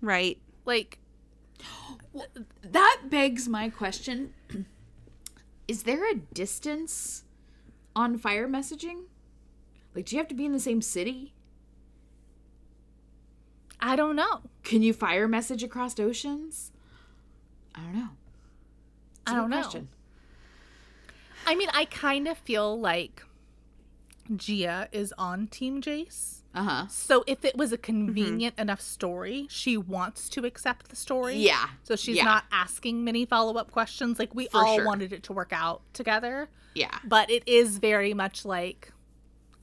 Right. 0.00 0.38
Like, 0.64 0.98
That 2.62 3.02
begs 3.08 3.48
my 3.48 3.68
question. 3.68 4.34
Is 5.68 5.84
there 5.84 6.10
a 6.10 6.14
distance 6.14 7.24
on 7.94 8.18
fire 8.18 8.48
messaging? 8.48 9.04
Like, 9.94 10.06
do 10.06 10.16
you 10.16 10.20
have 10.20 10.28
to 10.28 10.34
be 10.34 10.44
in 10.44 10.52
the 10.52 10.60
same 10.60 10.82
city? 10.82 11.31
I 13.84 13.96
don't 13.96 14.14
know. 14.16 14.40
Can 14.62 14.82
you 14.82 14.92
fire 14.92 15.26
message 15.26 15.62
across 15.64 15.98
oceans? 15.98 16.70
I 17.74 17.80
don't 17.80 17.94
know. 17.96 18.08
I 19.26 19.34
don't 19.34 19.50
good 19.50 19.82
know. 19.82 19.86
I 21.46 21.56
mean, 21.56 21.68
I 21.74 21.84
kind 21.86 22.28
of 22.28 22.38
feel 22.38 22.78
like 22.78 23.24
Jia 24.30 24.86
is 24.92 25.12
on 25.18 25.48
Team 25.48 25.82
Jace. 25.82 26.42
Uh 26.54 26.62
huh. 26.62 26.86
So 26.88 27.24
if 27.26 27.44
it 27.44 27.56
was 27.56 27.72
a 27.72 27.78
convenient 27.78 28.56
enough 28.58 28.80
story, 28.80 29.46
she 29.50 29.76
wants 29.76 30.28
to 30.30 30.44
accept 30.44 30.88
the 30.90 30.96
story. 30.96 31.36
Yeah. 31.36 31.66
So 31.82 31.96
she's 31.96 32.16
Yeah. 32.18 32.24
not 32.24 32.44
asking 32.52 33.02
many 33.04 33.24
follow 33.24 33.54
up 33.56 33.70
questions. 33.72 34.18
Like 34.18 34.34
we 34.34 34.46
For 34.48 34.58
all 34.64 34.76
sure. 34.76 34.86
wanted 34.86 35.12
it 35.12 35.22
to 35.24 35.32
work 35.32 35.52
out 35.52 35.82
together. 35.92 36.48
Yeah. 36.74 36.96
But 37.04 37.30
it 37.30 37.42
is 37.46 37.78
very 37.78 38.14
much 38.14 38.44
like 38.44 38.92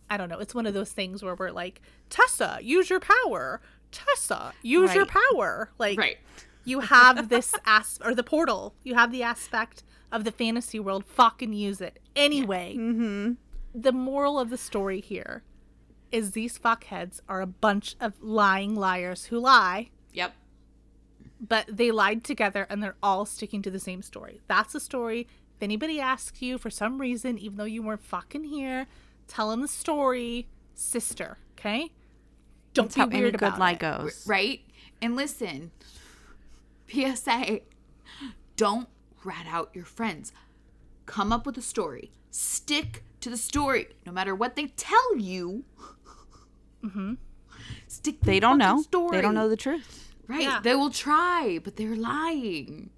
I 0.10 0.18
don't 0.18 0.28
know, 0.28 0.40
it's 0.40 0.56
one 0.56 0.66
of 0.66 0.74
those 0.74 0.91
things 0.91 1.22
where 1.22 1.36
we're 1.36 1.52
like, 1.52 1.82
Tessa, 2.10 2.58
use 2.64 2.90
your 2.90 3.00
power. 3.00 3.62
Tessa, 3.91 4.53
use 4.61 4.94
your 4.94 5.06
power. 5.06 5.72
Like 5.78 5.98
Right. 5.98 6.18
you 6.66 6.82
have 6.82 7.30
this 7.30 7.53
as 7.66 7.99
or 8.03 8.14
the 8.16 8.24
portal. 8.24 8.74
You 8.84 8.95
have 8.95 9.11
the 9.11 9.24
aspect 9.24 9.84
of 10.11 10.24
the 10.24 10.32
fantasy 10.32 10.80
world. 10.80 11.06
Fucking 11.06 11.53
use 11.53 11.82
it 11.82 11.99
anyway. 12.16 12.76
Mm-hmm. 12.78 13.34
The 13.74 13.91
moral 13.91 14.40
of 14.40 14.49
the 14.49 14.57
story 14.57 14.99
here 15.02 15.44
is 16.11 16.32
these 16.32 16.57
fuckheads 16.57 17.22
are 17.30 17.41
a 17.41 17.45
bunch 17.48 17.95
of 17.99 18.14
lying 18.22 18.76
liars 18.76 19.26
who 19.26 19.40
lie, 19.40 19.90
Yep. 20.14 20.34
but 21.40 21.66
they 21.68 21.91
lied 21.91 22.24
together 22.24 22.66
and 22.70 22.82
they're 22.82 22.95
all 23.03 23.26
sticking 23.26 23.61
to 23.61 23.70
the 23.72 23.80
same 23.80 24.02
story. 24.02 24.41
That's 24.48 24.74
the 24.74 24.80
story. 24.80 25.28
If 25.56 25.61
anybody 25.64 25.99
asks 25.99 26.41
you 26.41 26.57
for 26.57 26.70
some 26.72 26.99
reason, 26.99 27.38
even 27.38 27.57
though 27.57 27.64
you 27.66 27.84
weren't 27.84 28.03
fucking 28.03 28.45
here, 28.45 28.88
tell 29.28 29.52
them 29.52 29.61
the 29.61 29.68
story, 29.68 30.48
sister. 30.74 31.38
Okay. 31.60 31.91
Don't 32.74 32.86
That's 32.86 32.96
how 32.96 33.06
be 33.08 33.16
any 33.16 33.24
weird 33.24 33.34
good 33.40 33.48
about 33.48 33.60
lie 33.60 33.72
it. 33.72 33.80
goes. 33.80 34.26
Right? 34.28 34.62
And 35.02 35.16
listen, 35.16 35.72
PSA, 36.91 37.62
don't 38.56 38.88
rat 39.24 39.46
out 39.50 39.72
your 39.74 39.86
friends. 39.86 40.32
Come 41.06 41.32
up 41.32 41.46
with 41.46 41.58
a 41.58 41.62
story. 41.62 42.12
Stick 42.32 43.04
to 43.22 43.30
the 43.30 43.38
story. 43.38 43.88
No 44.06 44.12
matter 44.12 44.36
what 44.36 44.56
they 44.56 44.68
tell 44.68 45.18
you. 45.18 45.64
Mm-hmm. 46.84 47.16
Stick 47.88 48.20
to 48.22 48.26
They 48.26 48.34
the 48.36 48.40
don't 48.41 48.58
know. 48.58 48.82
Story. 48.82 49.18
They 49.18 49.22
don't 49.22 49.34
know 49.34 49.50
the 49.50 49.58
truth. 49.58 50.14
Right. 50.28 50.41
Yeah. 50.44 50.60
They 50.62 50.76
will 50.76 50.91
try, 50.91 51.60
but 51.64 51.76
they're 51.76 51.96
lying. 51.96 52.91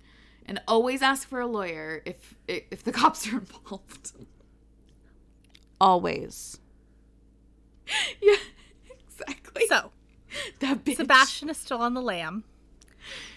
And 0.45 0.61
always 0.67 1.01
ask 1.01 1.27
for 1.29 1.39
a 1.39 1.47
lawyer 1.47 2.01
if 2.05 2.35
if 2.47 2.83
the 2.83 2.91
cops 3.01 3.27
are 3.31 3.37
involved. 3.37 4.11
Always. 5.79 6.59
yeah. 8.21 8.35
Exactly. 9.55 9.67
So. 9.67 9.91
Sebastian 10.95 11.49
is 11.49 11.57
still 11.57 11.81
on 11.81 11.93
the 11.93 12.01
lam. 12.01 12.43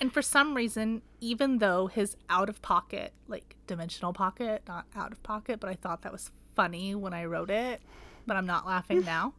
And 0.01 0.13
for 0.13 0.23
some 0.23 0.55
reason, 0.55 1.03
even 1.21 1.59
though 1.59 1.87
his 1.87 2.17
out 2.29 2.49
of 2.49 2.61
pocket, 2.63 3.13
like 3.29 3.57
dimensional 3.67 4.13
pocket, 4.13 4.63
not 4.69 4.87
out 4.95 5.13
of 5.13 5.23
pocket, 5.23 5.61
but 5.61 5.71
I 5.71 5.75
thought 5.75 6.03
that 6.03 6.13
was 6.13 6.31
funny 6.55 6.95
when 6.95 7.15
I 7.15 7.25
wrote 7.25 7.51
it, 7.51 7.81
but 8.27 8.37
I'm 8.37 8.47
not 8.47 8.67
laughing 8.67 9.05
now. 9.05 9.35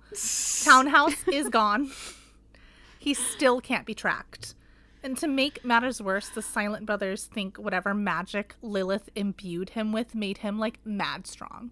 Townhouse 0.64 1.28
is 1.28 1.50
gone. 1.50 1.92
He 3.00 3.14
still 3.14 3.62
can't 3.62 3.86
be 3.86 3.94
tracked. 3.94 4.56
And 5.04 5.16
to 5.20 5.28
make 5.28 5.64
matters 5.64 6.02
worse, 6.02 6.30
the 6.30 6.42
Silent 6.42 6.88
Brothers 6.88 7.26
think 7.26 7.58
whatever 7.58 7.94
magic 7.94 8.56
Lilith 8.64 9.10
imbued 9.16 9.70
him 9.72 9.92
with 9.92 10.16
made 10.16 10.40
him 10.40 10.58
like 10.58 10.80
mad 10.84 11.28
strong. 11.28 11.70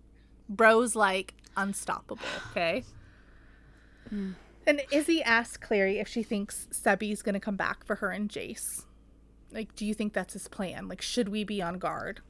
Bro's 0.48 0.96
like 0.96 1.34
unstoppable, 1.58 2.22
okay? 2.52 2.84
Mm. 4.14 4.36
And 4.66 4.82
Izzy 4.92 5.22
asks 5.24 5.58
Clary 5.58 6.00
if 6.00 6.08
she 6.08 6.24
thinks 6.24 6.68
Sebby's 6.72 7.22
gonna 7.22 7.40
come 7.40 7.56
back 7.56 7.86
for 7.86 7.96
her 7.96 8.12
and 8.12 8.30
Jace. 8.30 8.86
Like, 9.52 9.76
do 9.76 9.86
you 9.86 9.94
think 9.94 10.14
that's 10.14 10.34
his 10.34 10.48
plan? 10.48 10.88
Like, 10.88 11.02
should 11.02 11.30
we 11.30 11.44
be 11.44 11.62
on 11.62 11.78
guard? 11.78 12.22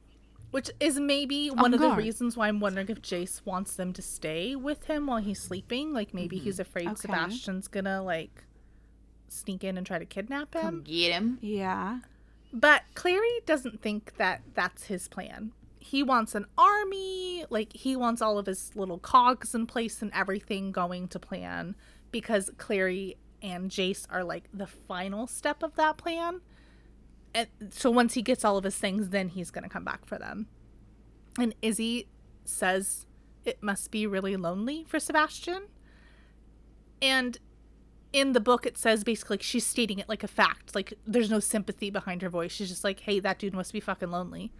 Which 0.50 0.70
is 0.78 1.00
maybe 1.00 1.48
one 1.48 1.74
of 1.74 1.80
guard. 1.80 1.92
the 1.92 2.02
reasons 2.02 2.36
why 2.36 2.48
I'm 2.48 2.60
wondering 2.60 2.88
if 2.88 3.02
Jace 3.02 3.44
wants 3.44 3.74
them 3.76 3.92
to 3.94 4.02
stay 4.02 4.54
with 4.54 4.84
him 4.84 5.06
while 5.06 5.18
he's 5.18 5.40
sleeping. 5.40 5.92
Like, 5.92 6.14
maybe 6.14 6.38
he's 6.38 6.54
mm-hmm. 6.54 6.62
afraid 6.62 6.88
Okay. 6.88 6.96
Sebastian's 6.96 7.66
gonna 7.68 8.02
like 8.02 8.44
sneak 9.28 9.64
in 9.64 9.76
and 9.76 9.86
try 9.86 9.98
to 9.98 10.04
kidnap 10.04 10.52
Come 10.52 10.76
him. 10.76 10.82
get 10.82 11.12
him. 11.12 11.38
Yeah. 11.40 12.00
But 12.52 12.82
Clary 12.94 13.40
doesn't 13.46 13.82
think 13.82 14.16
that 14.16 14.42
that's 14.54 14.84
his 14.84 15.08
plan. 15.08 15.52
He 15.80 16.02
wants 16.02 16.34
an 16.34 16.46
army, 16.56 17.44
like 17.50 17.72
he 17.74 17.96
wants 17.96 18.22
all 18.22 18.38
of 18.38 18.46
his 18.46 18.74
little 18.76 18.98
cogs 18.98 19.54
in 19.54 19.66
place 19.66 20.00
and 20.02 20.12
everything 20.14 20.72
going 20.72 21.08
to 21.08 21.18
plan 21.18 21.74
because 22.14 22.48
Clary 22.58 23.16
and 23.42 23.72
Jace 23.72 24.06
are 24.08 24.22
like 24.22 24.44
the 24.54 24.68
final 24.68 25.26
step 25.26 25.64
of 25.64 25.74
that 25.74 25.96
plan. 25.96 26.42
And 27.34 27.48
so 27.70 27.90
once 27.90 28.14
he 28.14 28.22
gets 28.22 28.44
all 28.44 28.56
of 28.56 28.62
his 28.62 28.76
things, 28.76 29.08
then 29.08 29.30
he's 29.30 29.50
going 29.50 29.64
to 29.64 29.68
come 29.68 29.84
back 29.84 30.06
for 30.06 30.16
them. 30.16 30.46
And 31.40 31.56
Izzy 31.60 32.06
says 32.44 33.06
it 33.44 33.60
must 33.64 33.90
be 33.90 34.06
really 34.06 34.36
lonely 34.36 34.84
for 34.86 35.00
Sebastian. 35.00 35.64
And 37.02 37.36
in 38.12 38.32
the 38.32 38.38
book 38.38 38.64
it 38.64 38.78
says 38.78 39.02
basically 39.02 39.34
like, 39.34 39.42
she's 39.42 39.66
stating 39.66 39.98
it 39.98 40.08
like 40.08 40.22
a 40.22 40.28
fact 40.28 40.72
like 40.72 40.94
there's 41.04 41.28
no 41.28 41.40
sympathy 41.40 41.90
behind 41.90 42.22
her 42.22 42.28
voice 42.28 42.52
she's 42.52 42.68
just 42.68 42.84
like 42.84 43.00
hey 43.00 43.18
that 43.18 43.40
dude 43.40 43.52
must 43.52 43.72
be 43.72 43.80
fucking 43.80 44.12
lonely 44.12 44.52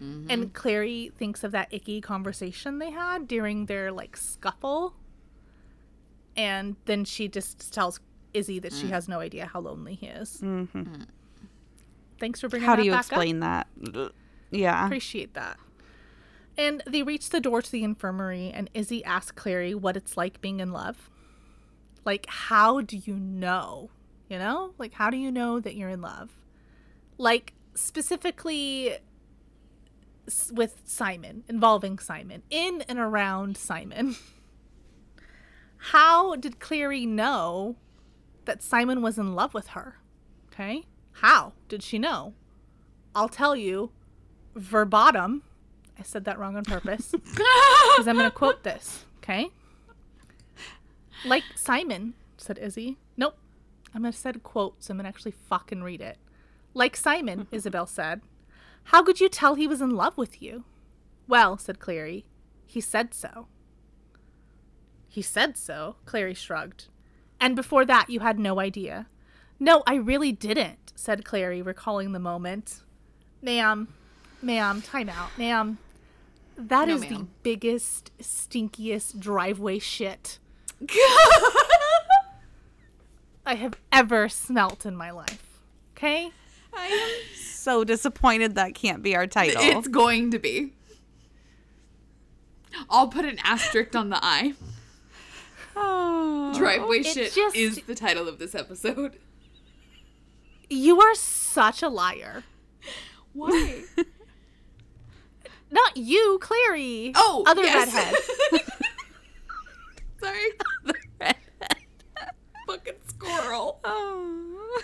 mm-hmm. 0.00 0.30
and 0.30 0.54
clary 0.54 1.12
thinks 1.18 1.44
of 1.44 1.52
that 1.52 1.68
icky 1.70 2.00
conversation 2.00 2.78
they 2.78 2.90
had 2.90 3.28
during 3.28 3.66
their 3.66 3.92
like 3.92 4.16
scuffle 4.16 4.94
and 6.36 6.76
then 6.86 7.04
she 7.04 7.28
just 7.28 7.72
tells 7.72 8.00
izzy 8.34 8.58
that 8.58 8.72
she 8.72 8.88
has 8.88 9.08
no 9.08 9.20
idea 9.20 9.46
how 9.46 9.60
lonely 9.60 9.94
he 9.94 10.06
is. 10.06 10.40
Mm-hmm. 10.42 11.02
thanks 12.18 12.40
for 12.40 12.48
bringing 12.48 12.66
that 12.66 12.72
up. 12.72 12.76
How 12.76 12.76
that 12.76 12.82
do 12.82 12.86
you 12.86 12.92
back 12.92 13.00
explain 13.00 13.40
that? 13.40 14.12
Yeah. 14.50 14.86
appreciate 14.86 15.34
that. 15.34 15.58
And 16.56 16.82
they 16.86 17.02
reach 17.02 17.30
the 17.30 17.40
door 17.40 17.62
to 17.62 17.70
the 17.72 17.82
infirmary 17.82 18.50
and 18.54 18.68
izzy 18.74 19.04
asks 19.04 19.32
clary 19.32 19.74
what 19.74 19.96
it's 19.96 20.16
like 20.16 20.40
being 20.40 20.60
in 20.60 20.72
love. 20.72 21.10
Like 22.04 22.26
how 22.28 22.80
do 22.80 22.96
you 22.96 23.14
know? 23.14 23.90
You 24.28 24.38
know? 24.38 24.72
Like 24.78 24.92
how 24.94 25.10
do 25.10 25.16
you 25.16 25.30
know 25.30 25.60
that 25.60 25.74
you're 25.74 25.90
in 25.90 26.00
love? 26.00 26.38
Like 27.18 27.54
specifically 27.74 28.96
with 30.52 30.80
simon 30.84 31.42
involving 31.48 31.98
simon 31.98 32.42
in 32.48 32.82
and 32.88 32.98
around 32.98 33.56
simon 33.56 34.14
how 35.90 36.36
did 36.36 36.60
clary 36.60 37.06
know 37.06 37.76
that 38.44 38.62
simon 38.62 39.02
was 39.02 39.18
in 39.18 39.34
love 39.34 39.54
with 39.54 39.68
her 39.68 39.98
okay 40.52 40.84
how 41.14 41.52
did 41.68 41.82
she 41.82 41.98
know 41.98 42.34
i'll 43.14 43.28
tell 43.28 43.54
you 43.56 43.90
verbatim 44.54 45.42
i 45.98 46.02
said 46.02 46.24
that 46.24 46.38
wrong 46.38 46.56
on 46.56 46.64
purpose 46.64 47.10
because 47.12 48.06
i'm 48.06 48.16
going 48.16 48.28
to 48.28 48.30
quote 48.30 48.62
this 48.62 49.04
okay 49.18 49.50
like 51.24 51.44
Simon, 51.54 52.14
said 52.36 52.58
Izzy. 52.58 52.98
Nope. 53.16 53.36
I'm 53.94 54.02
going 54.02 54.12
to 54.12 54.18
said 54.18 54.42
quote, 54.42 54.82
so 54.82 54.92
I'm 54.92 54.98
going 54.98 55.04
to 55.04 55.08
actually 55.08 55.32
fucking 55.32 55.82
read 55.82 56.00
it. 56.00 56.18
Like 56.74 56.96
Simon, 56.96 57.46
Isabelle 57.52 57.86
said. 57.86 58.22
How 58.84 59.02
could 59.02 59.20
you 59.20 59.28
tell 59.28 59.54
he 59.54 59.68
was 59.68 59.80
in 59.80 59.90
love 59.90 60.16
with 60.16 60.42
you? 60.42 60.64
Well, 61.28 61.56
said 61.56 61.78
Clary, 61.78 62.24
he 62.66 62.80
said 62.80 63.14
so. 63.14 63.46
He 65.12 65.20
said 65.20 65.58
so, 65.58 65.96
Clary 66.06 66.32
shrugged. 66.32 66.86
And 67.38 67.54
before 67.54 67.84
that, 67.84 68.08
you 68.08 68.20
had 68.20 68.38
no 68.38 68.58
idea. 68.58 69.08
No, 69.60 69.82
I 69.86 69.96
really 69.96 70.32
didn't, 70.32 70.94
said 70.94 71.22
Clary, 71.22 71.60
recalling 71.60 72.12
the 72.12 72.18
moment. 72.18 72.80
Ma'am, 73.42 73.88
ma'am, 74.40 74.80
time 74.80 75.10
out. 75.10 75.36
Ma'am, 75.36 75.76
that 76.56 76.88
No, 76.88 76.94
is 76.94 77.02
the 77.02 77.26
biggest, 77.42 78.10
stinkiest 78.22 79.20
driveway 79.20 79.78
shit 79.78 80.38
I 83.44 83.54
have 83.54 83.74
ever 83.92 84.30
smelt 84.30 84.86
in 84.86 84.96
my 84.96 85.10
life. 85.10 85.60
Okay? 85.94 86.30
I 86.72 86.86
am 86.86 87.36
so 87.36 87.84
disappointed 87.84 88.54
that 88.54 88.74
can't 88.74 89.02
be 89.02 89.14
our 89.14 89.26
title. 89.26 89.60
It's 89.62 89.88
going 89.88 90.30
to 90.30 90.38
be. 90.38 90.72
I'll 92.88 93.08
put 93.08 93.26
an 93.26 93.38
asterisk 93.44 93.94
on 93.94 94.08
the 94.08 94.18
I. 94.22 94.54
Oh. 95.74 96.52
Driveway 96.56 96.98
It 96.98 97.06
shit 97.06 97.32
just- 97.32 97.56
is 97.56 97.80
the 97.86 97.94
title 97.94 98.28
of 98.28 98.38
this 98.38 98.54
episode. 98.54 99.18
You 100.68 101.00
are 101.00 101.14
such 101.14 101.82
a 101.82 101.88
liar. 101.88 102.44
Why? 103.32 103.82
Not 105.70 105.96
you, 105.96 106.38
Clary. 106.40 107.12
Oh, 107.14 107.44
other 107.46 107.62
yes. 107.62 107.94
redhead. 107.94 108.62
Sorry. 110.20 110.50
Other 110.86 110.98
redhead. 111.20 111.36
Fucking 112.66 112.94
squirrel. 113.08 113.80
Oh. 113.84 114.82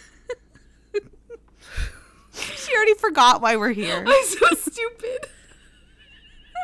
she 2.33 2.75
already 2.75 2.95
forgot 2.95 3.41
why 3.43 3.57
we're 3.57 3.73
here. 3.73 4.05
I'm 4.07 4.25
so 4.25 4.47
stupid. 4.57 5.27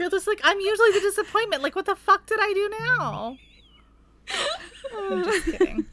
You're 0.01 0.11
just 0.11 0.27
like, 0.27 0.41
I'm 0.43 0.59
usually 0.61 0.93
the 0.93 1.01
disappointment. 1.01 1.63
Like, 1.63 1.77
what 1.77 1.87
the 1.87 1.95
fuck 1.97 2.27
did 2.27 2.39
I 2.41 2.53
do 2.53 2.71
now? 2.99 3.37
I'm 4.97 5.25
just 5.25 5.45
kidding. 5.51 5.87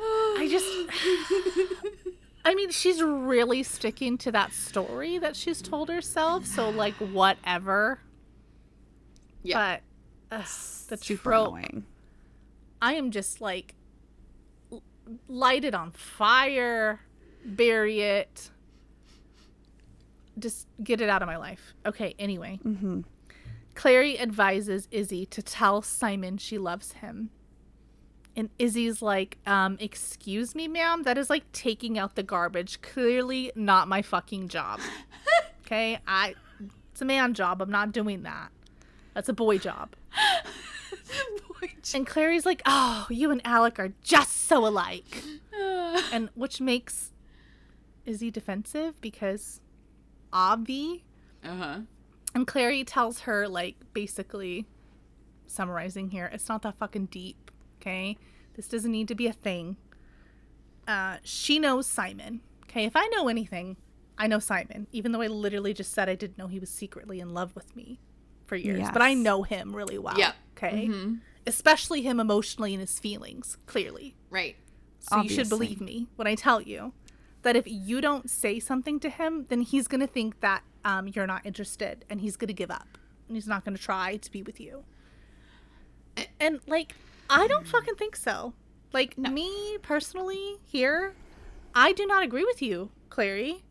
I 0.00 0.48
just. 0.50 2.16
I 2.44 2.54
mean, 2.54 2.70
she's 2.70 3.02
really 3.02 3.62
sticking 3.62 4.18
to 4.18 4.32
that 4.32 4.52
story 4.52 5.18
that 5.18 5.34
she's 5.34 5.62
told 5.62 5.88
herself. 5.88 6.44
So, 6.46 6.68
like, 6.68 6.94
whatever. 6.94 8.00
Yeah. 9.42 9.78
But 10.30 10.38
ugh, 10.40 10.46
the 10.88 10.96
Super 10.98 11.22
trope. 11.30 11.48
annoying. 11.48 11.84
I 12.82 12.94
am 12.94 13.10
just 13.10 13.40
like 13.40 13.74
l- 14.70 14.82
light 15.28 15.64
it 15.64 15.74
on 15.74 15.90
fire, 15.92 17.00
bury 17.46 18.00
it, 18.02 18.50
just 20.38 20.66
get 20.82 21.00
it 21.00 21.08
out 21.08 21.22
of 21.22 21.28
my 21.28 21.36
life. 21.38 21.72
Okay, 21.86 22.14
anyway. 22.18 22.58
Mm-hmm. 22.64 23.00
Clary 23.74 24.18
advises 24.18 24.88
Izzy 24.90 25.26
to 25.26 25.42
tell 25.42 25.82
Simon 25.82 26.38
she 26.38 26.58
loves 26.58 26.92
him. 26.92 27.30
And 28.36 28.50
Izzy's 28.58 29.00
like, 29.00 29.38
um, 29.46 29.76
excuse 29.80 30.54
me, 30.54 30.66
ma'am, 30.66 31.04
that 31.04 31.16
is 31.18 31.30
like 31.30 31.50
taking 31.52 31.98
out 31.98 32.16
the 32.16 32.22
garbage. 32.22 32.80
Clearly 32.82 33.52
not 33.54 33.86
my 33.88 34.02
fucking 34.02 34.48
job. 34.48 34.80
Okay? 35.66 35.98
I 36.06 36.34
it's 36.92 37.00
a 37.00 37.06
man 37.06 37.32
job. 37.32 37.62
I'm 37.62 37.70
not 37.70 37.90
doing 37.90 38.22
that. 38.24 38.50
That's 39.14 39.30
a 39.30 39.32
boy 39.32 39.56
job. 39.56 39.96
Boy, 41.60 41.70
And 41.94 42.06
Clary's 42.06 42.44
like, 42.44 42.60
"Oh, 42.66 43.06
you 43.08 43.30
and 43.30 43.40
Alec 43.46 43.78
are 43.78 43.92
just 44.02 44.46
so 44.46 44.66
alike," 44.66 45.22
and 46.12 46.28
which 46.34 46.60
makes 46.60 47.12
Izzy 48.04 48.30
defensive 48.30 49.00
because 49.00 49.60
obvi. 50.32 51.02
Uh 51.42 51.56
huh. 51.56 51.78
And 52.34 52.46
Clary 52.46 52.84
tells 52.84 53.20
her, 53.20 53.46
like, 53.48 53.76
basically, 53.92 54.66
summarizing 55.46 56.10
here, 56.10 56.28
it's 56.32 56.48
not 56.48 56.62
that 56.62 56.76
fucking 56.78 57.06
deep. 57.06 57.50
Okay, 57.80 58.16
this 58.54 58.66
doesn't 58.66 58.90
need 58.90 59.08
to 59.08 59.14
be 59.14 59.26
a 59.26 59.32
thing. 59.32 59.76
Uh, 60.88 61.18
she 61.22 61.58
knows 61.58 61.86
Simon. 61.86 62.40
Okay, 62.64 62.84
if 62.84 62.96
I 62.96 63.06
know 63.08 63.28
anything, 63.28 63.76
I 64.18 64.26
know 64.26 64.38
Simon. 64.38 64.86
Even 64.92 65.12
though 65.12 65.20
I 65.20 65.26
literally 65.28 65.74
just 65.74 65.92
said 65.92 66.08
I 66.08 66.14
didn't 66.14 66.38
know 66.38 66.46
he 66.46 66.58
was 66.58 66.70
secretly 66.70 67.20
in 67.20 67.34
love 67.34 67.54
with 67.54 67.74
me 67.76 68.00
for 68.46 68.56
years, 68.56 68.88
but 68.92 69.00
I 69.02 69.14
know 69.14 69.42
him 69.42 69.74
really 69.74 69.98
well. 69.98 70.18
Yep. 70.18 70.34
Okay, 70.56 70.88
Mhm. 70.88 71.20
especially 71.46 72.02
him 72.02 72.20
emotionally 72.20 72.74
and 72.74 72.80
his 72.80 72.98
feelings. 72.98 73.58
Clearly, 73.66 74.16
Right. 74.30 74.56
so 75.00 75.20
you 75.22 75.28
should 75.28 75.48
believe 75.48 75.80
me 75.80 76.06
when 76.16 76.26
I 76.26 76.34
tell 76.34 76.60
you 76.60 76.92
that 77.42 77.56
if 77.56 77.64
you 77.66 78.00
don't 78.00 78.28
say 78.30 78.58
something 78.60 78.98
to 79.00 79.08
him, 79.10 79.46
then 79.48 79.60
he's 79.62 79.88
gonna 79.88 80.06
think 80.06 80.40
that 80.40 80.62
um, 80.84 81.08
you're 81.08 81.26
not 81.26 81.44
interested, 81.46 82.04
and 82.10 82.20
he's 82.20 82.36
gonna 82.36 82.52
give 82.52 82.70
up, 82.70 82.98
and 83.28 83.36
he's 83.36 83.48
not 83.48 83.64
gonna 83.64 83.78
try 83.78 84.16
to 84.16 84.30
be 84.30 84.42
with 84.42 84.60
you. 84.60 84.84
And 86.38 86.60
like, 86.66 86.94
I 87.28 87.46
don't 87.46 87.66
fucking 87.66 87.96
think 87.96 88.16
so. 88.16 88.52
Like 88.92 89.18
me 89.18 89.78
personally 89.82 90.58
here, 90.64 91.14
I 91.74 91.92
do 91.92 92.06
not 92.06 92.22
agree 92.22 92.44
with 92.44 92.62
you, 92.62 92.90
Clary, 93.08 93.64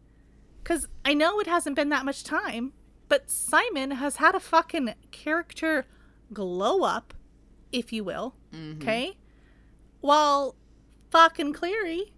because 0.61 0.87
I 1.05 1.13
know 1.13 1.39
it 1.39 1.47
hasn't 1.47 1.75
been 1.75 1.89
that 1.89 2.03
much 2.03 2.23
time, 2.23 2.73
but 3.07 3.29
Simon 3.29 3.91
has 3.91 4.17
had 4.17 4.35
a 4.35 4.39
fucking 4.39 4.93
character 5.11 5.85
glow 6.33 6.83
up, 6.83 7.13
if 7.71 7.93
you 7.93 8.03
will. 8.03 8.35
Okay, 8.77 9.15
while 10.01 10.55
fucking 11.11 11.53
Clary, 11.53 12.11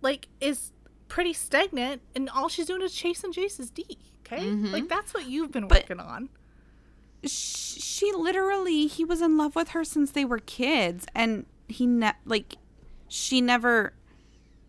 like, 0.00 0.28
is 0.40 0.72
pretty 1.08 1.32
stagnant, 1.32 2.02
and 2.14 2.28
all 2.30 2.48
she's 2.48 2.66
doing 2.66 2.82
is 2.82 2.92
chasing 2.92 3.32
Jace's 3.32 3.70
D. 3.70 3.98
Okay, 4.26 4.42
mm-hmm. 4.44 4.72
like 4.72 4.88
that's 4.88 5.14
what 5.14 5.26
you've 5.26 5.52
been 5.52 5.68
But- 5.68 5.82
working 5.82 6.00
on. 6.00 6.28
She 7.24 8.12
literally, 8.12 8.86
he 8.86 9.04
was 9.04 9.20
in 9.20 9.36
love 9.36 9.56
with 9.56 9.70
her 9.70 9.82
since 9.84 10.12
they 10.12 10.24
were 10.24 10.38
kids, 10.38 11.06
and 11.14 11.46
he 11.66 11.86
ne- 11.86 12.12
like, 12.24 12.56
she 13.08 13.40
never 13.40 13.94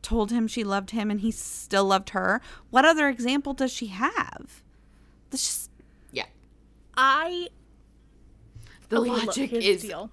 told 0.01 0.31
him 0.31 0.47
she 0.47 0.63
loved 0.63 0.91
him, 0.91 1.11
and 1.11 1.21
he 1.21 1.29
still 1.29 1.85
loved 1.85 2.11
her. 2.11 2.41
What 2.71 2.85
other 2.85 3.09
example 3.09 3.53
does 3.53 3.71
she 3.71 3.87
have? 3.87 4.63
This 5.29 5.43
just 5.43 5.71
Yeah. 6.11 6.25
I 6.95 7.49
The 8.89 8.97
oh, 8.97 9.01
okay, 9.01 9.25
logic 9.25 9.49
here's 9.51 9.63
the 9.63 9.69
is 9.69 9.81
deal. 9.83 10.09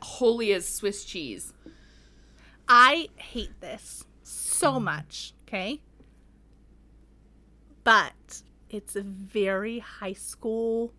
holy 0.00 0.52
as 0.52 0.66
Swiss 0.66 1.04
cheese. 1.04 1.52
I 2.68 3.10
hate 3.16 3.60
this 3.60 4.04
so 4.22 4.80
much, 4.80 5.34
okay? 5.50 5.80
But 7.82 8.42
it's 8.68 8.94
a 8.94 9.02
very 9.02 9.80
high 9.80 10.12
school 10.12 10.92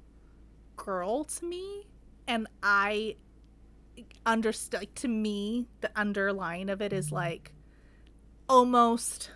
girl 0.75 1.23
to 1.23 1.45
me, 1.45 1.87
and 2.27 2.47
I 2.61 3.15
understand. 4.25 4.81
Like, 4.81 4.95
to 4.95 5.07
me, 5.07 5.67
the 5.79 5.91
underline 5.95 6.69
of 6.69 6.81
it 6.81 6.91
is 6.91 7.07
mm-hmm. 7.07 7.15
like 7.15 7.53
almost. 8.49 9.31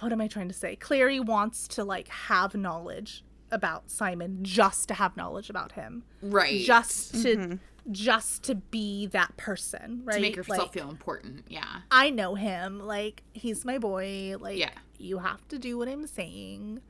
What 0.00 0.12
am 0.12 0.20
I 0.20 0.26
trying 0.26 0.48
to 0.48 0.54
say? 0.54 0.76
Clary 0.76 1.20
wants 1.20 1.68
to 1.68 1.84
like 1.84 2.08
have 2.08 2.54
knowledge 2.54 3.24
about 3.50 3.90
Simon 3.90 4.40
just 4.42 4.88
to 4.88 4.94
have 4.94 5.16
knowledge 5.16 5.48
about 5.48 5.72
him 5.72 6.02
Right. 6.20 6.60
just 6.60 7.22
to 7.22 7.36
mm-hmm. 7.36 7.54
Just 7.90 8.42
to 8.44 8.54
be 8.54 9.06
that 9.08 9.36
person 9.36 10.00
right 10.04 10.14
to 10.16 10.20
make 10.20 10.36
yourself 10.36 10.58
Like, 10.58 10.72
feel 10.72 10.88
important. 10.90 11.44
Yeah. 11.48 11.80
i 11.90 12.10
know 12.10 12.34
him 12.34 12.78
like 12.80 13.22
he's 13.32 13.64
my 13.64 13.78
boy 13.78 14.36
like 14.40 14.58
Yeah. 14.58 14.70
you 14.98 15.18
have 15.18 15.46
to 15.48 15.58
do 15.58 15.76
what 15.76 15.88
i'm 15.88 16.06
saying 16.06 16.80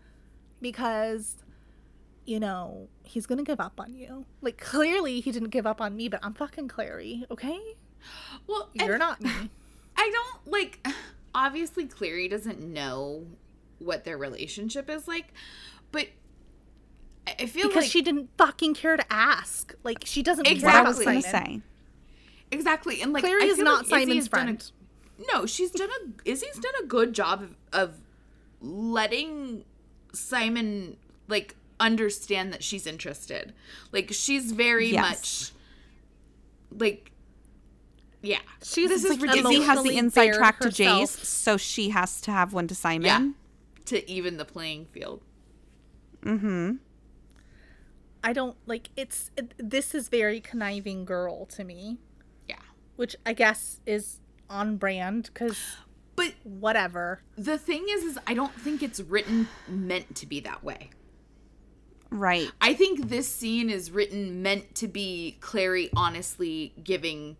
because 0.62 1.36
you 2.24 2.40
know 2.40 2.88
he's 3.02 3.26
gonna 3.26 3.42
give 3.42 3.60
up 3.60 3.78
on 3.80 3.94
you 3.94 4.24
like 4.40 4.58
clearly 4.58 5.20
he 5.20 5.30
didn't 5.32 5.50
give 5.50 5.66
up 5.66 5.80
on 5.80 5.96
me 5.96 6.08
but 6.08 6.20
i'm 6.22 6.34
fucking 6.34 6.68
clary 6.68 7.24
okay 7.30 7.58
Well, 8.46 8.68
you're 8.74 8.98
not 8.98 9.20
me 9.22 9.30
I 9.96 10.10
don't 10.12 10.52
like. 10.52 10.86
Obviously, 11.34 11.86
Clary 11.86 12.28
doesn't 12.28 12.60
know 12.60 13.26
what 13.78 14.04
their 14.04 14.18
relationship 14.18 14.90
is 14.90 15.08
like, 15.08 15.32
but 15.90 16.08
I 17.26 17.34
I 17.40 17.46
feel 17.46 17.68
because 17.68 17.84
like 17.84 17.90
she 17.90 18.02
didn't 18.02 18.28
fucking 18.36 18.74
care 18.74 18.96
to 18.96 19.12
ask 19.12 19.74
like 19.82 20.02
she 20.04 20.22
doesn't 20.22 20.46
what 20.46 20.58
care 20.60 20.68
I 20.70 20.80
about 20.80 20.86
was 20.96 21.04
gonna 21.04 21.22
Simon. 21.22 21.62
say. 21.62 21.62
exactly 22.50 23.00
and 23.02 23.12
like 23.12 23.22
clary 23.24 23.46
is 23.46 23.58
not 23.58 23.90
like 23.90 24.02
simon's 24.02 24.16
has 24.16 24.28
done 24.28 24.40
a- 24.40 24.44
friend 24.44 24.70
no, 25.32 25.46
she's 25.46 25.70
done 25.70 25.88
a 25.90 26.28
Izzy's 26.28 26.58
done 26.58 26.72
a 26.82 26.86
good 26.86 27.12
job 27.12 27.40
of, 27.42 27.54
of 27.72 27.94
letting 28.60 29.64
Simon 30.12 30.96
like 31.28 31.54
understand 31.78 32.52
that 32.52 32.64
she's 32.64 32.84
interested. 32.86 33.52
Like 33.92 34.08
she's 34.12 34.50
very 34.50 34.88
Yes. 34.90 35.52
much 36.72 36.80
like 36.80 37.12
yeah. 38.22 38.38
she's 38.62 38.88
This 38.88 39.04
is 39.04 39.10
like, 39.10 39.22
ridiculous. 39.22 39.54
Izzy 39.56 39.64
has 39.66 39.82
the 39.84 39.96
inside 39.98 40.24
bared 40.26 40.36
track 40.38 40.58
to 40.60 40.64
herself. 40.68 41.02
Jace, 41.10 41.24
so 41.24 41.56
she 41.56 41.90
has 41.90 42.20
to 42.22 42.32
have 42.32 42.52
one 42.52 42.66
to 42.68 42.74
Simon. 42.74 43.04
Yeah. 43.06 43.28
To 43.86 44.10
even 44.10 44.36
the 44.38 44.44
playing 44.44 44.86
field. 44.86 45.22
Mm-hmm. 46.24 46.72
I 48.24 48.32
don't 48.32 48.56
like 48.66 48.88
it's 48.96 49.30
it, 49.36 49.52
this 49.58 49.94
is 49.94 50.08
very 50.08 50.40
conniving 50.40 51.04
girl 51.04 51.44
to 51.46 51.62
me, 51.62 51.98
Yeah. 52.48 52.56
which 52.96 53.14
I 53.24 53.34
guess 53.34 53.80
is 53.86 54.20
on 54.48 54.78
brand 54.78 55.32
cuz 55.34 55.76
But 56.16 56.34
whatever. 56.44 57.20
the 57.36 57.58
thing 57.58 57.86
is 57.88 58.02
is 58.02 58.18
I 58.26 58.34
don't 58.34 58.54
think 58.54 58.82
it's 58.82 59.00
written 59.00 59.48
meant 59.68 60.14
to 60.16 60.26
be 60.26 60.40
that 60.40 60.64
way. 60.64 60.90
Right. 62.10 62.50
I 62.60 62.74
think 62.74 63.08
this 63.08 63.28
scene 63.28 63.68
is 63.68 63.90
written 63.90 64.42
meant 64.42 64.74
to 64.76 64.88
be 64.88 65.36
Clary 65.40 65.90
honestly 65.94 66.72
giving 66.82 67.36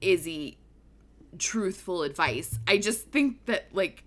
Izzy 0.00 0.58
truthful 1.38 2.02
advice. 2.02 2.58
I 2.66 2.78
just 2.78 3.08
think 3.10 3.44
that 3.46 3.74
like 3.74 4.04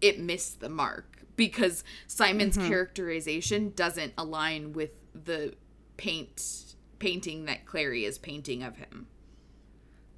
it 0.00 0.20
missed 0.20 0.60
the 0.60 0.68
mark 0.68 1.24
because 1.36 1.82
Simon's 2.06 2.58
mm-hmm. 2.58 2.68
characterization 2.68 3.72
doesn't 3.74 4.12
align 4.18 4.72
with 4.72 4.90
the 5.14 5.54
paint 5.96 6.74
painting 6.98 7.44
that 7.46 7.66
Clary 7.66 8.04
is 8.04 8.18
painting 8.18 8.62
of 8.62 8.76
him. 8.76 9.06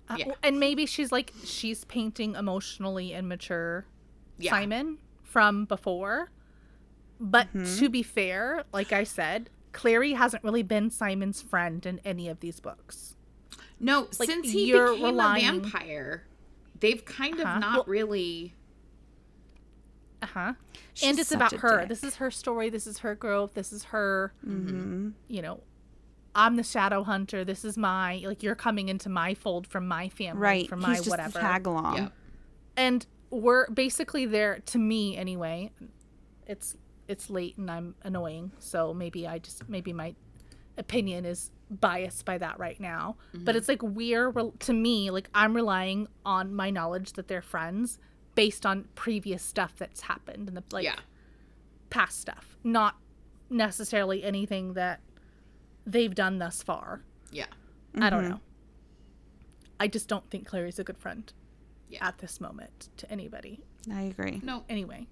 Uh, 0.09 0.17
Yeah. 0.19 0.33
And 0.43 0.61
maybe 0.61 0.87
she's 0.87 1.11
like 1.13 1.33
she's 1.45 1.85
painting 1.85 2.35
emotionally 2.35 3.13
immature 3.13 3.87
Yeah. 4.39 4.53
Simon 4.53 4.99
from 5.23 5.65
before. 5.65 6.31
But 7.19 7.49
Mm-hmm. 7.49 7.79
to 7.79 7.89
be 7.89 8.03
fair, 8.03 8.65
like 8.73 8.93
I 8.93 9.05
said, 9.05 9.51
Clary 9.73 10.13
hasn't 10.13 10.45
really 10.45 10.63
been 10.63 10.91
Simon's 10.91 11.43
friend 11.43 11.85
in 11.87 11.99
any 12.05 12.29
of 12.29 12.41
these 12.41 12.61
books. 12.61 13.17
No, 13.81 14.09
Like, 14.19 14.29
since 14.31 14.51
he 14.51 14.67
you're 14.69 14.91
became 14.93 15.05
relying- 15.05 15.45
a 15.49 15.53
vampire, 15.61 16.27
they've 16.81 17.05
kind 17.05 17.35
of 17.41 17.47
Uh-huh. 17.47 17.59
not 17.59 17.75
Well- 17.77 17.85
really. 17.87 18.55
Uh 20.23 20.27
huh. 20.27 20.53
She's 20.95 21.09
And 21.11 21.19
it's 21.19 21.33
about 21.33 21.53
her. 21.53 21.81
dick. 21.81 21.89
This 21.89 22.03
is 22.05 22.17
her 22.17 22.31
story. 22.31 22.71
This 22.71 22.87
is 22.87 22.99
her 22.99 23.15
growth. 23.15 23.55
This 23.55 23.73
is 23.73 23.85
her. 23.85 24.33
Mm-hmm. 24.47 25.11
You 25.29 25.43
know, 25.43 25.61
I'm 26.35 26.57
the 26.57 26.63
shadow 26.63 27.03
hunter. 27.03 27.45
This 27.45 27.65
is 27.65 27.77
my 27.79 28.23
like 28.27 28.43
you're 28.43 28.55
coming 28.55 28.89
into 28.89 29.09
my 29.09 29.35
fold 29.35 29.67
from 29.67 29.87
my 29.89 30.09
family, 30.09 30.41
Right. 30.41 30.69
from 30.69 30.81
my 30.81 30.91
He's 30.91 30.99
just 30.99 31.11
whatever. 31.11 31.39
tag 31.39 31.67
along. 31.67 31.97
Yeah. 31.97 32.09
and 32.77 33.07
we're 33.31 33.69
basically 33.71 34.25
there 34.27 34.61
to 34.67 34.79
me 34.79 35.17
anyway 35.17 35.69
it's 36.47 36.77
it's 37.09 37.29
late 37.29 37.59
and 37.59 37.69
i'm 37.69 37.93
annoying 38.05 38.53
so 38.61 38.95
maybe 38.95 39.27
i 39.27 39.37
just 39.37 39.69
maybe 39.69 39.93
my 39.93 40.15
opinion 40.79 41.25
is 41.25 41.51
biased 41.69 42.25
by 42.25 42.39
that 42.39 42.57
right 42.61 42.79
now 42.79 43.17
but 43.35 43.57
it's 43.57 43.67
like 43.67 43.83
we're 43.83 44.33
to 44.61 44.73
me 44.73 45.11
like 45.11 45.29
i'm 45.35 45.57
relying 45.57 46.07
on 46.25 46.55
my 46.55 46.71
knowledge 46.71 47.15
that 47.15 47.27
they're 47.27 47.43
friends 47.43 47.99
based 48.37 48.65
on 48.65 48.85
previous 48.95 49.43
stuff 49.43 49.75
that's 49.77 50.03
happened 50.03 50.47
and 50.47 50.57
the 50.57 50.63
like 50.71 50.85
yeah. 50.85 50.95
past 51.91 52.21
stuff 52.21 52.57
not 52.63 52.97
necessarily 53.51 54.23
anything 54.23 54.75
that 54.75 55.01
they've 55.85 56.15
done 56.15 56.39
thus 56.39 56.63
far 56.63 57.03
Yeah. 57.33 57.47
i 57.99 58.09
don't 58.09 58.21
mm-hmm. 58.21 58.31
know 58.31 58.41
i 59.81 59.89
just 59.89 60.09
don't 60.09 60.31
think 60.31 60.47
clary's 60.47 60.79
a 60.79 60.85
good 60.85 60.99
friend 60.99 61.33
Yeah. 61.89 62.07
at 62.07 62.19
this 62.19 62.41
moment 62.41 62.91
to 62.99 63.11
anybody 63.11 63.65
I 63.93 64.03
agree. 64.03 64.41
No. 64.43 64.65
Anyway, 64.69 65.07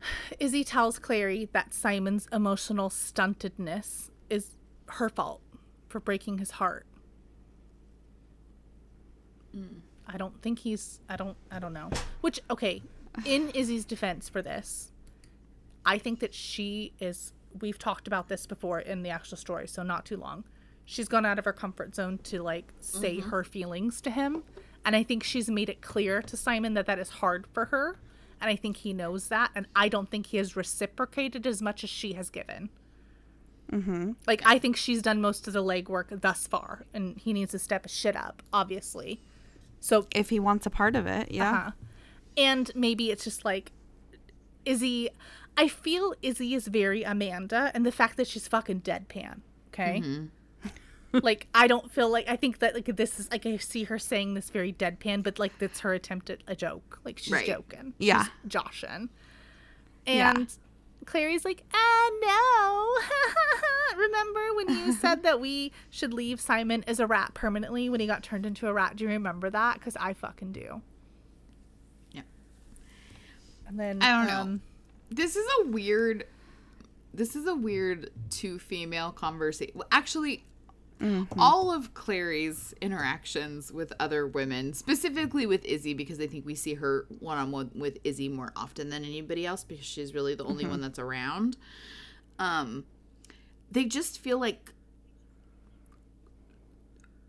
Izzy 0.38 0.64
tells 0.64 0.98
Clary 0.98 1.48
that 1.52 1.74
Simon's 1.74 2.28
emotional 2.32 2.90
stuntedness 2.90 4.10
is 4.30 4.56
her 4.86 5.08
fault 5.08 5.42
for 5.88 6.00
breaking 6.00 6.38
his 6.38 6.52
heart. 6.52 6.86
Mm. 9.56 9.80
I 10.08 10.16
don't 10.16 10.40
think 10.42 10.60
he's 10.60 11.00
I 11.08 11.16
don't 11.16 11.36
I 11.50 11.58
don't 11.58 11.72
know. 11.72 11.90
Which 12.20 12.40
okay, 12.50 12.82
in 13.24 13.50
Izzy's 13.54 13.84
defense 13.84 14.28
for 14.28 14.42
this, 14.42 14.90
I 15.84 15.98
think 15.98 16.20
that 16.20 16.34
she 16.34 16.92
is 16.98 17.32
we've 17.60 17.78
talked 17.78 18.06
about 18.06 18.28
this 18.28 18.46
before 18.46 18.80
in 18.80 19.02
the 19.02 19.10
actual 19.10 19.36
story, 19.36 19.68
so 19.68 19.82
not 19.82 20.04
too 20.04 20.16
long. 20.16 20.44
She's 20.84 21.08
gone 21.08 21.26
out 21.26 21.38
of 21.38 21.44
her 21.44 21.52
comfort 21.52 21.94
zone 21.94 22.18
to 22.24 22.42
like 22.42 22.72
say 22.80 23.20
her 23.20 23.44
feelings 23.44 24.00
to 24.02 24.10
him, 24.10 24.42
and 24.84 24.96
I 24.96 25.02
think 25.02 25.22
she's 25.22 25.50
made 25.50 25.68
it 25.68 25.82
clear 25.82 26.22
to 26.22 26.36
Simon 26.36 26.74
that 26.74 26.86
that 26.86 26.98
is 26.98 27.10
hard 27.10 27.46
for 27.52 27.66
her, 27.66 27.98
and 28.40 28.50
I 28.50 28.56
think 28.56 28.78
he 28.78 28.92
knows 28.94 29.28
that, 29.28 29.50
and 29.54 29.66
I 29.76 29.88
don't 29.88 30.10
think 30.10 30.26
he 30.26 30.38
has 30.38 30.56
reciprocated 30.56 31.46
as 31.46 31.60
much 31.60 31.84
as 31.84 31.90
she 31.90 32.14
has 32.14 32.30
given. 32.30 32.70
Mm-hmm. 33.70 34.12
Like 34.26 34.42
I 34.46 34.58
think 34.58 34.76
she's 34.76 35.02
done 35.02 35.20
most 35.20 35.46
of 35.46 35.52
the 35.52 35.62
legwork 35.62 36.22
thus 36.22 36.46
far, 36.46 36.86
and 36.94 37.18
he 37.18 37.34
needs 37.34 37.50
to 37.52 37.58
step 37.58 37.82
his 37.82 37.92
shit 37.92 38.16
up, 38.16 38.42
obviously. 38.52 39.20
So 39.80 40.06
If 40.14 40.30
he 40.30 40.40
wants 40.40 40.66
a 40.66 40.70
part 40.70 40.96
of 40.96 41.06
it, 41.06 41.30
yeah. 41.30 41.50
uh-huh. 41.52 41.70
And 42.36 42.70
maybe 42.74 43.10
it's 43.10 43.24
just 43.24 43.44
like 43.44 43.72
Izzy. 44.64 45.10
I 45.56 45.66
feel 45.68 46.14
Izzy 46.22 46.54
is 46.54 46.68
very 46.68 47.02
Amanda, 47.02 47.70
and 47.74 47.84
the 47.84 47.92
fact 47.92 48.16
that 48.16 48.26
she's 48.28 48.46
fucking 48.46 48.82
deadpan. 48.82 49.40
Okay. 49.72 50.02
like 51.12 51.46
I 51.54 51.66
don't 51.66 51.90
feel 51.90 52.10
like 52.10 52.28
I 52.28 52.36
think 52.36 52.58
that 52.58 52.74
like 52.74 52.84
this 52.96 53.18
is 53.18 53.30
like 53.30 53.46
I 53.46 53.56
see 53.56 53.84
her 53.84 53.98
saying 53.98 54.34
this 54.34 54.50
very 54.50 54.72
deadpan, 54.72 55.22
but 55.22 55.38
like 55.38 55.58
that's 55.58 55.80
her 55.80 55.94
attempt 55.94 56.30
at 56.30 56.38
a 56.46 56.54
joke. 56.54 57.00
Like 57.04 57.18
she's 57.18 57.32
Right. 57.32 57.46
joking. 57.46 57.94
Yeah. 57.98 58.24
She's 58.24 58.32
joshing. 58.48 59.08
And 60.06 60.52
Clary's 61.08 61.44
like, 61.44 61.62
ah 61.72 62.10
no. 62.20 63.98
remember 63.98 64.40
when 64.54 64.68
you 64.68 64.92
said 64.92 65.22
that 65.24 65.40
we 65.40 65.72
should 65.90 66.12
leave 66.12 66.40
Simon 66.40 66.84
as 66.86 67.00
a 67.00 67.06
rat 67.06 67.32
permanently 67.34 67.88
when 67.88 67.98
he 68.00 68.06
got 68.06 68.22
turned 68.22 68.44
into 68.44 68.68
a 68.68 68.72
rat? 68.72 68.96
Do 68.96 69.04
you 69.04 69.10
remember 69.10 69.48
that? 69.50 69.74
Because 69.78 69.96
I 69.96 70.12
fucking 70.12 70.52
do. 70.52 70.82
Yeah. 72.12 72.22
And 73.66 73.80
then 73.80 74.02
I 74.02 74.10
don't 74.18 74.26
know. 74.26 74.40
um, 74.42 74.60
This 75.10 75.34
is 75.36 75.46
a 75.60 75.68
weird. 75.68 76.26
This 77.14 77.34
is 77.34 77.46
a 77.46 77.54
weird 77.54 78.10
two 78.30 78.58
female 78.58 79.10
conversation. 79.10 79.72
Well, 79.74 79.88
actually, 81.00 81.26
all 81.38 81.72
of 81.72 81.94
Clary's 81.94 82.74
interactions 82.80 83.72
with 83.72 83.92
other 84.00 84.26
women, 84.26 84.72
specifically 84.72 85.46
with 85.46 85.64
Izzy, 85.64 85.94
because 85.94 86.20
I 86.20 86.26
think 86.26 86.44
we 86.44 86.54
see 86.54 86.74
her 86.74 87.06
one 87.20 87.38
on 87.38 87.50
one 87.50 87.70
with 87.74 87.98
Izzy 88.04 88.28
more 88.28 88.52
often 88.56 88.90
than 88.90 89.04
anybody 89.04 89.46
else 89.46 89.64
because 89.64 89.84
she's 89.84 90.14
really 90.14 90.34
the 90.34 90.44
only 90.44 90.66
one 90.66 90.80
that's 90.80 90.98
around. 90.98 91.56
Um, 92.38 92.84
they 93.70 93.84
just 93.84 94.18
feel 94.18 94.38
like 94.40 94.72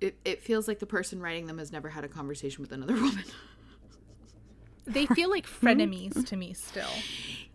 it, 0.02 0.16
it 0.24 0.42
feels 0.42 0.68
like 0.68 0.80
the 0.80 0.86
person 0.86 1.22
writing 1.22 1.46
them 1.48 1.58
has 1.58 1.72
never 1.72 1.90
had 1.90 2.04
a 2.04 2.08
conversation 2.08 2.62
with 2.62 2.72
another 2.72 2.94
woman. 3.02 3.24
They 4.86 5.06
feel 5.06 5.30
like 5.30 5.46
frenemies 5.46 6.26
to 6.28 6.36
me 6.36 6.54
still. 6.54 6.90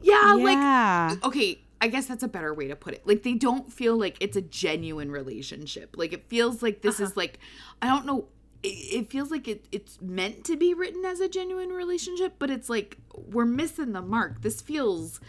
yeah, 0.00 0.34
like 0.38 1.24
okay 1.24 1.58
i 1.84 1.88
guess 1.88 2.06
that's 2.06 2.22
a 2.22 2.28
better 2.28 2.52
way 2.54 2.66
to 2.68 2.74
put 2.76 2.94
it 2.94 3.06
like 3.06 3.22
they 3.22 3.34
don't 3.34 3.72
feel 3.72 3.96
like 3.98 4.16
it's 4.20 4.36
a 4.36 4.40
genuine 4.42 5.10
relationship 5.10 5.94
like 5.96 6.12
it 6.12 6.24
feels 6.28 6.62
like 6.62 6.80
this 6.82 6.98
is 6.98 7.16
like 7.16 7.38
i 7.82 7.86
don't 7.86 8.06
know 8.06 8.26
it, 8.62 8.68
it 8.68 9.10
feels 9.10 9.30
like 9.30 9.46
it, 9.46 9.66
it's 9.70 10.00
meant 10.00 10.44
to 10.44 10.56
be 10.56 10.72
written 10.72 11.04
as 11.04 11.20
a 11.20 11.28
genuine 11.28 11.68
relationship 11.70 12.34
but 12.38 12.50
it's 12.50 12.70
like 12.70 12.96
we're 13.14 13.44
missing 13.44 13.92
the 13.92 14.00
mark 14.02 14.40
this 14.42 14.60
feels 14.62 15.20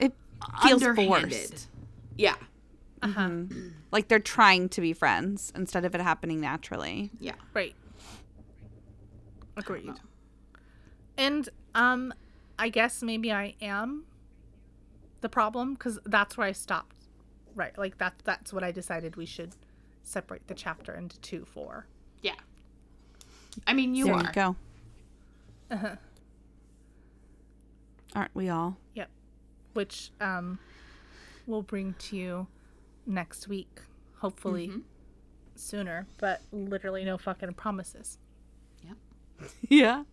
it 0.00 0.12
feels 0.62 0.82
underhanded 0.82 1.32
forced. 1.50 1.68
yeah 2.16 2.36
Uh 3.02 3.08
huh. 3.08 3.30
Like 3.92 4.08
they're 4.08 4.18
trying 4.18 4.68
to 4.70 4.80
be 4.80 4.92
friends 4.92 5.52
instead 5.54 5.84
of 5.84 5.94
it 5.94 6.00
happening 6.00 6.40
naturally. 6.40 7.10
yeah 7.20 7.34
Right. 7.54 7.74
Agreed. 9.56 9.94
And 11.16 11.48
um 11.74 12.14
I 12.58 12.68
guess 12.70 13.02
maybe 13.02 13.30
I 13.32 13.54
am 13.60 14.04
the 15.20 15.28
problem 15.28 15.76
cuz 15.76 15.98
that's 16.04 16.36
where 16.36 16.46
I 16.46 16.52
stopped. 16.52 16.96
Right. 17.54 17.76
Like 17.76 17.98
that 17.98 18.14
that's 18.24 18.52
what 18.52 18.62
I 18.64 18.72
decided 18.72 19.16
we 19.16 19.26
should 19.26 19.56
separate 20.02 20.46
the 20.48 20.54
chapter 20.54 20.94
into 20.94 21.18
two 21.20 21.44
for. 21.44 21.86
yeah 22.22 22.34
i 23.66 23.72
mean 23.72 23.94
you 23.94 24.04
there 24.06 24.14
are 24.14 24.22
you 24.22 24.32
go. 24.32 24.56
Uh-huh. 25.70 25.96
Aren't 28.14 28.34
we 28.34 28.48
all? 28.48 28.78
Yep. 28.94 29.10
Which 29.74 30.10
um 30.20 30.58
we'll 31.46 31.62
bring 31.62 31.94
to 31.98 32.16
you 32.16 32.46
next 33.06 33.48
week, 33.48 33.80
hopefully 34.18 34.72
sooner, 35.56 36.06
but 36.18 36.40
literally 36.52 37.04
no 37.04 37.18
fucking 37.18 37.54
promises. 37.54 38.18
Yep. 38.82 38.96
yeah. 39.68 40.04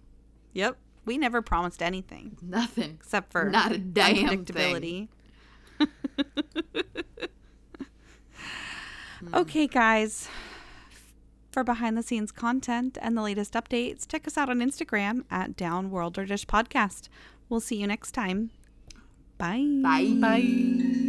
Yep. 0.54 0.78
We 1.06 1.18
never 1.18 1.42
promised 1.42 1.82
anything 1.84 2.38
nothing 2.42 2.98
except 3.00 3.32
for 3.32 3.50
Not 3.50 3.72
a 3.72 3.78
damn 3.78 4.16
thing. 4.16 4.46
unpredictability. 4.46 5.08
Hmm. 9.20 9.34
okay, 9.34 9.66
guys. 9.68 10.28
For 11.52 11.64
behind 11.64 11.98
the 11.98 12.04
scenes 12.04 12.34
content 12.34 12.98
and 13.02 13.16
the 13.18 13.22
latest 13.22 13.54
updates, 13.54 14.06
check 14.06 14.28
us 14.28 14.38
out 14.38 14.50
on 14.50 14.60
Instagram 14.60 15.24
at 15.32 15.56
Downworlder 15.56 16.28
Dish 16.28 16.46
Podcast. 16.46 17.08
We'll 17.48 17.62
see 17.62 17.78
you 17.78 17.88
next 17.88 18.12
time. 18.12 18.52
Bye. 19.38 19.80
bye 19.82 20.14
Bye. 20.20 21.02